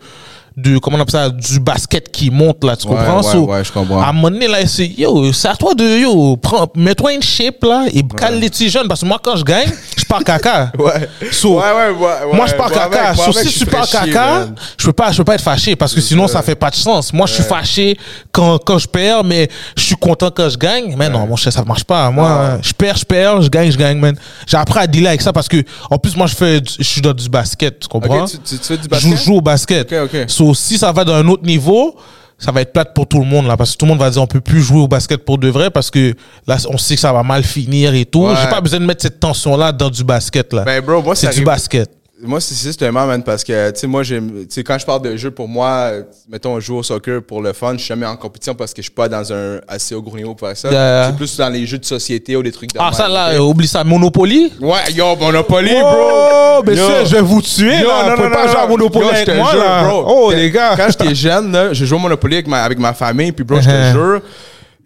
de, 0.57 0.77
comment 0.79 0.97
on 0.97 0.99
appelle 1.01 1.11
ça, 1.11 1.29
du 1.29 1.59
basket 1.59 2.11
qui 2.11 2.29
monte, 2.29 2.63
là. 2.63 2.75
Tu 2.75 2.87
Ouais, 2.87 2.95
comprends? 2.95 3.17
ouais, 3.17 3.31
So, 3.31 3.45
ouais, 3.45 3.63
je 3.63 3.71
comprends. 3.71 4.01
à 4.01 4.07
un 4.09 4.13
moment 4.13 4.29
donné, 4.31 4.47
là, 4.47 4.65
c'est, 4.67 4.87
yo, 4.87 5.31
c'est 5.31 5.47
à 5.47 5.55
toi 5.55 5.73
de, 5.73 5.99
yo, 6.01 6.35
prends, 6.37 6.67
mets-toi 6.75 7.13
une 7.13 7.21
shape, 7.21 7.63
là, 7.63 7.85
et 7.93 8.03
cale 8.03 8.39
les 8.39 8.49
petits 8.49 8.69
jeunes. 8.69 8.87
Parce 8.87 9.01
que 9.01 9.05
moi, 9.05 9.19
quand 9.23 9.35
je 9.37 9.43
gagne, 9.43 9.71
pars 10.11 10.23
caca. 10.23 10.71
Ouais. 10.77 11.09
So, 11.31 11.59
ouais, 11.59 11.63
ouais, 11.71 11.89
ouais, 11.91 12.33
moi, 12.33 12.45
je 12.47 12.53
pars 12.55 12.71
caca. 12.71 13.09
avec, 13.09 13.33
si 13.37 13.49
je 13.49 13.59
tu 13.59 13.65
pars 13.65 13.87
caca, 13.87 14.47
je 14.77 14.85
peux 14.85 14.93
pas, 14.93 15.11
je 15.11 15.17
peux 15.17 15.23
pas 15.23 15.35
être 15.35 15.43
fâché 15.43 15.75
parce 15.75 15.93
que 15.93 16.01
sinon, 16.01 16.27
ça 16.27 16.41
fait 16.41 16.55
pas 16.55 16.69
de 16.69 16.75
sens. 16.75 17.13
Moi, 17.13 17.25
je 17.27 17.33
suis 17.33 17.43
fâché 17.43 17.97
quand, 18.31 18.57
quand 18.63 18.77
je 18.77 18.87
perds, 18.87 19.23
mais 19.23 19.47
je 19.75 19.83
suis 19.83 19.95
content 19.95 20.29
quand 20.35 20.49
je 20.49 20.57
gagne. 20.57 20.95
Mais 20.97 21.09
non, 21.09 21.25
mon 21.27 21.35
cher, 21.35 21.51
ça 21.53 21.63
marche 21.63 21.83
pas. 21.83 22.09
Moi, 22.11 22.59
je 22.61 22.73
perds, 22.73 22.97
je 22.97 23.05
perds, 23.05 23.41
je 23.41 23.49
gagne, 23.49 23.71
je 23.71 23.77
gagne, 23.77 23.97
man. 23.99 24.15
J'ai 24.47 24.57
appris 24.57 24.79
à 24.79 24.87
dealer 24.87 25.07
avec 25.09 25.21
ça 25.21 25.31
parce 25.33 25.47
que, 25.47 25.63
en 25.89 25.97
plus, 25.97 26.15
moi, 26.15 26.27
je 26.27 26.35
fais, 26.35 26.61
du- 26.61 26.71
je 26.79 26.83
suis 26.83 27.01
dans 27.01 27.13
du 27.13 27.29
basket, 27.29 27.79
tu 27.79 27.87
comprends? 27.87 28.25
Tu, 28.25 28.37
tu, 28.39 28.57
tu 28.57 28.63
fais 28.65 28.77
du 28.77 28.83
Je 28.83 28.89
basket? 28.89 29.09
joue, 29.09 29.17
joue 29.17 29.35
au 29.37 29.41
basket. 29.41 29.93
So, 30.27 30.53
si 30.53 30.77
ça 30.77 30.91
va 30.91 31.03
dans 31.03 31.13
un 31.15 31.27
autre 31.27 31.43
niveau, 31.43 31.95
ça 32.41 32.51
va 32.51 32.61
être 32.61 32.73
plate 32.73 32.93
pour 32.93 33.07
tout 33.07 33.19
le 33.19 33.25
monde 33.25 33.47
là 33.47 33.55
parce 33.55 33.73
que 33.73 33.77
tout 33.77 33.85
le 33.85 33.91
monde 33.91 33.99
va 33.99 34.09
dire 34.09 34.21
on 34.21 34.27
peut 34.27 34.41
plus 34.41 34.61
jouer 34.61 34.79
au 34.79 34.87
basket 34.87 35.23
pour 35.23 35.37
de 35.37 35.47
vrai 35.47 35.69
parce 35.69 35.91
que 35.91 36.13
là 36.47 36.57
on 36.69 36.77
sait 36.77 36.95
que 36.95 37.01
ça 37.01 37.13
va 37.13 37.23
mal 37.23 37.43
finir 37.43 37.93
et 37.93 38.03
tout. 38.03 38.25
Ouais. 38.25 38.33
J'ai 38.41 38.49
pas 38.49 38.59
besoin 38.59 38.79
de 38.79 38.85
mettre 38.85 39.03
cette 39.03 39.19
tension 39.19 39.55
là 39.55 39.71
dans 39.71 39.89
du 39.89 40.03
basket 40.03 40.51
là. 40.51 40.63
Ben, 40.63 40.83
bro, 40.83 41.01
moi, 41.01 41.15
c'est 41.15 41.33
du 41.33 41.43
basket. 41.43 41.89
Moi, 42.23 42.39
c'est 42.39 42.55
justement, 42.55 43.05
man, 43.07 43.23
parce 43.23 43.43
que, 43.43 43.71
tu 43.71 43.79
sais, 43.79 43.87
moi, 43.87 44.01
quand 44.03 44.77
je 44.77 44.85
parle 44.85 45.01
de 45.01 45.15
jeu, 45.17 45.31
pour 45.31 45.47
moi, 45.47 45.91
mettons, 46.29 46.59
je 46.59 46.65
joue 46.65 46.77
au 46.77 46.83
soccer 46.83 47.21
pour 47.21 47.41
le 47.41 47.53
fun, 47.53 47.73
je 47.73 47.77
suis 47.79 47.87
jamais 47.87 48.05
en 48.05 48.15
compétition 48.15 48.53
parce 48.53 48.73
que 48.73 48.81
je 48.81 48.87
suis 48.87 48.91
pas 48.93 49.09
dans 49.09 49.33
un 49.33 49.59
assez 49.67 49.95
haut 49.95 50.01
gros 50.01 50.15
niveau 50.17 50.35
pour 50.35 50.47
faire 50.47 50.55
ça. 50.57 50.69
Yeah. 50.71 51.07
C'est 51.07 51.15
plus 51.17 51.37
dans 51.37 51.49
les 51.49 51.65
jeux 51.65 51.77
de 51.79 51.85
société 51.85 52.35
ou 52.35 52.43
des 52.43 52.51
trucs 52.51 52.73
de 52.73 52.79
Ah 52.79 52.91
ça 52.93 53.07
là, 53.07 53.41
oublie 53.41 53.67
ça 53.67 53.83
Monopoly? 53.83 54.53
Ouais, 54.61 54.91
yo, 54.93 55.15
Monopoly, 55.15 55.71
Oh, 55.75 56.61
bro! 56.61 56.63
monsieur, 56.71 56.99
Yo. 56.99 57.05
je 57.05 57.15
vais 57.15 57.21
vous 57.21 57.41
tuer 57.41 57.79
Yo, 57.79 57.87
là. 57.87 58.09
non, 58.09 58.15
pouvez 58.15 58.29
non, 58.29 58.35
pas 58.35 58.45
non, 58.45 58.51
jouer 58.51 58.59
à 58.59 58.63
non. 58.63 58.69
Monopoly 58.69 59.05
Yo, 59.05 59.11
avec 59.11 59.35
moi 59.35 59.51
jure, 59.51 59.59
là. 59.59 59.83
bro. 59.83 60.03
Oh 60.07 60.31
les 60.31 60.51
gars. 60.51 60.73
Quand 60.77 60.87
j'étais 60.89 61.15
jeune, 61.15 61.51
là, 61.51 61.73
je 61.73 61.85
jouais 61.85 61.97
au 61.97 62.01
Monopoly 62.01 62.35
avec 62.35 62.47
ma, 62.47 62.63
avec 62.63 62.77
ma 62.79 62.93
famille, 62.93 63.31
puis 63.31 63.43
bro, 63.43 63.59
je 63.59 63.67
Uh-huh. 63.69 63.91
te 63.93 63.97
jure, 63.97 64.21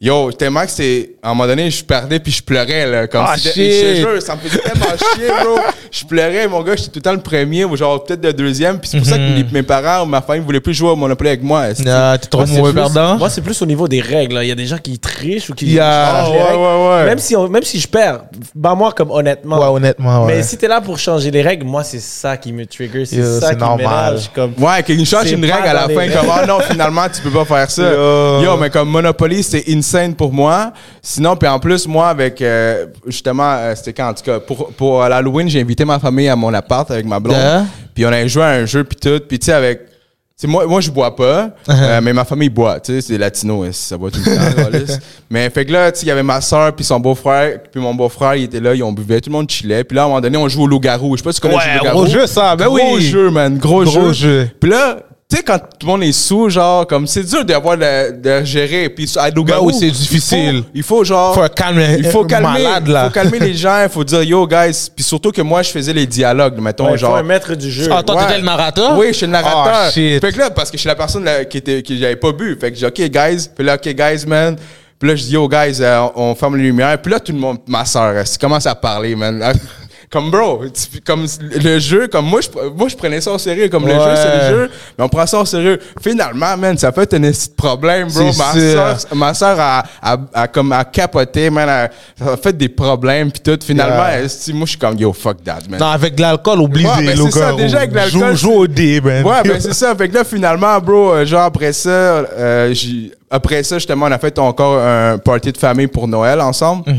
yo, 0.02 0.32
tellement 0.32 0.64
que 0.66 0.72
c'est, 0.72 1.12
à 1.24 1.30
un 1.30 1.34
moment 1.34 1.48
donné, 1.48 1.70
je 1.72 1.84
perdais 1.84 2.20
puis 2.20 2.32
je 2.32 2.44
pleurais, 2.44 2.86
là, 2.86 3.08
comme 3.08 3.26
Ah, 3.28 3.36
si, 3.38 3.50
shit. 3.50 3.56
je 3.58 3.96
jure, 3.96 4.22
ça 4.22 4.36
me 4.36 4.42
faisait 4.42 4.60
tellement 4.62 4.86
chier, 5.16 5.28
bro. 5.44 5.60
Je 5.92 6.06
pleurais, 6.06 6.48
mon 6.48 6.62
gars, 6.62 6.76
j'étais 6.76 6.90
tout 6.92 6.98
le 7.00 7.02
temps 7.02 7.14
le 7.14 7.22
premier, 7.22 7.64
ou 7.66 7.76
genre 7.78 8.04
peut-être 8.04 8.24
le 8.24 8.34
deuxième, 8.34 8.80
puis 8.80 8.90
c'est 8.90 8.98
pour 8.98 9.08
ça 9.08 9.16
que 9.18 9.22
mes, 9.22 9.46
mes 9.52 9.64
parents 9.64 10.04
ou 10.04 10.06
ma 10.06 10.22
famille 10.22 10.44
voulaient 10.44 10.60
plus 10.60 10.74
jouer 10.74 10.90
au 10.90 10.96
Monopoly 10.96 11.30
avec 11.30 11.44
moi. 11.44 11.68
Ah, 11.88 12.18
T'es 12.20 12.28
trop 12.28 12.46
mauvais 12.46 12.74
perdant. 12.74 13.18
Moi, 13.18 13.30
c'est 13.30 13.42
plus 13.42 13.62
au 13.62 13.66
niveau 13.66 13.88
des 13.88 14.02
règles. 14.02 14.36
là. 14.36 14.44
Il 14.44 14.48
y 14.50 14.52
a 14.52 14.56
des 14.56 14.66
gens 14.66 14.78
qui 14.78 15.00
trichent 15.00 15.50
ou 15.50 15.54
qui 15.54 15.66
Il 15.68 15.74
y 15.74 15.80
a- 15.80 16.12
changent 16.12 16.34
les 16.34 16.38
Ah, 16.40 16.44
ouais, 16.44 16.48
règles. 16.50 16.60
ouais, 16.60 16.90
ouais. 17.00 17.06
Même, 17.06 17.20
si 17.20 17.36
on- 17.36 17.48
même 17.48 17.64
si 17.64 17.80
je 17.80 17.88
perds, 17.88 18.22
bah 18.54 18.76
moi, 18.76 18.92
comme 18.92 19.12
honnêtement. 19.12 19.60
Ouais, 19.60 19.68
honnêtement. 19.78 20.26
Ouais. 20.26 20.36
Mais 20.38 20.44
si 20.44 20.58
t'es 20.58 20.68
là 20.68 20.82
pour 20.82 21.00
changer 21.00 21.32
les 21.32 21.42
règles, 21.42 21.66
moi, 21.66 21.84
c'est 21.84 22.00
ça 22.02 22.36
qui 22.38 22.52
me 22.52 22.66
trigger. 22.66 23.06
C'est 23.06 23.16
Yo, 23.18 23.40
ça 23.40 23.48
c'est 23.50 23.54
qui 23.56 23.60
normal. 23.62 24.20
Comme... 24.34 24.54
Ouais, 24.58 24.84
qu'il 24.84 25.06
change 25.06 25.32
une 25.32 25.46
règle 25.46 25.68
à 25.68 25.74
la 25.74 25.88
fin, 25.88 26.10
comme, 26.10 26.30
ah 26.32 26.46
non, 26.46 26.60
finalement, 26.60 27.06
tu 27.14 27.22
peux 27.22 27.32
pas 27.32 27.46
faire 27.46 27.72
ça. 27.72 27.84
Yo. 27.94 28.42
Yo, 28.44 28.58
mais 28.58 28.70
comme 28.70 28.90
Monopoly, 28.90 29.42
c'est 29.44 29.64
insane 29.86 30.16
pour 30.16 30.34
moi. 30.34 30.72
Sinon, 31.02 31.36
puis 31.36 31.48
en 31.48 31.60
plus, 31.60 31.88
moi, 31.88 32.10
avec, 32.10 32.42
euh, 32.42 32.88
justement, 33.06 33.54
euh, 33.58 33.74
c'était 33.76 33.94
quand, 33.94 34.10
en 34.10 34.14
tout 34.14 34.24
cas, 34.24 34.40
pour, 34.40 34.72
pour 34.74 35.04
l'Halloween, 35.04 35.48
j'ai 35.48 35.62
invité 35.62 35.86
ma 35.86 36.00
famille 36.00 36.28
à 36.28 36.36
mon 36.36 36.54
appart 36.54 36.90
avec 36.90 37.06
ma 37.06 37.20
blonde. 37.20 37.38
Yeah. 37.38 37.66
Puis 37.94 38.06
on 38.06 38.10
a 38.10 38.26
joué 38.28 38.44
à 38.44 38.48
un 38.50 38.66
jeu, 38.66 38.84
puis 38.84 38.98
tout. 38.98 39.22
Puis 39.28 39.40
tu 39.40 39.46
sais, 39.46 39.54
avec. 39.54 39.86
tu 39.86 39.92
sais, 40.38 40.48
moi, 40.48 40.66
moi, 40.66 40.82
je 40.82 40.90
bois 40.92 41.16
pas, 41.16 41.52
euh, 41.70 42.02
mais 42.02 42.12
ma 42.14 42.26
famille 42.26 42.50
boit. 42.50 42.80
Tu 42.80 42.94
sais, 42.94 43.02
c'est 43.02 43.18
latino, 43.18 43.64
hein, 43.64 43.70
ça 43.72 43.98
boit 43.98 44.12
tout 44.12 44.20
le 44.26 44.26
temps. 44.36 44.96
mais 45.30 45.50
fait 45.50 45.66
que 45.66 45.72
là, 45.72 45.92
tu 45.92 46.00
sais, 46.00 46.06
il 46.06 46.10
y 46.10 46.12
avait 46.12 46.24
ma 46.24 46.42
soeur, 46.42 46.74
puis 46.76 46.84
son 46.84 47.00
beau-frère, 47.00 47.60
puis 47.72 47.80
mon 47.82 47.94
beau-frère, 47.94 48.36
il 48.36 48.44
était 48.46 48.60
là, 48.60 48.74
ils 48.76 48.84
ont 48.84 48.92
buvait, 48.92 49.22
tout 49.22 49.30
le 49.30 49.36
monde 49.38 49.50
chillait. 49.50 49.84
Puis 49.84 49.96
là, 49.96 50.02
à 50.02 50.06
un 50.06 50.08
moment 50.10 50.22
donné, 50.22 50.38
on 50.38 50.50
joue 50.50 50.64
au 50.64 50.68
loup-garou. 50.68 51.16
Je 51.16 51.22
sais 51.22 51.24
pas 51.24 51.32
si 51.32 51.40
tu 51.40 51.48
connais 51.48 51.56
le 51.56 51.62
Ouais, 51.62 51.78
loup-garou. 51.78 51.98
gros 52.00 52.08
jeu 52.08 52.28
ça. 52.28 52.56
Ben 52.56 52.66
Gros 52.66 52.96
oui. 52.96 53.02
jeu, 53.02 53.30
man. 53.30 53.58
Gros, 53.58 53.84
Gros 53.84 54.12
jeu. 54.12 54.14
jeu. 54.14 54.50
Puis 54.60 54.70
là, 54.72 54.98
tu 55.28 55.38
sais, 55.38 55.44
quand 55.44 55.58
tout 55.58 55.66
le 55.82 55.88
monde 55.88 56.04
est 56.04 56.12
sous, 56.12 56.50
genre, 56.50 56.86
comme 56.86 57.08
c'est 57.08 57.24
dur 57.24 57.44
d'avoir 57.44 57.76
le, 57.76 58.12
de 58.12 58.44
gérer. 58.46 58.90
Puis 58.90 59.12
à 59.18 59.32
Ben 59.32 59.58
oui, 59.62 59.74
c'est 59.80 59.90
difficile. 59.90 60.58
Il 60.58 60.62
faut, 60.62 60.70
il 60.76 60.84
faut 60.84 61.04
genre. 61.04 61.34
Faut 61.34 61.50
calmer. 61.50 61.96
Il 61.98 62.06
faut 62.06 62.26
calmer, 62.26 62.64
Malade 62.64 62.84
il 62.88 63.06
faut 63.08 63.10
calmer 63.10 63.40
les 63.40 63.54
gens, 63.56 63.82
il 63.84 63.90
faut 63.90 64.04
dire 64.04 64.22
yo 64.22 64.46
guys, 64.48 64.90
puis 64.96 65.04
surtout 65.04 65.32
que 65.32 65.42
moi 65.42 65.64
je 65.64 65.72
faisais 65.72 65.94
les 65.94 66.06
dialogues, 66.06 66.60
mettons 66.60 66.92
Ouais, 66.92 66.98
genre 66.98 67.16
un 67.18 67.24
maître 67.24 67.56
du 67.56 67.72
jeu. 67.72 67.90
Ah, 67.92 68.04
toi, 68.04 68.16
Ouais. 68.18 68.26
t'étais 68.28 68.38
le 68.40 68.46
narrateur? 68.46 68.98
oui, 69.00 69.08
je 69.08 69.14
suis 69.14 69.26
le 69.26 69.32
narrateur. 69.32 69.86
Oh, 69.88 69.92
shit. 69.92 70.22
Fait 70.22 70.32
que 70.32 70.38
là, 70.38 70.52
parce 70.52 70.70
que 70.70 70.78
je 70.78 70.82
suis 70.82 70.88
la 70.88 70.96
personne 70.96 71.24
là, 71.24 71.44
qui 71.46 71.58
était, 71.58 71.82
qui 71.82 71.98
j'avais 71.98 72.16
pas 72.18 72.32
bu. 72.32 72.56
Fait 72.62 72.72
que 72.72 72.78
j'ai 72.78 72.86
OK, 72.86 73.02
guys. 73.02 73.50
Puis 73.56 73.66
là, 73.66 73.76
OK, 73.76 73.88
guys, 73.90 74.26
man. 74.28 74.56
Puis 75.00 75.10
là, 75.10 75.16
je 75.16 75.24
dis, 75.24 75.32
yo, 75.34 75.48
guys, 75.50 75.78
euh, 75.82 76.08
on, 76.16 76.30
on 76.30 76.36
ferme 76.36 76.56
les 76.56 76.64
lumières. 76.64 77.02
Puis 77.02 77.12
là, 77.12 77.20
tout 77.20 77.32
le 77.34 77.38
monde, 77.40 77.58
ma 77.68 77.84
soeur, 77.84 78.16
elle 78.16 78.26
commence 78.40 78.66
à 78.68 78.76
parler, 78.76 79.16
man? 79.16 79.44
Comme 80.12 80.30
bro, 80.32 80.62
tu- 80.68 81.02
comme 81.02 81.26
le 81.42 81.80
jeu, 81.80 82.08
comme 82.08 82.26
moi 82.26 82.40
je, 82.42 82.48
moi 82.70 82.88
je 82.88 82.96
prenais 82.96 83.20
ça 83.22 83.32
au 83.32 83.38
sérieux, 83.38 83.68
comme 83.70 83.86
le 83.88 83.94
jeu 83.94 84.16
c'est 84.16 84.38
le 84.50 84.56
jeu, 84.56 84.72
mais 84.98 85.04
on 85.04 85.10
prend 85.10 85.26
ça 85.26 85.40
au 85.40 85.46
sérieux. 85.46 85.80
Finalement, 86.02 86.56
man, 86.58 86.78
ça 86.78 86.92
fait 86.92 87.14
un 87.14 87.32
problème, 87.58 88.08
bro. 88.12 88.24
Ma 88.26 88.32
soeur, 88.54 88.98
ma 89.16 89.34
soeur 89.34 89.60
a, 89.60 89.84
a, 90.02 90.18
a 90.34 90.48
comme 90.48 90.72
a 90.72 90.84
capoté, 90.86 91.50
man, 91.50 91.68
a, 91.70 91.90
ça 92.18 92.34
a 92.34 92.38
fait 92.38 92.56
des 92.56 92.70
problèmes 92.70 93.32
puis 93.32 93.42
tout. 93.42 93.58
Finalement, 93.66 93.96
Yeah. 94.06 94.54
moi 94.54 94.66
je 94.66 94.70
suis 94.72 94.78
comme 94.80 94.98
yo 94.98 95.12
fuck 95.14 95.44
that, 95.44 95.60
man. 95.70 95.80
Non, 95.80 95.88
avec 95.88 96.16
de 96.16 96.22
l'alcool, 96.22 96.60
oublie 96.60 96.86
Ouais, 96.86 97.04
ben, 97.06 97.18
c'est 97.18 97.32
ça, 97.40 97.54
déjà, 97.54 97.78
avec 97.80 97.94
l'alcool, 97.94 98.36
Joue, 98.36 98.52
au 98.54 98.68
dé, 98.68 99.02
man. 99.02 99.24
Ouais, 99.26 99.42
ben 99.44 99.56
c'est 99.60 99.74
ça. 99.74 99.96
Fait 99.96 100.08
que 100.10 100.14
là, 100.16 100.24
finalement, 100.24 100.80
bro, 100.80 101.14
euh, 101.14 101.26
genre 101.26 101.44
après 101.44 101.74
ça, 101.74 101.90
euh, 101.90 102.74
j'ai- 102.74 103.12
après 103.30 103.64
ça, 103.64 103.78
justement, 103.78 104.06
on 104.06 104.12
a 104.12 104.18
fait 104.20 104.38
encore 104.40 104.80
un 104.80 105.18
party 105.18 105.52
de 105.52 105.58
famille 105.58 105.88
pour 105.88 106.08
Noël 106.08 106.40
ensemble. 106.42 106.84
Puis 106.84 106.94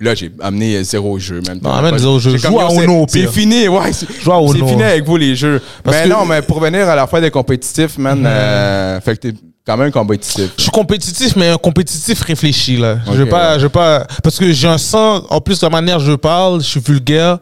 là, 0.00 0.14
j'ai 0.14 0.32
amené 0.40 0.82
zéro 0.84 1.18
jeu, 1.18 1.40
même. 1.46 1.60
Non, 1.62 1.72
amène 1.72 1.98
zéro 1.98 2.18
jeu. 2.18 2.36
Joue 2.36 2.58
à 2.60 2.68
c'est- 3.08 3.26
fini, 3.28 3.68
ouais. 3.68 3.92
C'est 3.92 4.06
Joue 4.22 4.32
à 4.32 4.40
c'est 4.52 4.58
Uno. 4.58 4.66
fini 4.68 4.82
avec 4.82 5.04
vous, 5.04 5.16
les 5.16 5.34
jeux. 5.36 5.60
Parce 5.82 5.96
mais 5.98 6.04
que- 6.04 6.08
non, 6.08 6.24
mais 6.24 6.42
pour 6.42 6.60
venir 6.60 6.88
à 6.88 6.94
la 6.96 7.06
fois 7.06 7.20
des 7.20 7.30
compétitifs, 7.30 7.98
man, 7.98 8.22
euh, 8.26 9.00
fait 9.00 9.16
que 9.16 9.28
t'es 9.28 9.34
quand 9.66 9.76
même 9.76 9.92
compétitif. 9.92 10.50
Je 10.56 10.62
suis 10.62 10.70
compétitif, 10.70 11.36
mais 11.36 11.48
un 11.50 11.58
compétitif 11.58 12.22
réfléchi, 12.22 12.76
là. 12.78 12.98
Je 13.12 13.22
Ok. 13.22 13.28
pas, 13.28 13.58
je 13.58 13.64
vais 13.64 13.68
pas, 13.68 14.06
parce 14.22 14.38
que 14.38 14.50
j'ai 14.52 14.66
un 14.68 14.78
sang, 14.78 15.22
en 15.28 15.40
plus 15.40 15.60
de 15.60 15.66
la 15.66 15.70
manière 15.70 15.98
dont 15.98 16.04
je 16.06 16.12
parle, 16.12 16.60
je 16.62 16.66
suis 16.66 16.80
vulgaire. 16.80 17.38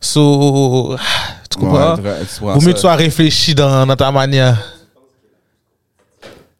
So, 0.00 0.96
tu 1.50 1.58
comprends? 1.58 1.96
Vaut 2.40 2.60
mieux 2.60 2.68
que 2.72 2.76
tu 2.76 2.80
sois 2.80 2.94
réfléchi 2.94 3.54
dans, 3.54 3.86
dans 3.86 3.96
ta 3.96 4.12
manière. 4.12 4.56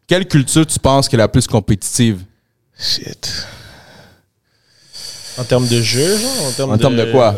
Quelle 0.07 0.27
culture 0.27 0.65
tu 0.65 0.77
penses 0.79 1.07
qui 1.09 1.15
est 1.15 1.19
la 1.19 1.27
plus 1.27 1.47
compétitive? 1.47 2.19
Shit. 2.77 3.47
En 5.37 5.43
termes 5.43 5.67
de 5.67 5.81
jeu, 5.81 6.17
genre 6.17 6.47
En 6.47 6.51
termes 6.51 6.71
En 6.71 6.77
termes 6.77 6.95
de 6.95 7.05
quoi? 7.11 7.35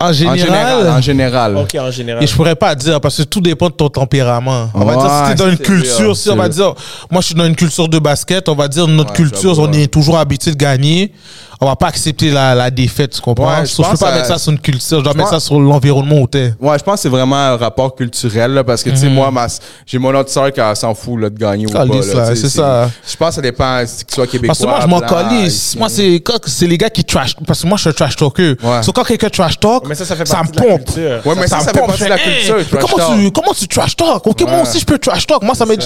En 0.00 0.08
En 0.08 0.12
général? 0.12 0.38
général, 0.38 0.88
En 0.88 1.00
général. 1.00 1.56
Ok, 1.56 1.76
en 1.78 1.90
général. 1.90 2.22
et 2.22 2.26
je 2.26 2.34
pourrais 2.34 2.56
pas 2.56 2.74
dire 2.74 3.00
parce 3.00 3.16
que 3.18 3.22
tout 3.22 3.40
dépend 3.40 3.68
de 3.68 3.74
ton 3.74 3.88
tempérament. 3.88 4.68
On 4.74 4.80
va 4.84 4.96
Ouais, 4.96 5.02
dire 5.02 5.10
si 5.10 5.30
t'es 5.30 5.34
dans 5.44 5.50
une 5.50 5.56
culture, 5.58 6.16
si 6.16 6.28
on 6.30 6.36
va 6.36 6.48
dire, 6.48 6.74
moi 7.10 7.20
je 7.20 7.26
suis 7.26 7.34
dans 7.34 7.44
une 7.46 7.54
culture 7.56 7.88
de 7.88 7.98
basket, 7.98 8.48
on 8.48 8.54
va 8.54 8.66
dire 8.68 8.88
notre 8.88 9.10
Ouais, 9.10 9.16
culture, 9.16 9.58
on 9.58 9.72
est 9.72 9.86
toujours 9.86 10.18
habitué 10.18 10.50
de 10.50 10.56
gagner. 10.56 11.12
On 11.64 11.68
va 11.68 11.76
pas 11.76 11.86
accepter 11.86 12.30
la, 12.30 12.54
la 12.54 12.70
défaite, 12.70 13.12
tu 13.12 13.20
comprends? 13.22 13.46
Ouais, 13.48 13.64
je 13.64 13.70
So, 13.70 13.82
je 13.84 13.90
peux 13.92 13.96
pas 13.96 14.08
à- 14.10 14.14
mettre 14.16 14.26
ça 14.26 14.36
sur 14.36 14.52
une 14.52 14.58
culture, 14.58 14.98
je 14.98 15.02
dois 15.04 15.12
je 15.12 15.16
mettre 15.16 15.30
ça 15.30 15.36
pense- 15.36 15.44
sur 15.46 15.58
l'environnement 15.58 16.20
où 16.20 16.26
t'es. 16.26 16.52
Ouais, 16.60 16.78
je 16.78 16.84
pense 16.84 16.96
que 16.96 17.00
c'est 17.00 17.08
vraiment 17.08 17.36
un 17.36 17.56
rapport 17.56 17.94
culturel, 17.94 18.50
là, 18.52 18.62
parce 18.64 18.82
que, 18.82 18.90
tu 18.90 18.96
sais, 18.96 19.08
moi, 19.08 19.30
ma- 19.30 19.46
j'ai 19.86 19.98
mon 19.98 20.14
autre 20.14 20.28
soeur 20.30 20.52
qui 20.52 20.60
s'en 20.74 20.94
fout, 20.94 21.18
là, 21.18 21.30
de 21.30 21.38
gagner 21.38 21.66
ou 21.66 21.70
pas, 21.70 21.86
là, 21.86 21.94
là, 21.94 22.00
tu 22.00 22.06
sais, 22.06 22.36
c'est 22.36 22.48
ça. 22.50 22.90
Je 23.08 23.16
pense 23.16 23.28
que 23.30 23.34
ça 23.36 23.40
dépend 23.40 23.82
si 23.86 24.04
tu 24.04 24.14
sois 24.14 24.26
québécois. 24.26 24.48
Parce 24.48 24.58
que 24.58 24.66
moi, 24.66 24.78
je 24.82 24.86
m'en 24.86 25.00
calisse. 25.00 25.74
Moi, 25.76 25.88
c'est 25.88 26.16
quand 26.20 26.38
c'est 26.46 26.66
les 26.66 26.76
gars 26.76 26.90
qui 26.90 27.02
trash. 27.02 27.34
Parce 27.46 27.62
que 27.62 27.66
moi, 27.66 27.76
je 27.78 27.80
suis 27.82 27.90
un 27.90 27.94
trash 27.94 28.16
talker. 28.16 28.56
Ouais. 28.62 28.82
So, 28.82 28.92
quand 28.92 29.04
quelqu'un 29.04 29.30
trash 29.30 29.58
talk, 29.58 29.84
Mais 29.88 29.94
ça, 29.94 30.04
ça 30.04 30.16
fait 30.16 30.26
ça 30.26 30.36
partie 30.36 30.50
me 30.52 30.56
de 30.56 30.60
la 30.60 30.66
pompe. 30.76 30.84
culture. 30.84 31.20
Ouais, 31.24 31.34
mais 31.36 31.46
ça, 31.46 31.60
ça, 31.60 31.64
me 31.64 31.64
fait 31.72 31.78
pompe. 31.78 31.86
partie 31.86 32.02
de 32.02 32.06
Je 32.06 32.10
la 32.10 32.18
culture, 32.18 32.78
comment, 32.78 32.96
talk. 32.98 33.18
tu, 33.18 33.30
comment 33.32 33.52
tu 33.58 33.68
trash 33.68 33.96
talk? 33.96 34.26
Ok, 34.26 34.40
moi 34.42 34.60
aussi, 34.62 34.80
je 34.80 34.84
peux 34.84 34.98
trash 34.98 35.26
talk. 35.26 35.42
Moi, 35.42 35.54
ça 35.54 35.64
m'est. 35.64 35.82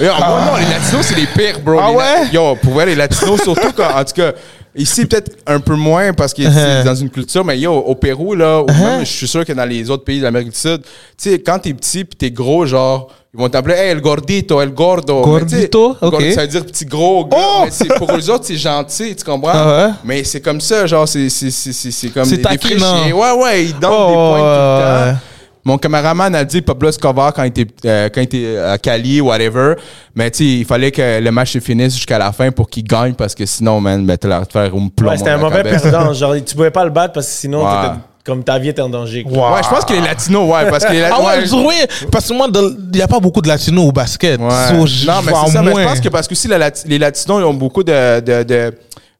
Yo, 0.00 0.06
moi, 0.18 0.40
non, 0.46 0.56
les 0.56 0.64
latinos, 0.72 1.04
c'est 1.06 1.14
les 1.16 1.26
pires, 1.26 1.60
bro. 1.60 1.78
Ah 1.78 1.88
Les 1.90 1.94
ouais? 1.96 2.28
Yo, 2.32 2.56
pour 2.62 2.72
vrai, 2.74 2.86
les 2.86 2.94
latinos, 2.94 3.40
surtout 3.42 3.72
quand, 3.76 3.94
en 3.94 4.04
tout 4.04 4.14
cas, 4.14 4.32
ici, 4.76 5.06
peut-être 5.06 5.32
un 5.46 5.60
peu 5.60 5.74
moins 5.74 6.12
parce 6.12 6.32
que 6.34 6.42
Uh-huh. 6.42 6.52
c'est 6.80 6.84
dans 6.84 6.94
une 6.94 7.10
culture, 7.10 7.44
mais 7.44 7.58
yo, 7.58 7.72
au 7.72 7.94
Pérou, 7.94 8.34
là, 8.34 8.62
ou 8.62 8.66
même, 8.66 9.00
je 9.00 9.10
suis 9.10 9.28
sûr 9.28 9.44
que 9.44 9.52
dans 9.52 9.64
les 9.64 9.88
autres 9.90 10.04
pays 10.04 10.18
de 10.18 10.24
l'Amérique 10.24 10.50
du 10.50 10.56
Sud, 10.58 10.82
tu 10.82 11.30
sais, 11.30 11.38
quand 11.40 11.58
t'es 11.58 11.74
petit 11.74 12.04
pis 12.04 12.16
t'es 12.16 12.30
gros, 12.30 12.64
genre, 12.66 13.08
ils 13.34 13.40
vont 13.40 13.48
t'appeler, 13.48 13.74
hey, 13.76 13.90
el 13.90 14.00
gordito, 14.02 14.60
el 14.60 14.70
gordo. 14.72 15.22
Gordito? 15.22 15.96
Ok. 16.00 16.10
gordo, 16.10 16.30
Ça 16.32 16.42
veut 16.42 16.48
dire 16.48 16.66
petit 16.66 16.84
gros 16.84 17.24
gars. 17.24 17.36
Oh! 17.40 17.60
Mais 17.64 17.70
c'est- 17.70 17.94
pour 17.96 18.10
eux 18.14 18.30
autres, 18.30 18.44
c'est 18.44 18.56
gentil, 18.56 19.16
tu 19.16 19.24
comprends? 19.24 19.50
Ah? 19.54 19.92
Mais 20.04 20.22
c'est 20.24 20.40
comme 20.42 20.60
ça, 20.60 20.86
genre, 20.86 21.08
c'est 21.08 21.28
c'est- 21.30 21.50
c'est- 21.50 21.72
c'est- 21.72 22.08
comme 22.08 22.24
C'est 22.26 22.36
des, 22.36 22.42
des 22.42 22.58
frichiers. 22.58 23.12
Ouais, 23.12 23.32
ouais, 23.32 23.64
ils 23.64 23.78
donnent 23.78 23.90
Oh, 23.90 24.08
des 24.08 24.14
points 24.14 24.38
tout 24.38 24.44
le 24.44 25.06
ouais. 25.06 25.12
temps. 25.12 25.18
Mon 25.64 25.78
caméraman 25.78 26.34
a 26.34 26.44
dit 26.44 26.60
Pablo 26.60 26.88
Escobar 26.88 27.32
quand 27.32 27.44
il 27.44 27.48
était, 27.48 27.66
euh, 27.88 28.08
quand 28.12 28.20
il 28.20 28.24
était 28.24 28.58
à 28.58 28.78
Cali, 28.78 29.20
whatever. 29.20 29.74
Mais 30.14 30.30
tu 30.30 30.38
sais, 30.38 30.44
il 30.44 30.64
fallait 30.64 30.90
que 30.90 31.20
le 31.20 31.30
match 31.30 31.52
se 31.52 31.60
finisse 31.60 31.94
jusqu'à 31.94 32.18
la 32.18 32.32
fin 32.32 32.50
pour 32.50 32.68
qu'il 32.68 32.82
gagne 32.84 33.14
parce 33.14 33.34
que 33.34 33.46
sinon, 33.46 33.80
man, 33.80 34.04
ben, 34.04 34.16
t'as 34.16 34.28
l'air 34.28 34.46
de 34.46 34.50
faire 34.52 34.74
un 34.74 34.88
plomb. 34.88 35.10
Ouais, 35.10 35.16
c'était 35.16 35.30
un 35.30 35.38
mauvais 35.38 35.62
président. 35.62 36.12
Genre, 36.12 36.34
tu 36.44 36.54
pouvais 36.56 36.70
pas 36.72 36.84
le 36.84 36.90
battre 36.90 37.14
parce 37.14 37.26
que 37.26 37.32
sinon, 37.32 37.64
Ouais. 37.64 37.70
t'étais- 37.82 38.00
comme 38.24 38.44
ta 38.44 38.56
vie 38.58 38.68
était 38.68 38.82
en 38.82 38.88
danger. 38.88 39.24
Wow. 39.28 39.52
Ouais, 39.54 39.62
je 39.64 39.68
pense 39.68 39.84
que 39.84 39.92
les 39.94 40.00
latinos, 40.00 40.48
ouais, 40.48 40.70
parce 40.70 40.84
que 40.84 40.92
les 40.92 41.02
Ah 41.02 41.20
ouais, 41.20 41.38
ouais, 41.44 41.64
oui, 41.66 41.74
parce 42.10 42.28
que 42.28 42.34
moi, 42.34 42.46
il 42.52 42.90
n'y 42.94 43.02
a 43.02 43.08
pas 43.08 43.18
beaucoup 43.18 43.40
de 43.40 43.48
latinos 43.48 43.84
au 43.84 43.90
basket. 43.92 44.40
Ouais. 44.40 44.48
So, 44.68 44.86
je 44.86 45.06
non, 45.06 45.14
mais 45.26 45.32
c'est 45.46 45.50
ça. 45.52 45.62
Mais 45.62 45.72
je 45.74 45.88
pense 45.88 46.00
que 46.00 46.08
parce 46.08 46.28
que 46.28 46.32
aussi 46.32 46.46
la 46.46 46.70
les 46.86 46.98
Latinos, 46.98 47.40
ils 47.40 47.44
ont 47.44 47.54
beaucoup 47.54 47.82
de. 47.82 48.20
de, 48.20 48.42
de 48.44 48.74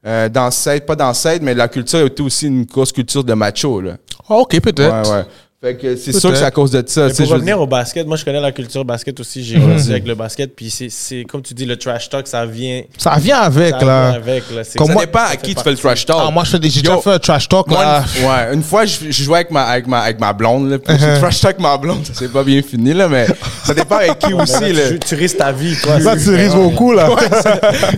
euh, 0.05 0.29
d'ancêtres, 0.29 0.85
pas 0.87 0.97
d'ancêtres, 0.97 1.45
mais 1.45 1.55
la 1.55 1.69
culture 1.69 2.01
était 2.07 2.23
aussi 2.23 2.47
une 2.49 2.65
grosse 2.65 2.91
culture 2.93 3.23
de 3.25 3.35
macho, 3.35 3.81
là. 3.81 3.93
Ah, 4.29 4.35
ok, 4.35 4.61
peut-être. 4.61 5.11
Ouais, 5.11 5.17
ouais. 5.19 5.25
Fait 5.63 5.77
que 5.77 5.95
c'est 5.95 6.11
sûr 6.13 6.31
que 6.33 6.37
c'est 6.37 6.45
à 6.45 6.51
cause 6.51 6.73
de 6.73 6.83
ça. 6.85 7.03
Mais 7.07 7.13
pour 7.15 7.17
je 7.19 7.23
veux 7.31 7.35
revenir 7.35 7.61
au 7.61 7.69
basket, 7.69 8.05
moi 8.05 8.17
je 8.17 8.25
connais 8.25 8.41
la 8.41 8.51
culture 8.51 8.85
basket 8.85 9.21
aussi. 9.21 9.45
J'ai 9.45 9.61
grandi 9.61 9.91
avec 9.93 10.05
le 10.09 10.17
basket. 10.17 10.57
Puis 10.57 10.69
c'est- 10.71 10.89
c'est 10.91 11.23
comme 11.23 11.41
tu 11.41 11.55
dis, 11.55 11.65
le 11.65 11.77
trash 11.77 12.09
talk, 12.11 12.27
ça 12.27 12.45
vient. 12.45 12.83
Ça 12.99 13.15
vient 13.21 13.39
avec, 13.39 13.77
ça 13.79 13.85
là. 13.85 14.11
vient 14.11 14.19
avec. 14.21 14.43
Là. 14.51 14.63
Comme 14.77 14.89
Ça 14.89 14.93
moi- 14.93 15.05
dépend 15.05 15.21
à 15.21 15.27
ça 15.29 15.37
qui 15.37 15.55
tu 15.55 15.63
fais 15.63 15.71
le 15.71 15.77
trash 15.77 16.05
talk. 16.05 16.17
Ah, 16.21 16.31
moi, 16.33 16.43
je 16.43 16.51
fais 16.51 16.59
des- 16.59 16.69
j'ai 16.69 16.81
déjà 16.83 16.95
Yo, 16.95 17.01
fait 17.01 17.11
un 17.13 17.19
trash 17.21 17.49
talk, 17.49 17.69
Moi, 17.69 17.81
là. 17.81 18.03
une, 18.19 18.27
ouais, 18.27 18.55
une 18.55 18.63
fois, 18.65 18.85
je, 18.87 18.97
je 19.09 19.23
jouais 19.23 19.37
avec 19.37 19.53
ma, 19.53 19.63
avec 19.63 19.87
ma, 19.87 20.01
avec 20.01 20.19
ma 20.19 20.33
blonde. 20.33 20.69
Là, 20.69 20.79
puis 20.81 20.97
j'ai 20.99 21.21
trash 21.21 21.41
talk 21.41 21.61
ma 21.61 21.77
blonde. 21.79 22.07
Ça 22.07 22.15
s'est 22.15 22.27
pas 22.29 22.43
bien 22.43 22.61
fini, 22.63 22.93
là, 22.93 23.07
mais 23.09 23.27
ça 23.65 23.73
dépend 23.73 23.99
avec 23.99 24.19
qui 24.19 24.31
là, 24.33 24.43
aussi. 24.43 24.73
Là. 24.73 24.89
tu, 24.91 24.99
tu 24.99 25.15
risques 25.15 25.37
ta 25.39 25.53
vie, 25.53 25.77
toi. 25.81 25.93
C'est 26.01 26.25
tu 26.25 26.35
risques 26.35 26.57
beaucoup, 26.57 26.93
là. 26.93 27.09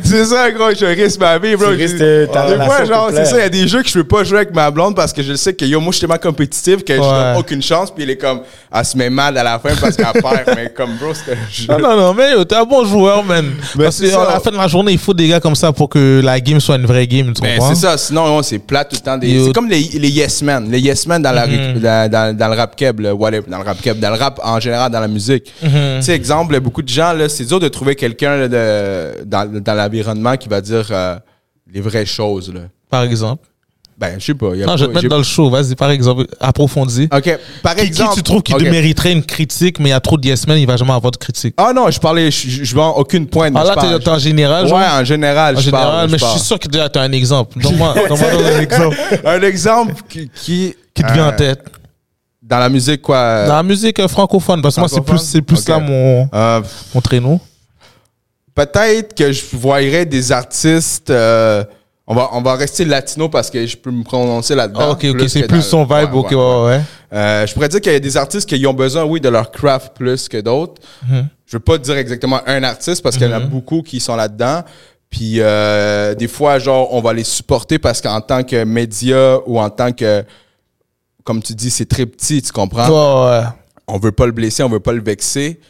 C'est 0.04 0.26
ça, 0.26 0.50
gros, 0.50 0.70
je 0.78 0.84
risque 0.84 1.18
ma 1.18 1.38
vie, 1.38 1.56
bro. 1.56 1.68
Tu 1.74 1.76
risques 1.82 1.96
ta- 2.30 2.46
Des 2.50 2.62
fois, 2.62 2.84
genre, 2.84 3.08
c'est 3.10 3.24
ça, 3.24 3.36
il 3.38 3.40
y 3.40 3.42
a 3.42 3.48
des 3.48 3.66
jeux 3.66 3.82
que 3.82 3.88
je 3.88 3.94
peux 3.94 4.04
pas 4.04 4.22
jouer 4.22 4.40
avec 4.40 4.54
ma 4.54 4.70
blonde 4.70 4.94
parce 4.94 5.14
que 5.14 5.22
je 5.22 5.32
sais 5.34 5.54
que 5.54 5.64
yo, 5.64 5.80
moi, 5.80 5.92
je 5.92 5.96
suis 5.96 6.00
tellement 6.06 6.18
compétitif 6.20 6.84
que 6.84 6.94
je 6.94 7.34
aucune 7.54 7.62
chance, 7.62 7.90
puis 7.90 8.04
il 8.04 8.10
est 8.10 8.16
comme, 8.16 8.40
elle 8.72 8.84
se 8.84 8.96
met 8.96 9.10
mal 9.10 9.36
à 9.38 9.42
la 9.42 9.58
fin 9.58 9.70
parce 9.80 9.96
qu'elle 9.96 10.22
perd, 10.22 10.44
mais 10.56 10.70
comme, 10.74 10.96
bro, 10.96 11.14
c'était 11.14 11.32
un 11.32 11.48
jeu. 11.50 11.66
Non, 11.68 11.78
non, 11.78 11.96
non, 11.96 12.14
mais 12.14 12.44
t'es 12.44 12.56
un 12.56 12.64
bon 12.64 12.84
joueur, 12.84 13.22
man. 13.24 13.52
Mais 13.76 13.84
Parce 13.84 13.96
c'est 13.96 14.10
qu'à 14.10 14.24
la 14.24 14.40
fin 14.40 14.50
de 14.50 14.56
la 14.56 14.68
journée, 14.68 14.92
il 14.92 14.98
faut 14.98 15.14
des 15.14 15.28
gars 15.28 15.40
comme 15.40 15.54
ça 15.54 15.72
pour 15.72 15.88
que 15.88 16.20
la 16.22 16.40
game 16.40 16.60
soit 16.60 16.76
une 16.76 16.86
vraie 16.86 17.06
game, 17.06 17.32
tu 17.32 17.40
comprends? 17.40 17.68
c'est 17.68 17.80
ça, 17.80 17.96
sinon, 17.96 18.42
c'est 18.42 18.58
plat 18.58 18.84
tout 18.84 18.96
le 18.96 19.00
temps. 19.00 19.16
Des... 19.18 19.44
C'est 19.46 19.52
comme 19.52 19.68
les, 19.68 19.80
les 19.94 20.10
yes 20.10 20.42
men. 20.42 20.70
Les 20.70 20.80
yes 20.80 21.06
men 21.06 21.22
dans, 21.22 21.32
la, 21.32 21.46
Mhm. 21.46 21.78
dans, 21.80 22.10
dans, 22.10 22.36
dans 22.36 22.48
le 22.48 22.54
rap 22.56 22.74
keb, 22.74 23.00
le 23.00 23.12
dans 23.14 23.58
le 23.58 23.64
rap 23.64 23.80
keb, 23.80 23.98
dans 24.00 24.10
le 24.10 24.16
rap 24.16 24.40
en 24.42 24.58
général, 24.60 24.90
dans 24.90 25.00
la 25.00 25.08
musique. 25.08 25.52
Mhm. 25.62 25.70
Tu 25.98 26.02
sais, 26.02 26.14
exemple, 26.14 26.58
beaucoup 26.60 26.82
de 26.82 26.88
gens, 26.88 27.12
là, 27.12 27.28
c'est 27.28 27.44
dur 27.44 27.60
de 27.60 27.68
trouver 27.68 27.94
quelqu'un 27.94 28.48
dans, 28.48 29.62
dans 29.62 29.74
l'environnement 29.74 30.36
qui 30.36 30.48
va 30.48 30.60
dire 30.60 30.86
euh, 30.90 31.16
les 31.72 31.80
vraies 31.80 32.06
choses. 32.06 32.52
Là. 32.52 32.60
Par 32.90 33.02
exemple? 33.02 33.46
Ben, 33.96 34.16
je 34.18 34.24
sais 34.24 34.34
pas. 34.34 34.54
y 34.56 34.62
a 34.62 34.66
Non, 34.66 34.72
pas- 34.72 34.76
je 34.76 34.84
vais 34.84 34.88
te 34.90 34.94
mettre 34.94 35.08
dans 35.08 35.18
le 35.18 35.22
show. 35.22 35.48
Vas-y, 35.50 35.76
par 35.76 35.90
exemple, 35.90 36.26
approfondis. 36.40 37.08
OK, 37.14 37.38
par 37.62 37.74
Qui, 37.76 37.82
qui 37.82 37.86
exemple... 37.86 38.14
tu 38.16 38.22
trouves 38.24 38.42
qui 38.42 38.52
OK. 38.52 38.62
mériterait 38.62 39.12
une 39.12 39.22
critique, 39.24 39.78
mais 39.78 39.90
il 39.90 39.92
y 39.92 39.94
a 39.94 40.00
trop 40.00 40.16
de 40.18 40.26
yes 40.26 40.46
men, 40.48 40.58
il 40.58 40.66
va 40.66 40.76
jamais 40.76 40.92
avoir 40.92 41.12
de 41.12 41.16
critique? 41.16 41.54
Ah 41.56 41.72
non, 41.72 41.88
je 41.90 42.00
parlais, 42.00 42.28
je, 42.30 42.64
je, 42.64 42.74
vends 42.74 42.90
aucune 42.96 43.28
pointe. 43.28 43.54
Ah 43.56 43.62
là, 43.62 43.98
t'es 44.00 44.08
en 44.08 44.18
général, 44.18 44.66
genre? 44.66 44.78
Ouais, 44.78 44.84
en 45.00 45.04
général, 45.04 45.54
en 45.56 45.60
je 45.60 45.64
général, 45.66 45.86
parle. 45.86 46.10
mais 46.10 46.18
je 46.18 46.24
suis 46.24 46.40
sûr 46.40 46.58
que 46.58 46.66
déjà, 46.66 46.88
t'as 46.88 47.02
un 47.02 47.12
exemple. 47.12 47.56
Donne-moi 47.60 47.94
un 48.10 48.60
exemple 48.60 48.96
Un 49.24 49.42
exemple 49.42 49.94
qui... 50.08 50.28
Qui, 50.34 50.74
qui 50.92 51.02
te 51.02 51.12
vient 51.12 51.26
euh, 51.26 51.30
en 51.30 51.36
tête? 51.36 51.62
Dans 52.42 52.58
la 52.58 52.68
musique, 52.68 53.00
quoi. 53.00 53.46
Dans 53.46 53.54
la 53.56 53.62
musique 53.62 54.00
euh, 54.00 54.08
francophone, 54.08 54.60
parce 54.60 54.74
que 54.74 54.80
moi, 54.80 54.88
c'est 54.88 55.00
plus, 55.00 55.18
c'est 55.18 55.40
plus 55.42 55.68
là 55.68 55.78
mon, 55.78 56.28
euh, 56.34 56.60
mon 56.94 57.00
traîneau. 57.00 57.40
peut-être 58.54 59.14
que 59.14 59.30
je 59.32 59.42
voyerais 59.52 60.04
des 60.04 60.32
artistes. 60.32 61.12
On, 62.06 62.14
va, 62.14 62.30
on 62.32 62.42
va 62.42 62.54
rester 62.54 62.84
latino 62.84 63.28
parce 63.28 63.50
que 63.50 63.66
je 63.66 63.76
peux 63.76 63.90
me 63.90 64.04
prononcer 64.04 64.54
là-dedans. 64.54 64.80
Ah, 64.80 64.90
ok, 64.90 65.06
ok, 65.10 65.28
c'est 65.28 65.46
plus 65.46 65.62
son 65.62 65.84
vibe, 65.84 66.12
ouais, 66.12 66.20
ok, 66.20 66.30
ouais, 66.32 66.64
ouais. 66.66 66.80
Euh, 67.12 67.46
je 67.46 67.54
pourrais 67.54 67.68
dire 67.68 67.80
qu'il 67.80 67.92
y 67.92 67.96
a 67.96 68.00
des 68.00 68.16
artistes 68.16 68.48
qui 68.48 68.66
ont 68.66 68.74
besoin, 68.74 69.04
oui, 69.04 69.20
de 69.20 69.28
leur 69.28 69.50
craft 69.50 69.94
plus 69.94 70.28
que 70.28 70.40
d'autres. 70.40 70.82
Mhm. 71.08 71.28
Je 71.46 71.56
veux 71.56 71.62
pas 71.62 71.78
dire 71.78 71.96
exactement 71.96 72.40
un 72.46 72.62
artiste 72.62 73.02
parce 73.02 73.16
qu'il 73.16 73.26
y 73.26 73.30
en 73.30 73.36
a 73.36 73.40
beaucoup 73.40 73.82
qui 73.82 74.00
sont 74.00 74.16
là-dedans. 74.16 74.62
Puis 75.08 75.36
euh, 75.38 76.14
des 76.14 76.26
fois, 76.26 76.58
genre, 76.58 76.92
on 76.92 77.00
va 77.00 77.12
les 77.12 77.24
supporter 77.24 77.78
parce 77.78 78.00
qu'en 78.00 78.20
tant 78.20 78.42
que 78.42 78.64
média 78.64 79.38
ou 79.46 79.60
en 79.60 79.70
tant 79.70 79.92
que, 79.92 80.24
comme 81.22 81.42
tu 81.42 81.54
dis, 81.54 81.70
c'est 81.70 81.88
très 81.88 82.04
petit, 82.04 82.42
tu 82.42 82.50
comprends? 82.50 82.88
Ouais, 82.88 83.30
ouais. 83.30 83.44
on 83.86 83.98
veut 83.98 84.12
pas 84.12 84.26
le 84.26 84.32
blesser, 84.32 84.62
on 84.62 84.68
veut 84.68 84.80
pas 84.80 84.92
le 84.92 85.02
vexer. 85.02 85.60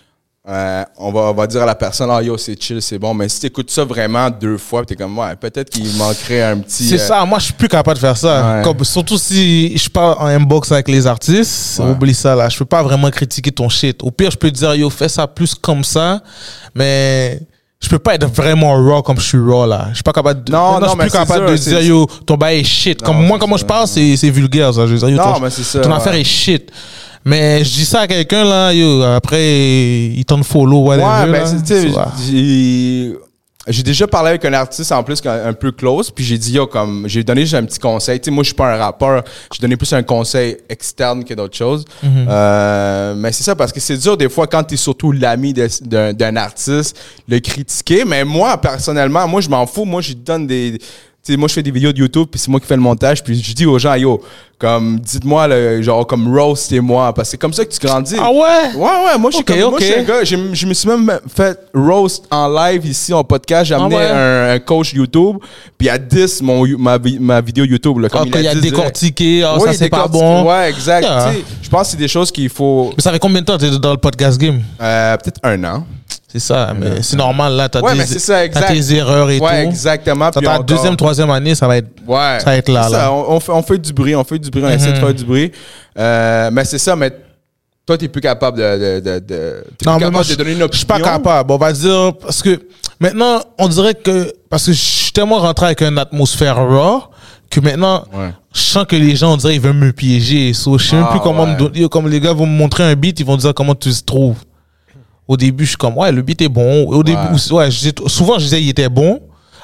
Euh, 0.47 0.84
on, 0.99 1.11
va, 1.11 1.20
on 1.22 1.32
va 1.32 1.47
dire 1.47 1.62
à 1.62 1.66
la 1.66 1.74
personne, 1.74 2.11
ah 2.11 2.22
yo, 2.22 2.36
c'est 2.36 2.61
chill, 2.62 2.82
c'est 2.82 2.99
bon. 2.99 3.14
Mais 3.14 3.30
si 3.30 3.40
tu 3.40 3.47
écoutes 3.47 3.70
ça 3.70 3.82
vraiment 3.82 4.28
deux 4.28 4.59
fois, 4.59 4.84
t'es 4.84 4.95
comme, 4.95 5.18
ouais, 5.18 5.34
peut-être 5.36 5.70
qu'il 5.70 5.90
manquerait 5.97 6.42
un 6.42 6.59
petit. 6.59 6.86
C'est 6.86 6.97
euh, 7.01 7.07
ça, 7.09 7.24
moi 7.24 7.38
je 7.38 7.45
suis 7.47 7.55
plus 7.55 7.66
capable 7.68 7.95
de 7.97 8.01
faire 8.01 8.16
ça. 8.16 8.57
Ouais. 8.59 8.62
Comme, 8.62 8.84
surtout 8.84 9.16
si 9.16 9.74
je 9.78 9.88
parle 9.88 10.16
en 10.18 10.26
inbox 10.26 10.70
avec 10.70 10.88
les 10.88 11.07
artistes, 11.07 11.78
Ouais. 11.80 11.90
oublie 11.90 12.12
ça 12.12 12.34
là. 12.34 12.51
Je 12.51 12.59
peux 12.59 12.66
pas 12.66 12.82
vraiment 12.82 13.09
critiquer 13.11 13.53
ton 13.53 13.70
shit. 13.70 14.03
Au 14.03 14.11
pire, 14.11 14.30
je 14.30 14.36
peux 14.36 14.51
te 14.51 14.57
dire, 14.59 14.74
yo, 14.74 14.90
fais 14.90 15.09
ça 15.09 15.26
plus 15.26 15.55
comme 15.55 15.82
ça, 15.82 16.20
mais 16.74 17.40
je 17.80 17.88
peux 17.88 17.99
pas 17.99 18.14
être 18.14 18.26
vraiment 18.26 18.74
raw 18.74 19.01
comme 19.03 19.18
je 19.18 19.24
suis 19.26 19.38
raw 19.38 19.64
là. 19.66 19.86
Je 19.90 19.95
suis 19.95 20.03
pas 20.03 20.12
capable 20.12 20.45
de. 20.45 20.53
Non, 20.53 20.72
Maintenant, 20.72 20.80
non, 20.80 20.86
je 20.86 20.90
suis 20.90 20.99
plus 20.99 21.11
capable 21.11 21.59
sûr, 21.59 21.72
de 21.74 21.78
dire, 21.80 21.88
yo, 21.88 22.07
ton 22.26 22.36
bail 22.36 22.61
est 22.61 22.64
shit. 22.64 23.01
Non, 23.01 23.07
Comme 23.07 23.26
moi, 23.26 23.38
comment 23.38 23.57
ça, 23.57 23.62
je 23.62 23.66
parle, 23.66 23.88
c'est 23.88 24.30
vulgaire 24.30 24.74
ça. 24.74 24.86
Je 24.86 24.92
veux 24.92 24.99
dire, 24.99 25.09
yo, 25.09 25.16
Non, 25.16 25.32
ton, 25.32 25.40
mais 25.40 25.49
c'est 25.49 25.62
ça, 25.64 25.80
ton 25.80 25.88
ouais. 25.88 25.97
affaire 25.97 26.14
est 26.14 26.22
shit. 26.24 26.70
Mais 27.24 27.64
je 27.64 27.70
dis 27.70 27.84
ça 27.84 28.00
à 28.00 28.06
quelqu'un 28.06 28.44
là, 28.44 28.72
yo, 28.72 29.02
après, 29.02 30.10
il 30.14 30.24
t'en 30.26 30.42
follow, 30.42 30.84
whatever. 30.84 31.30
Ouais, 31.30 31.40
ben, 31.40 31.62
tu 31.62 31.74
sais, 31.74 31.88
j'ai- 33.66 33.82
déjà 33.82 34.06
parlé 34.06 34.30
avec 34.30 34.44
un 34.44 34.52
artiste 34.52 34.92
en 34.92 35.02
plus 35.02 35.22
un, 35.24 35.54
peu 35.54 35.72
close, 35.72 36.10
puis 36.10 36.22
j'ai 36.22 36.36
dit, 36.36 36.52
yo, 36.52 36.66
comme, 36.66 37.08
j'ai 37.08 37.24
donné 37.24 37.42
juste 37.42 37.54
un 37.54 37.64
petit 37.64 37.78
conseil. 37.78 38.20
Tu 38.20 38.26
sais, 38.26 38.30
moi, 38.30 38.42
je 38.42 38.48
suis 38.48 38.54
pas 38.54 38.74
un 38.74 38.76
rappeur, 38.76 39.24
j'ai 39.52 39.60
donné 39.62 39.76
plus 39.78 39.90
un 39.94 40.02
conseil 40.02 40.58
externe 40.68 41.24
que 41.24 41.32
d'autres 41.32 41.56
choses. 41.56 41.86
Mhm. 42.02 42.26
Euh, 42.28 43.14
mais 43.16 43.32
c'est 43.32 43.42
ça, 43.44 43.56
parce 43.56 43.72
que 43.72 43.80
c'est 43.80 43.96
dur 43.96 44.18
des 44.18 44.28
fois 44.28 44.46
quand 44.46 44.62
tu 44.64 44.74
es 44.74 44.76
surtout 44.76 45.10
l'ami 45.12 45.54
d'un 45.54 46.12
d'un 46.12 46.36
artiste, 46.36 47.00
le 47.26 47.38
critiquer. 47.40 48.04
Mais 48.04 48.22
moi, 48.22 48.60
personnellement, 48.60 49.26
moi, 49.26 49.40
je 49.40 49.48
m'en 49.48 49.66
fous. 49.66 49.86
Moi, 49.86 50.02
je 50.02 50.12
donne 50.12 50.46
des. 50.46 50.78
Tu 51.26 51.32
sais, 51.32 51.38
moi, 51.38 51.48
je 51.48 51.54
fais 51.54 51.62
des 51.62 51.70
vidéos 51.70 51.90
de 51.90 51.98
YouTube, 52.00 52.26
puis 52.30 52.38
c'est 52.38 52.50
moi 52.50 52.60
qui 52.60 52.66
fais 52.66 52.74
le 52.76 52.82
montage, 52.82 53.24
puis 53.24 53.42
je 53.42 53.54
dis 53.54 53.64
aux 53.64 53.78
gens, 53.78 53.94
yo, 53.94 54.20
comme, 54.58 55.00
dites-moi, 55.00 55.48
le- 55.48 55.80
genre, 55.80 56.06
comme 56.06 56.28
roast, 56.36 56.66
c'est 56.68 56.80
moi, 56.80 57.14
parce 57.14 57.28
que 57.28 57.30
c'est 57.30 57.36
comme 57.38 57.54
ça 57.54 57.64
que 57.64 57.72
tu 57.72 57.78
grandis. 57.86 58.16
Ah 58.20 58.30
ouais? 58.30 58.74
Ouais, 58.76 58.82
ouais, 58.82 59.18
moi, 59.18 59.30
je 59.30 59.36
suis 59.36 59.44
comme, 59.44 59.58
moi, 59.58 59.78
je 59.80 59.84
suis 59.86 59.94
un 59.94 60.02
gars, 60.02 60.22
je 60.22 60.66
me 60.66 60.74
suis 60.74 60.86
même 60.86 61.18
fait 61.34 61.58
roast 61.74 62.26
en 62.30 62.46
live 62.54 62.84
ici 62.84 63.14
en 63.14 63.24
podcast. 63.24 63.64
J'ai 63.68 63.74
Ah 63.74 63.78
amené 63.78 63.96
ouais? 63.96 64.04
un, 64.10 64.50
un 64.52 64.58
coach 64.58 64.92
YouTube, 64.92 65.36
puis 65.78 65.88
à 65.88 65.96
10 65.96 66.42
mon, 66.42 66.66
ma, 66.76 66.98
ma 67.20 67.40
vidéo 67.40 67.64
YouTube. 67.64 68.00
Là, 68.00 68.10
comme 68.10 68.28
Ah, 68.30 68.40
il 68.40 68.46
a 68.46 68.54
10 68.54 68.60
direct. 68.60 68.76
décortiqué, 68.76 69.44
ah, 69.44 69.54
Oui, 69.56 69.62
ça 69.64 69.72
c'est 69.72 69.88
pas 69.88 70.06
bon. 70.06 70.46
Ouais, 70.50 70.68
exact. 70.68 71.04
Yeah. 71.04 71.32
Tu 71.32 71.44
Je 71.62 71.70
pense 71.70 71.82
que 71.86 71.90
c'est 71.92 71.96
des 71.96 72.08
choses 72.08 72.30
qu'il 72.30 72.50
faut. 72.50 72.92
Mais 72.98 73.02
ça 73.02 73.10
fait 73.10 73.18
combien 73.18 73.40
de 73.40 73.46
temps 73.46 73.56
que 73.56 73.62
t'es 73.64 73.78
dans 73.78 73.92
le 73.92 73.96
podcast 73.96 74.38
game? 74.38 74.60
euh, 74.78 75.16
Peut-être 75.16 75.40
un 75.42 75.64
an. 75.64 75.86
C'est 76.37 76.41
ça, 76.41 76.74
mais 76.76 77.01
c'est 77.01 77.16
normal 77.16 77.53
là, 77.53 77.68
t'as 77.68 77.80
Ouais, 77.80 77.95
ça, 78.05 78.45
exact. 78.45 78.66
tes 78.66 78.95
erreurs 78.97 79.30
et 79.30 79.39
ouais, 79.39 79.62
tout. 79.62 79.68
exactement. 79.70 80.30
Puis 80.32 80.45
ta 80.45 80.59
deuxième, 80.59 80.97
troisième 80.97 81.30
année, 81.30 81.55
ça 81.55 81.68
va 81.68 81.76
être. 81.76 81.87
Ouais. 82.09 82.39
ça 82.41 82.47
va 82.47 82.57
être 82.57 82.68
là, 82.68 82.82
C'est 82.89 82.93
là. 82.93 82.99
ça, 83.03 83.12
on, 83.12 83.37
on 83.37 83.39
fait, 83.41 83.53
on 83.53 83.62
fait 83.62 83.78
du 83.78 83.93
bruit, 83.93 84.16
on 84.16 84.24
fait 84.24 84.41
du 84.41 84.51
bruit, 84.51 84.64
on 84.64 84.68
essaie 84.68 84.91
de 84.91 84.99
faire 84.99 85.14
du 85.14 85.24
bruit. 85.24 85.53
Euh, 85.97 86.51
mais 86.53 86.64
c'est 86.64 86.78
ça, 86.78 86.97
mais 86.97 87.12
toi, 87.87 87.97
t'es 87.97 88.09
plus 88.09 88.20
capable 88.20 88.59
de. 88.59 88.99
de, 89.01 89.18
de, 89.20 89.64
t'es 89.78 89.87
Non, 89.87 89.93
mais 89.95 89.99
capable 90.01 90.12
moi, 90.12 90.22
de 90.22 90.26
je, 90.26 90.35
donner 90.35 90.53
une 90.55 90.66
je 90.72 90.76
suis 90.76 90.87
pas 90.87 90.99
capable. 90.99 91.53
On 91.53 91.57
va 91.57 91.72
dire, 91.72 92.12
parce 92.20 92.43
que 92.43 92.61
maintenant, 92.99 93.41
on 93.59 93.68
dirait 93.68 93.95
que, 93.95 94.32
parce 94.51 94.66
que 94.66 94.72
je 94.72 94.80
suis 94.80 95.12
tellement 95.12 95.39
rentré 95.39 95.66
avec 95.66 95.82
une 95.82 95.99
atmosphère 95.99 96.57
raw, 96.57 97.05
que 97.49 97.61
maintenant, 97.61 98.07
Ouais. 98.12 98.30
je 98.53 98.61
sens 98.61 98.87
que 98.89 98.97
les 98.97 99.14
gens, 99.14 99.35
on 99.35 99.37
dirait, 99.37 99.55
ils 99.55 99.61
veulent 99.61 99.74
me 99.74 99.93
piéger. 99.93 100.53
So, 100.53 100.78
je 100.78 100.89
sais 100.89 100.97
même 100.97 101.05
Ah, 101.07 101.12
plus 101.12 101.20
comment 101.20 101.45
ouais. 101.45 101.53
me 101.53 101.57
donner. 101.59 101.89
Comme 101.89 102.09
les 102.09 102.18
gars 102.18 102.32
vont 102.32 102.47
me 102.47 102.57
montrer 102.59 102.82
un 102.82 102.95
beat, 102.97 103.20
ils 103.20 103.26
vont 103.26 103.37
dire 103.37 103.55
comment 103.55 103.76
tu 103.76 103.91
te 103.93 104.03
trouves. 104.05 104.39
Au 105.26 105.36
début, 105.36 105.64
je 105.64 105.70
suis 105.70 105.76
comme, 105.78 105.96
ouais, 105.96 106.12
le 106.12 106.22
beat 106.22 106.42
est 106.42 106.48
bon. 106.48 106.86
Au 106.86 107.02
début, 107.02 107.18
ouais, 107.50 107.70
souvent, 107.70 108.38
je 108.38 108.44
disais, 108.44 108.62
il 108.62 108.68
était 108.68 108.88
bon. 108.88 109.20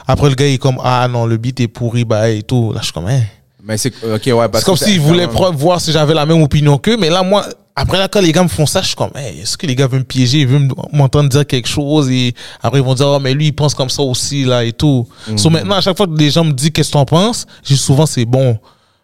Après, 0.06 0.28
le 0.28 0.34
gars, 0.34 0.46
il 0.46 0.54
est 0.54 0.58
comme, 0.58 0.78
ah 0.82 1.06
non, 1.08 1.26
le 1.26 1.36
beat 1.36 1.60
est 1.60 1.68
pourri, 1.68 2.04
bah, 2.04 2.30
et 2.30 2.42
tout. 2.42 2.72
Là, 2.72 2.78
je 2.80 2.84
suis 2.86 2.92
comme, 2.92 3.06
hein. 3.06 3.20
Mais 3.62 3.76
c'est. 3.76 3.92
Ok, 4.02 4.22
ouais, 4.26 4.48
parce 4.48 4.60
C'est 4.60 4.64
comme 4.64 4.76
s'ils 4.76 5.00
voulaient 5.00 5.26
voir 5.26 5.80
si 5.80 5.92
j'avais 5.92 6.14
la 6.14 6.24
même 6.24 6.42
opinion 6.42 6.78
qu'eux. 6.78 6.96
Mais 6.96 7.10
là, 7.10 7.22
moi, 7.22 7.44
après 7.76 7.98
là, 7.98 8.08
quand 8.08 8.20
les 8.20 8.32
gars 8.32 8.42
me 8.42 8.48
font 8.48 8.66
ça, 8.66 8.80
je 8.82 8.88
suis 8.88 8.96
comme, 8.96 9.10
Hey, 9.14 9.40
est-ce 9.40 9.56
que 9.56 9.66
les 9.66 9.74
gars 9.74 9.86
veulent 9.86 10.00
me 10.00 10.04
piéger, 10.04 10.40
ils 10.40 10.46
veulent 10.46 10.68
m'entendre 10.92 11.28
dire 11.28 11.46
quelque 11.46 11.68
chose 11.68 12.10
et 12.10 12.34
après 12.62 12.80
ils 12.80 12.84
vont 12.84 12.94
dire, 12.94 13.06
oh, 13.06 13.18
mais 13.18 13.32
lui, 13.34 13.46
il 13.46 13.52
pense 13.52 13.74
comme 13.74 13.88
ça 13.88 14.02
aussi, 14.02 14.44
là, 14.44 14.64
et 14.64 14.72
tout. 14.72 15.06
So, 15.36 15.50
maintenant, 15.50 15.76
à 15.76 15.80
chaque 15.80 15.96
fois 15.96 16.06
que 16.06 16.14
les 16.16 16.30
gens 16.30 16.44
me 16.44 16.52
disent 16.52 16.70
qu'est-ce 16.70 16.88
que 16.88 16.92
t'en 16.94 17.04
penses, 17.04 17.46
je 17.62 17.74
dis 17.74 17.80
souvent 17.80 18.06
c'est 18.06 18.24
bon. 18.24 18.58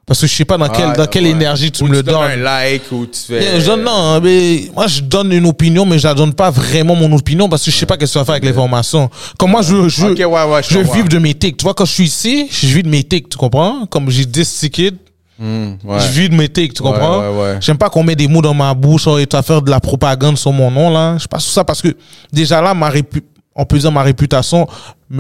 Parce 0.07 0.21
que 0.21 0.29
je 0.29 0.35
sais 0.37 0.45
pas 0.45 0.57
dans, 0.57 0.69
quelle, 0.69 0.91
Ouais, 0.91 0.97
dans 0.97 1.07
quelle 1.09 1.25
ouais. 1.25 1.31
énergie 1.31 1.73
tu 1.73 1.83
Ou 1.83 1.89
me 1.89 1.95
le 1.95 2.03
donnes 2.05 2.23
un 2.31 2.37
like 2.37 2.93
ou 2.93 3.07
tu 3.07 3.19
fais. 3.21 3.61
Je 3.61 3.67
donne, 3.67 3.83
non, 3.83 4.21
mais 4.21 4.71
moi 4.73 4.87
je 4.87 5.01
donne 5.01 5.33
une 5.33 5.47
opinion, 5.47 5.85
mais 5.85 5.99
je 5.99 6.07
la 6.07 6.15
donne 6.15 6.33
pas 6.33 6.51
vraiment 6.51 6.95
mon 6.95 7.11
opinion 7.13 7.49
parce 7.49 7.65
que 7.65 7.73
je 7.73 7.77
sais 7.77 7.87
pas 7.87 7.97
qu'est-ce 7.97 8.13
que 8.13 8.19
tu 8.19 8.19
vas 8.21 8.25
faire 8.25 8.35
avec 8.35 8.45
l'information. 8.45 9.11
Comme 9.37 9.51
moi, 9.51 9.63
je, 9.63 9.89
je, 9.89 10.07
Ok, 10.07 10.19
ouais, 10.19 10.27
ouais, 10.27 10.63
je 10.63 10.75
je 10.75 10.79
vis 10.79 11.03
de 11.03 11.19
mes 11.19 11.35
tics. 11.35 11.57
Tu 11.57 11.65
vois, 11.65 11.75
quand 11.75 11.85
je 11.85 11.93
suis 11.93 12.05
ici, 12.05 12.47
je 12.49 12.69
vis 12.69 12.85
de 12.85 12.89
mes 12.89 13.03
tics, 13.03 13.29
tu 13.29 13.37
comprends? 13.37 13.85
Comme 13.87 14.09
j'ai 14.09 14.25
10 14.27 14.59
tickets, 14.61 14.95
ouais. 15.41 15.77
je 15.99 16.07
vis 16.21 16.29
de 16.29 16.35
mes 16.37 16.49
tics, 16.49 16.73
tu 16.75 16.85
comprends? 16.85 17.19
ouais, 17.19 17.41
ouais. 17.43 17.59
J'aime 17.61 17.77
pas 17.77 17.91
qu'on 17.91 18.05
met 18.05 18.15
des 18.15 18.29
mots 18.29 18.43
dans 18.43 18.55
ma 18.55 18.73
bouche 18.75 19.09
et 19.19 19.27
tu 19.27 19.35
vas 19.37 19.43
faire 19.43 19.61
de 19.61 19.71
la 19.73 19.81
propagande 19.81 20.39
sur 20.39 20.53
mon 20.53 20.71
nom, 20.71 20.89
là. 20.91 21.17
Je 21.19 21.27
passe 21.27 21.45
tout 21.47 21.51
ça 21.51 21.65
parce 21.65 21.83
que 21.83 21.89
déjà 22.33 22.63
là, 22.63 22.75
ma 22.75 22.91
répu- 22.91 23.25
on 23.57 23.65
peut 23.65 23.79
dire 23.81 23.91
ma 23.91 24.05
réputation 24.05 24.69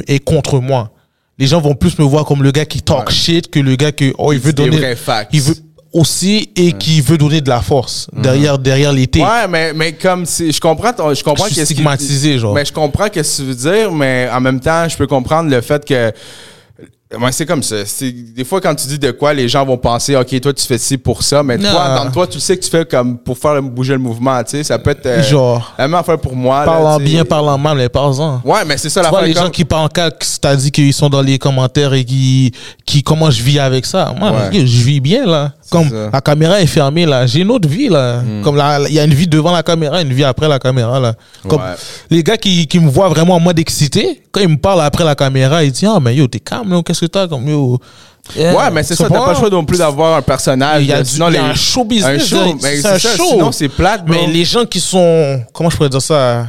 est 0.07 0.20
contre 0.20 0.61
moi. 0.61 0.93
Les 1.39 1.47
gens 1.47 1.61
vont 1.61 1.74
plus 1.74 1.99
me 1.99 2.05
voir 2.05 2.24
comme 2.24 2.43
le 2.43 2.51
gars 2.51 2.64
qui 2.64 2.80
talk 2.80 3.09
Ouais. 3.09 3.14
shit 3.14 3.51
que 3.51 3.61
le 3.61 3.76
gars 3.76 3.93
qui, 3.93 4.12
oh, 4.18 4.32
il 4.32 4.39
veut 4.39 4.53
dit 4.53 4.64
des 4.64 4.70
donner. 4.70 4.95
Il 5.32 5.43
veut 5.43 5.55
aussi 5.93 6.51
et 6.57 6.72
qui 6.72 7.01
veut 7.01 7.18
donner 7.18 7.41
de 7.41 7.49
la 7.49 7.61
force 7.61 8.09
derrière, 8.12 8.59
derrière 8.59 8.93
les 8.93 9.07
tics. 9.07 9.22
Ouais, 9.22 9.47
mais, 9.49 9.72
mais 9.74 9.93
comme 9.93 10.24
si. 10.26 10.51
Je 10.53 10.61
comprends, 10.61 10.93
ton- 10.93 11.12
je 11.14 11.22
comprends 11.22 11.47
Je 11.49 11.53
suis 11.55 11.64
stigmatisé, 11.64 12.39
genre. 12.39 12.55
Mais 12.55 12.64
je 12.64 12.72
comprends 12.72 13.05
ce 13.07 13.11
que 13.20 13.20
tu 13.37 13.43
veux 13.49 13.55
dire, 13.55 13.93
mais 13.93 14.28
en 14.32 14.41
même 14.41 14.61
temps, 14.61 14.89
je 14.89 14.97
peux 14.97 15.07
comprendre 15.07 15.51
le 15.51 15.61
fait 15.61 15.84
que. 15.84 16.12
Ouais, 17.21 17.31
c'est 17.31 17.47
comme 17.47 17.63
ça. 17.63 17.77
Des 18.35 18.45
fois, 18.45 18.61
quand 18.61 18.75
tu 18.75 18.89
dis 18.89 18.99
de 18.99 19.13
quoi, 19.13 19.33
les 19.33 19.49
gens 19.49 19.65
vont 19.65 19.77
penser, 19.79 20.17
OK, 20.17 20.41
toi, 20.41 20.53
tu 20.53 20.67
fais 20.67 20.77
ci 20.77 20.99
pour 20.99 21.23
ça, 21.23 21.41
mais 21.45 21.57
toi, 21.57 22.05
dans 22.05 22.11
toi, 22.11 22.27
tu 22.27 22.41
sais 22.41 22.57
que 22.57 22.65
tu 22.65 22.69
fais 22.71 22.85
comme 22.85 23.17
pour 23.19 23.39
faire 23.39 23.63
bouger 23.63 23.93
le 23.93 24.01
mouvement, 24.01 24.43
tu 24.43 24.51
sais. 24.51 24.65
Ça 24.65 24.77
peut 24.81 24.91
être. 24.91 25.07
euh, 25.07 25.23
Genre. 25.23 25.73
La 25.79 25.87
même 25.87 25.95
affaire 25.95 26.19
pour 26.19 26.35
moi. 26.35 26.65
Parlant 26.65 26.99
bien, 26.99 27.25
parlant 27.25 27.57
mal, 27.59 27.77
mais 27.77 27.89
parlant. 27.89 28.43
Ouais, 28.45 28.65
mais 28.67 28.77
c'est 28.77 28.91
ça 28.91 29.03
la 29.03 29.23
les 29.23 29.33
gens 29.35 29.51
qui 29.51 29.65
parlent 29.65 29.89
calque, 29.89 30.25
c'est-à-dire 30.25 30.73
qu'ils 30.73 30.93
sont 30.93 31.09
dans 31.09 31.23
les 31.23 31.39
commentaires 31.39 31.95
et 31.95 32.05
qui, 32.05 32.53
qui, 32.85 33.05
comment 33.05 33.31
je 33.31 33.41
vis 33.41 33.61
avec 33.61 33.87
ça? 33.87 34.13
Moi, 34.19 34.33
Ouais. 34.33 34.67
je 34.67 34.83
vis 34.83 34.99
bien, 35.01 35.25
là. 35.27 35.53
Comme 35.71 35.89
ça. 35.91 36.11
La 36.12 36.21
caméra 36.21 36.61
est 36.61 36.67
fermée, 36.67 37.07
là. 37.07 37.27
J'ai 37.27 37.41
une 37.41 37.51
autre 37.51 37.69
vie, 37.69 37.89
là. 37.89 38.23
Comme 38.43 38.57
là, 38.57 38.79
il 38.89 38.95
y 38.95 39.01
a 39.01 39.05
une 39.05 39.14
vie 39.14 39.27
devant 39.27 39.53
la 39.53 39.62
caméra, 39.62 40.01
une 40.01 40.12
vie 40.12 40.25
après 40.25 40.49
la 40.49 40.59
caméra, 40.59 41.01
là. 41.01 41.14
Comme 41.49 41.61
Ouais. 41.61 41.75
les 42.11 42.23
gars 42.23 42.37
qui, 42.37 42.67
qui 42.67 42.79
me 42.79 42.89
voient 42.89 43.09
vraiment 43.09 43.35
en 43.35 43.41
mode 43.41 43.59
excité, 43.59 44.23
quand 44.31 44.41
ils 44.41 44.49
me 44.49 44.57
parlent 44.57 44.81
après 44.83 45.05
la 45.05 45.14
caméra, 45.14 45.62
ils 45.64 45.73
disent, 45.73 45.89
ah, 45.93 45.99
mais 46.01 46.14
yo, 46.14 46.27
t'es 46.27 46.41
calme, 46.41 46.71
yo, 46.73 46.83
qu'est-ce 46.83 47.01
que 47.01 47.07
t'as, 47.07 47.27
comme 47.29 47.49
yo? 47.49 47.79
Yeah. 48.37 48.57
Ouais, 48.57 48.71
mais 48.73 48.83
c'est 48.83 48.97
ça, 48.97 49.09
t'as 49.09 49.21
pas 49.21 49.31
le 49.33 49.37
choix 49.37 49.51
non 49.51 49.64
plus 49.64 49.79
d'avoir 49.79 50.17
un 50.17 50.23
personnage. 50.23 50.83
Il 50.83 50.89
y 50.89 50.93
a, 50.93 51.01
du- 51.01 51.09
sinon 51.09 51.29
il 51.29 51.35
y 51.35 51.39
a 51.39 51.43
les- 51.45 51.49
un 51.51 51.55
show 51.55 51.85
business. 51.85 52.23
Un 52.23 52.27
show, 52.27 52.45
là. 52.45 52.53
mais 52.61 52.77
c'est 52.77 52.83
ça, 52.83 52.99
show. 52.99 53.23
sinon 53.31 53.53
c'est 53.53 53.69
plate, 53.69 54.05
bro. 54.05 54.14
Mais 54.17 54.27
les 54.27 54.45
gens 54.45 54.64
qui 54.64 54.81
sont, 54.81 55.41
comment 55.53 55.71
je 55.71 55.77
pourrais 55.77 55.89
dire 55.89 56.03
ça? 56.03 56.47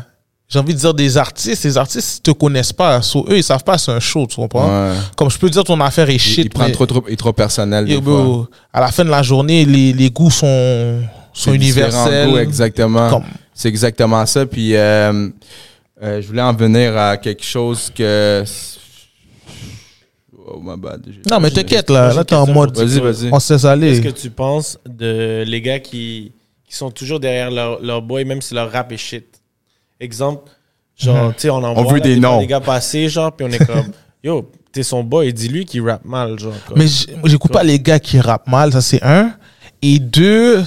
J'ai 0.49 0.59
envie 0.59 0.73
de 0.73 0.79
dire 0.79 0.93
des 0.93 1.17
artistes. 1.17 1.65
Les 1.65 1.77
artistes 1.77 2.23
te 2.23 2.31
connaissent 2.31 2.71
pas. 2.71 3.01
So, 3.01 3.25
eux, 3.29 3.37
ils 3.37 3.43
savent 3.43 3.63
pas 3.65 3.77
c'est 3.77 3.91
un 3.91 3.99
show, 3.99 4.25
tu 4.27 4.37
comprends? 4.37 4.67
Ouais. 4.91 4.95
Comme 5.17 5.29
je 5.29 5.37
peux 5.37 5.49
dire 5.49 5.63
ton 5.65 5.79
affaire 5.81 6.09
est 6.09 6.15
Il, 6.15 6.19
shit. 6.19 6.45
il 6.45 6.49
prend 6.49 6.65
mais- 6.65 6.71
trop, 6.71 6.85
trop, 6.85 7.03
il 7.07 7.13
est 7.13 7.17
trop 7.17 7.33
personnel. 7.33 7.83
Des 7.85 8.01
fois. 8.01 8.47
à 8.71 8.79
la 8.79 8.87
fin 8.87 9.03
de 9.03 9.09
la 9.09 9.21
journée, 9.23 9.65
les, 9.65 9.91
les 9.91 10.09
goûts 10.09 10.31
sont 10.31 11.01
sont 11.33 11.51
universels. 11.53 12.29
goûts, 12.29 12.37
exactement. 12.37 13.21
C'est 13.53 13.67
exactement 13.67 14.25
ça. 14.25 14.45
Puis 14.45 14.73
euh, 14.75 15.29
euh, 16.01 16.21
je 16.21 16.27
voulais 16.27 16.41
en 16.41 16.53
venir 16.53 16.95
à 16.97 17.17
quelque 17.17 17.43
chose 17.43 17.91
que. 17.93 18.43
Oh 20.49 20.61
my 20.63 20.77
bad. 20.77 21.01
Non, 21.29 21.39
mais 21.41 21.51
t'inquiète, 21.51 21.89
là. 21.89 22.13
Là, 22.13 22.23
t'es 22.23 22.35
en 22.35 22.47
mode. 22.47 22.77
Vas-y, 22.77 22.99
vas-y. 23.01 23.29
On 23.33 23.39
se 23.39 23.53
laisse 23.53 23.61
Qu'est-ce 23.63 23.67
aller. 23.67 24.01
que 24.01 24.09
tu 24.09 24.29
penses 24.29 24.77
de 24.87 25.43
les 25.45 25.61
gars 25.61 25.79
qui, 25.79 26.31
qui 26.65 26.75
sont 26.75 26.89
toujours 26.89 27.19
derrière 27.19 27.51
leur, 27.51 27.81
leur 27.81 28.01
boy, 28.01 28.23
même 28.23 28.41
si 28.41 28.53
leur 28.53 28.71
rap 28.71 28.91
est 28.93 28.97
shit? 28.97 29.25
Exemple, 29.99 30.49
genre, 30.97 31.33
tu 31.33 31.41
sais, 31.41 31.49
on 31.49 31.55
en 31.57 31.75
On 31.75 31.83
voit 31.83 31.93
veut 31.93 31.99
là, 31.99 32.03
des 32.05 32.19
fois, 32.21 32.29
noms. 32.29 32.39
des 32.39 32.47
gars 32.47 32.59
passer, 32.59 33.09
genre, 33.09 33.31
puis 33.31 33.45
on 33.47 33.51
est 33.51 33.65
comme, 33.65 33.87
yo, 34.23 34.49
t'es 34.71 34.83
son 34.83 35.03
boy, 35.03 35.33
dis-lui 35.33 35.65
qu'il 35.65 35.81
rappe 35.87 36.05
mal, 36.05 36.37
genre. 36.39 36.53
comme. 36.67 36.77
Mais 36.77 36.85
j'écoute 37.25 37.51
pas 37.51 37.63
les 37.63 37.79
gars 37.79 37.99
qui 37.99 38.19
rappent 38.19 38.47
mal, 38.47 38.71
ça 38.71 38.81
c'est 38.81 39.01
un. 39.03 39.31
Et 39.81 39.99
deux, 39.99 40.63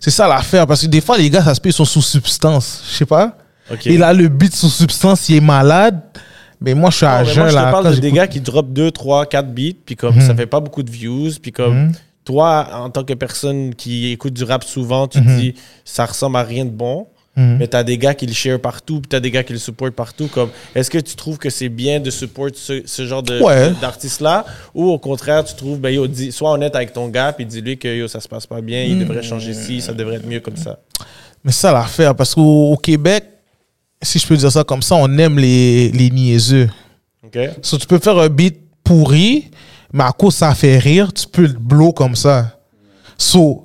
c'est 0.00 0.10
ça 0.10 0.28
l'affaire. 0.28 0.66
Parce 0.66 0.82
que 0.82 0.86
des 0.86 1.00
fois, 1.00 1.16
les 1.18 1.30
gars, 1.30 1.42
ça 1.42 1.54
se 1.54 1.60
peut, 1.60 1.68
ils 1.70 1.72
sont 1.74 1.84
sous 1.84 2.02
substance. 2.02 2.82
Je 2.90 2.96
sais 2.96 3.06
pas. 3.06 3.36
Ok. 3.70 3.86
Et 3.86 3.96
là, 3.96 4.12
le 4.12 4.28
beat 4.28 4.54
sous 4.54 4.68
substance, 4.68 5.28
il 5.30 5.36
est 5.36 5.40
malade. 5.40 6.00
Mais 6.60 6.74
moi, 6.74 6.90
je 6.90 6.96
suis 6.96 7.06
Non, 7.06 7.12
à 7.12 7.24
jeun, 7.24 7.36
moi, 7.38 7.48
je 7.48 7.54
te 7.56 7.60
là. 7.60 7.70
parle 7.70 7.94
de 7.94 8.00
des 8.00 8.12
gars 8.12 8.26
qui 8.26 8.40
drop 8.40 8.72
2, 8.72 8.90
3, 8.90 9.26
4 9.26 9.48
beats, 9.54 9.72
puis 9.84 9.96
comme 9.96 10.14
Mhm. 10.16 10.20
ça 10.26 10.34
fait 10.34 10.46
pas 10.46 10.60
beaucoup 10.60 10.82
de 10.82 10.90
views, 10.90 11.30
puis 11.42 11.52
comme 11.52 11.92
toi, 12.24 12.68
en 12.74 12.88
tant 12.90 13.04
que 13.04 13.12
personne 13.14 13.74
qui 13.74 14.12
écoute 14.12 14.32
du 14.34 14.44
rap 14.44 14.64
souvent, 14.64 15.06
tu 15.08 15.20
te 15.22 15.28
Mhm. 15.28 15.38
dis 15.38 15.54
ça 15.84 16.06
ressemble 16.06 16.36
à 16.36 16.42
rien 16.42 16.64
de 16.64 16.70
bon, 16.70 17.06
Mhm. 17.36 17.56
mais 17.58 17.66
t'as 17.66 17.82
des 17.82 17.98
gars 17.98 18.14
qui 18.14 18.26
le 18.26 18.32
share 18.32 18.60
partout, 18.60 19.00
puis 19.00 19.08
t'as 19.08 19.18
des 19.18 19.30
gars 19.30 19.42
qui 19.42 19.52
le 19.52 19.58
supportent 19.58 19.94
partout. 19.94 20.28
Comme, 20.28 20.50
est-ce 20.74 20.88
que 20.88 20.98
tu 20.98 21.16
trouves 21.16 21.36
que 21.36 21.50
c'est 21.50 21.68
bien 21.68 21.98
de 21.98 22.08
support 22.10 22.50
ce, 22.54 22.82
ce 22.86 23.06
genre 23.06 23.22
de, 23.24 23.40
Ouais. 23.42 23.72
d'artiste-là, 23.80 24.44
ou 24.72 24.84
au 24.90 24.98
contraire, 24.98 25.42
tu 25.44 25.54
trouves, 25.56 25.78
ben 25.80 25.90
yo, 25.90 26.06
dis, 26.06 26.30
sois 26.30 26.52
honnête 26.52 26.76
avec 26.76 26.92
ton 26.92 27.08
gars, 27.08 27.32
puis 27.32 27.44
dis-lui 27.44 27.76
que 27.76 27.88
yo, 27.88 28.06
ça 28.06 28.20
se 28.20 28.28
passe 28.28 28.46
pas 28.46 28.60
bien, 28.60 28.84
il 28.84 28.98
devrait 29.00 29.22
changer 29.22 29.52
ci, 29.52 29.80
ça 29.80 29.92
devrait 29.92 30.16
être 30.16 30.26
mieux 30.26 30.38
comme 30.40 30.56
ça. 30.56 30.78
Mais 31.42 31.50
ça 31.52 31.72
l'affaire. 31.72 32.14
Parce 32.14 32.34
qu'au 32.34 32.70
au 32.72 32.76
Québec, 32.76 33.24
si 34.00 34.18
je 34.18 34.26
peux 34.26 34.36
dire 34.36 34.52
ça 34.52 34.62
comme 34.64 34.82
ça, 34.82 34.94
on 34.94 35.18
aime 35.18 35.38
les, 35.38 35.90
les 35.90 36.10
niaiseux. 36.10 36.70
OK? 37.24 37.38
So, 37.62 37.78
tu 37.78 37.86
peux 37.86 37.98
faire 37.98 38.18
un 38.18 38.28
beat 38.28 38.58
pourri, 38.84 39.50
mais 39.92 40.04
à 40.04 40.12
cause 40.12 40.36
ça 40.36 40.54
fait 40.54 40.78
rire, 40.78 41.12
tu 41.12 41.26
peux 41.26 41.42
le 41.46 41.58
blow 41.58 41.92
comme 41.92 42.14
ça. 42.14 42.58
So, 43.18 43.63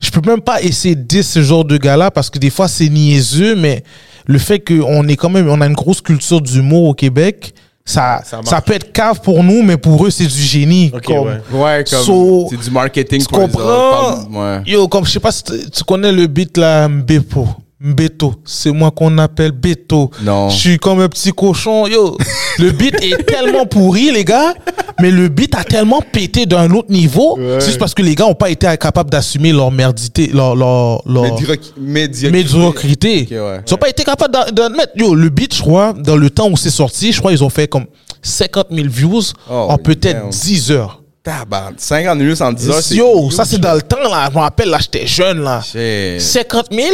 je 0.00 0.10
peux 0.10 0.20
même 0.28 0.40
pas 0.40 0.62
essayer 0.62 0.94
de 0.94 1.02
dire 1.02 1.24
ce 1.24 1.42
genre 1.42 1.64
de 1.64 1.76
gars-là 1.76 2.10
parce 2.10 2.30
que 2.30 2.38
des 2.38 2.50
fois 2.50 2.68
c'est 2.68 2.88
niaiseux, 2.88 3.54
mais 3.54 3.84
le 4.26 4.38
fait 4.38 4.60
qu'on 4.60 5.06
est 5.08 5.16
quand 5.16 5.28
même, 5.30 5.48
on 5.48 5.60
a 5.60 5.66
une 5.66 5.74
grosse 5.74 6.00
culture 6.00 6.40
d'humour 6.40 6.84
au 6.84 6.94
Québec, 6.94 7.54
ça, 7.84 8.22
Ça 8.44 8.60
peut 8.60 8.74
être 8.74 8.92
cave 8.92 9.20
pour 9.20 9.42
nous, 9.42 9.62
mais 9.62 9.76
pour 9.76 10.06
eux 10.06 10.10
c'est 10.10 10.26
du 10.26 10.40
génie. 10.42 10.92
Ok, 10.94 11.04
Comme- 11.04 11.26
ouais. 11.26 11.40
Ouais, 11.52 11.84
comme. 11.90 12.04
So, 12.04 12.46
c'est 12.50 12.60
du 12.60 12.70
marketing 12.70 13.20
tu 13.20 13.26
pour 13.26 13.38
les 13.40 13.44
comprends? 13.48 13.62
autres. 13.62 14.30
Parle- 14.30 14.36
Ouais. 14.36 14.62
Yo, 14.66 14.86
comme 14.88 15.04
je 15.04 15.10
sais 15.10 15.18
pas 15.20 15.32
si 15.32 15.42
tu 15.42 15.70
tu 15.70 15.82
connais 15.84 16.12
le 16.12 16.26
beat 16.28 16.56
là, 16.56 16.86
Mbepo. 16.88 17.48
Mbeto, 17.82 18.34
c'est 18.44 18.72
moi 18.72 18.90
qu'on 18.90 19.16
appelle 19.16 19.52
Beto. 19.52 20.10
Non. 20.22 20.50
Je 20.50 20.56
suis 20.56 20.78
comme 20.78 21.00
un 21.00 21.08
petit 21.08 21.32
cochon. 21.32 21.86
Yo, 21.86 22.18
le 22.58 22.72
beat 22.72 22.94
est 23.02 23.22
tellement 23.26 23.64
pourri, 23.64 24.10
les 24.12 24.22
gars, 24.24 24.52
mais 25.00 25.10
le 25.10 25.28
beat 25.28 25.54
a 25.54 25.64
tellement 25.64 26.02
pété 26.12 26.44
d'un 26.44 26.70
autre 26.72 26.90
niveau. 26.92 27.38
C'est 27.58 27.66
juste 27.68 27.78
parce 27.78 27.94
que 27.94 28.02
les 28.02 28.14
gars 28.14 28.26
ont 28.26 28.34
pas 28.34 28.50
été 28.50 28.66
capables 28.78 29.08
d'assumer 29.08 29.52
leur 29.52 29.70
merdité, 29.70 30.26
leur, 30.34 30.54
leur, 30.54 31.00
leur 31.08 31.24
Médioc- 31.24 31.72
Médiocrité. 31.78 32.30
médiocrité. 32.30 33.28
Ouais. 33.30 33.60
Ils 33.66 33.72
ont 33.74 33.78
pas 33.78 33.88
été 33.88 34.04
capables 34.04 34.32
d'ad- 34.34 34.52
d'admettre. 34.54 34.92
Yo, 34.96 35.14
le 35.14 35.30
beat, 35.30 35.54
je 35.54 35.62
crois, 35.62 35.94
dans 35.94 36.16
le 36.16 36.28
temps 36.28 36.50
où 36.50 36.58
c'est 36.58 36.68
sorti, 36.70 37.12
je 37.12 37.18
crois 37.18 37.32
ils 37.32 37.42
ont 37.42 37.48
fait 37.50 37.66
comme 37.66 37.86
50 38.20 38.66
000 38.70 38.88
views 38.90 39.22
Oh, 39.50 39.54
en 39.70 39.78
peut-être 39.78 40.20
damn. 40.20 40.28
10 40.30 40.70
heures. 40.72 41.02
Tabarnak. 41.22 41.74
50 41.78 42.18
minutes 42.18 42.42
en 42.42 42.52
10 42.52 42.68
heures. 42.68 42.92
Yo, 42.92 43.30
ça 43.30 43.46
c'est 43.46 43.58
dans 43.58 43.72
le 43.74 43.80
temps 43.82 43.96
là. 44.10 44.28
Je 44.30 44.34
me 44.36 44.40
rappelle 44.42 44.68
là, 44.68 44.78
j'étais 44.80 45.06
jeune 45.06 45.40
là. 45.42 45.62
Shit. 45.62 46.20
50 46.20 46.66
000, 46.72 46.86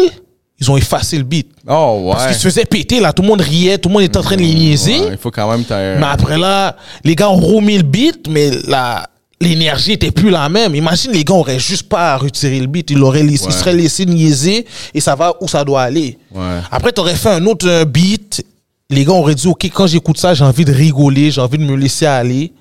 ils 0.59 0.71
ont 0.71 0.77
effacé 0.77 1.19
le 1.19 1.25
beat. 1.25 1.49
Oh, 1.69 2.03
ouais. 2.05 2.13
Parce 2.13 2.27
qu'ils 2.29 2.37
se 2.37 2.43
faisaient 2.49 2.65
péter 2.65 3.01
là, 3.01 3.13
tout 3.13 3.23
le 3.23 3.29
monde 3.29 3.41
riait, 3.41 3.79
tout 3.79 3.89
le 3.89 3.95
monde 3.95 4.03
était 4.03 4.17
en 4.19 4.23
train 4.23 4.37
de 4.37 4.43
les 4.43 4.55
niaiser. 4.55 5.01
Ouais, 5.01 5.09
il 5.13 5.19
faut 5.19 5.31
quand 5.31 5.51
même. 5.51 5.65
Mais 5.69 6.07
après 6.07 6.39
là, 6.39 6.77
les 7.05 7.15
gars 7.15 7.29
ont 7.31 7.37
remis 7.41 7.77
le 7.77 7.83
beat, 7.83 8.29
mais 8.29 8.51
la 8.67 9.07
l'énergie 9.39 9.93
était 9.93 10.11
plus 10.11 10.31
la 10.31 10.49
même. 10.49 10.75
Imagine 10.75 11.13
les 11.13 11.23
gars 11.23 11.35
auraient 11.35 11.59
juste 11.59 11.91
pas 11.91 12.17
retiré 12.17 12.59
le 12.59 12.67
beat, 12.69 12.91
ils 12.91 12.97
l'auraient 12.97 13.23
laissé, 13.23 13.45
Ouais. 13.45 13.51
ils 13.53 13.59
seraient 13.59 13.75
laissés 13.75 14.07
niaiser 14.07 14.65
et 14.95 15.01
ça 15.01 15.15
va 15.15 15.35
où 15.43 15.47
ça 15.47 15.63
doit 15.63 15.83
aller. 15.83 16.17
Ouais. 16.35 16.43
Après 16.71 16.91
t'aurais 16.91 17.17
fait 17.17 17.29
un 17.29 17.45
autre 17.45 17.69
euh, 17.69 17.85
beat, 17.85 18.43
les 18.89 19.05
gars 19.05 19.13
auraient 19.13 19.35
dit 19.35 19.47
OK, 19.47 19.65
quand 19.75 19.87
j'écoute 19.87 20.17
ça, 20.17 20.33
j'ai 20.33 20.43
envie 20.45 20.65
de 20.65 20.73
rigoler, 20.73 21.31
j'ai 21.31 21.43
envie 21.43 21.59
de 21.59 21.65
me 21.65 21.77
laisser 21.77 22.07
aller. 22.07 22.55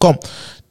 Comme 0.00 0.16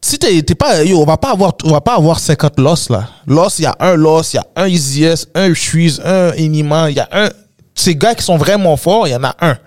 si 0.01 0.17
t'es 0.17 0.41
t'es 0.41 0.55
pas 0.55 0.83
yo, 0.83 0.99
on 1.01 1.05
va 1.05 1.17
pas 1.17 1.31
avoir 1.31 1.53
on 1.63 1.71
va 1.71 1.81
pas 1.81 1.95
avoir 1.95 2.19
50 2.19 2.59
loss 2.59 2.89
là. 2.89 3.09
Loss, 3.27 3.59
il 3.59 3.63
y 3.63 3.65
a 3.65 3.75
un 3.79 3.95
loss, 3.95 4.33
il 4.33 4.37
y 4.37 4.39
a 4.39 4.45
un 4.55 4.67
Easy 4.67 5.03
S, 5.03 5.27
un 5.35 5.53
Shuiz, 5.53 6.01
un 6.03 6.33
Inima, 6.35 6.89
il 6.89 6.95
y 6.97 6.99
a 6.99 7.09
un 7.11 7.29
ces 7.75 7.95
gars 7.95 8.13
qui 8.15 8.23
sont 8.23 8.37
vraiment 8.37 8.75
forts, 8.77 9.07
il 9.07 9.11
y 9.11 9.15
en 9.15 9.23
a 9.23 9.35
un. 9.41 9.57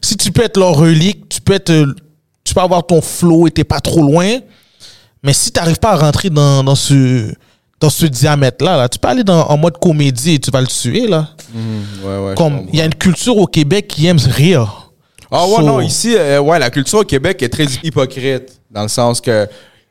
Si 0.00 0.16
tu 0.16 0.30
peux 0.32 0.42
être 0.44 0.58
leur 0.58 0.74
relique, 0.76 1.28
tu 1.28 1.40
peux 1.40 1.54
être 1.54 1.86
tu 2.44 2.54
peux 2.54 2.60
avoir 2.60 2.86
ton 2.86 3.00
flow 3.02 3.46
et 3.46 3.50
t'es 3.50 3.64
pas 3.64 3.80
trop 3.80 4.02
loin. 4.02 4.38
Mais 5.22 5.32
si 5.32 5.50
tu 5.50 5.58
n'arrives 5.58 5.78
pas 5.78 5.90
à 5.92 5.96
rentrer 5.96 6.30
dans, 6.30 6.62
dans 6.64 6.74
ce 6.74 7.32
dans 7.80 7.90
ce 7.90 8.06
diamètre 8.06 8.64
là, 8.64 8.76
là, 8.76 8.88
tu 8.88 8.98
peux 8.98 9.08
aller 9.08 9.22
dans, 9.24 9.46
en 9.46 9.56
mode 9.56 9.78
comédie 9.78 10.34
et 10.34 10.38
tu 10.38 10.50
vas 10.50 10.60
le 10.60 10.66
tuer 10.66 11.06
là. 11.06 11.28
Ouais, 12.02 12.18
ouais. 12.18 12.30
je 12.30 12.34
Comme 12.36 12.66
il 12.72 12.78
y 12.78 12.82
a 12.82 12.84
une 12.84 12.94
culture 12.94 13.36
au 13.36 13.46
Québec 13.46 13.88
qui 13.88 14.06
aime 14.06 14.18
rire. 14.18 14.90
Ah 15.30 15.46
ouais, 15.46 15.56
So- 15.56 15.62
non, 15.62 15.80
ici, 15.80 16.14
euh, 16.16 16.40
ouais, 16.40 16.58
la 16.58 16.70
culture 16.70 17.00
au 17.00 17.04
Québec 17.04 17.42
est 17.42 17.48
très 17.50 17.66
hypocrite. 17.82 18.60
Dans 18.70 18.82
le 18.82 18.88
sens 18.88 19.20
que 19.20 19.46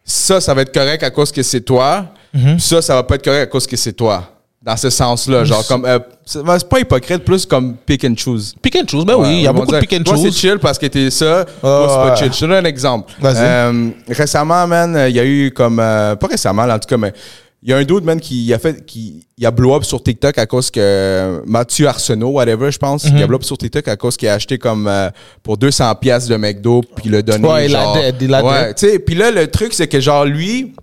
ça, 0.09 0.39
ça 0.41 0.53
va 0.53 0.61
être 0.61 0.73
correct 0.73 1.03
à 1.03 1.09
cause 1.11 1.31
que 1.31 1.43
c'est 1.43 1.61
toi. 1.61 2.05
Mhm. 2.33 2.57
Ça, 2.59 2.81
ça 2.81 2.95
va 2.95 3.03
pas 3.03 3.15
être 3.15 3.23
correct 3.25 3.41
à 3.41 3.45
cause 3.47 3.67
que 3.67 3.75
c'est 3.75 3.91
toi. 3.93 4.23
Dans 4.61 4.75
ce 4.77 4.89
sens-là. 4.89 5.43
Genre, 5.45 5.65
comme. 5.67 5.85
euh, 5.85 5.99
c'est 6.25 6.43
ben, 6.43 6.57
c'est 6.59 6.67
pas 6.67 6.79
hypocrite, 6.79 7.23
plus 7.23 7.45
comme 7.45 7.75
pick 7.85 8.03
and 8.03 8.15
choose. 8.17 8.53
Pick 8.61 8.75
and 8.75 8.85
choose, 8.89 9.05
ben 9.05 9.15
oui, 9.15 9.37
il 9.37 9.41
y 9.43 9.47
a 9.47 9.53
beaucoup 9.53 9.71
de 9.71 9.79
pick 9.79 9.93
and 9.93 10.03
Toi, 10.03 10.17
c'est 10.17 10.23
choose. 10.23 10.37
chill 10.37 10.57
parce 10.59 10.77
que 10.77 10.87
t'es 10.87 11.09
ça. 11.09 11.45
toi, 11.61 11.87
c'est 11.89 12.09
pas 12.09 12.15
chill. 12.15 12.33
Je 12.33 12.39
te 12.39 12.45
donne 12.45 12.65
un 12.65 12.69
exemple. 12.69 13.13
Vas-y. 13.21 13.37
Euh, 13.39 13.89
récemment, 14.09 14.65
man, 14.67 15.05
il 15.09 15.15
y 15.15 15.19
a 15.19 15.25
eu 15.25 15.51
comme. 15.55 15.79
euh, 15.79 16.15
pas 16.15 16.27
récemment, 16.27 16.65
là, 16.65 16.75
en 16.75 16.79
tout 16.79 16.87
cas, 16.89 16.97
mais. 16.97 17.13
Il 17.67 17.71
y 17.71 17.73
a 17.73 17.77
un 17.77 17.83
dude, 17.83 18.05
man, 18.05 18.17
qui 18.17 18.53
a 18.53 18.59
fait. 18.59 18.85
qui 18.85 19.27
il 19.37 19.45
a 19.45 19.51
blow 19.51 19.75
up 19.75 19.83
sur 19.83 20.01
TikTok 20.01 20.37
à 20.37 20.45
cause 20.45 20.71
que. 20.71 21.43
Mathieu 21.45 21.85
Arsenault, 21.87 22.29
whatever, 22.29 22.71
je 22.71 22.77
pense. 22.77 23.03
Mhm. 23.03 23.17
Il 23.17 23.23
a 23.23 23.27
blow 23.27 23.35
up 23.35 23.43
sur 23.43 23.57
TikTok 23.57 23.89
à 23.89 23.97
cause 23.97 24.15
qu'il 24.15 24.29
a 24.29 24.35
acheté 24.35 24.57
comme. 24.57 24.87
euh, 24.87 25.09
pour 25.43 25.57
200 25.57 25.93
pièces 25.95 26.27
de 26.27 26.37
McDo, 26.37 26.81
puis 26.95 27.09
l'a 27.09 27.21
donné. 27.21 27.45
Ouais, 27.45 27.65
il 27.65 27.75
a 27.75 28.41
ouais, 28.41 28.73
tu 28.73 28.87
sais. 28.87 28.99
Puis 28.99 29.15
là, 29.15 29.31
le 29.31 29.47
truc, 29.47 29.73
c'est 29.73 29.87
que, 29.89 29.99
genre, 29.99 30.23
lui 30.23 30.73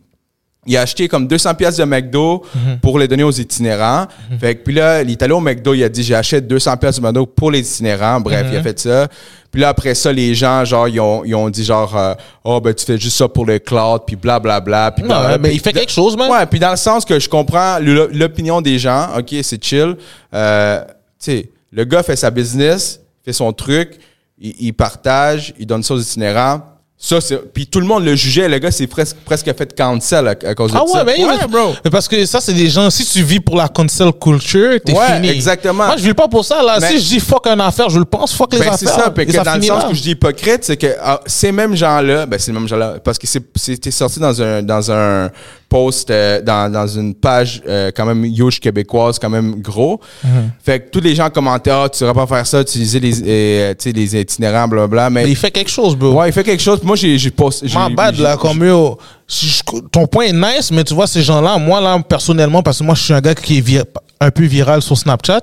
il 0.67 0.77
a 0.77 0.81
acheté 0.83 1.09
comme 1.09 1.27
200 1.29 1.55
pièces 1.55 1.77
de 1.77 1.85
McDo 1.85 2.43
Mhm. 2.55 2.79
pour 2.81 2.99
les 2.99 3.07
donner 3.09 3.23
aux 3.25 3.31
itinérants. 3.31 4.07
Fait 4.41 4.55
que 4.55 4.63
puis 4.65 4.75
là, 4.75 5.03
il 5.03 5.11
est 5.11 5.23
allé 5.23 5.33
au 5.33 5.41
McDo, 5.41 5.75
il 5.75 5.85
a 5.85 5.89
dit 5.89 6.03
j'achète 6.03 6.47
200 6.47 6.77
pièces 6.77 6.97
de 7.01 7.03
McDo 7.07 7.27
pour 7.27 7.51
les 7.51 7.61
itinérants. 7.61 8.21
Bref, 8.21 8.47
Mhm. 8.47 8.53
il 8.53 8.57
a 8.59 8.63
fait 8.63 8.79
ça. 8.79 9.09
Puis 9.51 9.61
là 9.61 9.69
après 9.69 9.95
ça, 9.95 10.13
les 10.13 10.35
gens 10.35 10.65
genre 10.65 10.89
ils 10.89 10.99
ont, 11.01 11.25
ils 11.25 11.35
ont 11.35 11.49
dit 11.49 11.65
genre 11.65 11.97
euh, 11.97 12.15
oh 12.43 12.61
ben 12.61 12.75
tu 12.75 12.85
fais 12.85 12.99
juste 12.99 13.17
ça 13.17 13.29
pour 13.29 13.47
le 13.47 13.59
cloud 13.61 14.03
puis 14.07 14.17
bla 14.17 14.41
bla 14.41 14.59
bla 14.61 14.91
puis 14.91 15.03
Non, 15.05 15.09
bla, 15.11 15.39
mais 15.39 15.49
puis- 15.51 15.57
il 15.59 15.61
fait 15.61 15.73
quelque 15.73 15.93
chose, 15.93 16.17
man. 16.17 16.29
Ouais, 16.31 16.45
puis 16.47 16.59
dans 16.59 16.71
le 16.73 16.77
sens 16.77 17.05
que 17.05 17.21
je 17.21 17.29
comprends 17.29 17.79
l'o- 17.79 18.09
l'opinion 18.13 18.61
des 18.61 18.79
gens, 18.81 19.09
OK, 19.17 19.33
c'est 19.43 19.63
chill. 19.63 19.97
Euh, 20.35 20.81
tu 20.85 20.91
sais, 21.19 21.51
le 21.71 21.85
gars 21.85 22.03
fait 22.03 22.17
sa 22.17 22.31
business, 22.33 23.01
fait 23.25 23.33
son 23.33 23.53
truc, 23.53 23.93
il, 24.41 24.55
il 24.59 24.73
partage, 24.73 25.55
il 25.59 25.67
donne 25.67 25.83
ça 25.85 25.95
aux 25.95 26.01
itinérants. 26.01 26.61
Ça, 26.97 27.21
c'est. 27.21 27.37
Puis 27.53 27.67
tout 27.67 27.81
le 27.81 27.87
monde 27.87 28.05
le 28.05 28.15
jugeait. 28.15 28.49
Le 28.49 28.59
gars, 28.59 28.71
c'est 28.71 28.87
presque, 28.87 29.17
presque 29.27 29.53
fait 29.55 29.77
cancel 29.77 30.27
à, 30.29 30.31
à 30.31 30.55
cause 30.55 30.73
de 30.73 30.77
Ah 30.79 30.85
ouais, 30.85 30.91
ça. 30.93 31.05
mais, 31.05 31.17
mais- 31.19 31.47
bro. 31.49 31.75
mais 31.85 31.91
parce 31.91 32.09
que 32.09 32.25
ça, 32.25 32.41
c'est 32.41 32.55
des 32.55 32.69
gens, 32.69 32.89
si 32.89 33.05
tu 33.05 33.23
vis 33.23 33.41
pour 33.41 33.57
la 33.57 33.69
cancel 33.69 34.11
culture, 34.13 34.79
t'es 34.83 34.93
Ouais, 34.97 35.15
fini. 35.17 35.29
exactement. 35.29 35.87
Moi, 35.87 35.97
je 35.99 36.05
vis 36.05 36.15
pas 36.15 36.29
pour 36.29 36.45
ça, 36.45 36.63
là. 36.63 36.79
Mais- 36.81 36.89
si 36.91 36.99
je 37.01 37.05
dis 37.09 37.21
fuck 37.21 37.47
une 37.47 37.61
affaire, 37.61 37.91
je 37.91 37.99
le 37.99 38.05
pense, 38.07 38.33
fuck 38.35 38.53
les 38.55 38.61
Ben, 38.61 38.69
affaires. 38.69 38.79
c'est 38.79 38.87
ça, 38.87 39.11
puis 39.11 39.27
dans 39.27 39.55
le 39.55 39.63
sens 39.63 39.83
là. 39.83 39.89
que 39.91 39.95
je 39.95 40.03
dis 40.03 40.11
hypocrite, 40.13 40.65
c'est 40.65 40.77
que 40.79 40.87
ah, 41.03 41.21
ces 41.27 41.53
mêmes 41.53 41.75
gens-là, 41.77 42.25
ben 42.27 42.39
c'est 42.39 42.53
les 42.53 42.59
mêmes 42.59 42.69
gens-là, 42.69 42.95
parce 43.05 43.19
que 43.19 43.27
c'est- 43.27 43.43
c'était 43.57 43.91
sorti 43.91 44.21
dans 44.21 44.41
un, 44.41 44.63
dans 44.63 44.91
un 44.91 45.31
post, 45.75 46.09
euh, 46.09 46.41
dans, 46.41 46.71
dans 46.71 46.87
une 46.87 47.15
page 47.15 47.61
euh, 47.67 47.91
quand 47.97 48.07
même 48.07 48.25
huge 48.25 48.61
québécoise, 48.61 49.19
quand 49.19 49.29
même 49.29 49.61
gros. 49.61 50.01
Mhm. 50.23 50.51
Fait 50.65 50.79
que 50.79 50.91
tous 50.91 51.01
les 51.01 51.17
gens 51.17 51.29
commentaient, 51.31 51.73
ah, 51.73 51.89
tu 51.93 52.05
devrais 52.05 52.15
pas 52.15 52.29
faire 52.37 52.47
ça, 52.47 52.61
utiliser 52.61 53.01
les, 53.01 53.15
euh, 53.27 53.75
tu 53.77 53.91
sais, 53.91 53.93
les 53.93 54.21
itinérants, 54.21 54.69
blablabla. 54.69 55.11
Mais, 55.11 55.25
Mais 55.25 55.31
il 55.31 55.37
fait 55.37 55.51
quelque 55.51 55.71
chose, 55.71 55.97
bro. 55.97 56.13
ouais, 56.13 56.29
il 56.29 56.33
fait 56.33 56.45
quelque 56.45 56.63
chose. 56.63 56.81
Moi, 56.85 56.95
j'ai 56.95 57.31
posté. 57.31 57.67
Ma 57.75 57.89
bad, 57.89 58.17
là, 58.21 58.37
comme 58.37 58.63
yo. 58.65 58.97
si 59.27 59.47
je- 59.49 59.81
ton 59.91 60.07
point 60.07 60.27
est 60.27 60.33
nice, 60.33 60.71
mais 60.71 60.85
tu 60.85 60.95
vois, 60.95 61.09
ces 61.09 61.23
gens-là, 61.23 61.59
moi, 61.59 61.81
là, 61.81 61.99
personnellement, 62.09 62.63
parce 62.63 62.79
que 62.79 62.85
moi, 62.85 62.95
je 62.95 63.03
suis 63.03 63.15
un 63.15 63.21
gars 63.21 63.35
qui 63.35 63.59
est 63.59 63.83
un 64.25 64.31
peu 64.31 64.45
viral 64.45 64.83
sur 64.83 64.97
Snapchat. 64.99 65.41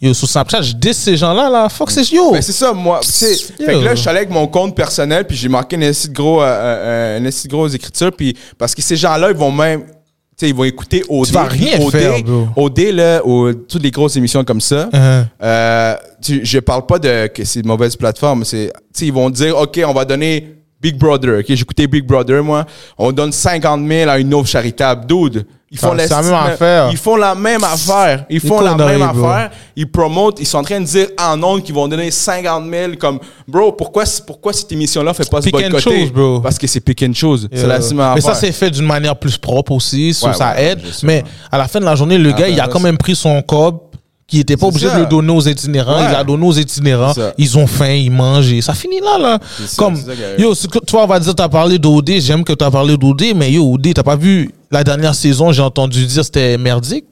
Yo, 0.00 0.14
sur 0.14 0.28
Snapchat, 0.28 0.62
je 0.62 0.72
dis 0.74 0.94
ces 0.94 1.16
gens-là, 1.16 1.48
là. 1.50 1.68
Fuck, 1.68 1.90
c'est 1.90 2.10
yo. 2.10 2.30
Mm. 2.30 2.32
Ben, 2.34 2.42
c'est 2.42 2.52
ça, 2.52 2.72
moi. 2.72 3.00
Fait 3.02 3.66
que 3.66 3.84
là, 3.84 3.94
je 3.94 4.00
suis 4.00 4.08
allé 4.08 4.18
avec 4.18 4.30
mon 4.30 4.46
compte 4.46 4.74
personnel, 4.74 5.26
puis 5.26 5.36
j'ai 5.36 5.48
marqué 5.48 5.76
une 5.76 5.84
assez 5.84 6.08
de 6.08 6.12
gros, 6.14 6.42
euh, 6.42 6.46
euh, 6.46 7.18
une 7.18 7.24
de 7.24 7.48
grosse 7.48 7.74
écriture, 7.74 8.10
puis 8.16 8.36
parce 8.58 8.74
que 8.74 8.82
ces 8.82 8.96
gens-là, 8.96 9.30
ils 9.30 9.36
vont 9.36 9.52
même. 9.52 9.82
Tu 9.84 10.46
sais, 10.46 10.48
ils 10.48 10.54
vont 10.54 10.64
écouter 10.64 11.04
OD. 11.08 11.26
Tu 11.26 11.32
vas 11.34 11.42
rien 11.44 11.78
OD, 11.78 11.90
faire. 11.92 12.14
OD, 12.56 12.78
là, 12.92 13.24
au- 13.24 13.52
toutes 13.52 13.82
les 13.82 13.90
grosses 13.90 14.16
émissions 14.16 14.42
comme 14.44 14.62
ça. 14.62 14.88
Uh-huh. 14.92 15.24
Euh, 15.42 15.94
tu- 16.22 16.40
je 16.44 16.58
parle 16.58 16.86
pas 16.86 16.98
de 16.98 17.26
que 17.26 17.44
c'est 17.44 17.60
une 17.60 17.66
mauvaise 17.66 17.94
plateforme. 17.96 18.44
C'est, 18.44 18.72
tu 18.94 19.00
sais, 19.00 19.06
ils 19.06 19.12
vont 19.12 19.28
dire, 19.28 19.56
OK, 19.58 19.78
on 19.86 19.92
va 19.92 20.04
donner 20.06 20.54
Big 20.80 20.96
Brother. 20.96 21.40
OK, 21.40 21.50
écouté 21.50 21.86
Big 21.86 22.04
Brother, 22.06 22.42
moi. 22.42 22.64
On 22.96 23.12
donne 23.12 23.30
50 23.30 23.86
000 23.86 24.10
à 24.10 24.18
une 24.18 24.32
offre 24.34 24.48
charitable. 24.48 25.04
Dude, 25.06 25.44
Ils 25.74 25.78
font, 25.78 25.92
Ah, 25.92 25.94
la 25.94 26.22
même 26.22 26.34
affaire. 26.34 26.88
ils 26.92 26.98
font 26.98 27.16
la 27.16 27.34
même 27.34 27.64
affaire. 27.64 28.26
Ils 28.28 28.40
font 28.40 28.60
la 28.60 28.74
même 28.74 29.00
affaire. 29.00 29.50
Ils 29.74 29.90
promotent. 29.90 30.38
Ils 30.38 30.46
sont 30.46 30.58
en 30.58 30.62
train 30.62 30.78
de 30.78 30.84
dire 30.84 31.06
en 31.18 31.42
ondes 31.42 31.62
qu'ils 31.62 31.74
vont 31.74 31.88
donner 31.88 32.10
50 32.10 32.64
000. 32.70 32.92
Comme, 33.00 33.18
bro, 33.48 33.72
pourquoi, 33.72 34.04
pourquoi 34.26 34.52
cette 34.52 34.70
émission-là 34.70 35.14
fait 35.14 35.28
pas 35.30 35.38
and 35.38 35.50
boycotter? 35.50 36.10
bro. 36.10 36.40
Parce 36.40 36.58
que 36.58 36.66
c'est 36.66 36.80
pick 36.80 37.02
and 37.02 37.14
chose. 37.14 37.48
C'est 37.50 37.66
la 37.66 37.78
même 37.78 38.12
mais 38.14 38.20
ça, 38.20 38.34
c'est 38.34 38.52
fait 38.52 38.70
d'une 38.70 38.84
manière 38.84 39.16
plus 39.16 39.38
propre 39.38 39.72
aussi, 39.72 40.12
ça 40.12 40.60
aide. 40.60 40.80
mais 41.02 41.24
à 41.50 41.56
la 41.56 41.66
fin 41.66 41.80
de 41.80 41.86
la 41.86 41.94
journée, 41.94 42.18
le 42.18 42.32
gars, 42.32 42.48
il 42.48 42.60
a 42.60 42.68
quand 42.68 42.80
même 42.80 42.98
pris 42.98 43.16
son 43.16 43.40
cob 43.40 43.78
qui 44.26 44.40
était 44.40 44.56
pas 44.56 44.66
obligé 44.66 44.88
ça. 44.88 44.96
de 44.96 45.00
le 45.00 45.06
donner 45.06 45.32
aux 45.32 45.40
itinérants. 45.40 46.00
Ouais. 46.00 46.06
Il 46.10 46.14
a 46.14 46.24
donné 46.24 46.46
aux 46.46 46.52
itinérants. 46.52 47.12
Ils 47.38 47.58
ont 47.58 47.66
faim, 47.66 47.92
ils 47.92 48.10
mangent 48.10 48.52
et 48.52 48.60
ça 48.60 48.72
finit 48.74 49.00
là, 49.00 49.18
là. 49.18 49.38
Comme, 49.76 49.96
ça 49.96 50.12
yo, 50.38 50.54
toi, 50.86 51.04
on 51.04 51.06
va 51.06 51.18
dire, 51.20 51.34
t'as 51.34 51.48
parlé 51.48 51.78
d'OD. 51.78 52.10
J'aime 52.18 52.44
que 52.44 52.52
t'as 52.52 52.70
parlé 52.70 52.96
d'OD, 52.96 53.22
mais 53.36 53.52
yo, 53.52 53.72
OD, 53.74 53.92
t'as 53.94 54.02
pas 54.02 54.16
vu 54.16 54.50
la 54.72 54.82
dernière 54.82 55.14
saison, 55.14 55.52
j'ai 55.52 55.62
entendu 55.62 56.04
dire 56.06 56.24
c'était 56.24 56.56
merdique. 56.56 57.04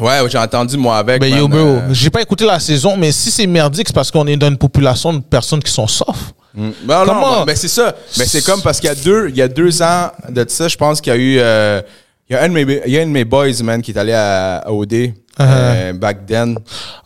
Ouais, 0.00 0.18
j'ai 0.28 0.38
entendu 0.38 0.76
moi 0.76 0.96
avec. 0.96 1.20
Ben 1.20 1.32
yo, 1.32 1.46
bro, 1.46 1.58
euh, 1.58 1.80
j'ai 1.92 2.10
pas 2.10 2.22
écouté 2.22 2.44
la 2.44 2.58
saison, 2.58 2.96
mais 2.96 3.12
si 3.12 3.30
c'est 3.30 3.46
merdique, 3.46 3.86
c'est 3.86 3.94
parce 3.94 4.10
qu'on 4.10 4.26
est 4.26 4.36
dans 4.36 4.48
une 4.48 4.56
population 4.56 5.12
de 5.12 5.20
personnes 5.20 5.62
qui 5.62 5.70
sont 5.70 5.86
soft. 5.86 6.34
Mm. 6.54 6.70
Ben 6.84 7.04
non, 7.04 7.14
ben, 7.20 7.44
ben 7.46 7.56
c'est 7.56 7.68
ça. 7.68 7.94
Ben 8.16 8.26
c'est 8.26 8.44
comme 8.44 8.60
parce 8.62 8.80
qu'il 8.80 8.88
y 8.88 8.92
a 8.92 8.94
deux, 8.96 9.28
il 9.28 9.36
y 9.36 9.42
a 9.42 9.46
deux 9.46 9.82
ans 9.82 10.10
de 10.28 10.44
ça, 10.48 10.66
je 10.66 10.76
pense 10.76 11.00
qu'il 11.00 11.12
y 11.12 11.16
a 11.16 11.18
eu, 11.18 11.38
euh, 11.38 11.80
il 12.28 12.32
y 12.32 12.36
a 12.36 12.42
un 12.42 12.48
de 12.48 12.54
mes, 12.54 12.80
il 12.86 12.92
y 12.92 12.98
a 12.98 13.02
un 13.02 13.06
de 13.06 13.10
mes 13.10 13.24
boys, 13.24 13.62
man, 13.62 13.82
qui 13.82 13.92
est 13.92 13.98
allé 13.98 14.12
à, 14.12 14.56
à 14.58 14.72
OD, 14.72 15.12
euh, 15.40 15.92
back 15.94 16.26
then. 16.26 16.56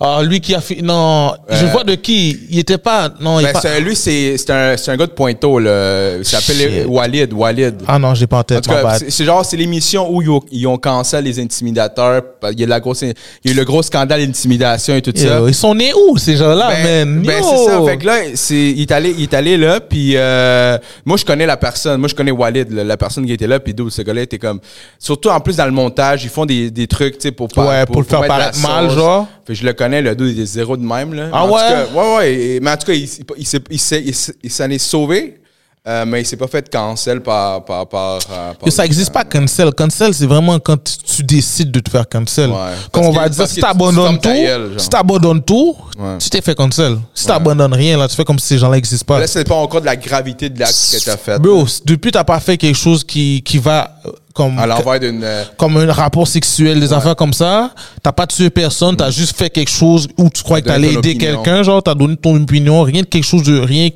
Ah, 0.00 0.20
lui 0.22 0.40
qui 0.40 0.54
a 0.54 0.60
fait. 0.60 0.82
Non, 0.82 1.32
je 1.48 1.64
Euh, 1.64 1.68
vois 1.70 1.84
de 1.84 1.94
qui. 1.94 2.38
Il 2.50 2.58
était 2.58 2.76
pas. 2.78 3.08
Non, 3.20 3.40
il 3.40 3.44
Ben, 3.44 3.48
est 3.50 3.52
pas. 3.52 3.60
c'est- 3.60 3.80
lui, 3.80 3.96
c'est, 3.96 4.36
c'est 4.36 4.50
un, 4.50 4.76
c'est 4.76 4.90
un 4.90 4.96
gars 4.96 5.06
de 5.06 5.12
Pointeau, 5.12 5.58
là. 5.58 6.16
Il 6.18 6.24
s'appelle. 6.24 6.86
Walid, 6.86 7.32
Walid. 7.32 7.76
Ah 7.86 7.98
non, 7.98 8.14
j'ai 8.14 8.26
pas 8.26 8.36
en 8.36 8.40
En 8.40 8.42
tête, 8.44 8.64
c'est, 9.08 9.24
genre, 9.24 9.44
c'est 9.44 9.56
l'émission 9.56 10.10
où 10.12 10.20
ils 10.22 10.28
ont, 10.30 10.40
ils 10.50 10.66
ont 10.66 10.76
cancellé 10.78 11.30
les 11.30 11.40
intimidateurs. 11.40 12.22
Il 12.52 12.60
y 12.60 12.64
a 12.64 12.66
la 12.66 12.80
grosse, 12.80 13.02
il 13.02 13.14
y 13.44 13.48
a 13.48 13.52
eu 13.52 13.54
le 13.56 13.64
gros 13.64 13.82
scandale 13.82 14.24
d'intimidation 14.26 14.94
et 14.94 15.02
tout 15.02 15.12
ça. 15.16 15.40
Ils 15.46 15.54
sont 15.54 15.74
nés 15.74 15.92
où, 15.94 16.16
ces 16.18 16.36
gens-là, 16.36 16.68
Ben, 16.70 17.08
man? 17.08 17.22
ben, 17.24 17.42
c'est 17.42 17.64
ça. 17.64 17.82
Fait 17.86 17.96
que 17.96 18.06
là, 18.06 18.16
c'est, 18.34 18.54
il, 18.54 18.82
est 18.82 18.92
allé, 18.92 19.14
il 19.16 19.22
est 19.24 19.34
allé 19.34 19.56
là, 19.56 19.80
puis 19.80 20.12
euh, 20.16 20.76
moi, 21.04 21.16
je 21.16 21.24
connais 21.24 21.46
la 21.46 21.56
personne. 21.56 21.98
Moi, 22.00 22.08
je 22.08 22.14
connais 22.14 22.30
Walid, 22.30 22.70
là, 22.72 22.84
la 22.84 22.96
personne 22.96 23.24
qui 23.26 23.32
était 23.32 23.46
là, 23.46 23.58
puis 23.60 23.72
d'où 23.74 23.88
ce 23.90 24.02
gars-là 24.02 24.22
était 24.22 24.38
comme... 24.38 24.60
Surtout, 24.98 25.30
en 25.30 25.40
plus, 25.40 25.56
dans 25.56 25.64
le 25.64 25.70
montage, 25.72 26.24
ils 26.24 26.30
font 26.30 26.44
des, 26.46 26.70
des 26.70 26.86
trucs, 26.86 27.14
tu 27.18 27.22
sais, 27.28 27.32
pour, 27.32 27.48
Ouais, 27.56 27.86
pour 27.86 28.00
le 28.00 28.06
faire 28.06 28.17
la 28.22 28.28
paraître 28.28 28.60
mal, 28.60 28.90
genre. 28.90 29.26
Fait 29.46 29.54
je 29.54 29.64
le 29.64 29.72
connais, 29.72 30.02
le 30.02 30.14
dude, 30.14 30.36
il 30.36 30.42
est 30.42 30.46
zéro 30.46 30.76
de 30.76 30.84
même, 30.84 31.14
là. 31.14 31.28
Ah 31.32 31.46
ouais? 31.46 31.52
cas, 31.60 31.86
ouais, 31.94 32.16
ouais. 32.16 32.58
mais 32.62 32.70
en 32.70 32.76
tout 32.76 32.86
cas, 32.86 32.92
il, 32.92 34.50
s'en 34.50 34.70
est 34.70 34.78
sauvé, 34.78 35.40
euh, 35.86 36.04
mais 36.06 36.20
il 36.20 36.26
s'est 36.26 36.36
pas 36.36 36.46
fait 36.48 36.68
cancel 36.70 37.22
par... 37.22 37.64
par, 37.64 37.88
par, 37.88 38.14
euh, 38.16 38.18
par 38.52 38.56
Yo, 38.66 38.70
ça 38.70 38.84
existe 38.84 39.10
pas 39.12 39.24
cancel. 39.24 39.72
Cancel, 39.72 40.12
c'est 40.12 40.26
vraiment 40.26 40.58
quand 40.58 40.76
tu- 40.82 40.98
tu 41.16 41.22
décides 41.22 41.70
de 41.70 41.80
te 41.80 41.88
faire 41.90 42.06
cancel. 42.06 42.50
Ouais. 42.50 42.56
Comme 42.92 43.04
Parce 43.04 43.06
on 43.06 43.12
va 43.20 43.28
dire, 43.28 43.46
si 43.46 43.54
tu- 43.54 43.60
tu 43.60 43.60
t'abandonnes 43.62 44.18
tout, 44.20 44.28
gueule, 44.28 44.74
si 44.76 44.88
t'abandonnes 44.90 45.42
tout, 45.42 45.74
Ouais. 45.98 46.18
tu 46.18 46.28
t'es 46.28 46.42
fait 46.42 46.54
cancel. 46.54 46.98
Si 47.14 47.26
t'abandonnes 47.26 47.72
rien, 47.72 47.96
là, 47.96 48.06
tu 48.06 48.14
fais 48.16 48.24
comme 48.24 48.38
si 48.38 48.48
ces 48.48 48.58
gens-là 48.58 48.76
n'existent 48.76 49.06
pas. 49.06 49.20
Là, 49.20 49.26
c'est 49.26 49.44
pas 49.48 49.54
encore 49.54 49.80
de 49.80 49.86
la 49.86 49.96
gravité 49.96 50.50
de 50.50 50.58
l'acte 50.60 50.74
que 50.92 51.02
t'as 51.04 51.16
fait. 51.16 51.38
Bro, 51.38 51.66
depuis 51.86 52.10
t'as 52.10 52.24
pas 52.24 52.40
fait 52.40 52.56
quelque 52.58 52.76
chose 52.76 53.02
qui, 53.02 53.42
qui 53.42 53.56
va 53.58 53.94
comme 54.34 54.58
À 54.58 54.66
l'envers 54.66 55.00
d'une... 55.00 55.22
euh, 55.24 55.44
comme 55.56 55.76
un 55.78 55.92
rapport 55.92 56.26
sexuel, 56.28 56.78
des 56.78 56.92
affaires 56.92 57.16
comme 57.16 57.32
ça, 57.32 57.70
t'as 58.02 58.12
pas 58.12 58.26
tué 58.26 58.50
personne, 58.50 58.96
t'as 58.96 59.10
juste 59.10 59.36
fait 59.36 59.50
quelque 59.50 59.70
chose 59.70 60.06
où 60.16 60.28
tu 60.30 60.42
crois 60.42 60.60
que 60.60 60.66
t'allais 60.66 60.92
aider 60.94 61.16
quelqu'un, 61.16 61.62
genre 61.62 61.82
t'as 61.82 61.94
donné 61.94 62.16
ton 62.16 62.36
opinion, 62.40 62.82
rien 62.82 63.02
de 63.02 63.06
quelque 63.06 63.24
chose 63.24 63.42
de 63.42 63.58
rien 63.58 63.88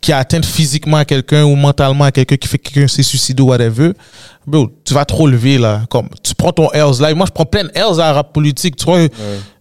qui 0.00 0.12
a 0.12 0.18
atteint 0.18 0.42
physiquement 0.42 0.98
à 0.98 1.04
quelqu'un 1.04 1.44
ou 1.44 1.54
mentalement 1.56 2.04
à 2.04 2.12
quelqu'un 2.12 2.36
qui 2.36 2.46
fait 2.48 2.58
que 2.58 2.70
quelqu'un 2.70 2.88
s'est 2.88 3.02
suicidé 3.02 3.42
ou 3.42 3.46
whatever. 3.46 3.92
Bro, 4.46 4.70
tu 4.84 4.92
vas 4.94 5.04
trop 5.04 5.26
lever 5.26 5.58
là, 5.58 5.82
comme 5.88 6.08
tu 6.22 6.34
prends 6.34 6.52
ton 6.52 6.70
Hells 6.72 7.00
live. 7.00 7.16
Moi 7.16 7.26
je 7.26 7.32
prends 7.32 7.46
plein 7.46 7.66
Hells 7.74 7.94
à 7.94 8.08
la 8.08 8.12
rap 8.12 8.32
politique, 8.32 8.76
tu 8.76 8.84
vois. 8.84 8.98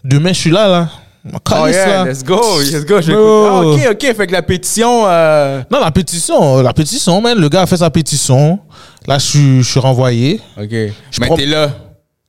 Demain 0.03 0.29
je 0.33 0.39
suis 0.39 0.51
là 0.51 0.67
là. 0.67 0.89
Oh 1.27 1.67
yeah, 1.67 1.87
là. 1.87 2.05
let's 2.05 2.23
go, 2.23 2.39
let's 2.59 2.85
go. 2.85 2.97
Ah, 3.49 3.61
ok, 3.65 3.79
ok. 3.93 4.15
Fait 4.15 4.27
que 4.27 4.31
la 4.31 4.43
pétition. 4.43 5.05
euh, 5.07 5.63
Non, 5.71 5.79
la 5.79 5.89
pétition, 5.89 6.61
la 6.61 6.71
pétition, 6.71 7.19
man. 7.19 7.35
Le 7.39 7.49
gars 7.49 7.63
a 7.63 7.65
fait 7.65 7.77
sa 7.77 7.89
pétition. 7.89 8.59
Là, 9.07 9.17
je 9.19 9.25
suis, 9.25 9.57
je 9.63 9.69
suis 9.69 9.79
renvoyé. 9.79 10.41
Ok. 10.59 10.71
mais 10.71 11.27
prends- 11.27 11.35
t'es 11.35 11.45
là. 11.45 11.71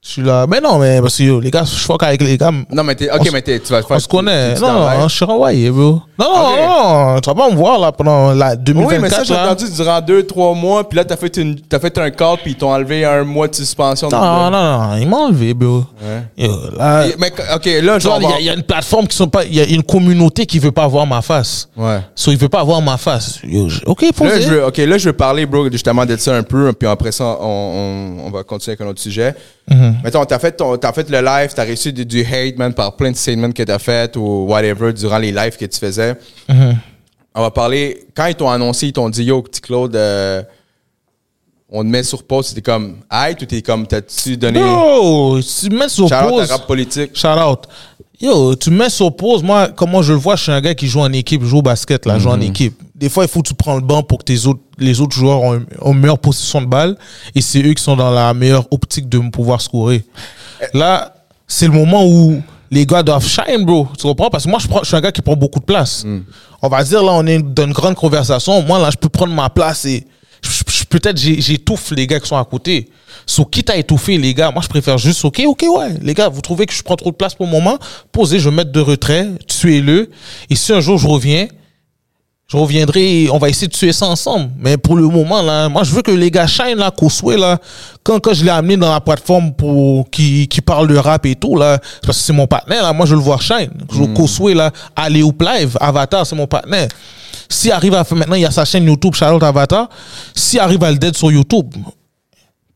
Je 0.06 0.12
suis 0.12 0.22
là. 0.22 0.46
Mais 0.48 0.60
non, 0.60 0.78
mais 0.78 1.00
parce 1.00 1.16
que 1.18 1.24
yo, 1.24 1.40
les 1.40 1.50
gars, 1.50 1.64
je 1.64 1.74
fuck 1.74 2.00
avec 2.04 2.22
les 2.22 2.38
gars. 2.38 2.52
Non, 2.70 2.84
mais 2.84 2.94
t'es. 2.94 3.10
Ok, 3.10 3.28
mais 3.32 3.42
t'es, 3.42 3.58
tu 3.58 3.72
vas 3.72 3.82
faire. 3.82 3.96
On 3.96 3.98
se 3.98 4.06
connaît. 4.06 4.54
Non, 4.54 4.88
non, 4.88 5.08
je 5.08 5.16
suis 5.16 5.24
renvoyé, 5.24 5.68
bro. 5.68 6.00
Non, 6.16 6.26
non, 6.32 6.46
Ok. 6.52 6.58
non, 6.60 7.14
non, 7.14 7.20
tu 7.20 7.28
vas 7.28 7.34
pas 7.34 7.50
me 7.50 7.56
voir 7.56 7.78
là 7.80 7.90
pendant 7.90 8.32
la 8.32 8.50
Oui, 8.52 8.56
2024. 8.60 9.02
mais 9.02 9.10
ça, 9.10 9.24
j'ai 9.24 9.34
là. 9.34 9.50
entendu 9.50 9.64
durant 9.74 10.00
deux, 10.00 10.22
trois 10.24 10.54
mois. 10.54 10.88
Puis 10.88 10.96
là, 10.96 11.04
t'as 11.04 11.16
fait, 11.16 11.36
une, 11.38 11.58
t'as 11.60 11.80
fait 11.80 11.98
un 11.98 12.10
call, 12.10 12.36
puis 12.40 12.52
ils 12.52 12.56
t'ont 12.56 12.72
enlevé 12.72 13.04
un 13.04 13.24
mois 13.24 13.48
de 13.48 13.54
suspension. 13.56 14.08
Non, 14.08 14.20
non, 14.20 14.50
non, 14.52 14.96
ils 14.96 15.08
m'ont 15.08 15.26
enlevé, 15.26 15.54
bro. 15.54 15.82
Yo, 16.38 16.52
là, 16.78 17.06
Mais, 17.18 17.32
ok, 17.56 17.66
là, 17.82 17.98
genre. 17.98 18.18
il 18.20 18.28
y 18.28 18.32
a- 18.32 18.38
il 18.40 18.46
y, 18.46 18.50
a 18.50 18.54
une 18.54 18.62
plateforme 18.62 19.08
qui 19.08 19.16
sont 19.16 19.26
pas. 19.28 19.44
Il 19.44 19.54
y 19.56 19.60
a 19.60 19.64
une 19.64 19.82
communauté 19.82 20.46
qui 20.46 20.60
veut 20.60 20.70
pas 20.72 20.86
voir 20.86 21.04
ma 21.04 21.20
face. 21.20 21.68
Ouais. 21.76 21.98
So, 22.14 22.30
il 22.30 22.36
veut 22.38 22.48
pas 22.48 22.62
voir 22.62 22.80
ma 22.80 22.96
face. 22.96 23.40
Yo, 23.42 23.68
je- 23.68 23.80
ok, 23.84 24.02
Là, 24.02 24.08
posez. 24.14 24.42
je 24.42 24.48
veux, 24.50 24.64
ok, 24.66 24.76
là, 24.78 24.98
je 24.98 25.06
veux 25.08 25.14
parler, 25.16 25.46
bro, 25.46 25.68
justement 25.68 26.06
de 26.06 26.16
ça 26.16 26.32
un 26.36 26.44
peu, 26.44 26.72
puis 26.72 26.88
après 26.88 27.10
ça, 27.10 27.24
on, 27.40 28.16
on, 28.22 28.26
on 28.26 28.30
va 28.30 28.44
continuer 28.44 28.76
avec 28.78 28.86
un 28.86 28.90
autre 28.90 29.00
sujet. 29.02 29.34
Mettons, 30.04 30.24
t'as 30.24 30.38
fait, 30.38 30.52
ton, 30.52 30.76
t'as 30.76 30.92
fait 30.92 31.08
le 31.10 31.20
live, 31.20 31.52
t'as 31.54 31.64
reçu 31.64 31.92
du, 31.92 32.04
du 32.04 32.20
hate, 32.24 32.56
man, 32.56 32.72
par 32.74 32.96
plein 32.96 33.10
de 33.10 33.16
statements 33.16 33.52
que 33.52 33.62
t'as 33.62 33.78
fait 33.78 34.16
ou 34.16 34.46
whatever 34.46 34.92
durant 34.92 35.18
les 35.18 35.32
lives 35.32 35.56
que 35.56 35.64
tu 35.64 35.78
faisais. 35.78 36.14
Mhm. 36.48 36.76
On 37.34 37.42
va 37.42 37.50
parler, 37.50 38.06
quand 38.14 38.26
ils 38.26 38.34
t'ont 38.34 38.48
annoncé, 38.48 38.86
ils 38.86 38.92
t'ont 38.92 39.08
dit, 39.10 39.24
yo, 39.24 39.42
petit 39.42 39.60
Claude, 39.60 39.94
euh, 39.94 40.42
on 41.70 41.82
te 41.82 41.88
met 41.88 42.02
sur 42.02 42.22
pause, 42.22 42.46
c'était 42.46 42.62
comme, 42.62 42.96
hate 43.10 43.42
ou 43.42 43.44
t'es 43.46 43.60
comme, 43.62 43.86
t'as-tu 43.86 44.36
donné. 44.36 44.60
Bro, 44.60 45.40
tu 45.40 45.68
me 45.70 45.78
mets 45.80 45.88
sur 45.88 46.08
Shout 46.08 46.14
out 46.14 46.28
pause. 46.28 46.50
rap 46.50 46.66
politique. 46.66 47.10
Shout 47.14 47.28
out. 47.28 47.64
Yo, 48.20 48.54
tu 48.54 48.70
me 48.70 48.78
mets 48.78 48.88
sur 48.88 49.14
pause. 49.14 49.42
Moi, 49.42 49.68
comment 49.76 50.00
je 50.00 50.12
le 50.12 50.18
vois, 50.18 50.36
je 50.36 50.44
suis 50.44 50.52
un 50.52 50.60
gars 50.60 50.74
qui 50.74 50.86
joue 50.86 51.00
en 51.00 51.12
équipe, 51.12 51.42
je 51.42 51.48
joue 51.48 51.58
au 51.58 51.62
basket, 51.62 52.06
là, 52.06 52.14
je 52.18 52.22
joue 52.22 52.30
en 52.30 52.40
équipe. 52.40 52.80
Des 52.98 53.08
fois, 53.10 53.24
il 53.24 53.28
faut 53.28 53.42
que 53.42 53.48
tu 53.48 53.54
prends 53.54 53.74
le 53.74 53.82
banc 53.82 54.02
pour 54.02 54.18
que 54.18 54.24
tes 54.24 54.46
autres, 54.46 54.60
les 54.78 55.00
autres 55.00 55.14
joueurs 55.14 55.42
ont, 55.42 55.62
ont 55.82 55.92
une 55.92 56.00
meilleure 56.00 56.18
position 56.18 56.62
de 56.62 56.66
balle. 56.66 56.96
Et 57.34 57.40
c'est 57.40 57.62
eux 57.62 57.74
qui 57.74 57.82
sont 57.82 57.96
dans 57.96 58.10
la 58.10 58.32
meilleure 58.32 58.66
optique 58.72 59.08
de 59.08 59.18
pouvoir 59.30 59.60
scorer. 59.60 60.04
Là, 60.72 61.14
c'est 61.46 61.66
le 61.66 61.72
moment 61.72 62.06
où 62.06 62.42
les 62.70 62.86
gars 62.86 63.02
doivent 63.02 63.26
shine, 63.26 63.64
bro. 63.64 63.88
Tu 63.98 64.04
comprends? 64.04 64.30
Parce 64.30 64.44
que 64.44 64.50
moi, 64.50 64.58
je, 64.58 64.66
prends, 64.66 64.80
je 64.80 64.86
suis 64.86 64.96
un 64.96 65.00
gars 65.00 65.12
qui 65.12 65.20
prend 65.22 65.36
beaucoup 65.36 65.60
de 65.60 65.64
place. 65.64 66.04
On 66.62 66.68
va 66.68 66.82
dire, 66.82 67.02
là, 67.02 67.12
on 67.12 67.26
est 67.26 67.38
dans 67.38 67.64
une 67.64 67.72
grande 67.72 67.94
conversation. 67.94 68.62
Moi, 68.62 68.78
là, 68.78 68.90
je 68.90 68.96
peux 68.96 69.10
prendre 69.10 69.34
ma 69.34 69.50
place 69.50 69.84
et 69.84 70.06
peut-être 70.88 71.18
j'étouffe 71.18 71.90
les 71.90 72.06
gars 72.06 72.20
qui 72.20 72.28
sont 72.28 72.36
à 72.36 72.44
côté. 72.44 72.88
So, 73.26 73.44
quitte 73.44 73.70
à 73.70 73.76
étouffer 73.76 74.18
les 74.18 74.34
gars, 74.34 74.50
moi 74.50 74.62
je 74.62 74.68
préfère 74.68 74.98
juste, 74.98 75.24
ok, 75.24 75.42
ok, 75.46 75.64
ouais, 75.76 75.94
les 76.02 76.14
gars, 76.14 76.28
vous 76.28 76.40
trouvez 76.40 76.66
que 76.66 76.72
je 76.72 76.82
prends 76.82 76.96
trop 76.96 77.10
de 77.10 77.16
place 77.16 77.34
pour 77.34 77.46
le 77.46 77.52
moment, 77.52 77.78
posez, 78.12 78.38
je 78.38 78.48
vais 78.48 78.54
mettre 78.54 78.70
de 78.70 78.80
retrait, 78.80 79.28
tuez-le. 79.48 80.10
Et 80.48 80.54
si 80.54 80.72
un 80.72 80.80
jour 80.80 80.98
je 80.98 81.08
reviens, 81.08 81.48
je 82.48 82.56
reviendrai, 82.56 83.28
on 83.32 83.38
va 83.38 83.48
essayer 83.48 83.66
de 83.66 83.72
tuer 83.72 83.92
ça 83.92 84.06
ensemble. 84.06 84.50
Mais 84.58 84.76
pour 84.76 84.94
le 84.94 85.02
moment, 85.08 85.42
là, 85.42 85.68
moi 85.68 85.82
je 85.82 85.92
veux 85.92 86.02
que 86.02 86.12
les 86.12 86.30
gars 86.30 86.46
shine, 86.46 86.76
là, 86.76 86.92
Koswe, 86.92 87.36
là, 87.36 87.58
quand, 88.04 88.20
quand 88.20 88.34
je 88.34 88.44
l'ai 88.44 88.50
amené 88.50 88.76
dans 88.76 88.92
la 88.92 89.00
plateforme 89.00 89.52
pour 89.52 90.08
qui, 90.10 90.46
qui 90.46 90.60
parle 90.60 90.86
de 90.86 90.96
rap 90.96 91.26
et 91.26 91.34
tout, 91.34 91.56
là, 91.56 91.78
c'est 91.82 92.06
parce 92.06 92.18
que 92.18 92.24
c'est 92.24 92.32
mon 92.32 92.46
partenaire, 92.46 92.84
là, 92.84 92.92
moi 92.92 93.04
je 93.04 93.14
le 93.14 93.20
vois 93.20 93.38
shine. 93.38 93.70
Je 93.92 94.04
Koswe, 94.14 94.54
là, 94.54 94.70
aller 94.94 95.24
au 95.24 95.34
live, 95.40 95.76
Avatar, 95.80 96.24
c'est 96.24 96.36
mon 96.36 96.46
partenaire. 96.46 96.88
S'il 97.48 97.72
arrive 97.72 97.94
à 97.94 98.04
faire, 98.04 98.16
maintenant 98.16 98.36
il 98.36 98.42
y 98.42 98.46
a 98.46 98.50
sa 98.50 98.64
chaîne 98.64 98.84
YouTube, 98.84 99.14
Charlotte 99.14 99.42
Avatar, 99.42 99.88
s'il 100.34 100.60
arrive 100.60 100.82
à 100.84 100.90
le 100.92 100.98
dead 100.98 101.16
sur 101.16 101.32
YouTube, 101.32 101.74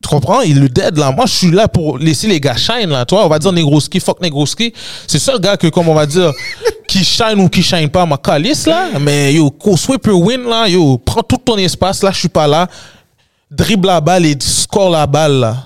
tu 0.01 0.09
comprends? 0.09 0.41
Il 0.41 0.59
le 0.59 0.69
dead, 0.69 0.97
là. 0.97 1.11
Moi, 1.11 1.25
je 1.27 1.31
suis 1.31 1.51
là 1.51 1.67
pour 1.67 1.97
laisser 1.97 2.27
les 2.27 2.39
gars 2.39 2.55
shine, 2.55 2.89
là. 2.89 3.05
Toi, 3.05 3.25
on 3.25 3.29
va 3.29 3.39
dire 3.39 3.51
Negroski, 3.51 3.99
fuck 3.99 4.21
Negroski. 4.21 4.73
C'est 5.07 5.17
le 5.17 5.19
seul 5.19 5.39
gars 5.39 5.57
que, 5.57 5.67
comme 5.67 5.89
on 5.89 5.93
va 5.93 6.05
dire, 6.05 6.31
qui 6.87 7.03
shine 7.03 7.39
ou 7.39 7.49
qui 7.49 7.61
shine 7.61 7.89
pas, 7.89 8.05
ma 8.05 8.17
calice, 8.17 8.65
là. 8.67 8.99
Mais, 8.99 9.33
yo, 9.33 9.51
Koswe 9.51 9.97
peut 9.97 10.13
win, 10.13 10.43
là. 10.43 10.67
Yo, 10.67 10.97
prends 10.97 11.21
tout 11.23 11.37
ton 11.37 11.57
espace, 11.57 12.01
là, 12.03 12.11
je 12.11 12.19
suis 12.19 12.29
pas 12.29 12.47
là. 12.47 12.67
Dribble 13.49 13.87
la 13.87 14.01
balle 14.01 14.25
et 14.25 14.37
score 14.39 14.89
la 14.89 15.05
balle, 15.05 15.39
là. 15.39 15.63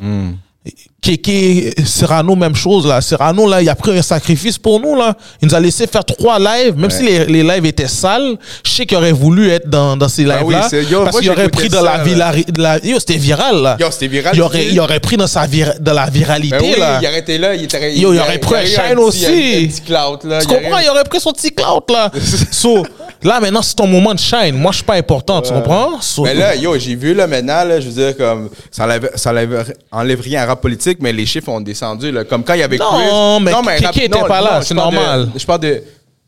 Kéké, 1.06 1.72
Serrano, 1.86 2.36
même 2.36 2.56
chose, 2.56 2.88
là. 2.88 3.00
Serrano, 3.00 3.48
là, 3.48 3.62
il 3.62 3.70
a 3.70 3.76
pris 3.76 3.96
un 3.96 4.02
sacrifice 4.02 4.58
pour 4.58 4.80
nous, 4.80 4.96
là. 4.96 5.16
Il 5.40 5.48
nous 5.48 5.54
a 5.54 5.60
laissé 5.60 5.86
faire 5.86 6.04
trois 6.04 6.40
lives, 6.40 6.76
même 6.76 6.90
si 6.90 7.04
les, 7.04 7.26
les 7.28 7.44
lives 7.44 7.64
étaient 7.68 7.88
sales. 7.88 8.36
Je 8.64 8.72
sais 8.72 8.86
qu'il 8.88 8.98
aurait 8.98 9.12
voulu 9.12 9.52
être 9.52 9.70
dans, 9.70 9.96
dans 9.96 10.08
ces 10.10 10.28
Ah 10.28 10.40
oui, 10.44 10.56
lives-là. 10.56 10.68
c'est- 10.68 10.84
yo, 10.86 11.04
parce 11.04 11.20
qu'il 11.20 11.30
aurait 11.30 11.50
pris 11.50 11.70
dans 11.70 11.84
ça, 11.84 11.98
la, 12.04 12.16
là. 12.32 12.32
la, 12.58 12.78
yo, 12.84 12.98
c'était 13.00 13.18
viral, 13.18 13.62
là. 13.62 13.78
Yo, 13.80 13.86
c'était 13.92 14.08
viral. 14.08 14.34
Il 14.36 14.42
aurait, 14.42 14.66
il 14.66 14.80
aurait 14.80 15.00
pris 15.00 15.16
dans, 15.16 15.28
sa 15.28 15.46
vira- 15.46 15.78
dans 15.80 15.94
la 15.94 16.08
viralité, 16.10 16.58
Ben 16.58 16.64
oui, 16.64 16.80
là. 16.80 16.98
il 17.00 17.08
aurait 17.08 17.20
été 17.20 17.38
là, 17.38 17.54
il 17.54 17.68
aurait, 17.68 17.96
Yo, 17.96 18.12
il 18.14 18.20
aurait 18.20 18.40
pris 18.40 18.56
un 18.56 18.62
petit- 18.64 18.96
aussi. 18.96 19.26
Un, 19.28 19.30
un 19.30 19.68
petit 19.68 19.82
clout, 19.86 20.20
là. 20.28 20.40
Tu 20.42 20.48
comprends? 20.48 20.80
Il 20.80 20.90
aurait 20.90 21.04
pris 21.04 21.20
son 21.20 21.32
petit 21.34 21.52
clout, 21.54 21.86
là. 21.94 22.12
so, 22.52 22.84
là, 23.24 23.40
maintenant, 23.40 23.62
c'est 23.62 23.76
ton 23.76 23.88
moment 23.88 24.14
de 24.14 24.20
shine. 24.20 24.54
Moi, 24.56 24.72
je 24.72 24.78
suis 24.78 24.86
pas 24.86 24.96
important, 24.96 25.42
tu 25.42 25.52
comprends? 25.52 26.00
Mais 26.24 26.34
là, 26.34 26.56
yo, 26.56 26.78
j'ai 26.78 26.96
vu 26.96 27.14
là 27.14 27.28
maintenant, 27.28 27.64
là, 27.64 27.80
je 27.80 27.88
veux 27.90 27.94
dire, 28.04 28.18
comme, 28.18 28.50
ça 28.72 28.84
enlève, 28.84 29.10
ça 29.16 29.30
enlève, 29.32 29.74
enlève 29.92 30.22
rien 30.22 30.44
à 30.44 30.46
rap 30.48 30.62
politique, 30.62 30.98
mais 31.02 31.12
les 31.14 31.26
chiffres 31.26 31.50
ont 31.50 31.62
descendu, 31.62 32.12
là. 32.12 32.24
Comme 32.24 32.44
quand 32.44 32.54
il 32.54 32.60
y 32.60 32.64
avait 32.64 32.78
Non, 32.78 33.40
Chris. 33.46 33.46
mais 33.66 33.78
Kéké 33.80 34.06
était 34.06 34.20
pas 34.28 34.42
là, 34.42 34.60
je 34.62 34.66
c'est 34.68 34.76
parle 34.76 34.92
de- 34.92 34.96
normal. 34.96 35.30
je 35.36 35.46
parle 35.46 35.60
de. 35.62 35.84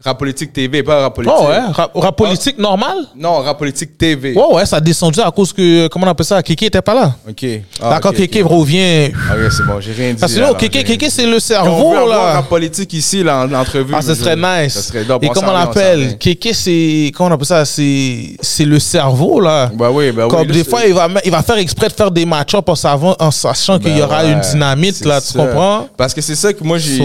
Rap 0.05 0.19
Politique 0.19 0.53
TV, 0.53 0.83
pas 0.83 1.01
Rap 1.01 1.15
Politique. 1.15 1.35
Oh 1.41 1.47
ouais, 1.47 1.57
rap, 1.73 1.91
rap 1.95 2.15
politique 2.15 2.59
normal? 2.59 2.97
Non, 3.15 3.37
Rap 3.41 3.57
Politique 3.57 3.97
TV. 3.97 4.35
Ouais, 4.35 4.43
ouais, 4.53 4.65
ça 4.67 4.75
a 4.75 4.79
descendu 4.79 5.19
à 5.21 5.31
cause 5.31 5.51
que, 5.51 5.87
comment 5.87 6.05
on 6.05 6.09
appelle 6.11 6.23
ça, 6.27 6.43
Kéké 6.43 6.67
était 6.67 6.83
pas 6.83 6.93
là. 6.93 7.15
OK. 7.27 7.43
Ah, 7.81 7.89
D'accord, 7.89 8.11
ok, 8.11 8.17
Kéké 8.17 8.43
revient. 8.43 9.07
Ok, 9.07 9.51
c'est 9.51 9.65
bon, 9.65 9.79
j'ai 9.81 9.93
rien 9.93 10.13
dit. 10.13 10.19
Parce 10.19 10.35
que 10.35 10.39
là, 10.39 10.45
alors, 10.47 10.57
Kéké, 10.57 10.83
Kéké, 10.83 11.09
c'est 11.09 11.23
le 11.25 11.29
On 11.29 11.33
veut 11.33 11.39
cerveau, 11.39 11.93
avoir 11.95 12.07
là. 12.07 12.33
Rap 12.35 12.47
Politique 12.47 12.93
ici, 12.93 13.23
là, 13.23 13.39
en 13.43 13.51
entrevue. 13.53 13.91
Ah, 13.97 14.03
ce 14.03 14.13
serait 14.13 14.35
nice. 14.35 14.73
Ça 14.75 14.81
serait 14.83 15.03
dope. 15.03 15.23
Et 15.23 15.29
On 15.31 15.33
comment 15.33 15.49
on 15.49 15.53
l'appelle? 15.53 16.15
Kéké, 16.19 16.53
c'est. 16.53 17.11
Comment 17.15 17.31
on 17.31 17.33
appelle 17.33 17.47
ça 17.47 17.65
C'est 17.65 18.35
c'est 18.39 18.65
le 18.65 18.77
cerveau, 18.77 19.39
là. 19.39 19.71
Bah 19.73 19.89
oui, 19.91 20.11
bah 20.11 20.25
oui. 20.25 20.29
Comme 20.29 20.47
là, 20.47 20.53
des 20.53 20.63
fois, 20.63 20.85
il 20.85 20.93
va, 20.93 21.07
il 21.25 21.31
va 21.31 21.41
faire 21.41 21.57
exprès 21.57 21.87
de 21.87 21.93
faire 21.93 22.11
des 22.11 22.25
match-up 22.27 22.69
en, 22.69 22.75
savant- 22.75 23.15
en 23.19 23.31
sachant 23.31 23.79
qu'il 23.79 23.97
y 23.97 24.01
aura 24.03 24.23
ouais, 24.23 24.31
une 24.31 24.41
dynamite, 24.41 25.03
là, 25.05 25.19
tu 25.19 25.35
comprends? 25.35 25.87
Parce 25.97 26.13
que 26.13 26.21
c'est 26.21 26.35
ça 26.35 26.53
que 26.53 26.63
moi, 26.63 26.77
j'ai 26.77 26.99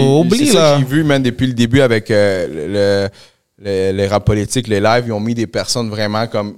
là. 0.53 0.77
que 0.79 0.85
vu, 0.87 1.03
man, 1.03 1.23
depuis 1.23 1.47
le 1.47 1.53
début 1.53 1.81
avec 1.81 2.11
euh, 2.11 2.47
le, 2.83 3.09
le- 3.63 3.91
les 3.97 4.07
rap 4.07 4.25
politiques, 4.25 4.67
les 4.67 4.79
lives, 4.79 5.03
ils 5.07 5.11
ont 5.11 5.19
mis 5.19 5.33
des 5.35 5.47
personnes 5.47 5.89
vraiment 5.89 6.27
comme. 6.27 6.55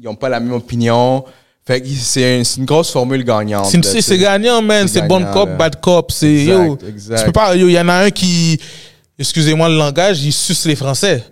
Ils 0.00 0.04
n'ont 0.04 0.14
pas 0.14 0.28
la 0.28 0.40
même 0.40 0.52
opinion. 0.52 1.24
Fait 1.66 1.80
que 1.80 1.88
c'est 1.88 2.40
un- 2.40 2.44
c'est 2.44 2.58
une 2.60 2.66
grosse 2.66 2.90
formule 2.90 3.24
gagnante. 3.24 3.66
C'est 4.02 4.18
gagnant, 4.18 4.60
man. 4.60 4.86
C'est 4.86 5.06
bon 5.08 5.24
cop, 5.32 5.48
là. 5.48 5.54
bad 5.56 5.80
cop. 5.80 6.10
C'est. 6.12 6.44
Yo, 6.44 6.78
exact. 6.86 7.18
tu 7.20 7.24
peux 7.26 7.32
pas. 7.32 7.56
Yo, 7.56 7.68
il 7.68 7.72
y 7.72 7.78
en 7.80 7.88
a 7.88 7.94
un 8.04 8.10
qui. 8.10 8.58
Excusez-moi 9.18 9.68
le 9.68 9.76
langage, 9.76 10.22
il 10.24 10.32
suce 10.32 10.66
les 10.66 10.76
Français. 10.76 11.22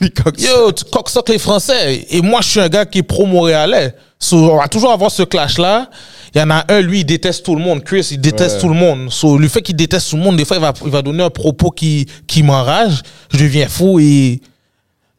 Yo, 0.38 0.72
tu 0.72 0.84
coques 0.84 1.10
les 1.28 1.38
Français. 1.38 2.06
Et 2.10 2.20
moi, 2.20 2.40
je 2.42 2.48
suis 2.48 2.60
un 2.60 2.68
gars 2.68 2.84
qui 2.86 2.98
est 2.98 3.02
pro-montréalais. 3.02 3.94
So, 4.18 4.36
on 4.52 4.56
va 4.58 4.68
toujours 4.68 4.92
avoir 4.92 5.10
ce 5.10 5.22
clash-là. 5.22 5.90
Il 6.34 6.38
y 6.38 6.42
en 6.42 6.50
a 6.50 6.64
un, 6.68 6.80
lui, 6.80 7.00
il 7.00 7.04
déteste 7.04 7.44
tout 7.44 7.56
le 7.56 7.62
monde. 7.62 7.82
Chris, 7.82 8.08
il 8.12 8.20
déteste 8.20 8.56
Ouais. 8.56 8.60
tout 8.60 8.68
le 8.68 8.74
monde. 8.74 9.10
So, 9.10 9.36
le 9.38 9.48
fait 9.48 9.62
qu'il 9.62 9.76
déteste 9.76 10.10
tout 10.10 10.16
le 10.16 10.22
monde, 10.22 10.36
des 10.36 10.44
fois, 10.44 10.56
il 10.58 10.60
va, 10.60 10.72
il 10.84 10.90
va 10.90 11.02
donner 11.02 11.22
un 11.24 11.30
propos 11.30 11.70
qui, 11.70 12.06
qui 12.26 12.42
m'enrage. 12.42 13.02
Je 13.32 13.38
deviens 13.38 13.68
fou 13.68 13.98
et 14.00 14.40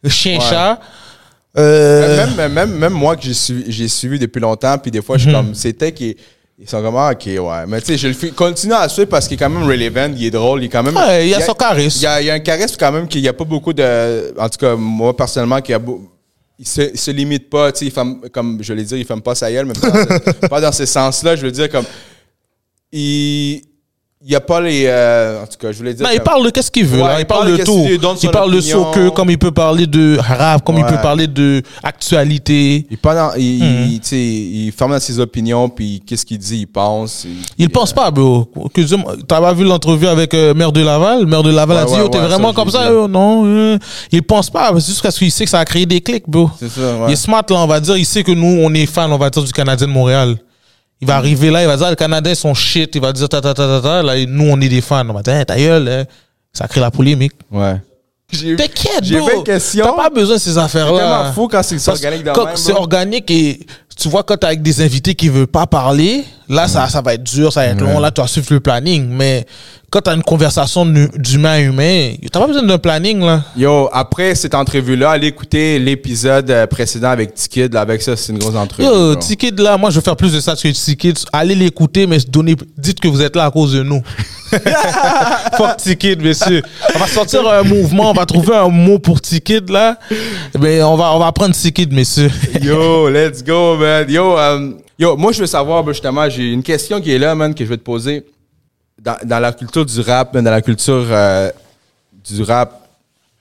chien-chat. 0.07 0.79
Euh, 1.57 2.25
Même, 2.37 2.53
même, 2.53 2.71
même, 2.77 2.93
moi 2.93 3.15
que 3.17 3.23
j'ai 3.23 3.33
suivi, 3.33 3.89
suivi 3.89 4.17
depuis 4.19 4.39
longtemps, 4.39 4.77
puis 4.77 4.89
des 4.89 5.01
fois, 5.01 5.17
je 5.17 5.27
Mhm. 5.29 5.35
suis 5.35 5.43
comme, 5.45 5.53
c'était 5.55 5.91
qui 5.91 6.15
ils 6.63 6.69
sont 6.69 6.81
comme, 6.81 6.95
ah, 6.95 7.11
ok, 7.11 7.25
ouais. 7.25 7.65
Mais 7.67 7.81
tu 7.81 7.87
sais, 7.87 7.97
je 7.97 8.07
le 8.07 8.13
fais- 8.13 8.29
continue 8.29 8.73
à 8.73 8.87
suivre 8.87 9.09
parce 9.09 9.27
qu'il 9.27 9.33
est 9.33 9.37
quand 9.37 9.49
même 9.49 9.63
relevant, 9.67 10.11
il 10.15 10.23
est 10.25 10.29
drôle, 10.31 10.61
il 10.61 10.65
est 10.67 10.69
quand 10.69 10.83
même. 10.83 10.95
Ouais, 10.95 11.25
il 11.27 11.29
y 11.31 11.33
a 11.33 11.41
son 11.41 11.53
charisme. 11.55 11.97
Il 11.99 12.03
y 12.03 12.05
a, 12.05 12.21
il 12.21 12.27
y 12.27 12.29
a 12.29 12.35
un 12.35 12.39
charisme 12.39 12.75
quand 12.79 12.91
même 12.91 13.07
qu'il 13.07 13.21
n'y 13.21 13.27
a 13.27 13.33
pas 13.33 13.43
beaucoup 13.45 13.73
de. 13.73 14.31
En 14.39 14.47
tout 14.47 14.59
cas, 14.59 14.75
moi, 14.75 15.15
personnellement, 15.17 15.59
qu'il 15.59 15.73
y 15.73 15.75
a 15.75 15.81
il 16.61 16.67
se, 16.67 16.81
il 16.91 16.97
se 16.99 17.09
limite 17.09 17.49
pas, 17.49 17.71
tu 17.71 17.89
sais, 17.89 18.03
comme 18.31 18.61
je 18.61 18.73
l'ai 18.73 18.83
dit, 18.83 18.95
il 18.97 19.05
ferme 19.05 19.23
pas 19.23 19.33
sa 19.33 19.51
gueule, 19.51 19.65
mais 19.65 19.73
pas 20.47 20.61
dans, 20.61 20.71
ce, 20.71 20.85
ce 20.85 20.93
sens-là. 20.93 21.35
Je 21.35 21.47
veux 21.47 21.51
dire, 21.51 21.67
comme. 21.71 21.85
Il. 22.91 23.63
Il 24.23 24.29
n'y 24.29 24.35
a 24.35 24.39
pas 24.39 24.61
les. 24.61 24.83
euh, 24.85 25.41
en 25.41 25.47
tout 25.47 25.57
cas, 25.59 25.71
je 25.71 25.77
voulais 25.79 25.95
dire. 25.95 26.05
Non, 26.05 26.11
il 26.13 26.17
comme- 26.17 26.25
parle 26.25 26.45
de 26.45 26.49
qu'est-ce 26.51 26.69
qu'il 26.69 26.85
veut. 26.85 27.01
Ouais, 27.01 27.07
là. 27.07 27.15
Il, 27.17 27.21
il 27.21 27.25
parle, 27.25 27.39
parle 27.45 27.51
de 27.53 27.57
de 27.57 27.63
tout. 27.63 27.85
Il 28.21 28.29
parle 28.29 28.51
de 28.51 28.57
opinion. 28.59 28.83
soccer 28.93 29.13
comme 29.13 29.29
il 29.31 29.37
peut 29.39 29.51
parler 29.51 29.87
de 29.87 30.17
rap, 30.19 30.63
comme 30.63 30.77
il 30.77 30.85
peut 30.85 31.01
parler 31.01 31.25
de 31.25 31.63
actualité. 31.81 32.85
Il, 32.91 32.97
dans- 33.01 33.31
il, 33.37 33.63
Mhm. 33.63 33.87
il- 33.91 33.99
tu 33.99 34.07
sais, 34.07 34.17
il 34.19 34.71
ferme 34.77 34.91
dans 34.91 34.99
ses 34.99 35.19
opinions, 35.19 35.69
puis 35.69 36.01
qu'est-ce 36.05 36.25
qu'il 36.25 36.37
dit, 36.37 36.59
il 36.59 36.67
pense. 36.67 37.25
Il 37.57 37.69
pense 37.69 37.93
pas, 37.93 38.11
bro. 38.11 38.47
T'as 39.27 39.39
pas 39.41 39.53
vu 39.53 39.63
l'entrevue 39.63 40.07
avec 40.07 40.33
euh, 40.33 40.53
maire 40.53 40.71
de 40.71 40.81
Laval? 40.81 41.25
Maire 41.25 41.43
de 41.43 41.51
Laval 41.51 41.77
a 41.77 41.85
dit, 41.85 41.93
oh, 42.03 42.07
t'es 42.07 42.19
vraiment 42.19 42.49
ça, 42.49 42.53
comme 42.55 42.69
ça? 42.69 42.83
euh, 42.89 43.07
non. 43.07 43.43
euh. 43.45 43.77
Il 44.11 44.21
pense 44.23 44.49
pas. 44.49 44.71
Juste 44.75 45.01
parce 45.01 45.17
qu'il 45.17 45.31
sait 45.31 45.45
que 45.45 45.49
ça 45.49 45.59
a 45.59 45.65
créé 45.65 45.85
des 45.85 46.01
clics, 46.01 46.27
bro. 46.27 46.49
C'est 46.59 46.69
ça, 46.69 46.81
ouais. 46.81 47.05
Il 47.07 47.13
est 47.13 47.15
smart, 47.15 47.43
là, 47.49 47.55
on 47.57 47.67
va 47.67 47.79
dire. 47.79 47.97
Il 47.97 48.05
sait 48.05 48.23
que 48.23 48.31
nous, 48.31 48.59
on 48.61 48.73
est 48.73 48.85
fans, 48.85 49.11
on 49.11 49.17
va 49.17 49.29
dire, 49.29 49.43
du 49.43 49.51
Canadien 49.51 49.87
de 49.87 49.91
Montréal. 49.91 50.37
Il 51.01 51.07
va 51.07 51.15
arriver 51.17 51.49
là, 51.49 51.61
il 51.63 51.67
va 51.67 51.77
dire, 51.77 51.87
ah, 51.87 51.89
les 51.89 51.95
Canadiens 51.95 52.35
sont 52.35 52.53
shit. 52.53 52.93
Il 52.95 53.01
va 53.01 53.11
dire, 53.11 53.27
ta, 53.27 53.41
ta, 53.41 53.53
ta, 53.53 53.67
ta, 53.67 53.81
ta. 53.81 54.03
Là, 54.03 54.15
et 54.17 54.25
nous, 54.27 54.47
on 54.49 54.59
est 54.61 54.69
des 54.69 54.81
fans. 54.81 55.03
On 55.09 55.13
va 55.13 55.21
dire, 55.23 55.33
Hey, 55.33 55.45
ta 55.45 55.57
gueule, 55.57 55.87
hein. 55.87 56.03
Ça 56.53 56.67
crée 56.67 56.81
la 56.81 56.91
polémique. 56.91 57.33
Ouais. 57.51 57.75
J'ai 58.31 58.55
T'inquiète, 58.55 59.03
j'ai 59.03 59.17
bro. 59.17 59.27
fait 59.27 59.35
une 59.37 59.43
question. 59.43 59.85
T'as 59.85 60.03
pas 60.03 60.09
besoin 60.09 60.35
de 60.35 60.41
ces 60.41 60.51
C'est 60.53 60.57
affaires-là. 60.59 60.97
tellement 60.99 61.33
fou 61.33 61.47
quand 61.49 61.63
c'est 61.63 61.85
organique 61.89 62.21
que 62.21 62.25
dans 62.27 62.33
quand 62.33 62.45
même. 62.45 62.55
C'est 62.57 62.71
organique 62.73 63.31
et 63.31 63.59
tu 64.01 64.09
vois 64.09 64.23
quand 64.23 64.35
t'es 64.35 64.47
avec 64.47 64.63
des 64.63 64.81
invités 64.81 65.13
qui 65.13 65.29
veulent 65.29 65.45
pas 65.45 65.67
parler, 65.67 66.23
là 66.49 66.67
ça, 66.67 66.89
ça 66.89 67.01
va 67.01 67.13
être 67.13 67.23
dur, 67.23 67.53
ça 67.53 67.61
va 67.61 67.67
être 67.67 67.81
long, 67.81 67.99
là 67.99 68.09
tu 68.09 68.19
vas 68.19 68.25
suivre 68.25 68.47
le 68.49 68.59
planning. 68.59 69.07
Mais 69.07 69.45
quand 69.91 70.01
t'as 70.01 70.15
une 70.15 70.23
conversation 70.23 70.85
d'humain 70.85 71.51
à 71.51 71.59
humain, 71.59 72.13
t'as 72.31 72.39
pas 72.39 72.47
besoin 72.47 72.63
d'un 72.63 72.79
planning 72.79 73.19
là. 73.23 73.43
Yo, 73.55 73.89
après 73.93 74.33
cette 74.33 74.55
entrevue-là, 74.55 75.11
allez 75.11 75.27
écouter 75.27 75.77
l'épisode 75.77 76.49
euh, 76.49 76.65
précédent 76.65 77.09
avec 77.11 77.35
Tikid. 77.35 77.73
là, 77.73 77.81
Avec 77.81 78.01
ça, 78.01 78.15
c'est 78.15 78.31
une 78.31 78.39
grosse 78.39 78.55
entrevue. 78.55 78.87
Yo. 78.87 79.15
Ticket 79.15 79.51
là, 79.59 79.77
moi 79.77 79.91
je 79.91 79.97
veux 79.97 80.01
faire 80.01 80.15
plus 80.15 80.33
de 80.33 80.39
ça 80.39 80.55
que 80.55 80.67
Ticket. 80.67 81.13
Allez 81.31 81.53
l'écouter, 81.53 82.07
mais 82.07 82.17
donnez, 82.27 82.55
dites 82.77 82.99
que 82.99 83.07
vous 83.07 83.21
êtes 83.21 83.35
là 83.35 83.45
à 83.45 83.51
cause 83.51 83.73
de 83.73 83.83
nous. 83.83 84.01
Fuck 85.57 85.77
Ticket, 85.77 86.15
messieurs. 86.17 86.61
On 86.95 86.99
va 86.99 87.07
sortir 87.07 87.47
un 87.47 87.63
mouvement, 87.63 88.11
on 88.11 88.13
va 88.13 88.25
trouver 88.25 88.55
un 88.55 88.69
mot 88.69 88.99
pour 88.99 89.21
Ticket 89.21 89.61
là. 89.69 89.97
Mais 90.59 90.81
on 90.83 90.95
va, 90.95 91.13
on 91.13 91.19
va 91.19 91.31
prendre 91.31 91.53
Ticket, 91.55 91.87
messieurs. 91.91 92.31
Yo, 92.61 93.09
let's 93.09 93.43
go, 93.43 93.77
man. 93.77 94.09
Yo, 94.09 94.37
euh, 94.37 94.71
yo, 94.97 95.15
moi, 95.17 95.31
je 95.31 95.39
veux 95.41 95.47
savoir, 95.47 95.83
ben, 95.83 95.93
justement, 95.93 96.29
j'ai 96.29 96.51
une 96.51 96.63
question 96.63 96.99
qui 97.01 97.11
est 97.11 97.19
là, 97.19 97.33
man, 97.35 97.53
que 97.53 97.63
je 97.63 97.69
vais 97.69 97.77
te 97.77 97.83
poser. 97.83 98.25
Dans, 99.01 99.17
dans 99.23 99.39
la 99.39 99.51
culture 99.51 99.85
du 99.85 99.99
rap, 100.01 100.33
man, 100.33 100.43
dans 100.43 100.51
la 100.51 100.61
culture 100.61 101.05
euh, 101.09 101.49
du 102.29 102.43
rap 102.43 102.81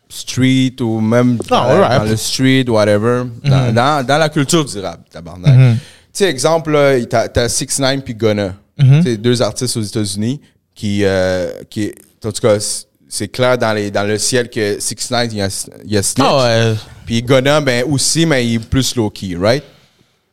street 0.09 0.77
ou 0.81 1.01
même 1.01 1.37
dans, 1.49 1.85
Ah, 1.85 1.99
dans 1.99 2.05
le 2.05 2.17
street, 2.17 2.65
whatever, 2.69 3.25
dans, 3.45 3.73
dans, 3.75 4.07
dans 4.07 4.19
la 4.19 4.29
culture 4.29 4.65
du 4.65 4.79
rap, 4.81 5.01
tabarnak. 5.11 5.55
Mhm. 5.55 5.77
Tu 5.77 5.81
sais, 6.13 6.25
exemple, 6.31 6.77
t'as, 7.09 7.29
t'as 7.29 7.49
6 7.49 7.79
9 7.79 8.01
puis 8.01 8.15
Gunna. 8.15 8.55
Mhm. 8.79 9.03
C'est 9.05 9.17
deux 9.19 9.41
artistes 9.43 9.77
aux 9.77 9.83
États-Unis 9.83 10.41
qui, 10.81 11.05
euh, 11.05 11.51
qui, 11.69 11.93
en 12.25 12.33
tout 12.33 12.41
cas, 12.41 12.57
c'est 13.07 13.29
clair 13.29 13.59
dans, 13.59 13.75
les, 13.75 13.91
dans 13.91 14.05
le 14.05 14.17
ciel 14.17 14.49
que 14.49 14.81
6 14.81 15.11
9 15.11 15.29
il 15.31 15.37
y 15.37 15.43
a, 15.43 15.67
il 15.85 15.93
y 15.93 15.99
a 15.99 16.03
Snitch. 16.03 16.27
Ah 16.27 16.39
ouais. 16.39 16.75
Puis 17.05 17.23
Gunna, 17.23 17.61
ben 17.61 17.85
aussi, 17.87 18.25
mais 18.25 18.47
il 18.47 18.55
est 18.55 18.59
plus 18.65 18.97
low-key, 18.97 19.37
right? 19.39 19.63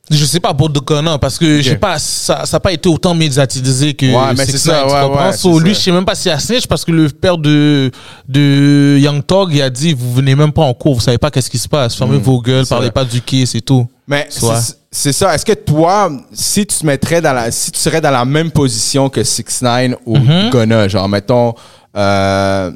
Je 0.10 0.24
sais 0.26 0.40
pas 0.40 0.54
pour 0.54 0.70
de 0.70 0.80
Conan 0.80 1.18
parce 1.20 1.38
que 1.38 1.62
j'ai 1.62 1.76
pas 1.76 2.00
ça 2.00 2.46
ça 2.46 2.58
a 2.58 2.60
pas 2.62 2.72
été 2.72 2.88
autant 2.88 3.14
médiatisé 3.14 3.94
que 3.94 4.06
Ouais, 4.06 4.34
mais 4.38 4.46
6ix9ine, 4.46 4.52
c'est 4.52 4.58
ça, 4.58 4.86
tu 4.88 4.94
ouais, 4.94 5.18
ouais, 5.26 5.34
So, 5.34 5.58
c'est 5.60 5.64
lui 5.66 5.74
ça. 5.74 5.80
je 5.80 5.84
sais 5.86 5.92
même 5.92 6.06
pas 6.06 6.16
s'il 6.16 6.32
a 6.32 6.40
snitch 6.40 6.66
parce 6.68 6.86
que 6.86 6.92
le 6.92 7.10
père 7.10 7.38
de 7.38 7.92
de 8.28 8.98
Young 9.02 9.26
Thug 9.26 9.50
il 9.54 9.62
a 9.62 9.70
dit 9.70 9.94
vous 9.94 10.14
venez 10.14 10.34
même 10.36 10.54
pas 10.54 10.62
en 10.64 10.74
cours 10.74 10.96
vous 10.96 11.02
savez 11.02 11.18
pas 11.18 11.30
qu'est-ce 11.30 11.50
qui 11.50 11.58
se 11.58 11.68
passe 11.68 11.96
fermez 11.96 12.18
vos 12.20 12.42
gueules 12.42 12.66
c'est 12.66 12.70
parlez 12.70 12.86
vrai. 12.88 12.94
pas 12.94 13.04
du 13.06 13.22
kiss 13.22 13.54
et 13.56 13.62
tout 13.62 13.86
Mais 14.08 14.28
c'est- 14.30 14.78
c'est 14.90 15.12
ça. 15.14 15.36
Est-ce 15.36 15.46
que 15.46 15.52
toi, 15.54 16.10
si 16.32 16.66
tu 16.66 16.78
te 16.78 16.86
mettrais 16.86 17.22
dans 17.22 17.34
la, 17.34 17.52
si 17.52 17.72
tu 17.72 17.80
serais 17.80 18.00
dans 18.02 18.10
la 18.10 18.24
même 18.24 18.50
position 18.52 19.10
que 19.10 19.22
6 19.24 19.62
9 19.62 19.96
ou. 20.06 20.18
Gunna, 20.50 20.88
genre 20.88 21.10
mettons, 21.10 21.54
euh, 21.96 22.72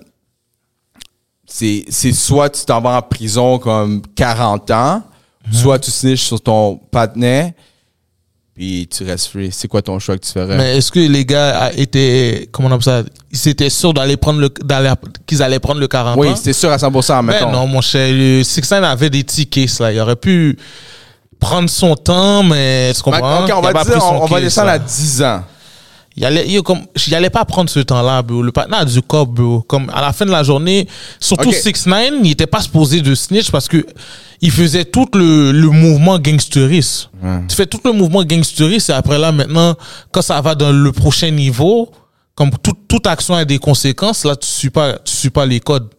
c'est 1.45 1.85
c'est 1.89 2.11
soit 2.13 2.49
tu 2.49 2.63
t'en 2.65 2.81
vas 2.81 2.97
en 2.97 3.01
prison 3.01 3.57
comme 3.59 4.01
40 4.15 4.69
ans. 4.71 5.03
Soit 5.51 5.79
tu 5.79 5.91
snitches 5.91 6.23
sur 6.23 6.41
ton 6.41 6.75
patinet, 6.91 7.53
puis 8.53 8.87
tu 8.91 9.03
restes 9.03 9.27
free. 9.27 9.49
C'est 9.51 9.67
quoi 9.67 9.81
ton 9.81 9.97
choix 9.99 10.17
que 10.17 10.25
tu 10.25 10.31
ferais? 10.31 10.57
mais 10.57 10.77
est-ce 10.77 10.91
que 10.91 10.99
les 10.99 11.25
gars 11.25 11.71
étaient 11.75 12.49
comment 12.51 12.67
on 12.67 12.71
appelle 12.73 12.83
ça? 12.83 13.03
Ils 13.31 13.47
étaient 13.49 13.69
sûrs 13.69 13.93
d'aller 13.93 14.17
prendre 14.17 14.39
le 14.39 14.49
d'aller- 14.49 14.93
qu'ils 15.25 15.41
allaient 15.41 15.59
prendre 15.59 15.79
le 15.79 15.87
40 15.87 16.17
oui, 16.17 16.29
c'était 16.35 16.53
sûr 16.53 16.69
à 16.71 16.77
100%, 16.77 17.23
mettons. 17.23 17.45
Ben 17.45 17.51
non, 17.51 17.67
mon 17.67 17.81
cher. 17.81 18.11
Le 18.13 18.43
Six 18.43 18.69
Nine 18.71 18.83
avait 18.83 19.09
des 19.09 19.23
cases, 19.23 19.79
là. 19.79 19.91
Il 19.93 19.99
aurait 19.99 20.15
pu 20.17 20.57
prendre 21.39 21.69
son 21.69 21.95
temps, 21.95 22.43
mais 22.43 22.91
tu 22.93 23.01
Mais, 23.05 23.11
comprends? 23.19 23.45
ok, 23.45 23.51
on 23.55 23.61
va 23.61 23.83
dire, 23.83 24.03
on, 24.03 24.23
on 24.23 24.25
va 24.25 24.41
descendre 24.41 24.69
à 24.69 24.77
10 24.79 25.23
ans. 25.23 25.43
Il 26.17 26.25
allait, 26.25 26.45
il, 26.47 26.61
comme, 26.61 26.81
il 27.07 27.15
allait 27.15 27.29
pas 27.29 27.45
prendre 27.45 27.69
ce 27.69 27.79
temps-là, 27.79 28.21
bro. 28.21 28.41
Le 28.41 28.51
partenaire 28.51 28.81
a 28.81 28.85
du 28.85 29.01
cop, 29.01 29.29
bro. 29.29 29.61
Comme 29.61 29.89
à 29.93 30.01
la 30.01 30.11
fin 30.11 30.25
de 30.25 30.31
la 30.31 30.43
journée, 30.43 30.87
surtout 31.19 31.49
Ok. 31.49 31.55
6 31.55 31.85
9 31.87 32.11
il 32.23 32.31
était 32.31 32.47
pas 32.47 32.61
supposé 32.61 32.99
de 33.01 33.15
snitch 33.15 33.49
parce 33.49 33.67
que 33.69 33.85
il 34.41 34.51
faisait 34.51 34.83
tout 34.85 35.07
le, 35.13 35.51
le 35.53 35.69
mouvement 35.69 36.19
gangsteriste. 36.19 37.09
Tu 37.47 37.55
fais 37.55 37.65
tout 37.65 37.79
le 37.85 37.93
mouvement 37.93 38.23
gangsteriste 38.25 38.89
et 38.89 38.93
après 38.93 39.17
là, 39.17 39.31
maintenant, 39.31 39.75
quand 40.11 40.21
ça 40.21 40.41
va 40.41 40.53
dans 40.55 40.71
le 40.73 40.91
prochain 40.91 41.29
niveau, 41.31 41.89
comme 42.35 42.49
tout- 42.61 42.77
toute 42.87 43.07
action 43.07 43.35
a 43.35 43.45
des 43.45 43.59
conséquences, 43.59 44.25
là, 44.25 44.35
tu 44.35 44.47
suis 44.47 44.69
pas, 44.69 44.97
tu 44.99 45.13
suis 45.15 45.29
pas 45.29 45.45
les 45.45 45.59
codes. 45.59 45.89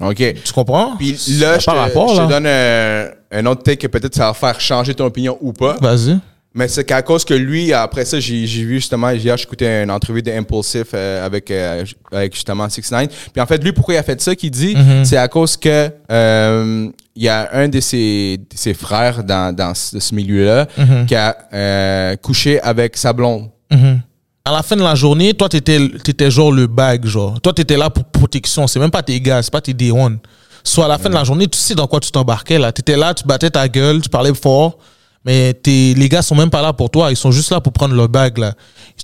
OK. 0.00 0.16
Tu 0.16 0.52
comprends? 0.54 0.96
Puis 0.96 1.10
là, 1.40 1.58
je 1.58 1.60
te, 1.60 1.64
Par 1.66 1.76
rapport, 1.76 2.14
je 2.14 2.22
te 2.22 2.28
donne 2.28 2.46
un, 2.46 3.08
un 3.32 3.46
autre 3.46 3.64
take 3.64 3.78
que 3.78 3.86
peut-être 3.88 4.14
ça 4.14 4.28
va 4.28 4.34
faire 4.34 4.60
changer 4.60 4.94
ton 4.94 5.06
opinion 5.06 5.36
ou 5.40 5.52
pas. 5.52 5.76
Vas-y. 5.80 6.18
Mais 6.54 6.66
c'est 6.66 6.84
qu'à 6.84 7.02
cause 7.02 7.24
que 7.24 7.34
lui, 7.34 7.72
après 7.72 8.04
ça, 8.04 8.18
j'ai 8.18 8.44
vu 8.46 8.76
justement, 8.76 9.10
hier, 9.10 9.36
j'écoutais 9.36 9.82
une 9.84 9.90
entrevue 9.90 10.22
d'Impulsif 10.22 10.88
euh, 10.94 11.24
avec, 11.24 11.50
euh, 11.50 11.84
avec 12.10 12.34
justement 12.34 12.68
6 12.68 12.90
9 12.90 13.08
Puis 13.32 13.40
en 13.40 13.46
fait, 13.46 13.62
lui, 13.62 13.72
pourquoi 13.72 13.94
il 13.94 13.98
a 13.98 14.02
fait 14.02 14.20
ça, 14.20 14.34
qu'il 14.34 14.50
dit, 14.50 14.74
Mhm. 14.74 15.04
c'est 15.04 15.18
à 15.18 15.28
cause 15.28 15.56
que 15.56 15.90
euh, 16.10 16.88
il 17.14 17.22
y 17.22 17.28
a 17.28 17.50
un 17.52 17.68
de 17.68 17.80
ses, 17.80 18.38
de 18.38 18.56
ses 18.56 18.74
frères 18.74 19.22
dans, 19.24 19.54
dans 19.54 19.74
ce, 19.74 20.14
milieu-là 20.14 20.66
Mhm. 20.78 21.06
qui 21.06 21.14
a 21.14 22.16
couché 22.16 22.60
avec 22.62 22.96
sa 22.96 23.12
blonde. 23.12 23.50
Mhm. 23.70 24.00
À 24.44 24.52
la 24.52 24.62
fin 24.62 24.76
de 24.76 24.82
la 24.82 24.94
journée, 24.94 25.34
toi, 25.34 25.50
t'étais, 25.50 25.78
t'étais 26.02 26.30
genre 26.30 26.50
le 26.50 26.66
bag, 26.66 27.04
genre. 27.04 27.38
Toi, 27.42 27.52
t'étais 27.52 27.76
là 27.76 27.90
pour 27.90 28.04
protection. 28.04 28.66
C'est 28.66 28.80
même 28.80 28.90
pas 28.90 29.02
tes 29.02 29.20
gars, 29.20 29.42
c'est 29.42 29.52
pas 29.52 29.60
tes 29.60 29.74
day 29.74 29.90
one. 29.90 30.18
Soit 30.64 30.86
à 30.86 30.88
la 30.88 30.96
fin 30.98 31.10
de 31.10 31.14
la 31.14 31.24
journée, 31.24 31.46
tu 31.46 31.58
sais 31.58 31.74
dans 31.74 31.86
quoi 31.86 32.00
tu 32.00 32.10
t'embarquais, 32.10 32.58
là. 32.58 32.72
T'étais 32.72 32.96
là, 32.96 33.12
tu 33.12 33.24
battais 33.24 33.50
ta 33.50 33.68
gueule, 33.68 34.00
tu 34.00 34.08
parlais 34.08 34.32
fort. 34.34 34.78
Mais 35.24 35.52
t'es- 35.52 35.94
les 35.96 36.08
gars 36.08 36.22
sont 36.22 36.34
même 36.34 36.48
pas 36.50 36.62
là 36.62 36.72
pour 36.72 36.90
toi. 36.90 37.10
Ils 37.10 37.16
sont 37.16 37.30
juste 37.30 37.50
là 37.50 37.60
pour 37.60 37.72
prendre 37.72 37.94
leur 37.94 38.08
bague, 38.08 38.38
là. 38.38 38.54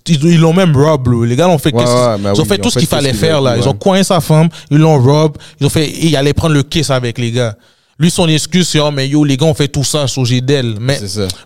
Ils 0.08 0.38
l'ont 0.40 0.52
même 0.52 0.74
rob, 0.76 1.08
là. 1.08 1.26
Les 1.26 1.36
gars 1.36 1.46
l'ont 1.46 1.58
fait, 1.58 1.74
Ouais, 1.74 1.82
ouais, 1.82 2.16
ils 2.34 2.40
ont 2.40 2.42
oui, 2.42 2.48
fait 2.48 2.58
tout 2.58 2.70
ce 2.70 2.78
qu'il 2.78 2.88
fallait 2.88 3.12
faire, 3.12 3.40
là. 3.40 3.56
Ils 3.56 3.68
ont 3.68 3.74
coincé 3.74 4.04
sa 4.04 4.20
femme. 4.20 4.48
Ils 4.70 4.78
l'ont 4.78 5.00
rob. 5.02 5.36
Ils 5.60 5.66
ont 5.66 5.70
fait, 5.70 5.90
il 5.90 6.14
allait 6.16 6.32
prendre 6.32 6.54
le 6.54 6.62
kiss 6.62 6.90
avec 6.90 7.18
les 7.18 7.30
gars. 7.32 7.56
Lui, 7.98 8.10
son 8.10 8.28
excuse, 8.28 8.68
c'est, 8.68 8.80
oh, 8.80 8.90
mais 8.90 9.08
yo, 9.08 9.22
les 9.24 9.36
gars 9.36 9.46
ont 9.46 9.54
fait 9.54 9.68
tout 9.68 9.84
ça, 9.84 10.06
sur 10.06 10.24
d'elle. 10.42 10.76
Mais 10.80 10.98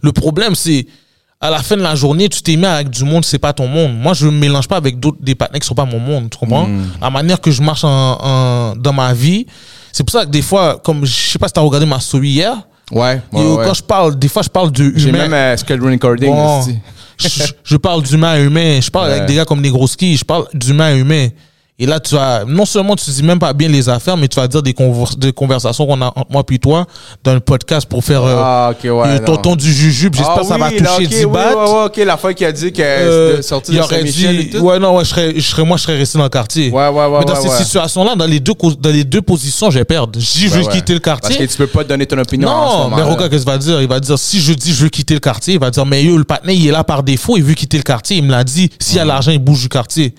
le 0.02 0.12
problème, 0.12 0.54
c'est, 0.54 0.86
à 1.40 1.50
la 1.50 1.58
fin 1.62 1.76
de 1.76 1.82
la 1.82 1.94
journée, 1.94 2.28
tu 2.28 2.42
t'es 2.42 2.56
mis 2.56 2.64
avec 2.66 2.90
du 2.90 3.04
monde, 3.04 3.24
c'est 3.24 3.38
pas 3.38 3.52
ton 3.52 3.66
monde. 3.68 3.96
Moi, 3.98 4.12
je 4.14 4.26
me 4.26 4.32
mélange 4.32 4.66
pas 4.68 4.76
avec 4.76 4.98
d'autres, 5.00 5.18
des 5.20 5.34
partenaires 5.34 5.60
qui 5.60 5.66
sont 5.66 5.74
pas 5.74 5.84
mon 5.84 5.98
monde, 6.00 6.30
tu 6.30 6.38
comprends? 6.38 6.66
Mm. 6.66 6.86
La 7.00 7.10
manière 7.10 7.40
que 7.40 7.50
je 7.50 7.62
marche 7.62 7.84
en, 7.84 7.88
en- 8.20 8.76
dans 8.76 8.92
ma 8.92 9.12
vie, 9.12 9.46
c'est 9.92 10.04
pour 10.04 10.12
ça 10.12 10.24
que 10.24 10.30
des 10.30 10.42
fois, 10.42 10.78
comme, 10.82 11.04
je 11.04 11.12
sais 11.12 11.38
pas 11.38 11.48
si 11.48 11.54
t'as 11.54 11.60
regardé 11.60 11.86
ma 11.86 12.00
story 12.00 12.28
hier, 12.30 12.56
Ouais, 12.90 13.20
ouais, 13.32 13.42
yo, 13.42 13.58
ouais. 13.58 13.64
quand 13.66 13.74
je 13.74 13.82
parle, 13.82 14.18
des 14.18 14.28
fois, 14.28 14.42
je 14.42 14.48
parle 14.48 14.70
J'ai 14.74 15.08
humain. 15.10 15.18
même 15.28 15.34
euh, 15.34 15.56
schedule 15.56 15.90
recording. 15.92 16.30
Bon, 16.30 16.60
aussi. 16.60 16.78
je, 17.18 17.44
je 17.64 17.76
parle 17.76 18.02
d'humain 18.02 18.28
à 18.30 18.38
humain. 18.40 18.80
Je 18.80 18.90
parle 18.90 19.10
avec 19.12 19.26
des 19.26 19.34
gars 19.34 19.44
comme 19.44 19.60
Negroski. 19.60 20.16
Je 20.16 20.24
parle 20.24 20.46
d'humain 20.54 20.86
à 20.86 20.94
humain. 20.94 21.28
Et 21.80 21.86
là, 21.86 22.00
tu 22.00 22.16
vas, 22.16 22.44
non 22.44 22.64
seulement 22.64 22.96
tu 22.96 23.08
dis 23.08 23.22
même 23.22 23.38
pas 23.38 23.52
bien 23.52 23.68
les 23.68 23.88
affaires, 23.88 24.16
mais 24.16 24.26
tu 24.26 24.34
vas 24.34 24.48
dire 24.48 24.62
des, 24.64 24.74
convers- 24.74 25.14
des 25.16 25.32
conversations 25.32 25.86
qu'on 25.86 26.02
a 26.02 26.06
entre 26.06 26.26
moi 26.28 26.44
puis 26.44 26.58
toi 26.58 26.86
dans 27.22 27.34
le 27.34 27.38
podcast 27.38 27.88
pour 27.88 28.02
faire 28.02 28.24
euh, 28.24 28.34
Ah, 28.36 28.72
ok, 28.72 28.90
ouais. 28.90 29.20
tonton 29.24 29.54
du 29.54 29.72
jujube. 29.72 30.12
J'espère 30.16 30.34
Ah 30.38 30.40
que 30.40 30.46
ça 30.46 30.58
va 30.58 30.68
oui, 30.70 30.78
là, 30.80 30.90
toucher 30.96 31.04
ok, 31.06 31.10
10 31.12 31.24
oui, 31.26 31.32
bahts. 31.32 31.54
Ouais, 31.54 31.70
ouais, 31.72 31.84
ok, 31.86 31.96
la 31.98 32.16
fois 32.16 32.34
qu'il 32.34 32.46
a 32.48 32.50
dit 32.52 32.72
que 32.72 32.82
Euh, 32.82 33.30
c'était 33.30 33.42
sorti 33.42 33.72
il 33.72 33.78
de 33.78 33.82
Saint-Michel 33.84 34.40
et 34.40 34.50
tout. 34.50 34.58
ouais, 34.58 34.80
non, 34.80 34.96
ouais, 34.96 35.04
je 35.04 35.08
serais, 35.10 35.32
je 35.36 35.40
serais, 35.40 35.64
moi, 35.64 35.76
je 35.76 35.84
serais 35.84 35.96
resté 35.98 36.18
dans 36.18 36.24
le 36.24 36.30
quartier. 36.30 36.70
Ouais, 36.72 36.88
ouais, 36.88 37.06
ouais, 37.06 37.18
Mais 37.20 37.24
dans 37.26 37.40
ces 37.40 37.62
situations-là, 37.64 38.16
dans 38.16 38.26
les 38.26 38.40
deux, 38.40 38.54
dans 38.80 38.90
les 38.90 39.04
deux 39.04 39.22
positions, 39.22 39.70
je 39.70 39.78
vais 39.78 39.84
perdre. 39.84 40.18
Si 40.20 40.48
je 40.48 40.54
veux 40.54 40.64
quitter 40.66 40.94
le 40.94 40.98
Parce 41.00 41.20
quartier, 41.20 41.46
que 41.46 41.52
tu 41.52 41.56
peux 41.58 41.68
pas 41.68 41.84
donner 41.84 42.06
ton 42.06 42.18
opinion 42.18 42.48
non, 42.48 42.90
mais 42.90 43.02
regarde, 43.02 43.30
qu'est-ce 43.30 43.44
qu'il 43.44 43.52
va 43.52 43.58
dire? 43.58 43.80
Il 43.82 43.88
va 43.88 44.00
dire, 44.00 44.18
si 44.18 44.40
je 44.40 44.52
dis 44.52 44.72
je 44.74 44.82
veux 44.82 44.88
quitter 44.88 45.14
le 45.14 45.20
quartier, 45.20 45.54
il 45.54 45.60
va 45.60 45.70
dire, 45.70 45.86
mais 45.86 46.02
yo, 46.02 46.16
le 46.18 46.24
partenaire, 46.24 46.56
il 46.56 46.66
est 46.66 46.72
là 46.72 46.82
par 46.82 47.04
défaut, 47.04 47.36
il 47.36 47.44
veut 47.44 47.54
quitter 47.54 47.76
le 47.76 47.84
quartier. 47.84 48.16
Il 48.16 48.24
me 48.24 48.32
l'a 48.32 48.42
dit. 48.42 48.68
S'il 48.80 48.96
y 48.96 48.98
a 49.00 49.04
l'argent, 49.04 49.30
il 49.30 49.38
bouge 49.38 49.60
du 49.62 49.68
quartier. 49.68 50.12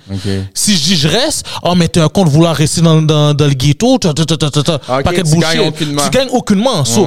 Si 0.53 0.77
je 0.77 0.83
dis 0.83 0.95
je 0.95 1.09
reste, 1.09 1.45
oh, 1.63 1.75
mais 1.75 1.87
t'es 1.87 1.99
un 2.01 2.07
con 2.09 2.25
de 2.25 2.29
vouloir 2.29 2.55
rester 2.55 2.81
dans, 2.81 3.01
dans, 3.01 3.33
dans 3.33 3.45
le 3.47 3.53
ghetto, 3.53 3.97
ta, 3.97 4.13
ta, 4.13 4.25
ta, 4.25 4.37
ta, 4.37 4.49
ta, 4.51 4.63
ta. 4.63 4.75
Ok, 4.75 5.03
paquet 5.03 5.23
de 5.23 5.29
tu 5.29 5.29
gagnes 5.41 5.67
aucunement. 5.67 6.01
Tu 6.03 6.09
gagnes 6.09 6.29
aucunement. 6.31 6.85
So, 6.85 7.05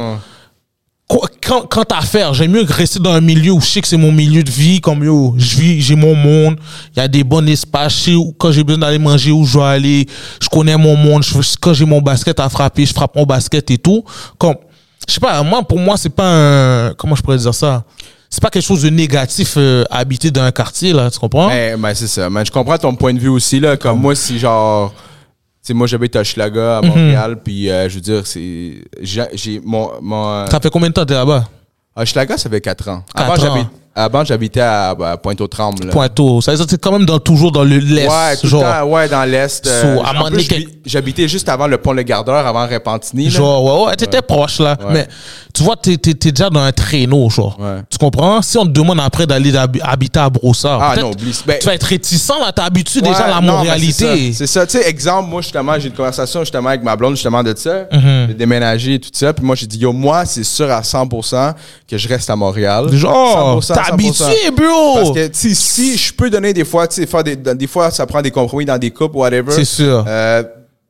quand, 1.43 1.67
quand 1.69 1.85
t'as 1.85 1.99
affaire, 1.99 2.33
j'aime 2.33 2.53
mieux 2.53 2.65
rester 2.67 2.99
dans 2.99 3.13
un 3.13 3.21
milieu 3.21 3.53
où 3.53 3.61
je 3.61 3.67
sais 3.67 3.81
que 3.83 3.89
c'est 3.89 3.99
mon 3.99 4.11
milieu 4.13 4.43
de 4.43 4.51
vie, 4.51 4.81
comme 4.81 5.05
yo, 5.05 5.35
je 5.37 5.57
vis, 5.59 5.83
j'ai 5.83 5.95
mon 5.97 6.15
monde, 6.15 6.57
il 6.97 7.01
y 7.01 7.03
a 7.03 7.09
des 7.09 7.23
bons 7.23 7.47
espaces, 7.49 8.07
où- 8.07 8.35
quand 8.39 8.51
j'ai 8.51 8.65
besoin 8.65 8.81
d'aller 8.81 8.99
manger 8.99 9.31
où 9.31 9.45
je 9.45 9.53
dois 9.55 9.71
aller, 9.73 10.07
je 10.41 10.49
connais 10.49 10.77
mon 10.77 10.97
monde, 10.97 11.23
je, 11.23 11.35
quand 11.61 11.75
j'ai 11.75 11.85
mon 11.85 12.01
basket 12.01 12.41
à 12.41 12.49
frapper, 12.49 12.87
je 12.87 12.95
frappe 12.95 13.15
mon 13.15 13.25
basket 13.27 13.71
et 13.71 13.77
tout. 13.79 14.03
Comme, 14.39 14.55
je 15.07 15.13
sais 15.15 15.21
pas, 15.21 15.43
moi, 15.43 15.63
pour 15.63 15.79
moi, 15.79 15.97
c'est 15.99 16.09
pas 16.09 16.29
un, 16.89 16.95
comment 16.95 17.15
je 17.15 17.21
pourrais 17.23 17.37
dire 17.37 17.55
ça? 17.55 17.85
C'est 18.35 18.41
pas 18.43 18.49
quelque 18.49 18.65
chose 18.65 18.81
de 18.83 18.89
négatif, 18.89 19.55
euh, 19.59 19.85
habiter 19.91 20.31
dans 20.31 20.41
un 20.43 20.53
quartier, 20.53 20.95
là, 20.95 21.11
tu 21.11 21.19
comprends? 21.19 21.49
Mais, 21.49 21.77
mais 21.77 21.95
c'est 21.95 22.07
ça. 22.07 22.31
Mais 22.31 22.43
je 22.47 22.51
comprends 22.51 22.79
ton 22.79 22.95
point 22.95 23.13
de 23.13 23.19
vue 23.19 23.29
aussi, 23.29 23.61
là. 23.61 23.77
Comme 23.77 24.01
moi, 24.01 24.15
si 24.15 24.39
genre. 24.39 24.95
Sais, 25.61 25.75
moi, 25.75 25.87
j'habite 25.87 26.17
à 26.17 26.25
Schlaga, 26.25 26.81
Mhm. 26.81 26.85
à 26.85 26.89
Montréal, 26.89 27.39
puis 27.45 27.71
euh, 27.71 27.91
je 27.91 27.97
veux 27.97 28.01
dire, 28.01 28.27
c'est. 28.27 28.83
J'ai. 29.03 29.25
j'ai- 29.35 29.61
Mon. 29.63 29.91
mon 30.01 30.29
euh, 30.31 30.47
Ça 30.47 30.61
fait 30.61 30.71
combien 30.71 30.89
de 30.89 30.95
temps 30.95 31.05
t'es 31.05 31.13
là-bas? 31.13 31.45
à 31.95 32.05
Schlaga, 32.07 32.39
ça 32.39 32.49
fait 32.49 32.63
4 32.63 32.89
ans. 32.89 33.05
Quatre 33.15 33.31
Avant, 33.33 33.37
j'habite- 33.37 33.69
Avant, 33.95 34.25
j'habitais 34.25 34.61
à, 34.61 34.95
Pointe-aux-Trembles. 35.23 35.87
là. 35.87 35.93
Pointeau. 35.93 36.41
Ça 36.41 36.55
veut 36.55 36.65
dire 36.65 36.79
quand 36.81 36.93
même 36.93 37.05
dans, 37.05 37.19
toujours 37.19 37.53
dans 37.53 37.63
le 37.63 37.77
l'Est. 37.77 38.09
Ouais, 38.09 38.37
tout 38.41 38.49
genre, 38.49 38.63
le 38.65 38.71
temps, 38.71 38.85
ouais, 38.87 39.09
dans 39.09 39.25
l'Est. 39.25 39.67
euh, 39.67 39.97
So, 39.97 40.03
en 40.03 40.31
plus, 40.31 40.49
J'habitais 40.85 41.29
juste 41.29 41.49
avant 41.49 41.67
le 41.67 41.79
pont 41.79 41.93
Le 41.93 42.03
Gardeur, 42.03 42.45
avant 42.47 42.67
Repentigny. 42.67 43.25
là. 43.25 43.31
Genre, 43.31 43.65
ouais, 43.83 43.87
ouais, 43.91 43.97
t'étais 43.97 44.23
proche, 44.23 44.59
là. 44.61 44.77
Ouais. 44.81 44.93
Mais 44.93 45.09
tu 45.55 45.63
vois, 45.63 45.77
t'es, 45.77 45.97
déjà 45.97 46.49
dans 46.49 46.61
un 46.61 46.73
traîneau, 46.73 47.29
genre. 47.31 47.57
Ouais. 47.61 47.83
Tu 47.91 47.99
comprends? 47.99 48.41
Si 48.43 48.57
on 48.59 48.65
te 48.65 48.71
demande 48.71 48.99
après 49.01 49.27
d'aller 49.27 49.53
habiter 49.83 50.21
à 50.21 50.31
Brossard, 50.31 50.81
Ah 50.83 50.97
non. 50.97 51.11
Ben, 51.47 51.59
tu 51.61 51.67
vas 51.67 51.75
être 51.75 51.85
réticent, 51.87 52.29
là. 52.29 52.51
T'es 52.51 52.63
habitué 52.63 53.01
déjà 53.03 53.25
à 53.27 53.29
la 53.29 53.41
non, 53.47 53.59
Montréalité. 53.59 54.33
C'est 54.33 54.47
ça, 54.47 54.67
tu 54.67 54.79
sais, 54.79 54.89
exemple, 54.89 55.29
moi, 55.29 55.43
justement, 55.43 55.79
j'ai 55.79 55.89
une 55.89 55.95
conversation 55.95 56.41
justement 56.41 56.71
avec 56.71 56.83
ma 56.83 56.97
blonde, 56.97 57.15
justement, 57.15 57.43
de 57.43 57.55
ça. 57.57 57.85
Mhm. 57.93 58.29
De 58.29 58.33
déménager 58.33 58.95
et 58.95 58.99
tout 59.01 59.11
ça. 59.13 59.33
Puis 59.33 59.45
moi, 59.45 59.55
j'ai 59.55 59.67
dit, 59.67 59.79
yo, 59.79 59.93
moi, 59.93 60.25
c'est 60.25 60.45
sûr 60.45 60.71
à 60.71 60.81
100% 60.83 61.55
que 61.89 61.99
je 61.99 62.09
reste 62.09 62.31
à 62.31 62.37
Montréal. 62.37 62.87
Genre, 62.93 63.61
100%, 63.61 63.75
t'es 63.85 63.93
100%. 63.93 64.25
habitué, 64.25 64.51
bro! 64.51 64.95
Parce 64.95 65.11
que, 65.13 65.29
sais, 65.33 65.55
si 65.55 65.97
je 65.97 66.13
peux 66.13 66.31
donner 66.31 66.53
des 66.53 66.65
fois, 66.65 66.87
tu 66.89 66.97
sais, 66.97 67.07
faire 67.07 67.25
des, 67.25 67.37
des 67.37 67.67
fois, 67.67 67.91
ça 67.91 68.07
prend 68.07 68.23
des 68.23 68.31
compromis 68.31 68.65
dans 68.65 68.79
des 68.79 68.91
couples, 68.91 69.17
whatever. 69.17 69.53
C'est 69.53 69.65
sûr. 69.65 70.05
Euh, 70.07 70.43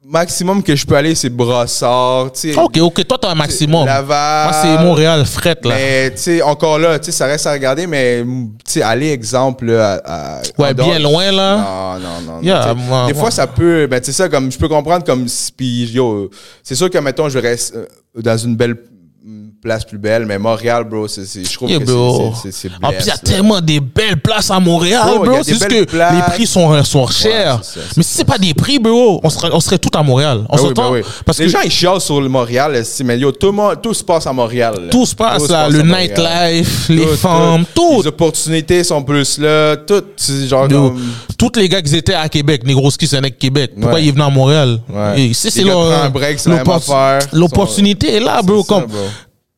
maximum 0.05 0.62
que 0.62 0.74
je 0.74 0.85
peux 0.85 0.97
aller, 0.97 1.14
c'est 1.14 1.28
Brossard, 1.31 2.32
tu 2.32 2.52
sais. 2.52 2.59
ok, 2.59 2.77
ok, 2.81 3.06
toi, 3.06 3.19
t'as 3.23 3.31
un 3.31 3.35
maximum. 3.36 3.86
Laval. 3.86 4.51
Moi, 4.51 4.60
c'est 4.62 4.85
Montréal, 4.85 5.24
fret, 5.24 5.56
là. 5.64 5.74
Mais, 5.74 6.10
tu 6.10 6.19
sais, 6.19 6.43
encore 6.43 6.78
là, 6.78 6.98
tu 6.98 7.06
sais, 7.06 7.12
ça 7.12 7.27
reste 7.27 7.47
à 7.47 7.52
regarder, 7.52 7.86
mais, 7.86 8.23
tu 8.23 8.73
sais, 8.73 8.82
aller, 8.82 9.10
exemple, 9.10 9.66
là, 9.66 10.01
à, 10.05 10.39
à- 10.39 10.43
Ouais, 10.59 10.74
bien 10.74 10.98
loin, 10.98 11.31
là. 11.31 11.56
Non, 11.56 12.01
non, 12.01 12.32
non. 12.35 12.43
Yeah, 12.43 12.74
moi- 12.74 13.06
des 13.06 13.12
moi- 13.12 13.23
fois, 13.23 13.31
ça 13.31 13.47
peut, 13.47 13.86
ben, 13.86 14.01
tu 14.01 14.06
sais, 14.06 14.12
ça, 14.12 14.28
comme, 14.28 14.51
je 14.51 14.59
peux 14.59 14.69
comprendre, 14.69 15.05
comme, 15.05 15.28
si- 15.28 15.52
puis, 15.52 15.85
yo, 15.93 16.28
c'est 16.64 16.74
sûr 16.74 16.90
que, 16.90 16.98
mettons, 16.98 17.28
je 17.28 17.39
reste 17.39 17.74
euh, 17.77 17.86
dans 18.20 18.36
une 18.36 18.56
belle 18.56 18.74
mm, 19.62 19.68
place 19.68 19.84
plus 19.84 19.98
belle, 19.98 20.26
mais 20.26 20.39
Montréal, 20.39 20.84
bro, 20.84 21.06
c'est, 21.09 21.24
c'est- 21.24 21.44
je 21.44 21.55
trouve 21.55 21.70
Yeah, 21.70 21.78
que 21.80 21.86
c'est, 22.43 22.52
c'est, 22.52 22.68
En 22.82 22.89
plus, 22.89 22.98
il 23.01 23.06
y 23.06 23.10
a 23.10 23.14
là. 23.14 23.18
tellement 23.24 23.60
des 23.60 23.80
belles 23.80 24.20
places 24.20 24.51
à 24.51 24.59
Montréal, 24.59 25.02
Bro, 25.22 25.36
C'est 25.43 25.52
juste 25.52 25.68
belles 25.68 25.86
que 25.86 25.90
places. 25.93 26.14
les 26.16 26.22
prix 26.32 26.47
sont, 26.47 26.82
sont 26.84 27.06
chers. 27.06 27.62
ça, 27.64 27.80
mais 27.97 28.02
si 28.02 28.14
c'est 28.14 28.24
pas 28.24 28.39
des 28.39 28.55
prix, 28.55 28.78
bro, 28.78 29.20
on 29.22 29.30
serait, 29.30 29.51
on 29.52 29.60
serait 29.60 29.78
tout 29.78 29.90
à 29.97 30.02
Montréal. 30.02 30.44
On 30.48 30.56
Ben 30.56 30.62
oui, 30.64 30.72
ben 30.74 30.90
oui. 30.93 31.01
Parce 31.24 31.39
les 31.39 31.47
que 31.47 31.51
gens, 31.52 31.60
ils 31.64 31.70
chialent 31.70 32.01
sur 32.01 32.20
le 32.20 32.28
Montréal, 32.28 32.82
mais 33.05 33.18
yo, 33.18 33.30
tout, 33.32 33.55
tout 33.82 33.94
se 33.94 34.02
passe 34.05 34.26
à 34.26 34.32
Montréal. 34.32 34.74
là. 34.84 34.90
tout 34.90 35.06
se 35.06 35.14
passe, 35.14 35.48
là. 35.48 35.68
Le 35.68 35.82
nightlife, 35.82 36.89
les 36.89 37.02
Tout, 37.06 37.16
femmes, 37.16 37.64
tout. 37.74 38.02
Les 38.02 38.09
opportunités 38.09 38.84
sont 38.84 39.02
plus 39.02 39.39
là, 39.39 39.76
tout, 39.76 40.02
genre, 40.48 40.68
comme- 40.68 41.01
Tous 41.39 41.52
les 41.56 41.68
gars 41.68 41.82
qui 41.82 41.97
étaient 41.97 42.14
à 42.14 42.28
Québec, 42.28 42.64
Negroski, 42.64 43.06
c'est 43.06 43.16
un 43.16 43.20
mec 43.20 43.39
Québec. 43.39 43.72
Pourquoi 43.74 43.94
Ouais. 43.94 44.05
il 44.05 44.09
est 44.09 44.12
venu 44.12 44.22
à 44.22 44.30
Montréal? 44.30 44.80
C'est 45.32 45.62
leur-. 45.64 46.10
L'opportunité 47.32 48.16
est 48.16 48.20
là, 48.20 48.43
bro. 48.43 48.62
Comme, 48.64 48.86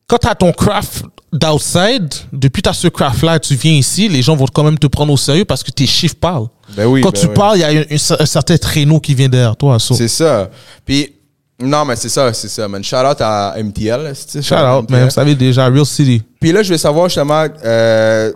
quand 0.07 0.17
t'as 0.17 0.35
ton 0.35 0.51
craft 0.51 1.05
d'outside, 1.33 2.13
depuis 2.31 2.61
t'as 2.61 2.73
ce 2.73 2.87
craft-là, 2.87 3.39
tu 3.39 3.55
viens 3.55 3.73
ici, 3.73 4.07
les 4.07 4.21
gens 4.21 4.35
vont 4.35 4.45
quand 4.45 4.63
même 4.63 4.77
te 4.77 4.87
prendre 4.87 5.11
au 5.11 5.17
sérieux 5.17 5.45
parce 5.45 5.63
que 5.63 5.71
tes 5.71 5.85
chiffres 5.85 6.15
parlent. 6.19 6.47
Ben 6.75 6.85
oui, 6.85 7.01
quand 7.01 7.11
ben 7.11 7.19
tu 7.19 7.27
oui. 7.27 7.33
parles, 7.33 7.57
il 7.57 7.61
y 7.61 7.63
a 7.63 7.85
un, 8.21 8.25
certain 8.25 8.57
traîneau 8.57 8.99
qui 8.99 9.13
vient 9.13 9.29
derrière 9.29 9.55
toi. 9.55 9.79
so. 9.79 9.95
C'est 9.95 10.07
ça. 10.07 10.49
Puis, 10.85 11.13
non, 11.59 11.85
mais 11.85 11.95
c'est 11.95 12.09
ça, 12.09 12.33
c'est 12.33 12.47
ça, 12.47 12.67
man. 12.67 12.83
Shout 12.83 12.97
out 12.97 13.21
à 13.21 13.55
MTL. 13.57 14.13
Shout 14.41 14.55
out, 14.55 14.89
man. 14.89 15.05
Vous 15.05 15.09
savez 15.09 15.35
déjà, 15.35 15.67
Real 15.67 15.85
City. 15.85 16.21
Puis 16.39 16.51
là, 16.51 16.63
je 16.63 16.69
vais 16.69 16.77
savoir 16.77 17.07
justement, 17.07 17.45
euh, 17.63 18.31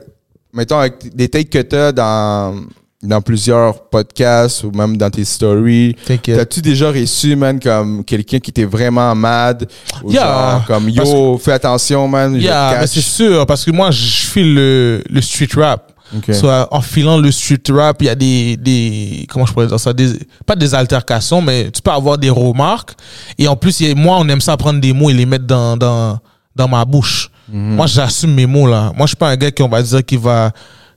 mettons, 0.54 0.80
avec 0.80 1.16
des 1.16 1.28
takes 1.28 1.50
que 1.50 1.62
t'as 1.62 1.92
dans, 1.92 2.56
dans 3.02 3.22
plusieurs 3.22 3.82
podcasts 3.90 4.64
ou 4.66 4.72
même 4.72 4.98
dans 4.98 5.10
tes 5.10 5.24
stories. 5.24 5.96
T'inquiète. 6.06 6.38
T'as-tu 6.38 6.62
déjà 6.62 6.92
reçu, 6.92 7.36
man, 7.36 7.58
comme 7.60 8.04
quelqu'un 8.04 8.40
qui 8.40 8.50
était 8.52 8.66
vraiment 8.66 9.16
mad? 9.16 9.68
Ou 10.04 10.12
Yeah, 10.12 10.22
genre, 10.24 10.66
comme, 10.68 10.90
yo, 10.90 11.38
fais 11.38 11.54
attention, 11.54 12.08
man. 12.10 12.36
Yeah, 12.36 12.86
c'est 12.88 13.02
sûr, 13.02 13.46
parce 13.46 13.64
que 13.64 13.72
moi, 13.72 13.90
je 13.92 14.02
file 14.04 14.54
le, 14.54 15.04
le 15.10 15.22
street 15.22 15.48
rap. 15.56 15.94
Soit 16.34 16.68
en 16.72 16.82
filant 16.82 17.20
le 17.20 17.32
street 17.32 17.62
rap, 17.70 18.02
il 18.02 18.06
y 18.06 18.10
a 18.10 18.16
des, 18.16 18.58
des, 18.58 19.28
comment 19.30 19.46
je 19.46 19.54
pourrais 19.54 19.68
dire 19.68 19.80
ça, 19.80 19.94
des, 19.94 20.12
pas 20.46 20.56
des 20.56 20.74
altercations, 20.74 21.40
mais 21.40 21.70
tu 21.72 21.82
peux 21.84 21.92
avoir 21.92 22.18
des 22.18 22.32
remarques. 22.32 22.94
Et 23.38 23.48
en 23.48 23.56
plus, 23.56 23.80
a- 23.84 23.94
moi, 23.96 24.18
on 24.20 24.28
aime 24.28 24.42
ça 24.42 24.58
prendre 24.58 24.82
des 24.82 24.92
mots 24.92 25.10
et 25.12 25.14
les 25.14 25.28
mettre 25.28 25.46
dans, 25.46 25.78
dans, 25.78 26.18
dans 26.56 26.68
ma 26.68 26.84
bouche. 26.84 27.30
Mhm. 27.48 27.76
Moi, 27.76 27.86
j'assume 27.86 28.34
mes 28.34 28.48
mots, 28.48 28.68
là. 28.68 28.92
Moi, 28.98 29.06
je 29.06 29.10
suis 29.10 29.16
pas 29.18 29.30
un 29.30 29.36
gars 29.38 29.52
qui, 29.52 29.62
on 29.62 29.70
va 29.70 29.84
dire, 29.84 30.04
qui 30.04 30.18
va, 30.18 30.52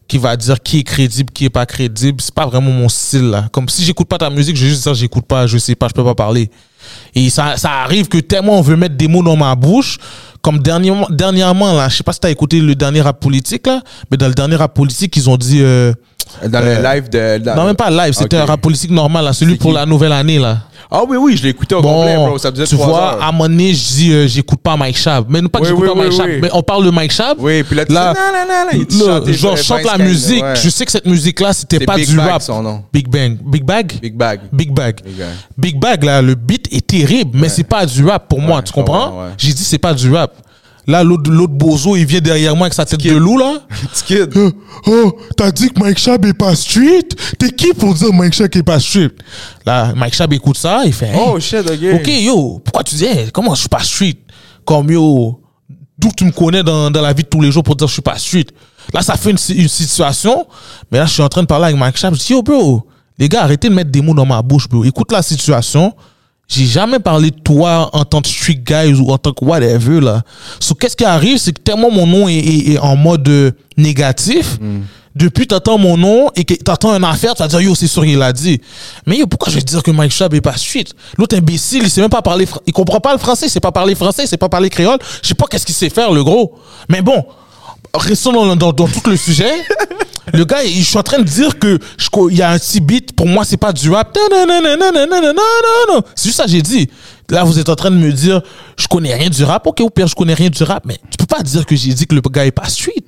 qui 0.08 0.18
va 0.18 0.36
dire 0.36 0.60
qui 0.62 0.80
est 0.80 0.82
crédible, 0.82 1.30
qui 1.32 1.44
est 1.46 1.50
pas 1.50 1.64
crédible. 1.66 2.20
C'est 2.20 2.34
pas 2.34 2.46
vraiment 2.46 2.70
mon 2.70 2.88
style, 2.88 3.30
là. 3.30 3.48
Comme 3.52 3.68
si 3.68 3.84
j'écoute 3.84 4.08
pas 4.08 4.18
ta 4.18 4.28
musique, 4.30 4.56
je 4.56 4.64
vais 4.64 4.70
juste 4.70 4.82
dire 4.82 4.94
j'écoute 4.94 5.24
pas, 5.26 5.46
je 5.46 5.56
sais 5.58 5.74
pas, 5.74 5.88
je 5.88 5.94
peux 5.94 6.04
pas 6.04 6.14
parler. 6.14 6.50
Et 7.14 7.30
ça, 7.30 7.56
ça 7.56 7.70
arrive 7.84 8.08
que 8.08 8.18
tellement 8.18 8.58
on 8.58 8.62
veut 8.62 8.76
mettre 8.76 8.96
des 8.96 9.08
mots 9.08 9.22
dans 9.22 9.36
ma 9.36 9.54
bouche, 9.54 9.98
comme 10.42 10.58
dernièrement, 10.58 11.06
dernièrement 11.10 11.72
là, 11.74 11.88
je 11.88 11.96
sais 11.96 12.02
pas 12.02 12.12
si 12.12 12.20
t'as 12.20 12.30
écouté 12.30 12.60
le 12.60 12.74
dernier 12.74 13.00
rap 13.00 13.20
politique, 13.20 13.66
là, 13.66 13.80
mais 14.10 14.16
dans 14.16 14.26
le 14.28 14.34
dernier 14.34 14.56
rap 14.56 14.74
politique, 14.74 15.16
ils 15.16 15.30
ont 15.30 15.36
dit, 15.36 15.60
euh, 15.62 15.92
Dans 16.48 16.60
le 16.60 16.82
live 16.82 17.08
de. 17.08 17.38
dans- 17.38 17.54
non, 17.56 17.64
même 17.66 17.76
pas 17.76 17.90
live, 17.90 18.12
c'était 18.14 18.36
un 18.36 18.44
rap 18.46 18.60
politique 18.60 18.90
normal, 18.90 19.24
là, 19.24 19.32
celui 19.32 19.52
pour 19.56 19.72
la 19.72 19.86
nouvelle 19.86 20.12
année, 20.12 20.38
là. 20.38 20.58
Ah 20.94 21.02
oui, 21.08 21.16
oui, 21.16 21.36
je 21.36 21.42
l'ai 21.42 21.48
écouté 21.50 21.74
au 21.74 21.80
complet, 21.80 22.16
bro. 22.16 22.36
Ça 22.38 22.50
faisait 22.50 22.66
tu 22.66 22.74
trois 22.74 22.86
vois, 22.86 23.12
heures. 23.14 23.22
à 23.22 23.28
un 23.28 23.32
moment 23.32 23.48
donné, 23.48 23.72
je 23.72 23.82
dis, 23.94 24.12
euh, 24.12 24.26
j'écoute 24.28 24.60
pas 24.62 24.76
Mike 24.76 24.98
Shab. 24.98 25.24
Mais 25.30 25.40
non 25.40 25.48
pas 25.48 25.60
que 25.60 25.64
Oui, 25.64 25.70
j'écoute 25.70 25.84
oui, 25.84 25.88
pas 25.88 25.94
Mike 26.02 26.10
oui, 26.12 26.16
Shab, 26.18 26.26
oui. 26.28 26.38
mais 26.42 26.48
on 26.52 26.62
parle 26.62 26.84
de 26.84 26.90
Mike 26.90 27.12
Shab. 27.12 27.36
Oui, 27.40 27.62
puis 27.62 27.74
là, 27.76 27.84
tu 27.86 27.92
Là, 27.92 28.12
dis, 28.14 28.20
non, 28.20 28.26
non, 28.26 28.46
non, 28.46 28.64
non, 28.64 28.78
il 28.80 28.86
te 28.86 28.94
Là, 28.94 29.18
chantait 29.18 29.32
genre, 29.32 29.54
Vince 29.56 29.64
chante 29.64 29.84
la 29.84 29.98
musique. 29.98 30.42
ouais. 30.42 30.56
Je 30.56 30.68
sais 30.68 30.84
que 30.84 30.92
cette 30.92 31.06
musique-là, 31.06 31.52
c'était 31.54 31.78
C'est 31.78 31.86
pas 31.86 31.96
Big 31.96 32.08
du 32.08 32.16
Bag, 32.16 32.28
rap. 32.32 32.42
son 32.42 32.62
nom. 32.62 32.82
Big 32.92 33.08
Bang. 33.08 33.38
Big 33.42 33.64
Bag? 33.64 33.92
Big 34.02 34.14
Bag. 34.16 34.40
Big 34.52 34.72
Bag. 34.72 35.00
Big 35.02 35.16
Bag. 35.16 35.26
Big 35.56 35.78
Bag, 35.80 36.04
là, 36.04 36.20
le 36.20 36.34
beat 36.34 36.68
est 36.70 36.86
terrible, 36.86 37.38
mais 37.38 37.48
c'est 37.48 37.64
pas 37.64 37.86
du 37.86 38.04
rap 38.04 38.28
pour 38.28 38.40
moi, 38.40 38.60
tu 38.62 38.72
comprends? 38.72 39.10
ouais, 39.18 39.24
ouais. 39.24 39.30
J'ai 39.38 39.52
dit 39.54 39.64
c'est 39.64 39.78
pas 39.78 39.94
du 39.94 40.12
rap. 40.12 40.34
Là, 40.86 41.04
l'autre 41.04 41.30
l'autre 41.30 41.52
bozo, 41.52 41.94
il 41.94 42.04
vient 42.04 42.20
derrière 42.20 42.56
moi 42.56 42.66
avec 42.66 42.74
sa 42.74 42.84
tête 42.84 43.00
de 43.00 43.14
loup, 43.14 43.38
là. 43.38 43.62
Euh, 44.10 44.50
oh, 44.86 45.16
t'as 45.36 45.52
dit 45.52 45.70
que 45.70 45.78
Mike 45.78 45.98
Shab 45.98 46.24
est 46.24 46.32
pas 46.32 46.56
street? 46.56 47.06
T'es 47.38 47.50
qui 47.50 47.72
pour 47.72 47.94
dire 47.94 48.12
Mike 48.12 48.34
Shab 48.34 48.54
est 48.56 48.62
pas 48.64 48.80
street? 48.80 49.10
Là, 49.64 49.92
Mike 49.94 50.14
Shab 50.14 50.32
écoute 50.32 50.56
ça, 50.58 50.82
il 50.84 50.92
fait, 50.92 51.06
hey, 51.10 51.20
Oh 51.24 51.38
shit, 51.38 51.60
ok. 51.60 51.94
Ok, 52.00 52.08
yo, 52.08 52.60
pourquoi 52.64 52.82
tu 52.82 52.96
dis, 52.96 53.04
hey, 53.04 53.30
comment 53.32 53.54
je 53.54 53.60
suis 53.60 53.68
pas 53.68 53.82
street? 53.84 54.16
Comme 54.64 54.90
yo, 54.90 55.40
d'où 55.96 56.08
tu 56.16 56.24
me 56.24 56.32
connais 56.32 56.64
dans, 56.64 56.90
dans 56.90 57.00
la 57.00 57.12
vie 57.12 57.22
de 57.22 57.28
tous 57.28 57.40
les 57.40 57.52
jours 57.52 57.62
pour 57.62 57.76
dire 57.76 57.86
que 57.86 57.90
je 57.90 57.94
suis 57.94 58.02
pas 58.02 58.18
street? 58.18 58.46
Là, 58.92 59.02
ça 59.02 59.16
fait 59.16 59.30
une, 59.30 59.38
si- 59.38 59.54
une 59.54 59.68
situation, 59.68 60.46
mais 60.90 60.98
là, 60.98 61.06
je 61.06 61.12
suis 61.12 61.22
en 61.22 61.28
train 61.28 61.42
de 61.42 61.46
parler 61.46 61.66
avec 61.66 61.76
Mike 61.78 61.96
Sharp. 61.96 62.14
Je 62.16 62.20
dis, 62.20 62.32
yo, 62.32 62.42
bro, 62.42 62.82
les 63.18 63.28
gars, 63.28 63.42
arrêtez 63.44 63.68
de 63.68 63.74
mettre 63.74 63.90
des 63.92 64.00
mots 64.02 64.14
dans 64.14 64.26
ma 64.26 64.42
bouche, 64.42 64.68
bro. 64.68 64.82
Écoute 64.84 65.12
la 65.12 65.22
situation. 65.22 65.94
J'ai 66.48 66.66
jamais 66.66 66.98
parlé 66.98 67.30
de 67.30 67.38
toi 67.38 67.88
en 67.94 68.04
tant 68.04 68.20
que 68.20 68.28
street 68.28 68.60
guy 68.64 68.92
ou 68.94 69.10
en 69.10 69.16
tant 69.18 69.32
que 69.32 69.44
whatever, 69.44 70.00
là. 70.00 70.22
So, 70.60 70.74
qu'est-ce 70.74 70.96
qui 70.96 71.04
arrive, 71.04 71.38
c'est 71.38 71.52
que 71.52 71.60
tellement 71.62 71.90
mon 71.90 72.06
nom 72.06 72.28
est, 72.28 72.34
est- 72.36 72.72
est 72.72 72.78
en 72.78 72.94
mode 72.96 73.26
euh, 73.28 73.52
négatif, 73.78 74.58
depuis 75.14 75.46
t'entends 75.46 75.78
mon 75.78 75.96
nom 75.96 76.28
et 76.36 76.44
que 76.44 76.52
t'entends 76.54 76.94
une 76.94 77.04
affaire, 77.04 77.34
tu 77.34 77.42
vas 77.42 77.48
dire, 77.48 77.60
yo, 77.62 77.74
c'est 77.74 77.86
sûr, 77.86 78.04
il 78.04 78.18
l'a 78.18 78.32
dit. 78.34 78.60
Mais 79.06 79.16
yo, 79.18 79.26
pourquoi 79.26 79.50
je 79.50 79.56
vais 79.58 79.62
dire 79.62 79.82
que 79.82 79.90
Mike 79.90 80.12
Sharp 80.12 80.34
est 80.34 80.40
pas 80.42 80.56
street? 80.56 80.84
L'autre 81.16 81.36
imbécile, 81.36 81.84
il 81.84 81.90
sait 81.90 82.00
même 82.02 82.10
pas 82.10 82.22
parler, 82.22 82.46
il 82.66 82.72
comprend 82.72 83.00
pas 83.00 83.12
le 83.12 83.18
français, 83.18 83.46
il 83.46 83.50
sait 83.50 83.60
pas 83.60 83.72
parler 83.72 83.94
français, 83.94 84.24
il 84.24 84.28
sait 84.28 84.36
pas 84.36 84.48
parler 84.50 84.68
créole. 84.68 84.98
Je 85.22 85.28
sais 85.28 85.34
pas 85.34 85.46
qu'est-ce 85.50 85.64
qu'il 85.66 85.74
sait 85.74 85.90
faire, 85.90 86.12
le 86.12 86.22
gros. 86.22 86.54
Mais 86.88 87.00
bon, 87.02 87.24
restons 87.94 88.32
dans, 88.32 88.56
dans, 88.56 88.72
dans 88.72 88.88
tout 88.88 89.08
le 89.10 89.16
sujet. 89.16 89.52
Le 90.32 90.44
gars, 90.44 90.62
il- 90.62 90.78
je 90.82 90.84
suis 90.88 90.96
en 90.98 91.02
train 91.02 91.18
de 91.18 91.24
dire 91.24 91.58
que 91.58 91.78
je 91.98 92.08
il 92.30 92.36
y 92.36 92.42
a 92.42 92.50
un 92.50 92.58
petit 92.58 92.80
beat, 92.80 93.12
pour 93.14 93.26
moi, 93.26 93.44
c'est 93.44 93.56
pas 93.56 93.72
du 93.72 93.90
rap. 93.90 94.16
Non, 95.88 96.00
C'est 96.14 96.26
juste 96.26 96.36
ça 96.36 96.44
que 96.44 96.50
j'ai 96.50 96.62
dit. 96.62 96.88
Là, 97.28 97.44
vous 97.44 97.58
êtes 97.58 97.68
en 97.68 97.74
train 97.74 97.90
de 97.90 97.96
me 97.96 98.12
dire, 98.12 98.40
je 98.78 98.86
connais 98.86 99.14
rien 99.14 99.28
du 99.30 99.42
rap. 99.44 99.66
Ok, 99.66 99.80
au 99.80 99.90
pire, 99.90 100.06
je 100.06 100.14
connais 100.14 100.34
rien 100.34 100.48
du 100.48 100.62
rap, 100.62 100.84
mais 100.86 100.98
tu 101.10 101.16
peux 101.18 101.26
pas 101.26 101.42
dire 101.42 101.66
que 101.66 101.74
j'ai 101.74 101.92
dit 101.92 102.06
que 102.06 102.14
le 102.14 102.20
gars 102.20 102.46
est 102.46 102.50
pas 102.52 102.68
street. 102.68 103.02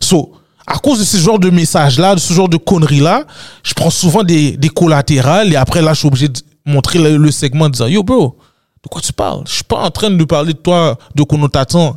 So, 0.00 0.32
à 0.66 0.78
cause 0.78 0.98
de 0.98 1.04
ce 1.04 1.16
genre 1.16 1.38
de 1.38 1.48
messages-là, 1.50 2.16
de 2.16 2.20
ce 2.20 2.32
genre 2.34 2.48
de 2.48 2.56
conneries-là, 2.56 3.24
je 3.62 3.72
prends 3.74 3.90
souvent 3.90 4.24
des, 4.24 4.56
des 4.56 4.68
collatérales 4.68 5.52
et 5.52 5.56
après, 5.56 5.80
là, 5.80 5.94
je 5.94 6.00
suis 6.00 6.08
obligé 6.08 6.28
de 6.28 6.40
montrer 6.66 6.98
le, 6.98 7.16
le 7.16 7.30
segment, 7.30 7.68
de 7.68 7.74
dire, 7.76 7.88
yo, 7.88 8.02
bro, 8.02 8.36
de 8.84 8.88
quoi 8.88 9.00
tu 9.00 9.12
parles? 9.12 9.42
Je 9.46 9.52
suis 9.54 9.64
pas 9.64 9.78
en 9.78 9.90
train 9.90 10.10
de 10.10 10.24
parler 10.24 10.52
de 10.52 10.58
toi 10.58 10.96
de 11.14 11.22
connotation, 11.22 11.96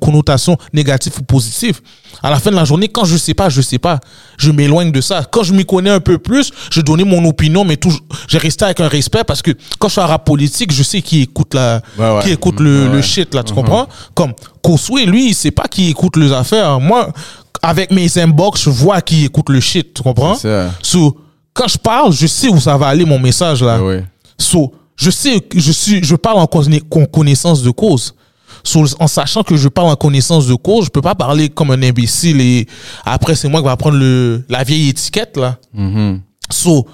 connotation 0.00 0.56
négative 0.72 1.12
ou 1.20 1.22
positive. 1.22 1.80
À 2.22 2.30
la 2.30 2.38
fin 2.38 2.50
de 2.50 2.56
la 2.56 2.64
journée, 2.64 2.88
quand 2.88 3.04
je 3.04 3.16
sais 3.16 3.34
pas, 3.34 3.48
je 3.48 3.60
sais 3.60 3.78
pas. 3.78 4.00
Je 4.38 4.50
m'éloigne 4.50 4.92
de 4.92 5.00
ça. 5.00 5.24
Quand 5.30 5.42
je 5.42 5.52
m'y 5.52 5.64
connais 5.64 5.90
un 5.90 6.00
peu 6.00 6.18
plus, 6.18 6.50
je 6.70 6.80
donnais 6.80 7.04
mon 7.04 7.24
opinion, 7.24 7.64
mais 7.64 7.76
toujours, 7.76 8.00
j'ai 8.28 8.38
resté 8.38 8.64
avec 8.64 8.80
un 8.80 8.88
respect 8.88 9.24
parce 9.24 9.42
que 9.42 9.52
quand 9.78 9.88
je 9.88 9.92
suis 9.92 10.00
à 10.00 10.06
rap 10.06 10.24
politique, 10.24 10.72
je 10.72 10.82
sais 10.82 11.02
qui 11.02 11.22
écoute 11.22 11.54
la, 11.54 11.80
Ouais, 11.98 12.10
ouais. 12.16 12.22
qui 12.22 12.30
écoute 12.32 12.60
le, 12.60 12.82
Ouais, 12.84 12.88
le 12.88 12.96
ouais. 12.96 13.02
shit, 13.02 13.34
là, 13.34 13.42
tu 13.42 13.54
comprends? 13.54 13.86
Comme 14.14 14.32
Koswe, 14.62 15.04
lui, 15.06 15.28
il 15.30 15.34
sait 15.34 15.50
pas 15.50 15.64
qui 15.68 15.88
écoute 15.90 16.16
les 16.16 16.32
affaires. 16.32 16.78
Moi, 16.80 17.12
avec 17.62 17.90
mes 17.90 18.18
inbox, 18.18 18.62
je 18.64 18.70
vois 18.70 19.00
qui 19.00 19.24
écoute 19.24 19.48
le 19.48 19.60
shit, 19.60 19.94
tu 19.94 20.02
comprends? 20.02 20.36
So, 20.82 21.16
quand 21.54 21.68
je 21.68 21.78
parle, 21.78 22.12
je 22.12 22.26
sais 22.26 22.48
où 22.48 22.60
ça 22.60 22.76
va 22.76 22.88
aller 22.88 23.04
mon 23.04 23.18
message, 23.18 23.62
là. 23.62 23.78
So, 24.38 24.72
je 24.96 25.10
sais 25.10 25.40
que 25.40 25.58
je 25.60 25.72
suis, 25.72 26.02
je 26.04 26.16
parle 26.16 26.38
en 26.38 26.46
conna- 26.46 26.80
con- 26.88 27.06
connaissance 27.06 27.62
de 27.62 27.70
cause. 27.70 28.14
So, 28.64 28.84
en 28.98 29.06
sachant 29.06 29.42
que 29.42 29.56
je 29.56 29.68
parle 29.68 29.88
en 29.88 29.96
connaissance 29.96 30.46
de 30.46 30.54
cause, 30.54 30.86
je 30.86 30.90
peux 30.90 31.02
pas 31.02 31.14
parler 31.14 31.48
comme 31.48 31.70
un 31.70 31.82
imbécile 31.82 32.40
et 32.40 32.66
après 33.04 33.34
c'est 33.34 33.48
moi 33.48 33.60
qui 33.60 33.66
va 33.66 33.76
prendre 33.76 33.96
le, 33.98 34.44
la 34.48 34.64
vieille 34.64 34.88
étiquette 34.88 35.36
là. 35.36 35.58
So, 36.50 36.86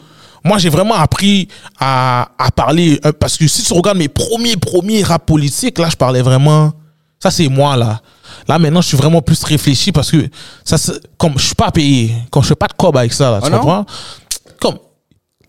moi 0.45 0.59
j'ai 0.59 0.69
vraiment 0.69 0.95
appris 0.95 1.49
à, 1.79 2.31
à 2.39 2.51
parler 2.51 2.99
euh, 3.07 3.13
parce 3.13 3.37
que 3.37 3.47
si 3.47 3.63
tu 3.63 3.73
regardes 3.73 3.99
mes 3.99 4.09
premiers 4.09 4.57
premiers 4.57 5.03
rap 5.03 5.25
politiques 5.27 5.79
là, 5.79 5.89
je 5.89 5.97
parlais 5.97 6.23
vraiment. 6.23 6.73
Ça 7.23 7.31
c'est 7.31 7.49
moi 7.49 7.77
là. 7.77 8.01
Là 8.49 8.59
maintenant 8.59 8.81
je 8.81 8.89
suis 8.89 8.97
vraiment 8.97 9.23
plus 9.23 9.43
réfléchi 9.45 9.93
parce 9.93 10.11
que 10.11 10.29
ça 10.65 10.77
c'est- 10.77 11.01
comme 11.17 11.35
je 11.39 11.45
suis 11.47 11.55
pas 11.55 11.71
payé, 11.71 12.13
comme 12.31 12.43
je 12.43 12.49
fais 12.49 12.57
pas 12.57 12.67
de 12.67 12.73
cob 12.75 12.97
avec 12.97 13.13
ça 13.13 13.31
là, 13.31 13.41
tu 13.41 13.51
non? 13.51 13.59
comprends? 13.59 13.87
Comme 14.61 14.79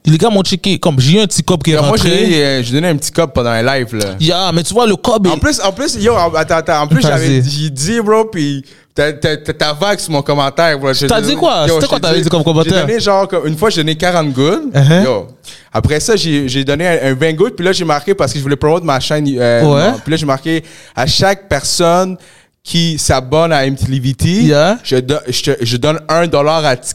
les 0.06 0.18
gars 0.18 0.30
m'ont 0.30 0.44
checké, 0.44 0.78
comme 0.80 1.00
j'ai 1.00 1.18
eu 1.18 1.22
un 1.22 1.28
petit 1.28 1.44
cob 1.44 1.64
qui 1.64 1.72
est 1.72 1.76
Moi, 1.78 1.84
rentré. 1.90 2.10
j'ai 2.10 2.44
euh, 2.44 2.64
j'ai 2.64 2.74
donné 2.74 2.90
un 2.90 2.96
petit 2.98 3.12
cop 3.12 3.34
pendant 3.34 3.52
un 3.52 3.62
live, 3.64 3.96
là. 3.96 4.16
Yeah, 4.20 4.52
mais 4.54 4.64
tu 4.64 4.74
vois, 4.74 4.86
le 4.86 4.96
cob 4.96 5.28
En 5.28 5.36
est... 5.36 5.40
plus, 5.40 5.60
en 5.62 5.72
plus, 5.72 5.96
yo, 5.96 6.14
attends, 6.36 6.56
attends, 6.56 6.82
en 6.82 6.88
plus, 6.88 7.02
Vas-y. 7.02 7.12
j'avais 7.12 7.42
j'ai 7.42 7.70
dit, 7.70 8.02
bro, 8.02 8.26
puis 8.26 8.66
t'as- 8.94 9.14
t'as 9.14 9.38
t'as- 9.38 9.54
t'as 9.54 9.74
vague 9.74 10.00
sur 10.00 10.12
mon 10.12 10.22
commentaire, 10.22 10.78
bro. 10.78 10.92
T'as 10.94 11.22
dit 11.22 11.36
quoi? 11.36 11.66
C'était 11.70 11.88
quoi 11.88 12.00
t'avais 12.00 12.22
dit 12.22 12.30
comme 12.30 12.44
commentaire? 12.44 12.74
J'ai 12.74 12.82
donné 12.88 13.00
genre, 13.00 13.28
comme- 13.28 13.48
une 13.48 13.58
fois, 13.58 13.70
j'ai 13.70 13.78
donné 13.82 13.96
40 13.96 14.34
good. 14.34 14.74
Uh-huh. 14.74 15.04
Yo. 15.06 15.28
Après 15.72 16.00
ça, 16.00 16.16
j'ai 16.16 16.48
j'ai 16.50 16.64
donné 16.66 16.86
un, 16.88 17.12
un 17.12 17.14
20 17.16 17.34
good, 17.34 17.54
puis 17.56 17.66
là, 17.66 17.72
j'ai 17.72 17.86
marqué 17.86 18.14
parce 18.14 18.32
que 18.34 18.40
je 18.40 18.44
voulais 18.44 18.56
promouvoir 18.58 18.84
ma 18.84 19.00
chaîne. 19.00 19.26
euh, 19.40 19.62
Ouais. 19.64 19.92
non, 19.92 20.00
Puis 20.04 20.12
là, 20.12 20.18
j'ai 20.18 20.26
marqué 20.26 20.64
à 20.96 21.08
chaque 21.08 21.48
personne 21.48 22.18
qui 22.62 22.98
s'abonne 23.00 23.52
à 23.54 23.66
MTLVT, 23.66 24.30
Yeah. 24.44 24.78
je, 24.84 24.98
do- 24.98 25.16
je, 25.28 25.42
te- 25.44 25.66
je 25.66 25.78
donne 25.78 26.00
un 26.10 26.28
dollar 26.28 26.64
à 26.66 26.76
T. 26.76 26.94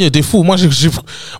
Yo, 0.00 0.08
t'es 0.08 0.22
fou. 0.22 0.42
Moi, 0.42 0.56
j'ai, 0.56 0.68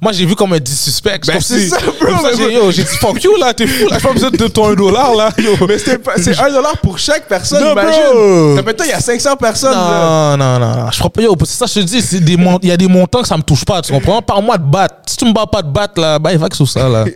moi, 0.03 0.13
j'ai 0.13 0.27
vu 0.27 0.35
comme 0.35 0.53
un 0.53 0.59
dissuspect. 0.59 1.21
Ben, 1.27 1.33
comme 1.33 1.41
c'est 1.41 1.69
ça, 1.69 1.79
bro, 1.79 2.13
j'ai, 2.37 2.61
moi- 2.61 2.71
dit 2.73 2.85
fuck 2.85 3.25
you, 3.25 3.35
là, 3.41 3.55
t'es 3.55 3.67
fou, 3.67 3.89
là. 3.89 3.97
J'ai 3.99 4.07
pas 4.07 4.13
besoin 4.13 4.31
de 4.31 4.47
ton 4.49 4.69
1 4.69 4.75
dollar, 4.75 5.15
là. 5.15 5.31
Yo. 5.39 5.57
Mais 5.67 5.79
c'est 5.79 6.39
un 6.39 6.51
dollar 6.51 6.77
pour 6.83 6.99
chaque 6.99 7.27
personne, 7.27 7.65
Non, 7.65 7.73
imagine. 7.73 8.63
maintenant, 8.63 8.85
il 8.85 8.91
y 8.91 8.93
a 8.93 9.01
500 9.01 9.37
personnes, 9.37 9.73
là. 9.73 10.37
Non, 10.37 10.59
non, 10.59 10.59
non. 10.59 10.91
Je 10.93 10.99
crois 10.99 11.11
pas, 11.11 11.23
yo, 11.23 11.35
c'est 11.45 11.57
ça, 11.57 11.65
je 11.67 11.81
te 11.81 11.87
dis, 11.87 12.03
c'est 12.03 12.21
des 12.21 12.37
mon- 12.37 12.59
il 12.63 12.69
y 12.69 12.73
a 12.73 12.77
des 12.77 12.87
montants 12.89 13.23
que 13.23 13.29
ça 13.29 13.37
me 13.39 13.43
touche 13.43 13.65
pas, 13.65 13.81
tu 13.81 13.93
comprends? 13.93 14.21
Parle-moi 14.21 14.59
de 14.59 14.65
battre. 14.65 14.97
Si 15.07 15.17
tu 15.17 15.25
me 15.25 15.33
bats 15.33 15.47
pas 15.51 15.63
de 15.63 15.69
battre, 15.71 15.99
là, 15.99 16.19
bah, 16.19 16.31
il 16.33 16.39
va 16.39 16.49
que 16.51 16.57
sur 16.57 16.69
ça, 16.69 16.87
là. 16.87 17.07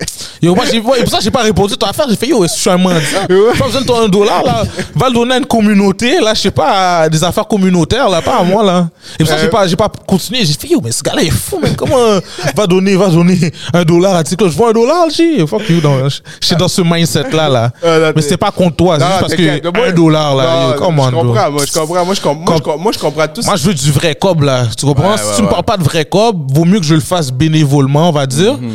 Yo, 0.41 0.55
moi, 0.55 0.65
j'ai, 0.71 0.81
ouais, 0.81 1.01
pour 1.03 1.11
ça, 1.11 1.19
j'ai 1.21 1.31
pas 1.31 1.43
répondu 1.43 1.75
à 1.75 1.77
ton 1.77 1.87
affaire. 1.87 2.07
J'ai 2.09 2.17
fait, 2.17 2.29
yo, 2.29 2.43
est-ce 2.45 2.53
que 2.55 2.57
je 2.57 2.63
suis 2.63 2.71
un 2.71 2.79
mendiant? 2.79 3.01
J'ai 3.29 3.59
pas 3.59 3.67
besoin 3.67 3.81
de 3.83 3.87
ton 3.87 4.01
1 4.01 4.09
dollar, 4.09 4.43
là. 4.45 4.63
Va 4.95 5.09
le 5.09 5.15
donner 5.15 5.35
à 5.35 5.39
une 5.39 5.47
communauté, 5.47 6.21
là, 6.21 6.33
je 6.35 6.41
sais 6.41 6.51
pas, 6.51 7.01
à 7.03 7.09
des 7.11 7.23
affaires 7.23 7.47
communautaires, 7.47 8.09
là, 8.09 8.23
pas 8.23 8.39
à 8.39 8.43
moi, 8.43 8.63
là. 8.65 8.89
Et 9.19 9.25
pour 9.25 9.29
ça, 9.33 9.39
j'ai 9.39 9.49
pas, 9.49 9.67
j'ai 9.67 9.77
pas 9.77 9.91
continué. 10.07 10.45
J'ai 10.45 10.55
fait, 10.55 10.69
yo, 10.69 10.81
mais 10.83 10.91
ce 10.93 11.03
gars-là 11.03 11.23
fou, 11.35 11.59
mais 11.63 11.75
comment, 11.75 11.99
euh, 11.99 12.21
va 12.57 12.67
donner, 12.67 12.97
va 12.97 13.09
donner 13.09 13.53
un 13.73 13.85
dollar 13.85 14.15
à 14.17 14.25
Tico? 14.25 14.49
Je 14.49 14.57
vois 14.57 14.71
un 14.71 14.73
dollar, 14.73 15.07
j'ai, 15.15 15.47
fuck 15.47 15.63
you, 15.69 15.81
non. 15.83 16.09
Je 16.09 16.19
je 16.41 16.47
suis 16.47 16.57
dans 16.57 16.69
ce 16.69 16.83
mindset-là, 16.83 17.49
là. 17.49 17.71
Ah, 17.83 17.99
là, 17.99 18.13
mais 18.15 18.23
c'est 18.23 18.37
pas 18.37 18.51
contre 18.51 18.77
toi, 18.77 18.97
c'est 18.99 19.07
juste 19.07 19.21
parce 19.21 19.35
que 19.35 19.77
Moi- 19.79 19.87
un 19.89 19.93
dollar, 19.93 20.35
là, 20.37 20.45
Non, 20.45 20.51
on, 20.69 20.73
Je 20.73 20.77
comprends, 20.79 20.93
moi, 20.93 21.11
je 21.11 21.73
comprends. 21.73 22.05
Moi, 22.05 22.15
je, 22.15 22.21
com- 22.21 22.39
moi, 22.45 22.57
je, 22.57 22.63
com- 22.63 22.81
moi, 22.81 22.93
je 22.93 22.99
comprends 22.99 23.29
tout 23.29 23.43
Moi, 23.45 23.57
ça. 23.57 23.63
je 23.63 23.67
veux 23.69 23.75
du 23.75 23.91
vrai 23.93 24.15
cob, 24.15 24.43
là. 24.43 24.67
Tu 24.77 24.87
comprends? 24.87 25.11
Ouais, 25.13 25.19
si 25.19 25.25
ouais, 25.29 25.37
tu 25.37 25.43
me 25.43 25.49
parles 25.49 25.65
pas 25.65 25.77
de 25.77 25.85
vrai 25.85 26.05
cob, 26.05 26.51
vaut 26.53 26.65
mieux 26.65 26.81
que 26.81 26.87
je 26.87 26.95
le 26.95 27.01
fasse 27.01 27.31
bénévolement, 27.33 28.09
on 28.09 28.13
va 28.13 28.27
dire. 28.27 28.55
Mhm. 28.55 28.71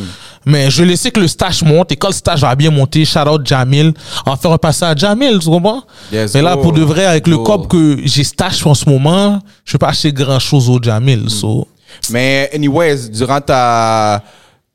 Mais 0.45 0.71
je 0.71 0.83
laissais 0.83 1.11
que 1.11 1.19
le 1.19 1.27
stage 1.27 1.61
monte 1.63 1.91
et 1.91 1.95
quand 1.97 2.07
le 2.07 2.13
stage 2.13 2.41
va 2.41 2.55
bien 2.55 2.71
monter, 2.71 3.03
shout 3.03 3.19
out 3.29 3.45
Jamil, 3.45 3.93
on 4.25 4.31
va 4.31 4.37
faire 4.37 4.51
un 4.51 4.57
passage 4.57 4.91
à 4.91 4.95
Jamil, 4.95 5.37
tu 5.39 5.47
comprends? 5.49 5.83
Yes, 6.13 6.33
Mais 6.33 6.41
là, 6.41 6.55
pour 6.55 6.71
de 6.71 6.81
vrai, 6.81 7.05
avec 7.05 7.27
le 7.27 7.35
Go. 7.37 7.43
cob 7.43 7.67
que 7.67 7.97
j'ai 8.05 8.23
stage 8.23 8.65
en 8.65 8.73
ce 8.73 8.89
moment, 8.89 9.39
je 9.65 9.73
vais 9.73 9.77
pas 9.77 9.89
acheter 9.89 10.13
grand 10.13 10.39
chose 10.39 10.69
au 10.69 10.81
Jamil. 10.81 11.23
Mhm. 11.23 11.29
So. 11.29 11.67
Mais, 12.09 12.49
anyways, 12.53 13.09
durant 13.09 13.41
ta, 13.41 14.23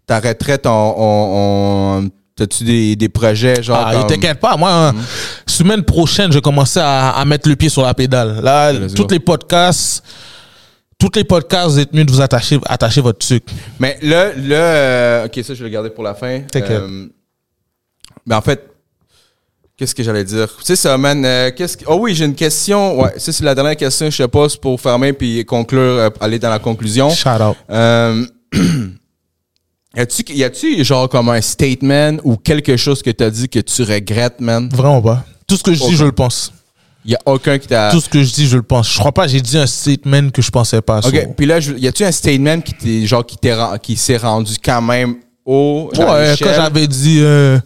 ta 0.07 0.21
retraite, 0.21 0.67
on, 0.67 0.71
on, 0.97 1.99
on- 2.05 2.11
t'as-tu 2.37 2.65
des, 2.65 2.97
des 2.97 3.09
projets, 3.09 3.63
genre. 3.63 3.85
Ah, 3.87 3.93
comme- 3.95 4.07
t'inquiète 4.07 4.41
pas, 4.41 4.57
moi, 4.57 4.71
hein, 4.89 4.95
semaine 5.47 5.83
prochaine, 5.83 6.31
je 6.33 6.39
vais 6.39 6.43
commencer 6.43 6.81
à, 6.81 7.11
à 7.11 7.25
mettre 7.25 7.49
le 7.49 7.57
pied 7.57 7.69
sur 7.69 7.83
la 7.83 7.95
pédale. 7.95 8.41
Là, 8.43 8.73
tous 8.95 9.09
les 9.11 9.21
podcasts, 9.21 10.03
toutes 10.99 11.17
les 11.17 11.25
podcasts, 11.25 11.71
vous 11.71 11.79
êtes 11.79 11.93
mieux 11.93 12.05
de 12.05 12.11
vous 12.11 12.21
attacher, 12.21 12.59
attacher 12.67 13.01
votre 13.01 13.25
sucre. 13.25 13.53
Mais 13.79 13.99
là, 14.03 14.33
là 14.37 14.57
euh, 14.57 15.27
ok, 15.27 15.41
ça, 15.45 15.55
je 15.55 15.61
vais 15.61 15.69
le 15.69 15.75
garder 15.75 15.91
pour 15.91 16.05
la 16.05 16.15
fin. 16.15 16.41
T'inquiète. 16.41 16.81
Euh, 16.81 17.07
mais 18.27 18.35
en 18.35 18.41
fait, 18.41 18.74
qu'est-ce 19.77 19.95
que 19.95 20.03
j'allais 20.03 20.25
dire? 20.25 20.49
C'est 20.63 20.77
ça, 20.77 20.97
man. 20.99 21.25
euh, 21.25 21.51
qu'est-ce 21.57 21.77
que- 21.77 21.85
Oh 21.89 21.97
oui, 22.01 22.15
j'ai 22.15 22.25
une 22.25 22.35
question. 22.35 23.01
Ouais, 23.01 23.13
ça, 23.19 23.33
c'est 23.33 23.45
la 23.45 23.55
dernière 23.55 23.77
question 23.77 24.07
que 24.07 24.13
je 24.15 24.23
te 24.23 24.29
pose 24.29 24.57
pour 24.57 24.81
fermer 24.81 25.13
puis 25.13 25.45
conclure, 25.45 25.81
euh, 25.81 26.11
aller 26.21 26.39
dans 26.39 26.51
la 26.51 26.59
conclusion. 26.59 27.11
Shout 27.11 27.29
out. 27.43 27.57
Euh, 27.71 28.25
y 29.97 30.01
a-tu, 30.01 30.23
y 30.33 30.45
a-tu 30.45 30.85
genre 30.85 31.09
comme 31.09 31.29
un 31.29 31.41
statement 31.41 32.17
ou 32.25 32.37
quelque 32.37 32.77
chose 32.77 33.03
que 33.03 33.11
t'as 33.11 33.31
dit 33.31 33.49
que 33.49 33.61
tu 33.61 33.83
regrettes, 33.83 34.41
man? 34.41 34.69
Vraiment 34.73 35.03
pas. 35.03 35.25
Tout 35.47 35.57
ce 35.57 35.63
que 35.63 35.73
je 35.75 35.85
dis, 35.85 35.97
je 35.97 36.05
le 36.05 36.13
pense. 36.13 36.53
Y 37.07 37.15
a 37.17 37.19
aucun 37.27 37.59
qui 37.59 37.69
t'a. 37.69 37.91
Tout 37.91 38.01
ce 38.01 38.09
que 38.09 38.23
je 38.23 38.33
dis, 38.33 38.47
je 38.47 38.57
le 38.57 38.63
pense. 38.63 38.91
Je 38.91 38.99
crois 38.99 39.13
pas, 39.13 39.27
j'ai 39.27 39.41
dit 39.43 39.59
un 39.59 39.67
statement 39.67 40.31
que 40.31 40.41
je 40.41 40.51
pensais 40.51 40.81
pas. 40.81 41.01
Ok, 41.07 41.35
puis 41.37 41.45
là, 41.45 41.61
je- 41.61 41.75
y 41.75 41.87
a-tu 41.87 42.03
un 42.03 42.11
statement 42.13 42.63
qui 42.63 42.73
t'est 42.73 43.07
genre 43.07 43.25
qui 43.27 43.37
t'est 43.37 43.55
qui 43.83 43.95
s'est 43.97 44.17
rendu 44.17 44.55
quand 44.65 44.81
même 44.81 45.17
haut? 45.45 45.91
dans 45.95 46.15
Ouais, 46.15 46.35
quand 46.41 46.55
j'avais 46.55 46.87
dit 46.87 47.19
euh, 47.21 47.59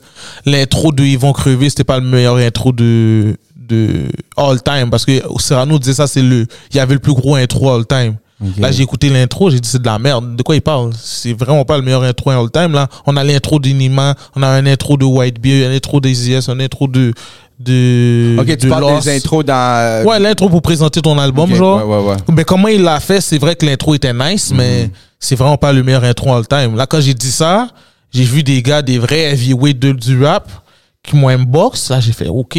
l'intro 0.47 0.93
de 0.93 1.03
Ils 1.03 1.19
vont 1.19 1.33
crever, 1.33 1.69
c'était 1.71 1.85
pas 1.85 1.99
le 1.99 2.07
meilleur 2.07 2.37
intro 2.37 2.73
de, 2.73 3.37
de 3.57 4.09
all 4.37 4.63
time. 4.63 4.91
Parce 4.91 5.05
que 5.05 5.13
Serrano 5.39 5.79
disait 5.79 5.95
ça, 5.95 6.07
c'est 6.07 6.23
le. 6.23 6.47
Il 6.71 6.77
y 6.77 6.81
avait 6.81 6.95
le 6.95 7.01
plus 7.01 7.15
gros 7.15 7.37
intro 7.37 7.73
all 7.73 7.87
time. 7.87 8.17
Là, 8.59 8.71
j'ai 8.71 8.85
écouté 8.85 9.11
l'intro, 9.11 9.51
j'ai 9.51 9.59
dit 9.59 9.69
c'est 9.69 9.83
de 9.83 9.87
la 9.87 9.99
merde. 9.99 10.37
De 10.37 10.43
quoi 10.43 10.55
il 10.55 10.63
parle? 10.63 10.93
C'est 10.95 11.33
vraiment 11.33 11.65
pas 11.65 11.77
le 11.77 11.83
meilleur 11.83 12.05
intro 12.05 12.31
all 12.31 12.51
time. 12.51 12.73
Là, 12.73 12.89
on 13.05 13.17
a 13.17 13.25
l'intro 13.25 13.59
d'Inima, 13.59 14.15
on 14.37 14.43
a 14.45 14.47
un 14.47 14.65
intro 14.65 14.97
de 14.97 15.05
Whitebeard, 15.05 15.71
un 15.71 15.75
intro 15.75 16.01
des 16.01 16.31
IS, 16.31 16.49
un 16.49 16.61
intro 16.61 16.87
de. 16.87 17.13
De 17.59 18.37
Ok, 18.39 18.47
tu 18.47 18.57
de 18.57 18.69
parles 18.69 18.83
Lost. 18.83 19.07
des 19.07 19.17
intros 19.17 19.45
dans. 19.45 20.05
Ouais, 20.07 20.19
l'intro 20.19 20.49
pour 20.49 20.63
présenter 20.63 21.01
ton 21.01 21.19
album, 21.19 21.55
genre. 21.55 21.85
ouais, 21.87 21.97
ouais, 21.97 22.09
ouais. 22.11 22.17
Mais 22.33 22.45
comment 22.45 22.69
il 22.69 22.83
l'a 22.83 23.01
fait, 23.01 23.21
c'est 23.21 23.39
vrai 23.39 23.57
que 23.57 23.67
l'intro 23.67 23.95
était 23.95 24.13
nice, 24.15 24.53
mais 24.55 24.91
c'est 25.19 25.35
vraiment 25.37 25.57
pas 25.57 25.73
le 25.73 25.83
meilleur 25.83 26.05
intro 26.05 26.33
all 26.35 26.47
time. 26.47 26.77
Là, 26.77 26.87
quand 26.87 27.01
j'ai 27.01 27.15
dit 27.15 27.31
ça, 27.33 27.69
j'ai 28.13 28.25
vu 28.25 28.43
des 28.43 28.63
gars, 28.63 28.83
des 28.83 28.99
vrais 28.99 29.33
heavyweights 29.33 29.79
de- 29.79 29.93
du 29.93 30.25
rap 30.25 30.49
qui 31.03 31.17
m'ont 31.17 31.29
inbox. 31.29 31.91
Là, 31.91 32.01
j'ai 32.01 32.13
fait, 32.13 32.29
OK, 32.29 32.59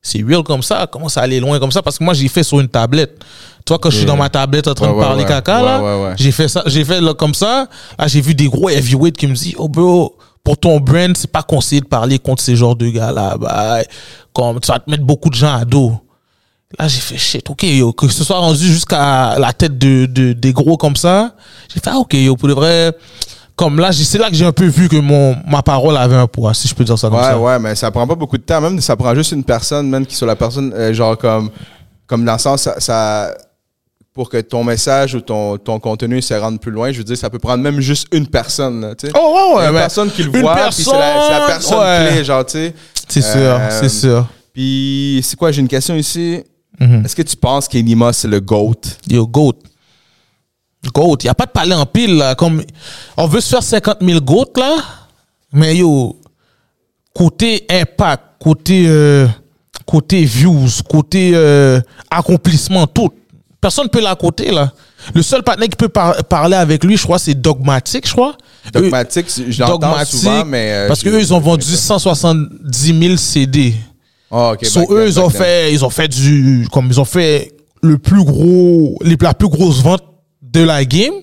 c'est 0.00 0.22
real 0.26 0.42
comme 0.42 0.62
ça. 0.62 0.86
Comment 0.90 1.08
ça 1.10 1.20
allait 1.20 1.40
loin 1.40 1.58
comme 1.58 1.70
ça? 1.72 1.82
Parce 1.82 1.98
que 1.98 2.04
moi, 2.04 2.14
j'ai 2.14 2.28
fait 2.28 2.42
sur 2.42 2.60
une 2.60 2.68
tablette. 2.68 3.20
Toi, 3.66 3.78
quand 3.78 3.90
je 3.90 3.96
suis 3.98 4.06
dans 4.06 4.16
ma 4.16 4.30
tablette 4.30 4.66
en 4.68 4.74
train 4.74 4.88
Ouais, 4.88 4.94
de 4.96 5.00
parler 5.00 5.22
ouais. 5.22 5.28
caca, 5.28 5.58
Ouais, 5.58 5.64
là, 5.66 5.82
ouais, 5.82 6.04
ouais. 6.08 6.14
j'ai 6.16 6.32
fait 6.32 6.48
ça, 6.48 6.62
j'ai 6.66 6.82
fait 6.84 7.00
là, 7.00 7.12
comme 7.12 7.34
ça. 7.34 7.68
Là, 7.98 8.06
j'ai 8.08 8.22
vu 8.22 8.34
des 8.34 8.46
gros 8.48 8.70
heavyweights 8.70 9.16
qui 9.18 9.26
me 9.26 9.34
disent, 9.34 9.54
oh 9.58 9.68
bro, 9.68 10.16
pour 10.42 10.56
ton 10.56 10.80
brand, 10.80 11.14
c'est 11.14 11.30
pas 11.30 11.42
conseillé 11.42 11.82
de 11.82 11.86
parler 11.86 12.18
contre 12.18 12.42
ces 12.42 12.56
genres 12.56 12.74
de 12.74 12.88
gars-là. 12.88 13.36
Bah, 13.38 13.80
comme 14.32 14.60
tu 14.60 14.70
vas 14.70 14.78
te 14.78 14.90
mettre 14.90 15.04
beaucoup 15.04 15.28
de 15.30 15.34
gens 15.34 15.54
à 15.54 15.64
dos. 15.64 15.92
Là, 16.78 16.86
j'ai 16.86 17.00
fait 17.00 17.18
shit, 17.18 17.50
ok, 17.50 17.62
yo, 17.64 17.92
que 17.92 18.06
ce 18.08 18.22
soit 18.22 18.38
rendu 18.38 18.64
jusqu'à 18.64 19.36
la 19.38 19.52
tête 19.52 19.76
de, 19.76 20.06
de, 20.06 20.32
des 20.32 20.52
gros 20.52 20.76
comme 20.76 20.94
ça. 20.94 21.34
J'ai 21.68 21.80
fait, 21.80 21.90
ah, 21.90 21.96
ok, 21.98 22.14
yo, 22.14 22.36
pour 22.36 22.48
de 22.48 22.54
vrai. 22.54 22.92
Comme 23.56 23.78
là, 23.78 23.90
c'est 23.92 24.16
là 24.18 24.30
que 24.30 24.34
j'ai 24.36 24.46
un 24.46 24.52
peu 24.52 24.64
vu 24.66 24.88
que 24.88 24.96
mon, 24.96 25.36
ma 25.46 25.62
parole 25.62 25.96
avait 25.96 26.16
un 26.16 26.26
poids, 26.28 26.54
si 26.54 26.66
je 26.68 26.74
peux 26.74 26.84
dire 26.84 26.98
ça 26.98 27.08
comme 27.10 27.18
Ouais, 27.18 27.24
ça. 27.24 27.38
ouais, 27.38 27.58
mais 27.58 27.74
ça 27.74 27.90
prend 27.90 28.06
pas 28.06 28.14
beaucoup 28.14 28.38
de 28.38 28.42
temps. 28.42 28.60
Même 28.60 28.80
ça 28.80 28.96
prend 28.96 29.14
juste 29.14 29.32
une 29.32 29.44
personne, 29.44 29.88
même 29.90 30.06
qui 30.06 30.14
soit 30.14 30.26
la 30.28 30.36
personne, 30.36 30.72
euh, 30.74 30.94
genre 30.94 31.18
comme, 31.18 31.50
comme 32.06 32.24
dans 32.24 32.32
le 32.34 32.38
sens, 32.38 32.62
ça, 32.62 32.78
ça- 32.80 33.34
pour 34.14 34.28
que 34.30 34.38
ton 34.40 34.64
message 34.64 35.14
ou 35.14 35.20
ton, 35.20 35.56
ton 35.58 35.78
contenu 35.78 36.20
se 36.22 36.34
rende 36.34 36.58
plus 36.60 36.70
loin, 36.72 36.90
je 36.90 36.98
veux 36.98 37.04
dire, 37.04 37.16
ça 37.16 37.28
peut 37.30 37.38
prendre 37.38 37.62
même 37.62 37.80
juste 37.80 38.08
une 38.12 38.26
personne, 38.26 38.80
là, 38.80 38.94
tu 38.94 39.06
sais. 39.06 39.12
Oh, 39.16 39.54
ouais, 39.56 39.58
ouais, 39.62 39.68
Une 39.68 39.74
personne 39.74 40.10
qui 40.10 40.22
le 40.22 40.30
voit, 40.40 40.56
puis 40.70 40.82
c'est 40.84 40.90
la, 40.92 41.44
personne 41.46 41.78
ouais. 41.80 42.08
clé, 42.12 42.24
genre, 42.24 42.44
tu 42.46 42.52
sais. 42.52 42.74
C'est 43.10 43.22
sûr, 43.22 43.30
Euh, 43.40 43.68
c'est 43.80 43.88
sûr. 43.88 44.26
Puis, 44.52 45.20
c'est 45.22 45.36
quoi, 45.36 45.52
j'ai 45.52 45.60
une 45.60 45.68
question 45.68 45.94
ici. 45.94 46.42
Mhm. 46.78 47.04
Est-ce 47.04 47.14
que 47.16 47.22
tu 47.22 47.36
penses 47.36 47.68
qu'Enima, 47.68 48.12
c'est 48.12 48.28
le 48.28 48.40
GOAT? 48.40 48.80
Yo, 49.08 49.26
GOAT. 49.26 49.54
GOAT. 50.94 51.16
Il 51.22 51.26
n'y 51.26 51.30
a 51.30 51.34
pas 51.34 51.46
de 51.46 51.50
parler 51.50 51.74
en 51.74 51.84
pile, 51.86 52.16
là. 52.16 52.34
Comme, 52.34 52.62
on 53.16 53.26
veut 53.26 53.40
se 53.40 53.50
faire 53.50 53.62
50 53.62 53.98
000 54.00 54.20
GOAT, 54.20 54.52
là. 54.56 54.76
Mais 55.52 55.76
yo, 55.76 56.16
côté 57.14 57.66
impact, 57.70 58.22
côté, 58.40 58.84
euh, 58.86 59.26
côté 59.84 60.24
views, 60.24 60.68
côté 60.88 61.32
euh, 61.34 61.80
accomplissement, 62.10 62.86
tout. 62.86 63.10
Personne 63.60 63.84
ne 63.84 63.90
peut 63.90 64.00
la 64.00 64.14
côté, 64.14 64.50
là. 64.50 64.72
Le 65.14 65.22
seul 65.22 65.42
partenaire 65.42 65.68
qui 65.68 65.76
peut 65.76 65.88
par- 65.88 66.22
parler 66.24 66.56
avec 66.56 66.84
lui, 66.84 66.96
je 66.96 67.02
crois, 67.02 67.18
c'est 67.18 67.34
Dogmatic, 67.34 68.06
je 68.06 68.12
crois. 68.12 68.36
Dogmatic, 68.72 69.26
je 69.48 69.60
l'entends 69.60 70.04
souvent, 70.04 70.44
mais... 70.44 70.70
euh, 70.72 70.88
parce 70.88 71.02
qu'eux, 71.02 71.18
ils 71.18 71.32
ont 71.34 71.40
vendu 71.40 71.64
170 71.64 73.00
000 73.00 73.16
CD. 73.16 73.74
Ah, 74.30 74.52
ok, 74.52 74.64
So, 74.64 74.86
eux, 74.90 75.06
ils 75.08 75.18
ont 75.18 75.28
then. 75.28 75.38
fait, 75.42 75.72
ils 75.72 75.84
ont 75.84 75.90
fait 75.90 76.08
du, 76.08 76.68
comme 76.72 76.86
ils 76.88 77.00
ont 77.00 77.04
fait 77.04 77.52
le 77.82 77.98
plus 77.98 78.22
gros, 78.24 78.96
les, 79.02 79.16
la 79.20 79.34
plus 79.34 79.48
grosse 79.48 79.82
vente 79.82 80.04
de 80.42 80.60
la 80.62 80.84
game. 80.84 81.14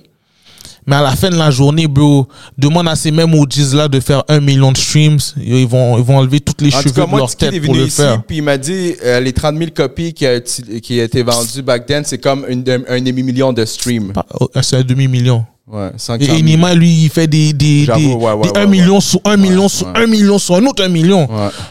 Mais 0.89 0.95
à 0.95 1.01
la 1.01 1.15
fin 1.18 1.30
de 1.30 1.35
la 1.35 1.51
journée, 1.51 1.85
bro, 1.88 2.27
demande 2.57 2.88
à 2.88 2.95
ces 2.95 3.11
mêmes 3.11 3.34
OGs 3.34 3.73
là 3.73 3.89
de 3.89 3.99
faire 3.99 4.23
un 4.30 4.39
million 4.39 4.72
de 4.72 4.77
streams. 4.77 5.18
Ils 5.35 5.68
vont, 5.68 5.97
ils 5.97 6.03
vont 6.03 6.18
enlever 6.18 6.39
toutes 6.39 6.61
les 6.61 6.73
En 6.73 6.80
cheveux 6.81 6.93
cas, 6.93 7.05
de 7.05 7.18
leur 7.18 7.35
tête 7.35 7.61
pour 7.61 7.76
le 7.76 7.88
ici, 7.88 7.97
faire. 7.97 8.23
puis 8.23 8.38
il 8.38 8.41
m'a 8.43 8.57
dit 8.57 8.95
euh, 9.03 9.19
les 9.19 9.34
30 9.34 9.57
000 9.57 9.72
copies 9.76 10.14
qui 10.14 10.26
a, 10.26 10.39
qui 10.39 10.99
a 11.01 11.03
été 11.03 11.23
vendues 11.23 11.61
back 11.61 11.85
then, 11.85 12.03
c'est 12.05 12.18
comme 12.19 12.45
une, 12.47 12.64
un 12.88 13.01
demi-million 13.01 13.51
de 13.51 13.65
streams. 13.65 14.14
Pas- 14.14 14.26
oh, 14.39 14.49
C'est 14.61 14.77
un 14.77 14.84
demi-million. 14.84 15.45
Ouais, 15.69 15.89
500 15.98 16.22
Et 16.22 16.26
000. 16.27 16.38
Enima, 16.38 16.73
lui, 16.73 16.89
il 17.03 17.10
fait 17.10 17.27
des, 17.27 17.52
des, 17.52 17.85
des, 17.85 17.91
ouais, 18.14 18.31
ouais, 18.34 18.41
des 18.44 18.49
ouais, 18.52 18.57
1 18.57 18.61
ouais. 18.61 18.68
million 18.68 19.02
sur 19.02 19.19
1 19.26 19.35
million 19.35 19.68
sur 19.68 19.88
ouais. 19.88 19.94
1 20.03 20.07
million 20.07 20.38
sur 20.39 20.56
un 20.56 20.65
autre 20.65 20.81
1 20.81 20.88
million. 20.88 21.27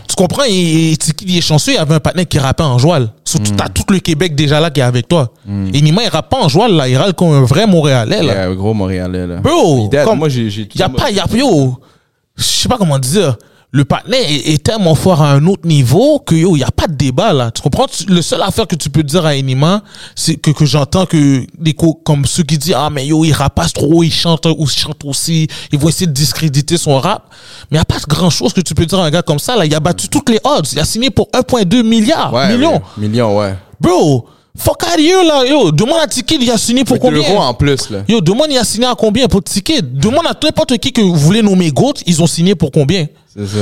Tu 0.06 0.14
comprends? 0.16 0.42
Et, 0.46 0.92
et 0.92 0.98
il 1.22 1.38
est 1.38 1.40
chanceux, 1.40 1.72
il 1.72 1.76
y 1.76 1.78
avait 1.78 1.94
un 1.94 2.00
partenaire 2.00 2.28
qui 2.28 2.38
rappait 2.38 2.62
en 2.62 2.78
joual. 2.78 3.10
Surtout, 3.24 3.52
Mm. 3.52 3.56
t'as 3.56 3.68
tout 3.70 3.84
le 3.90 3.98
Québec 4.00 4.34
déjà 4.34 4.60
là 4.60 4.68
qui 4.70 4.80
est 4.80 4.82
avec 4.82 5.08
toi. 5.08 5.32
Et 5.72 5.78
Enima, 5.78 6.02
il 6.04 6.08
rappe 6.08 6.28
pas 6.28 6.38
en 6.42 6.48
joual, 6.50 6.72
là. 6.72 6.86
Il 6.88 6.96
rappe 6.98 7.16
comme 7.16 7.32
un 7.32 7.42
vrai 7.44 7.66
Montréalais, 7.66 8.22
là. 8.22 8.34
Yeah, 8.48 8.54
gros 8.54 8.74
Montréalais, 8.74 9.26
là. 9.26 9.36
Bro, 9.36 9.88
comme- 10.04 10.18
moi, 10.18 10.28
j'ai... 10.28 10.50
j'ai 10.50 10.68
Il 10.74 10.78
y 10.78 10.82
a 10.82 10.88
pas, 10.90 11.08
il 11.10 11.16
y 11.16 11.20
a, 11.20 11.26
yo, 11.34 11.76
je 12.36 12.42
sais 12.44 12.68
pas 12.68 12.76
comment 12.76 12.98
dire. 12.98 13.36
Le 13.72 13.84
partenaire 13.84 14.20
est, 14.26 14.54
est 14.54 14.62
tellement 14.62 14.94
fort 14.94 15.20
à 15.20 15.32
un 15.32 15.44
autre 15.46 15.66
niveau 15.66 16.20
que 16.20 16.34
yo, 16.34 16.56
il 16.56 16.60
y 16.60 16.64
a 16.64 16.70
pas 16.70 16.86
de 16.86 16.94
débat 16.94 17.32
là. 17.32 17.50
Tu 17.50 17.60
comprends? 17.60 17.86
Le 18.08 18.22
seul 18.22 18.40
affaire 18.40 18.66
que 18.66 18.76
tu 18.76 18.88
peux 18.88 19.02
dire 19.02 19.26
à 19.26 19.34
Enima, 19.36 19.82
c'est 20.14 20.36
que, 20.36 20.50
que 20.52 20.64
j'entends 20.64 21.04
que 21.04 21.44
des 21.58 21.74
co- 21.74 21.92
comme 21.94 22.24
ceux 22.26 22.44
qui 22.44 22.56
disent 22.56 22.74
ah 22.76 22.88
mais 22.90 23.06
yo 23.06 23.24
il 23.24 23.32
rapace 23.32 23.72
trop, 23.74 24.02
il 24.02 24.10
chante 24.12 24.46
ou 24.46 24.56
il 24.64 24.68
chante 24.70 25.04
aussi, 25.04 25.48
ils 25.72 25.78
vont 25.78 25.88
essayer 25.88 26.06
de 26.06 26.12
discréditer 26.12 26.78
son 26.78 26.98
rap. 26.98 27.24
Mais 27.70 27.76
il 27.76 27.78
y 27.78 27.82
a 27.82 27.84
pas 27.84 27.96
grand 28.08 28.30
chose 28.30 28.52
que 28.54 28.60
tu 28.62 28.72
peux 28.74 28.86
dire 28.86 29.00
à 29.00 29.06
un 29.06 29.10
gars 29.10 29.22
comme 29.22 29.40
ça 29.40 29.56
là. 29.56 29.66
Il 29.66 29.74
a 29.74 29.80
battu 29.80 30.08
toutes 30.08 30.30
les 30.30 30.40
odds. 30.44 30.62
Il 30.72 30.78
a 30.80 30.84
signé 30.84 31.10
pour 31.10 31.28
1,2 31.34 31.82
milliard 31.82 32.32
Ouais, 32.32 32.56
millions. 32.56 32.74
ouais. 32.76 32.80
Millions, 32.96 33.36
ouais. 33.36 33.54
Bro, 33.80 34.26
fuck 34.56 34.82
out 34.84 35.26
là. 35.26 35.44
Yo, 35.44 35.70
demande 35.72 35.98
à 36.02 36.06
Tiki, 36.06 36.38
il 36.40 36.50
a 36.50 36.56
signé 36.56 36.84
pour 36.84 36.98
Combien? 36.98 37.20
combien? 37.22 37.40
en 37.42 37.52
plus, 37.52 37.90
là. 37.90 37.98
Yo, 38.08 38.20
demande, 38.22 38.46
il 38.50 38.56
a 38.58 38.64
signé 38.64 38.86
à 38.86 38.94
combien 38.94 39.26
pour 39.26 39.42
ticket? 39.42 39.82
Demande 39.82 40.26
à 40.28 40.34
n'importe 40.42 40.78
qui 40.78 40.92
que 40.92 41.02
vous 41.02 41.14
voulez 41.16 41.42
nommer 41.42 41.70
GOAT, 41.72 41.94
ils 42.06 42.22
ont 42.22 42.26
signé 42.26 42.54
pour 42.54 42.70
combien? 42.70 43.06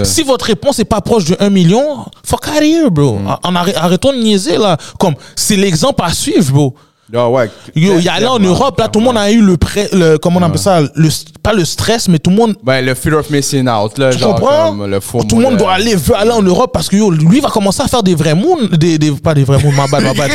Si 0.04 0.22
votre 0.22 0.46
réponse 0.46 0.78
est 0.78 0.84
pas 0.84 1.00
proche 1.00 1.24
de 1.24 1.36
1 1.40 1.50
million, 1.50 2.04
fuck 2.24 2.46
out 2.48 2.56
of 2.56 2.62
here, 2.62 2.90
bro. 2.90 3.18
Mm. 3.18 3.36
En 3.42 3.54
arrêtons 3.56 4.12
de 4.12 4.18
niaiser, 4.18 4.56
là. 4.56 4.76
Comme, 4.98 5.14
c'est 5.34 5.56
l'exemple 5.56 6.02
à 6.04 6.12
suivre, 6.12 6.52
bro. 6.52 6.74
Ah, 7.14 7.28
ouais. 7.28 7.50
Yo, 7.76 7.98
il 7.98 8.04
y 8.04 8.08
a 8.08 8.18
là 8.18 8.32
en 8.32 8.38
Europe, 8.38 8.78
là, 8.78 8.88
tout 8.88 8.98
le 8.98 9.04
monde 9.04 9.18
a 9.18 9.30
eu 9.30 9.40
le 9.42 10.16
comment 10.16 10.40
on 10.40 10.42
appelle 10.42 10.58
ça, 10.58 10.80
le, 10.80 11.08
pas 11.42 11.52
le 11.52 11.64
stress, 11.64 12.08
mais 12.08 12.18
tout 12.18 12.30
le 12.30 12.36
monde, 12.36 12.54
Ben, 12.62 12.84
le 12.84 12.94
fear 12.94 13.18
of 13.18 13.28
missing 13.30 13.68
out, 13.68 13.98
là. 13.98 14.10
tu 14.10 14.18
genre, 14.18 14.34
comprends? 14.34 14.68
comme 14.70 14.86
le 14.86 15.00
faux 15.00 15.22
tout 15.22 15.36
le 15.36 15.42
monde 15.42 15.56
doit 15.58 15.74
aller, 15.74 15.94
veut 15.96 16.16
aller 16.16 16.30
en 16.30 16.42
Europe 16.42 16.70
parce 16.72 16.88
que 16.88 16.96
yo, 16.96 17.10
lui 17.10 17.40
va 17.40 17.50
commencer 17.50 17.82
à 17.82 17.88
faire 17.88 18.02
des 18.02 18.14
vrais 18.14 18.34
moons, 18.34 18.56
des, 18.72 18.96
des, 18.98 19.10
pas 19.12 19.34
des 19.34 19.44
vrais 19.44 19.62
moons, 19.62 19.72
ma 19.72 19.86
bad, 19.86 20.02
ma 20.02 20.14
bad. 20.14 20.30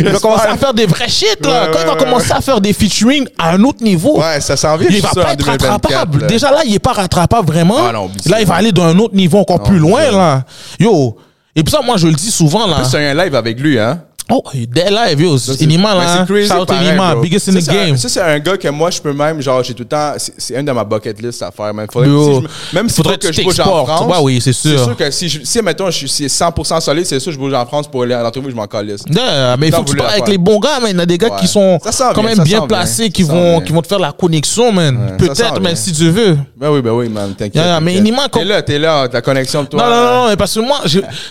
Il 0.00 0.08
va 0.08 0.18
commencer 0.18 0.46
à 0.48 0.56
faire 0.56 0.74
des 0.74 0.86
vrais 0.86 1.08
shit, 1.08 1.38
là. 1.44 1.64
Ouais, 1.66 1.70
Quand 1.72 1.78
il 1.80 1.86
va 1.86 1.92
ouais, 1.92 1.98
commencer 1.98 2.32
à 2.32 2.40
faire 2.40 2.60
des 2.60 2.72
featuring 2.72 3.26
à 3.38 3.52
un 3.52 3.62
autre 3.64 3.82
niveau. 3.82 4.18
Ouais, 4.20 4.40
ça 4.40 4.56
s'en 4.56 4.76
vient, 4.76 4.88
il 4.90 5.00
va 5.00 5.10
pas 5.10 5.32
être 5.32 5.38
2024, 5.38 5.70
rattrapable. 5.70 6.20
là. 6.22 6.26
Déjà 6.26 6.50
là, 6.50 6.58
il 6.66 6.74
est 6.74 6.78
pas 6.78 6.92
rattrapable 6.92 7.46
vraiment. 7.46 7.76
Ah 7.88 7.92
non, 7.92 8.10
là, 8.26 8.40
il 8.40 8.46
va 8.46 8.54
aller 8.56 8.72
dans 8.72 8.84
un 8.84 8.98
autre 8.98 9.14
niveau 9.14 9.38
encore 9.38 9.62
plus 9.62 9.78
loin 9.78 10.10
là. 10.10 10.44
Yo. 10.78 11.16
Et 11.56 11.62
puis 11.62 11.72
ça, 11.72 11.80
moi, 11.84 11.96
je 11.96 12.06
le 12.06 12.14
dis 12.14 12.30
souvent 12.30 12.66
là. 12.66 12.84
C'est 12.84 13.04
un 13.04 13.14
live 13.14 13.34
avec 13.34 13.58
lui, 13.60 13.78
hein. 13.78 14.00
Oh, 14.30 14.42
dès 14.52 14.90
live, 14.90 15.20
yo. 15.22 15.30
Mais 15.30 15.76
là. 15.78 16.16
c'est 16.18 16.26
crazy 16.32 16.48
Shout 16.48 16.60
out 16.60 16.68
pareil, 16.68 16.88
Enima, 16.88 17.12
bro. 17.12 17.22
biggest 17.22 17.48
in 17.48 17.52
Ça, 17.52 17.58
the 17.58 17.62
c'est 17.62 17.70
un- 17.70 17.86
game. 17.86 17.96
Ça, 17.96 18.08
c'est 18.10 18.20
un 18.20 18.38
gars 18.38 18.58
que 18.58 18.68
moi, 18.68 18.90
je 18.90 19.00
peux 19.00 19.12
même, 19.14 19.40
genre, 19.40 19.62
j'ai 19.64 19.72
tout 19.72 19.84
le 19.84 19.88
temps, 19.88 20.12
c'est- 20.18 20.34
c'est 20.36 20.56
un 20.58 20.62
de 20.62 20.70
ma 20.70 20.84
bucket 20.84 21.18
list 21.22 21.42
à 21.42 21.50
faire, 21.50 21.72
man. 21.72 21.86
Faudrait, 21.90 22.08
Yo, 22.10 22.24
si 22.24 22.34
je 22.34 22.40
me- 22.40 22.48
même 22.74 22.88
si 22.90 22.96
faudrait 22.96 23.16
que 23.16 23.26
que 23.28 23.32
je 23.32 23.42
bouge 23.42 23.58
en. 23.60 23.86
France. 23.86 24.06
Ouais, 24.06 24.18
oui, 24.20 24.40
c'est 24.42 24.52
sûr. 24.52 24.78
C'est 24.78 24.84
sûr 24.84 24.96
que 24.98 25.10
si, 25.10 25.28
je, 25.30 25.40
si 25.44 25.62
mettons, 25.62 25.86
je 25.90 25.96
suis 25.96 26.08
si 26.10 26.28
100% 26.28 26.78
solide, 26.80 27.06
c'est 27.06 27.18
sûr 27.20 27.30
que 27.30 27.36
je 27.36 27.38
bouge 27.40 27.54
en 27.54 27.64
France 27.64 27.88
pour 27.88 28.02
aller 28.02 28.12
à 28.12 28.22
l'entrevue, 28.22 28.50
je 28.50 28.54
m'en 28.56 28.66
calisse. 28.66 29.00
Yeah, 29.10 29.56
mais 29.56 29.68
il 29.68 29.74
faut 29.74 29.82
que 29.82 29.90
tu 29.90 29.96
parles 29.96 30.10
avec 30.12 30.28
les 30.28 30.36
bons 30.38 30.58
gars, 30.58 30.78
man. 30.80 30.90
Il 30.92 30.98
y 30.98 31.00
a 31.00 31.06
des 31.06 31.16
gars 31.16 31.30
Ouais. 31.30 31.40
qui 31.40 31.48
sont 31.48 31.78
quand 31.82 32.12
vient, 32.20 32.34
même 32.34 32.44
bien 32.44 32.66
placés, 32.66 33.08
qui 33.10 33.22
vont, 33.22 33.62
qui 33.62 33.72
vont 33.72 33.80
te 33.80 33.88
faire 33.88 33.98
la 33.98 34.12
connexion, 34.12 34.72
man. 34.72 35.16
Peut-être, 35.18 35.58
vient. 35.58 35.74
si 35.74 35.92
tu 35.92 36.10
veux. 36.10 36.36
Ben 36.54 36.70
oui, 36.70 36.82
ben 36.82 36.90
oui, 36.90 37.08
man, 37.08 37.32
t'inquiète. 37.34 37.64
Mais. 37.80 37.96
Enima, 37.96 38.28
T'es 38.28 38.44
là, 38.44 38.60
t'es 38.60 38.78
là, 38.78 39.08
la 39.10 39.22
connexion 39.22 39.64
toi. 39.64 39.82
Non, 39.82 39.88
non, 39.90 40.04
non, 40.24 40.28
mais 40.28 40.36
parce 40.36 40.52
que 40.54 40.60
moi, 40.60 40.80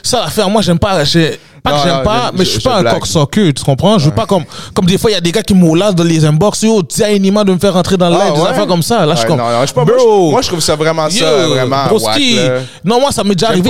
ça 0.02 0.22
l'affaire, 0.22 0.50
moi, 0.50 0.64
j'aime 0.64 0.80
pas, 0.80 1.06
pas 1.72 1.78
que 1.78 1.88
j'aime 1.90 2.04
pas, 2.04 2.32
mais 2.34 2.46
je 2.46 2.50
suis 2.52 2.60
pas 2.60 2.78
un 2.78 2.84
cocksucker, 2.84 3.54
tu 3.54 3.64
comprends? 3.64 3.98
Je 3.98 4.06
veux 4.06 4.16
pas 4.16 4.26
comme, 4.26 4.44
comme 4.74 4.86
des 4.86 4.98
fois, 4.98 5.12
il 5.12 5.14
y 5.14 5.18
a 5.18 5.22
des 5.22 5.32
gars 5.32 5.44
qui 5.44 5.54
m'oulent 5.54 5.84
dans 5.94 6.04
les 6.04 6.26
inbox, 6.26 6.64
yo, 6.64 6.82
dis 6.82 7.04
à 7.04 7.12
Enima 7.12 7.44
de 7.44 7.54
me 7.54 7.58
faire 7.58 7.74
rentrer 7.74 7.98
dans 7.98 8.10
le 8.10 8.16
Ah, 8.20 8.26
live, 8.26 8.34
des 8.36 8.48
affaires 8.50 8.68
comme 8.68 8.84
ça. 8.84 9.06
Là, 9.06 9.14
je 9.14 9.20
suis 9.20 9.28
comme, 9.28 9.38
moi, 9.38 9.66
je- 9.76 10.32
moi, 10.32 10.42
je 10.42 10.48
trouve 10.48 10.60
ça 10.60 10.76
vraiment 10.76 11.10
ça, 11.10 11.48
vraiment. 11.48 11.86
Non, 12.84 13.00
moi, 13.00 13.12
ça 13.12 13.24
m'est 13.24 13.36
déjà 13.36 13.50
arrivé 13.50 13.70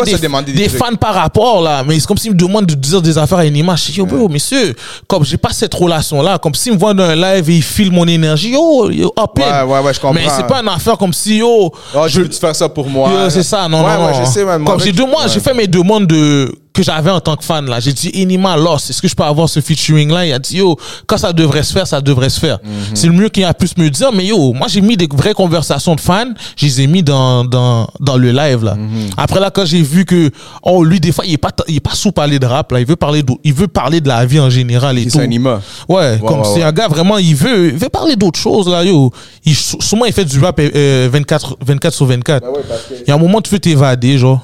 des, 0.54 0.70
fans 0.70 0.96
par 1.00 1.14
rapport, 1.14 1.62
là, 1.62 1.84
mais 1.86 2.00
c'est 2.00 2.08
comme 2.08 2.18
s'ils 2.18 2.32
me 2.32 2.38
demandent 2.38 2.66
de 2.66 2.74
dire 2.74 3.02
des 3.02 3.18
affaires 3.18 3.40
à. 3.40 3.46
Je 3.46 3.92
dis, 3.92 3.98
yo, 3.98 4.06
bro, 4.06 4.28
monsieur, 4.30 4.76
comme 5.08 5.24
j'ai 5.24 5.38
pas 5.38 5.52
cette 5.52 5.74
relation-là, 5.74 6.38
comme 6.38 6.56
s'ils 6.56 6.74
me 6.74 6.78
voient 6.78 6.94
dans 6.94 7.04
un 7.04 7.16
live 7.16 7.50
et 7.50 7.56
ils 7.56 7.64
filent 7.64 7.92
mon 7.92 8.08
énergie, 8.08 8.52
yo, 8.52 8.90
yo, 8.92 9.12
hop. 9.16 9.40
Ouais, 9.40 9.62
ouais, 9.64 9.80
ouais, 9.80 9.94
je 9.94 10.00
comprends. 10.00 10.14
Mais 10.14 10.28
c'est 10.30 10.48
pas 10.48 10.62
une 10.62 10.70
affaire 10.70 10.98
comme 10.98 11.14
si, 11.14 11.38
yo, 11.38 11.72
Oh, 11.96 12.08
je 12.08 12.22
veux-tu 12.22 12.38
faire 12.40 12.56
ça 12.56 12.70
pour 12.70 12.88
moi? 12.90 13.30
C'est 13.30 13.44
ça, 13.44 13.68
non, 13.68 13.82
non, 13.82 14.06
ouais, 14.06 14.14
je 14.20 14.26
sais, 14.30 14.46
Comme 14.66 14.80
j'ai 14.80 14.92
deux 14.92 15.06
mois, 15.06 15.28
j'ai 15.28 15.40
fait 15.40 15.54
mes 15.54 15.68
demandes 15.68 16.08
de 16.08 16.54
que 16.78 16.84
j'avais 16.84 17.10
en 17.12 17.20
tant 17.20 17.36
que 17.36 17.44
fan 17.44 17.66
là. 17.70 17.80
J'ai 17.80 17.92
dit 17.92 18.12
Enima 18.14 18.56
Lost, 18.56 18.90
est-ce 18.92 19.02
que 19.02 19.08
je 19.08 19.16
peux 19.16 19.24
avoir 19.24 19.50
ce 19.50 19.60
featuring 19.60 20.12
là? 20.12 20.26
Il 20.26 20.32
a 20.32 20.40
dit 20.40 20.58
yo, 20.58 20.78
quand 21.08 21.18
ça 21.18 21.34
devrait 21.34 21.64
se 21.64 21.74
faire, 21.74 21.88
ça 21.88 22.00
devrait 22.02 22.30
se 22.30 22.40
faire. 22.40 22.60
Mhm. 22.64 22.72
C'est 22.96 23.08
le 23.08 23.14
mieux 23.14 23.30
qu'il 23.30 23.44
a 23.46 23.54
pu 23.54 23.68
me 23.78 23.90
dire, 23.90 24.12
mais 24.14 24.28
yo, 24.28 24.54
moi 24.54 24.68
j'ai 24.70 24.82
mis 24.82 24.96
des 24.96 25.08
vraies 25.12 25.34
conversations 25.34 25.96
de 25.96 26.00
fans, 26.02 26.32
je 26.56 26.66
les 26.66 26.82
ai 26.82 26.88
mis 26.88 27.02
dans 27.04 27.44
dans 27.44 27.88
dans 28.00 28.16
le 28.18 28.32
live 28.32 28.64
là. 28.64 28.76
Mhm. 28.76 29.10
Après 29.18 29.40
là 29.40 29.50
quand 29.50 29.66
j'ai 29.66 29.82
vu 29.82 30.06
que 30.06 30.30
oh 30.64 30.84
lui 30.84 31.00
des 31.00 31.12
fois 31.12 31.26
il 31.26 31.34
est 31.34 31.38
pas 31.38 31.52
il 31.68 31.76
est 31.78 31.80
pas 31.80 31.96
sous 31.96 32.12
parler 32.12 32.38
de 32.40 32.46
rap 32.46 32.72
là, 32.72 32.80
il 32.80 32.86
veut 32.86 32.96
parler 32.96 33.24
de, 33.24 33.34
il 33.44 33.54
veut 33.54 33.68
parler 33.68 34.00
de 34.00 34.08
la 34.08 34.26
vie 34.26 34.40
en 34.40 34.50
général 34.50 34.98
et 35.00 35.02
Qui 35.06 35.08
tout. 35.12 35.18
c'est 35.18 35.24
Anima? 35.24 35.62
Ouais, 35.90 36.20
comme 36.26 36.40
ouais, 36.42 36.46
c'est 36.54 36.62
un 36.64 36.72
gars 36.72 36.88
vraiment, 36.88 37.18
il 37.18 37.36
veut, 37.36 37.70
il 37.70 37.78
veut 37.78 37.90
parler 37.90 38.16
d'autres 38.16 38.40
choses 38.40 38.68
là, 38.70 38.84
yo. 38.84 39.12
Il, 39.46 39.56
sou- 39.56 39.82
souvent 39.82 40.06
il 40.06 40.14
fait 40.14 40.26
du 40.26 40.40
rap 40.40 40.60
euh, 40.60 41.10
24, 41.12 41.58
24 41.66 41.94
sur 41.94 42.06
24. 42.06 42.44
Ben 42.44 42.50
ouais, 42.52 42.60
parce 42.68 42.82
que- 42.84 42.94
Il 43.02 43.08
y 43.08 43.12
a 43.12 43.16
un 43.16 43.18
moment 43.18 43.42
tu 43.42 43.50
veux 43.50 43.60
t'évader, 43.60 44.18
genre. 44.18 44.42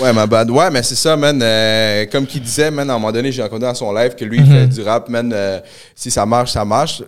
Ouais, 0.00 0.12
ma 0.12 0.26
bad. 0.26 0.50
Ouais, 0.50 0.70
mais 0.70 0.82
c'est 0.82 0.94
ça, 0.94 1.16
man. 1.16 1.40
euh, 1.42 2.06
comme 2.10 2.26
qu'il 2.26 2.40
disait, 2.42 2.70
man, 2.70 2.88
à 2.88 2.94
un 2.94 2.96
moment 2.98 3.12
donné, 3.12 3.30
j'ai 3.32 3.42
entendu 3.42 3.62
dans 3.62 3.74
son 3.74 3.92
live 3.92 4.14
que 4.14 4.24
lui, 4.24 4.38
il 4.38 4.44
Mhm. 4.44 4.50
fait 4.52 4.66
du 4.68 4.82
rap, 4.82 5.08
man. 5.08 5.30
euh, 5.34 5.60
si 5.94 6.10
ça 6.10 6.24
marche, 6.26 6.52
ça 6.52 6.64
marche. 6.64 7.02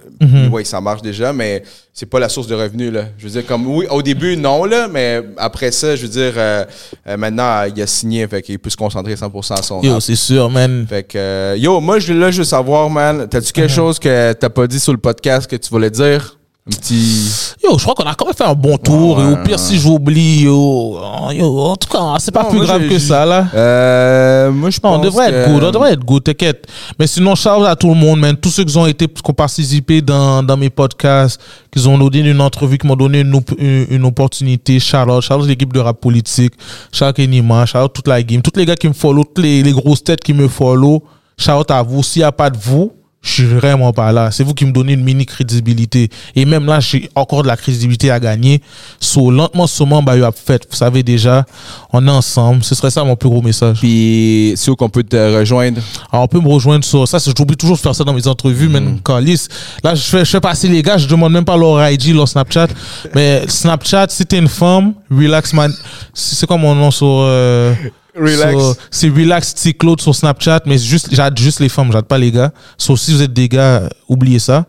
Oui, 0.52 0.64
ça 0.64 0.80
marche 0.80 1.02
déjà, 1.02 1.32
mais 1.32 1.62
c'est 1.92 2.06
pas 2.06 2.18
la 2.18 2.28
source 2.28 2.46
de 2.46 2.54
revenus, 2.54 2.92
là. 2.92 3.04
Je 3.18 3.24
veux 3.24 3.30
dire, 3.30 3.46
comme, 3.46 3.66
oui, 3.66 3.86
au 3.90 4.02
début, 4.02 4.36
non, 4.36 4.64
là, 4.64 4.88
mais 4.90 5.22
après 5.36 5.70
ça, 5.70 5.96
je 5.96 6.02
veux 6.02 6.08
dire, 6.08 6.32
euh, 6.36 6.64
euh, 7.08 7.16
maintenant, 7.16 7.62
il 7.64 7.80
a 7.82 7.86
signé, 7.86 8.26
fait 8.28 8.42
qu'il 8.42 8.58
peut 8.58 8.70
se 8.70 8.76
concentrer 8.76 9.14
100% 9.16 9.54
à 9.54 9.62
son 9.62 9.80
Yo, 9.82 10.00
c'est 10.00 10.16
sûr, 10.16 10.50
man. 10.50 10.86
Fait 10.88 11.02
que, 11.04 11.16
euh, 11.18 11.56
yo, 11.56 11.80
moi, 11.80 11.98
je, 11.98 12.12
là, 12.12 12.30
je 12.30 12.38
veux 12.38 12.44
savoir, 12.44 12.90
man, 12.90 13.26
t'as-tu 13.28 13.52
quelque 13.52 13.70
Mhm. 13.70 13.76
chose 13.76 13.98
que 13.98 14.32
t'as 14.32 14.48
pas 14.50 14.66
dit 14.66 14.80
sur 14.80 14.92
le 14.92 14.98
podcast 14.98 15.48
que 15.50 15.56
tu 15.56 15.70
voulais 15.70 15.90
dire? 15.90 16.38
Un 16.66 16.70
petit. 16.76 17.30
Yo, 17.62 17.76
je 17.76 17.82
crois 17.82 17.94
qu'on 17.94 18.04
a 18.08 18.14
quand 18.14 18.24
même 18.24 18.34
fait 18.34 18.44
un 18.44 18.54
bon 18.54 18.78
tour. 18.78 19.20
et 19.20 19.26
au 19.26 19.36
pire, 19.44 19.58
si 19.58 19.78
j'oublie, 19.78 20.44
yo, 20.44 20.98
oh, 20.98 21.30
yo, 21.30 21.58
en 21.60 21.76
tout 21.76 21.88
cas, 21.88 22.14
c'est 22.18 22.32
pas 22.32 22.44
Non, 22.44 22.48
plus 22.48 22.56
moi, 22.56 22.66
grave 22.66 22.88
que 22.88 22.98
ça, 22.98 23.26
là. 23.26 23.46
Euh, 23.54 24.50
moi, 24.50 24.70
je 24.70 24.78
Non, 24.82 24.92
pense 24.92 24.98
on 24.98 25.02
devrait 25.02 25.30
que- 25.30 25.34
être 25.36 25.50
good, 25.52 25.62
on 25.64 25.70
devrait 25.70 25.92
être 25.92 26.04
good, 26.06 26.24
t'inquiète. 26.24 26.66
Mais 26.98 27.06
sinon, 27.06 27.34
shout 27.34 27.50
out 27.50 27.66
à 27.66 27.76
tout 27.76 27.88
le 27.88 27.94
monde, 27.94 28.18
man. 28.20 28.34
Tous 28.34 28.48
ceux 28.48 28.64
qui 28.64 28.78
ont 28.78 28.86
été, 28.86 29.06
qui 29.06 29.20
ont 29.28 29.34
participé 29.34 30.00
dans, 30.00 30.42
dans 30.42 30.56
mes 30.56 30.70
podcasts, 30.70 31.38
qui 31.70 31.86
ont 31.86 31.98
donné 31.98 32.20
une 32.30 32.40
entrevue, 32.40 32.78
qui 32.78 32.86
m'ont 32.86 32.96
donné 32.96 33.20
une, 33.20 33.38
une, 33.58 33.86
une 33.90 34.04
opportunité. 34.06 34.80
Shout 34.80 34.96
out, 34.96 35.20
shout 35.22 35.34
out 35.34 35.46
l'équipe 35.46 35.70
de 35.70 35.80
rap 35.80 36.00
politique, 36.00 36.54
shout 36.92 37.04
out 37.04 37.18
Enima, 37.18 37.66
shout 37.66 37.76
out 37.76 37.92
toute 37.92 38.08
la 38.08 38.22
game, 38.22 38.40
tous 38.40 38.58
les 38.58 38.64
gars 38.64 38.74
qui 38.76 38.88
me 38.88 38.94
follow, 38.94 39.22
tous 39.24 39.42
les, 39.42 39.62
les 39.62 39.72
grosses 39.72 40.02
têtes 40.02 40.22
qui 40.24 40.32
me 40.32 40.48
follow. 40.48 41.02
Shout 41.36 41.50
out 41.52 41.70
à 41.70 41.82
vous. 41.82 42.02
S'il 42.02 42.20
n'y 42.20 42.24
a 42.24 42.32
pas 42.32 42.48
de 42.48 42.56
vous, 42.56 42.90
je 43.24 43.30
suis 43.32 43.44
vraiment 43.46 43.92
pas 43.92 44.12
là. 44.12 44.30
C'est 44.30 44.44
vous 44.44 44.52
qui 44.52 44.66
me 44.66 44.70
donnez 44.72 44.92
une 44.92 45.02
mini 45.02 45.24
crédibilité. 45.24 46.10
Et 46.36 46.44
même 46.44 46.66
là, 46.66 46.78
j'ai 46.78 47.08
encore 47.14 47.42
de 47.42 47.48
la 47.48 47.56
crédibilité 47.56 48.10
à 48.10 48.20
gagner. 48.20 48.60
So, 49.00 49.30
lentement, 49.30 49.66
sûrement, 49.66 50.02
bah, 50.02 50.12
have 50.12 50.34
fait. 50.36 50.66
Vous 50.70 50.76
savez 50.76 51.02
déjà, 51.02 51.46
on 51.92 52.06
est 52.06 52.10
ensemble. 52.10 52.62
Ce 52.62 52.74
serait 52.74 52.90
ça 52.90 53.02
mon 53.02 53.16
plus 53.16 53.30
gros 53.30 53.40
message. 53.40 53.78
Puis, 53.80 54.52
c'est 54.56 54.70
où 54.70 54.76
qu'on 54.76 54.90
peut 54.90 55.02
te 55.02 55.16
rejoindre? 55.38 55.80
Alors, 56.12 56.24
on 56.24 56.28
peut 56.28 56.38
me 56.40 56.48
rejoindre 56.48 56.84
sur 56.84 57.08
ça. 57.08 57.16
J'oublie 57.36 57.56
toujours 57.56 57.76
de 57.76 57.80
faire 57.80 57.94
ça 57.94 58.04
dans 58.04 58.12
mes 58.12 58.28
entrevues, 58.28 58.68
même 58.68 59.00
Calice. 59.00 59.48
Là, 59.82 59.94
je 59.94 60.02
fais, 60.02 60.24
je 60.24 60.30
fais 60.30 60.40
passer 60.40 60.68
les 60.68 60.82
gars, 60.82 60.98
je 60.98 61.08
demande 61.08 61.32
même 61.32 61.46
pas 61.46 61.56
leur 61.56 61.90
ID, 61.90 62.14
leur 62.14 62.28
Snapchat. 62.28 62.68
Mais 63.14 63.44
Snapchat, 63.48 64.06
si 64.10 64.26
t'es 64.26 64.38
une 64.38 64.48
femme, 64.48 64.92
relax 65.10 65.54
man. 65.54 65.72
C'est 66.12 66.34
c'est 66.36 66.46
quoi 66.46 66.58
mon 66.58 66.74
nom 66.74 66.90
sur. 66.90 67.06
euh, 67.06 67.72
Relax. 68.16 68.78
C'est 68.90 69.08
relax 69.08 69.54
T 69.54 69.72
Claude 69.72 70.00
sur 70.00 70.14
Snapchat, 70.14 70.60
mais 70.66 70.78
juste, 70.78 71.08
j'aide 71.10 71.38
juste 71.38 71.60
les 71.60 71.68
femmes, 71.68 71.90
j'aide 71.92 72.04
pas 72.04 72.18
les 72.18 72.30
gars. 72.30 72.52
Sauf 72.78 73.00
si 73.00 73.12
vous 73.12 73.22
êtes 73.22 73.32
des 73.32 73.48
gars, 73.48 73.88
oubliez 74.08 74.38
ça. 74.38 74.66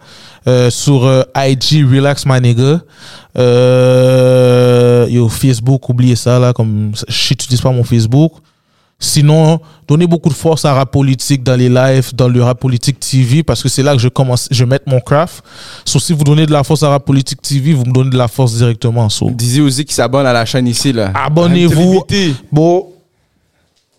Euh, 0.47 0.69
sur 0.69 1.05
euh, 1.05 1.23
IG, 1.35 1.85
relax 1.89 2.25
my 2.25 2.39
nigga. 2.39 2.81
Euh, 3.37 5.07
yo, 5.09 5.27
Facebook, 5.29 5.89
oubliez 5.89 6.15
ça 6.15 6.39
là, 6.39 6.53
comme 6.53 6.91
je 7.07 7.29
n'utilise 7.33 7.61
pas 7.61 7.71
mon 7.71 7.83
Facebook. 7.83 8.33
Sinon, 8.97 9.59
donnez 9.87 10.07
beaucoup 10.07 10.29
de 10.29 10.33
force 10.33 10.63
à 10.63 10.73
Rap 10.73 10.91
Politique 10.91 11.43
dans 11.43 11.55
les 11.55 11.67
lives, 11.67 12.15
dans 12.15 12.29
le 12.29 12.41
Rap 12.41 12.59
Politique 12.59 12.99
TV, 12.99 13.43
parce 13.43 13.61
que 13.61 13.67
c'est 13.67 13.83
là 13.83 13.93
que 13.93 13.99
je 13.99 14.07
commence, 14.07 14.47
je 14.49 14.63
mets 14.63 14.79
mon 14.85 15.01
craft. 15.01 15.43
Sauf 15.83 16.01
si 16.01 16.13
vous 16.13 16.23
donnez 16.23 16.45
de 16.45 16.51
la 16.53 16.63
force 16.63 16.81
à 16.81 16.89
Rap 16.89 17.05
Politique 17.05 17.41
TV, 17.41 17.73
vous 17.73 17.83
me 17.83 17.91
donnez 17.91 18.09
de 18.09 18.17
la 18.17 18.27
force 18.29 18.55
directement. 18.55 19.09
So, 19.09 19.29
Dizzy 19.31 19.61
aussi 19.61 19.83
qui 19.83 19.93
s'abonne 19.93 20.25
à 20.25 20.33
la 20.33 20.45
chaîne 20.45 20.67
ici, 20.67 20.93
là. 20.93 21.11
Abonnez-vous. 21.13 22.03
Bon, 22.51 22.87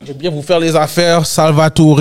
je 0.05 0.13
bien 0.13 0.31
vous 0.31 0.43
faire 0.43 0.61
les 0.61 0.75
affaires. 0.77 1.25
Salvatore, 1.25 2.01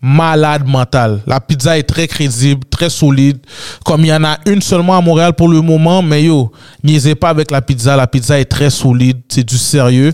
malade 0.00 0.66
mental. 0.66 1.20
La 1.26 1.40
pizza 1.40 1.78
est 1.78 1.84
très 1.84 2.06
crédible, 2.06 2.64
très 2.70 2.90
solide. 2.90 3.38
Comme 3.84 4.02
il 4.02 4.08
y 4.08 4.12
en 4.12 4.24
a 4.24 4.38
une 4.46 4.60
seulement 4.60 4.96
à 4.96 5.00
Montréal 5.00 5.32
pour 5.32 5.48
le 5.48 5.60
moment, 5.60 6.02
mais 6.02 6.24
yo, 6.24 6.52
niaisez 6.82 7.14
pas 7.14 7.30
avec 7.30 7.50
la 7.50 7.62
pizza. 7.62 7.96
La 7.96 8.06
pizza 8.06 8.38
est 8.38 8.44
très 8.44 8.70
solide, 8.70 9.22
c'est 9.28 9.44
du 9.44 9.58
sérieux. 9.58 10.12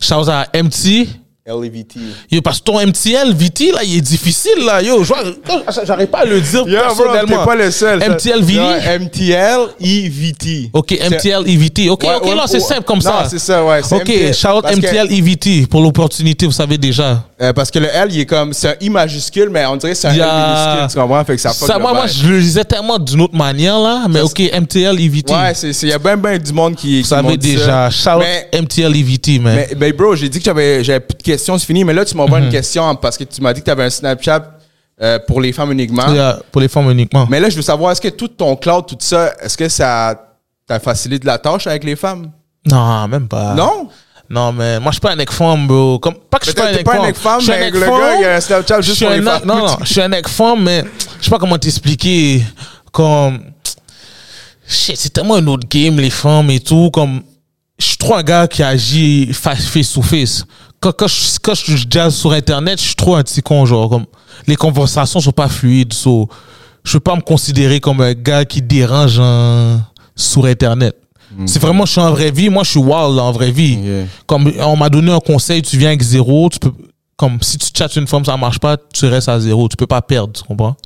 Shout 0.00 0.28
à 0.28 0.46
MT. 0.54 1.06
LVT. 1.48 1.98
Yo, 2.30 2.40
parce 2.42 2.58
que 2.60 2.64
ton 2.64 2.78
MTL, 2.80 3.32
VT, 3.34 3.72
là, 3.72 3.80
il 3.84 3.96
est 3.98 4.00
difficile, 4.00 4.64
là. 4.64 4.82
Yo, 4.82 5.02
vois- 5.02 5.22
j'arrive 5.84 6.06
pas 6.08 6.18
à 6.20 6.24
le 6.24 6.40
dire 6.40 6.64
bro, 6.64 6.72
personnellement. 6.74 7.38
t'es 7.40 7.44
pas 7.46 7.56
le 7.56 7.70
seul. 7.70 8.02
MTL 8.02 8.42
VT. 8.42 8.60
MTL 9.00 9.60
EVT. 9.80 10.70
Ok, 10.72 10.92
MTL 10.92 11.48
EVT. 11.48 11.90
Ok, 11.90 12.02
Ouais, 12.04 12.14
ok, 12.16 12.24
ouais, 12.26 12.34
là, 12.34 12.44
c'est 12.46 12.54
ouais. 12.54 12.60
simple 12.60 12.82
comme 12.84 12.98
Non, 12.98 13.02
ça. 13.02 13.26
c'est 13.28 13.38
ça, 13.38 13.64
ouais, 13.64 13.80
Ok, 13.90 14.02
MTL. 14.08 14.34
shout 14.34 14.62
MTL 14.76 15.12
EVT 15.12 15.66
pour 15.66 15.80
l'opportunité, 15.82 16.46
vous 16.46 16.52
savez 16.52 16.78
déjà. 16.78 17.24
Euh, 17.40 17.52
parce 17.52 17.70
que 17.70 17.78
le 17.78 17.86
L, 17.86 18.08
il 18.12 18.20
est 18.20 18.26
comme, 18.26 18.52
c'est 18.52 18.68
un 18.68 18.74
I 18.80 18.90
majuscule, 18.90 19.48
mais 19.50 19.64
on 19.66 19.76
dirait 19.76 19.92
que 19.92 19.98
c'est 19.98 20.08
un 20.08 20.12
Il 20.12 20.16
y 20.16 20.20
L 20.20 20.26
a- 20.28 20.76
minuscule, 20.76 20.92
tu 20.92 21.00
comprends? 21.00 21.24
Fait 21.24 21.34
que 21.36 21.40
ça 21.40 21.78
moi, 21.78 21.92
moi, 21.92 22.06
je 22.06 22.26
le 22.28 22.40
disais 22.40 22.64
tellement 22.64 22.98
d'une 22.98 23.20
autre 23.22 23.36
manière, 23.36 23.78
là. 23.78 24.06
Mais 24.08 24.20
ok, 24.20 24.40
MTL 24.52 25.00
EVT. 25.00 25.32
Ouais, 25.32 25.52
il 25.82 25.88
y 25.88 25.92
a 25.92 25.98
bien, 25.98 26.16
bien 26.16 26.38
du 26.38 26.52
monde 26.52 26.74
qui, 26.74 26.96
vous 26.96 27.02
qui 27.02 27.08
savez 27.08 27.36
déjà. 27.36 27.90
ça. 27.90 27.90
Shout 27.90 28.18
out 28.18 28.24
Mais- 28.24 28.48
MTL 28.60 28.96
EVT, 28.96 29.38
man. 29.38 29.54
Mais, 29.56 29.74
ben, 29.74 29.92
bro, 29.92 30.16
j'ai 30.16 30.28
dit 30.28 30.38
que 30.38 30.44
j'avais, 30.44 30.82
j'avais 30.82 31.00
plus 31.00 31.16
de 31.16 31.22
questions, 31.22 31.37
c'est 31.38 31.58
fini. 31.66 31.84
Mais 31.84 31.92
là, 31.94 32.04
tu 32.04 32.16
m'envoies 32.16 32.38
Mhm. 32.40 32.46
une 32.46 32.50
question 32.52 32.94
parce 32.96 33.16
que 33.16 33.24
tu 33.24 33.40
m'as 33.40 33.52
dit 33.52 33.60
que 33.60 33.64
tu 33.66 33.70
avais 33.70 33.84
un 33.84 33.90
Snapchat 33.90 34.54
euh, 35.00 35.18
pour 35.26 35.40
les 35.40 35.52
femmes 35.52 35.70
uniquement. 35.72 36.12
Yeah, 36.12 36.40
pour 36.50 36.60
les 36.60 36.68
femmes 36.68 36.90
uniquement. 36.90 37.26
Mais 37.30 37.38
là, 37.40 37.48
je 37.48 37.56
veux 37.56 37.62
savoir, 37.62 37.92
est-ce 37.92 38.00
que 38.00 38.08
tout 38.08 38.28
ton 38.28 38.56
cloud, 38.56 38.84
tout 38.86 38.96
ça, 38.98 39.32
est-ce 39.40 39.56
que 39.56 39.68
ça 39.68 40.20
t'a 40.66 40.80
facilité 40.80 41.26
la 41.26 41.38
tâche 41.38 41.66
avec 41.66 41.84
les 41.84 41.94
femmes? 41.96 42.30
Non, 42.68 43.06
même 43.08 43.28
pas. 43.28 43.54
Non? 43.54 43.88
Non, 44.30 44.52
mais 44.52 44.78
moi, 44.78 44.90
je 44.90 44.96
suis 44.96 45.00
pas 45.00 45.12
un 45.12 45.16
nec 45.16 45.30
femme, 45.32 45.66
bro. 45.66 45.98
Comme, 46.00 46.14
pas 46.16 46.38
que 46.38 46.44
je 46.46 46.50
suis 46.50 46.60
Mais 46.60 46.82
pas 46.82 46.96
un 46.96 47.00
un 47.00 47.04
femme. 47.04 47.14
femme, 47.14 47.40
Je 47.40 47.44
suis 47.44 47.52
un 47.54 47.58
mais 47.58 47.70
le 47.70 47.80
femme. 47.80 47.98
gars, 48.00 48.16
il 48.20 48.24
a 48.26 48.34
un 48.36 48.40
Snapchat 48.40 48.80
Je 48.80 48.86
juste 48.86 48.96
suis 48.96 49.06
pour 49.06 49.14
un 49.14 49.16
les 49.16 49.22
nec- 49.24 49.38
femmes. 49.38 49.48
Non, 49.48 49.56
non, 49.66 49.76
je 49.80 49.86
suis 49.92 50.00
un 50.02 50.08
nec 50.08 50.28
femme, 50.28 50.62
mais 50.64 50.84
je 51.18 51.24
sais 51.24 51.30
pas 51.30 51.38
comment 51.38 51.56
t'expliquer. 51.56 52.42
Comme. 52.92 53.40
Shit, 54.66 54.96
c'est 54.98 55.10
tellement 55.10 55.36
un 55.36 55.46
autre 55.46 55.66
game, 55.68 55.96
les 55.98 56.10
femmes 56.10 56.50
et 56.50 56.60
tout. 56.60 56.90
Comme. 56.90 57.22
Je 57.78 57.86
suis 57.86 57.96
trop 57.96 58.16
un 58.16 58.22
gars 58.22 58.46
qui 58.48 58.62
agit 58.62 59.32
face, 59.32 59.66
face 59.66 59.92
to 59.92 60.02
face. 60.02 60.44
Quand, 60.80 60.92
quand, 60.92 61.08
je, 61.08 61.38
quand 61.42 61.54
je 61.54 61.76
jazz 61.90 62.14
sur 62.14 62.32
Internet, 62.32 62.80
je 62.80 62.86
suis 62.86 62.94
trop 62.94 63.16
un 63.16 63.22
petit 63.22 63.42
con, 63.42 63.66
genre. 63.66 63.88
Comme, 63.90 64.06
les 64.46 64.56
conversations 64.56 65.20
sont 65.20 65.32
pas 65.32 65.48
fluides. 65.48 65.92
So, 65.92 66.28
je 66.84 66.92
peux 66.94 67.00
pas 67.00 67.16
me 67.16 67.20
considérer 67.20 67.80
comme 67.80 68.00
un 68.00 68.14
gars 68.14 68.44
qui 68.44 68.62
dérange 68.62 69.18
en- 69.18 69.80
sur 70.14 70.44
Internet. 70.46 70.96
C'est 71.46 71.58
vraiment, 71.60 71.84
je 71.84 71.92
suis 71.92 72.00
en 72.00 72.10
vraie 72.12 72.30
vie. 72.30 72.48
Moi, 72.48 72.62
je 72.64 72.70
suis 72.70 72.78
wild 72.80 73.18
en 73.18 73.32
vraie 73.32 73.50
vie. 73.50 73.76
Comme 74.26 74.50
on 74.60 74.76
m'a 74.76 74.88
donné 74.88 75.12
un 75.12 75.20
conseil, 75.20 75.60
tu 75.62 75.76
viens 75.76 75.88
avec 75.88 76.00
zéro, 76.02 76.48
tu 76.48 76.58
peux, 76.58 76.72
comme 77.16 77.38
si 77.42 77.58
tu 77.58 77.68
chattes 77.76 77.94
une 77.96 78.06
femme, 78.06 78.24
ça 78.24 78.36
marche 78.36 78.58
pas, 78.58 78.76
tu 78.94 79.04
restes 79.06 79.28
à 79.28 79.38
zéro. 79.38 79.68
Tu 79.68 79.76
peux 79.76 79.86
pas 79.86 80.00
perdre, 80.00 80.32
tu 80.32 80.42
comprends? 80.42 80.76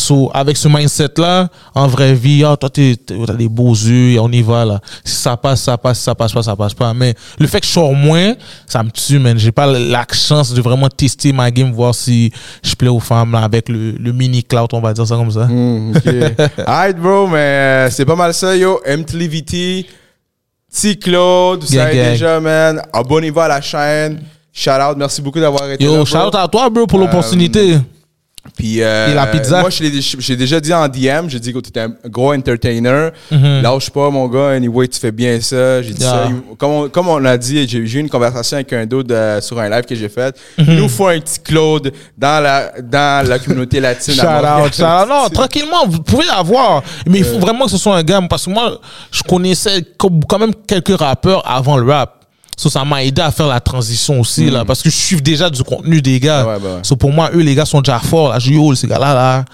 So, 0.00 0.30
avec 0.32 0.56
ce 0.56 0.66
mindset-là, 0.66 1.48
en 1.74 1.86
vraie 1.86 2.14
vie, 2.14 2.42
ah, 2.44 2.56
toi, 2.56 2.70
t'es- 2.70 2.96
t'as 2.96 3.34
des 3.34 3.48
beaux 3.48 3.74
yeux, 3.74 4.18
on 4.18 4.30
y 4.32 4.40
va, 4.40 4.64
là. 4.64 4.80
Si 5.04 5.14
ça 5.16 5.36
passe, 5.36 5.60
ça 5.62 5.76
passe, 5.76 5.98
ça 6.00 6.14
passe 6.14 6.32
pas, 6.32 6.42
ça 6.42 6.56
passe 6.56 6.72
pas. 6.72 6.94
Mais 6.94 7.14
le 7.38 7.46
fait 7.46 7.60
que 7.60 7.66
je 7.66 7.72
sors 7.72 7.92
moins, 7.94 8.32
ça 8.66 8.82
me 8.82 8.90
tue, 8.90 9.18
man. 9.18 9.36
J'ai 9.38 9.52
pas 9.52 9.66
la 9.66 10.06
chance 10.12 10.54
de 10.54 10.62
vraiment 10.62 10.88
tester 10.88 11.32
ma 11.34 11.50
game, 11.50 11.70
voir 11.72 11.94
si 11.94 12.32
je 12.62 12.74
plais 12.74 12.88
aux 12.88 12.98
femmes, 13.00 13.32
là, 13.32 13.44
avec 13.44 13.68
le, 13.68 13.92
le 13.92 14.12
mini 14.12 14.42
cloud, 14.42 14.68
on 14.72 14.80
va 14.80 14.92
dire 14.94 15.06
ça 15.06 15.16
comme 15.16 15.30
ça. 15.30 15.42
Ok. 15.42 16.14
Alright, 16.66 16.96
bro, 16.96 17.26
mais 17.26 17.36
euh, 17.38 17.90
c'est 17.90 18.06
pas 18.06 18.16
mal 18.16 18.32
ça, 18.32 18.56
yo. 18.56 18.80
MTLVT, 18.86 19.86
T-Claude, 20.72 21.60
vous 21.60 21.66
savez 21.66 22.02
déjà, 22.12 22.40
man. 22.40 22.80
Abonnez-vous 22.92 23.40
à 23.40 23.48
la 23.48 23.60
chaîne. 23.60 24.20
Shout 24.52 24.70
out, 24.70 24.96
merci 24.96 25.20
beaucoup 25.20 25.40
d'avoir 25.40 25.70
été 25.70 25.84
là. 25.84 25.90
Yo, 25.92 26.04
shout 26.04 26.16
out 26.16 26.34
à 26.34 26.48
toi, 26.48 26.70
bro, 26.70 26.86
pour 26.86 26.98
Euh, 27.00 27.02
l'opportunité. 27.04 27.78
Puis, 28.56 28.82
euh, 28.82 29.10
Et 29.10 29.14
la 29.14 29.26
pizza? 29.26 29.60
Moi, 29.60 29.68
je 29.70 29.82
l'ai- 29.82 30.00
j'ai 30.00 30.34
déjà 30.36 30.60
dit 30.60 30.72
en 30.72 30.88
DM, 30.88 31.28
j'ai 31.28 31.38
dit 31.38 31.52
que 31.52 31.58
tu 31.58 31.68
étais 31.68 31.80
un 31.80 31.92
gros 32.06 32.32
entertainer. 32.32 33.10
Mhm. 33.30 33.60
Lâche 33.62 33.90
pas, 33.90 34.08
mon 34.10 34.26
gars. 34.28 34.50
Anyway, 34.50 34.88
tu 34.88 34.98
fais 34.98 35.12
bien 35.12 35.38
ça. 35.40 35.82
J'ai 35.82 35.92
dit 35.92 36.02
Yeah. 36.02 36.10
ça. 36.10 36.28
Comme 36.58 36.70
on, 36.70 36.88
comme 36.88 37.08
on 37.08 37.22
a 37.26 37.36
dit, 37.36 37.68
j'ai 37.68 37.78
eu 37.78 37.98
une 37.98 38.08
conversation 38.08 38.56
avec 38.56 38.72
un 38.72 38.86
d'autre 38.86 39.12
euh, 39.14 39.40
sur 39.42 39.58
un 39.60 39.68
live 39.68 39.84
que 39.84 39.94
j'ai 39.94 40.08
fait. 40.08 40.34
Il 40.58 40.76
nous 40.76 40.88
faut 40.88 41.06
un 41.08 41.20
petit 41.20 41.38
Claude 41.40 41.92
dans 42.16 42.42
la, 42.42 42.72
dans 42.80 43.28
la 43.28 43.38
communauté 43.38 43.78
latine. 43.78 44.14
Shout 44.14 44.20
à 44.26 44.32
Montréal. 44.40 44.62
out, 44.66 44.74
shout 44.74 44.82
out. 44.84 45.08
Non, 45.08 45.28
tranquillement, 45.32 45.86
vous 45.86 46.00
pouvez 46.02 46.24
l'avoir. 46.24 46.82
Mais 47.06 47.18
il 47.18 47.24
faut 47.24 47.38
vraiment 47.38 47.66
que 47.66 47.70
ce 47.72 47.78
soit 47.78 47.96
un 47.96 48.02
gars. 48.02 48.20
Parce 48.28 48.46
que 48.46 48.50
moi, 48.50 48.80
je 49.12 49.22
connaissais 49.22 49.84
quand 49.98 50.38
même 50.38 50.52
quelques 50.66 50.98
rappeurs 50.98 51.42
avant 51.48 51.76
le 51.76 51.90
rap. 51.90 52.19
So, 52.60 52.68
ça 52.68 52.84
m'a 52.84 53.02
aidé 53.02 53.22
à 53.22 53.30
faire 53.30 53.46
la 53.46 53.58
transition 53.58 54.20
aussi, 54.20 54.50
là. 54.50 54.66
Parce 54.66 54.82
que 54.82 54.90
je 54.90 54.94
suis 54.96 55.22
déjà 55.22 55.48
du 55.48 55.62
contenu 55.62 56.02
des 56.02 56.20
gars. 56.20 56.44
Hmm. 56.44 56.48
Ouais, 56.48 56.58
bah 56.62 56.68
ouais. 56.76 56.80
So, 56.82 56.94
pour 56.94 57.10
moi, 57.10 57.30
eux, 57.32 57.38
les 57.40 57.54
gars 57.54 57.64
sont 57.64 57.80
déjà 57.80 57.98
forts. 57.98 58.28
Là. 58.28 58.38
Je 58.38 58.50
dis, 58.50 58.58
oh, 58.58 58.74
ces 58.74 58.86
gars-là, 58.86 59.14
là, 59.14 59.44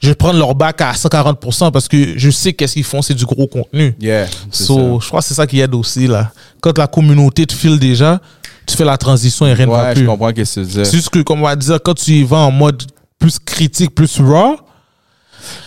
je 0.00 0.08
vais 0.08 0.14
prendre 0.16 0.36
leur 0.40 0.56
bac 0.56 0.80
à 0.80 0.90
140% 0.92 1.70
parce 1.70 1.86
que 1.86 2.18
je 2.18 2.30
sais 2.30 2.52
qu'est-ce 2.52 2.72
qu'ils 2.74 2.82
font, 2.82 3.00
c'est 3.00 3.14
du 3.14 3.24
gros 3.26 3.46
contenu. 3.46 3.94
Yeah, 4.00 4.26
So, 4.50 4.98
je 5.00 5.06
crois 5.06 5.20
que 5.20 5.26
c'est 5.26 5.34
ça 5.34 5.46
qui 5.46 5.60
aide 5.60 5.72
aussi, 5.72 6.08
là. 6.08 6.32
Quand 6.60 6.76
la 6.76 6.88
communauté 6.88 7.46
te 7.46 7.52
file 7.54 7.78
déjà, 7.78 8.20
tu 8.66 8.76
fais 8.76 8.84
la 8.84 8.98
transition 8.98 9.46
et 9.46 9.52
rien 9.52 9.66
ne 9.66 9.70
va 9.70 9.82
Ouais, 9.84 9.90
je 9.94 10.00
plus. 10.00 10.06
comprends 10.06 10.28
ce 10.30 10.32
que 10.34 10.42
tu 10.42 10.66
dis. 10.66 10.72
C'est 10.84 10.90
juste 10.96 11.10
que, 11.10 11.20
comme 11.20 11.38
on 11.40 11.44
va 11.44 11.54
dire, 11.54 11.78
quand 11.84 11.94
tu 11.94 12.10
y 12.10 12.24
vas 12.24 12.38
en 12.38 12.50
mode 12.50 12.82
plus 13.20 13.38
critique, 13.38 13.94
plus 13.94 14.20
raw, 14.20 14.56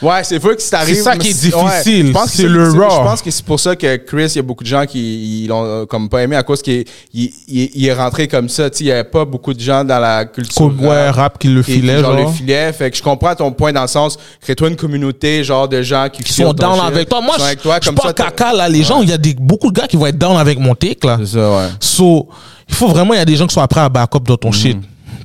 Ouais, 0.01 0.23
c'est 0.23 0.37
vrai 0.37 0.55
que 0.55 0.61
si 0.61 0.69
t'arrives. 0.69 0.95
C'est 0.95 1.01
ça 1.03 1.15
qui 1.17 1.29
est 1.29 1.33
difficile, 1.33 2.07
je 2.07 2.11
pense 2.11 2.31
que 2.31 2.37
c'est 2.37 2.47
le 2.47 2.63
raw. 2.69 2.73
Je 2.89 2.95
pense 3.09 3.21
que 3.21 3.31
c'est 3.31 3.45
pour 3.45 3.59
ça 3.59 3.75
que 3.75 3.95
Chris, 3.97 4.25
il 4.27 4.35
y 4.35 4.39
a 4.39 4.41
beaucoup 4.41 4.63
de 4.63 4.69
gens 4.69 4.85
qui 4.85 5.45
l'ont 5.49 5.63
euh, 5.65 5.85
comme 5.85 6.09
pas 6.09 6.21
aimé 6.23 6.35
à 6.35 6.43
cause 6.43 6.61
qu'il 6.61 6.85
il, 7.13 7.31
il- 7.47 7.71
il 7.73 7.85
est 7.87 7.93
rentré 7.93 8.27
comme 8.27 8.49
ça. 8.49 8.69
Tu 8.69 8.83
il 8.83 8.87
y 8.87 8.91
avait 8.91 9.03
pas 9.03 9.25
beaucoup 9.25 9.53
de 9.53 9.59
gens 9.59 9.83
dans 9.83 9.99
la 9.99 10.25
culture. 10.25 10.55
comme 10.55 10.79
ouais, 10.85 11.09
rap 11.09 11.37
qui 11.39 11.47
le 11.47 11.61
filait, 11.63 11.99
genre, 12.01 12.17
genre. 12.17 12.27
le 12.27 12.33
filet. 12.33 12.73
Fait 12.73 12.89
que 12.91 12.97
je 12.97 13.03
comprends 13.03 13.35
ton 13.35 13.51
point 13.51 13.71
dans 13.73 13.81
le 13.81 13.87
sens, 13.87 14.17
crée-toi 14.41 14.69
une 14.69 14.75
communauté, 14.75 15.43
genre, 15.43 15.67
de 15.67 15.81
gens 15.81 16.07
qui, 16.11 16.23
Qui 16.23 16.33
sont 16.33 16.53
down 16.53 16.79
avec 16.79 17.09
toi. 17.09 17.21
Moi, 17.21 17.35
je 17.37 17.55
toi, 17.55 17.77
je 17.81 17.87
suis 17.87 17.95
comme 17.95 18.05
ça, 18.07 18.13
caca, 18.13 18.53
là. 18.53 18.67
Les 18.69 18.83
gens, 18.83 19.01
il 19.01 19.09
y 19.09 19.13
a 19.13 19.17
des, 19.17 19.33
beaucoup 19.33 19.71
de 19.71 19.79
gars 19.79 19.87
qui 19.87 19.97
vont 19.97 20.05
être 20.07 20.17
down 20.17 20.37
avec 20.37 20.57
mon 20.59 20.73
take, 20.75 21.05
là. 21.05 21.17
C'est 21.19 21.33
ça, 21.37 21.51
ouais. 21.51 21.67
So, 21.79 22.27
il 22.67 22.75
faut 22.75 22.87
vraiment, 22.87 23.13
il 23.13 23.17
y 23.17 23.21
a 23.21 23.25
des 23.25 23.35
gens 23.35 23.45
qui 23.47 23.53
sont 23.53 23.65
prêts 23.67 23.81
à 23.81 23.89
back 23.89 24.15
up 24.15 24.23
dans 24.23 24.37
ton 24.37 24.51
shit. 24.51 24.77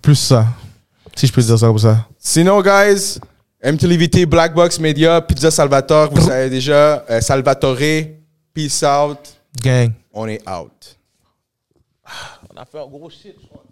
Plus 0.02 0.16
ça. 0.16 0.46
Si 1.14 1.26
je 1.26 1.32
peux 1.32 1.40
dire 1.42 1.58
ça 1.58 1.66
comme 1.66 1.78
ça. 1.78 2.06
Sinon, 2.18 2.60
guys, 2.60 3.18
MTLVT, 3.66 4.26
Black 4.26 4.54
Box 4.54 4.78
Media, 4.78 5.20
Pizza 5.20 5.50
Salvatore, 5.50 6.10
vous 6.14 6.20
savez 6.20 6.48
déjà, 6.48 7.04
euh, 7.10 7.20
Salvatore, 7.20 7.76
peace 8.54 8.84
out, 8.84 9.18
Gang. 9.60 9.90
on 10.14 10.28
est 10.28 10.40
out. 10.48 10.96
On 12.54 12.56
a 12.56 12.64
fait 12.64 12.78
un 12.78 12.86
gros 12.86 13.10
shit, 13.10 13.34
je 13.42 13.46
crois. 13.48 13.64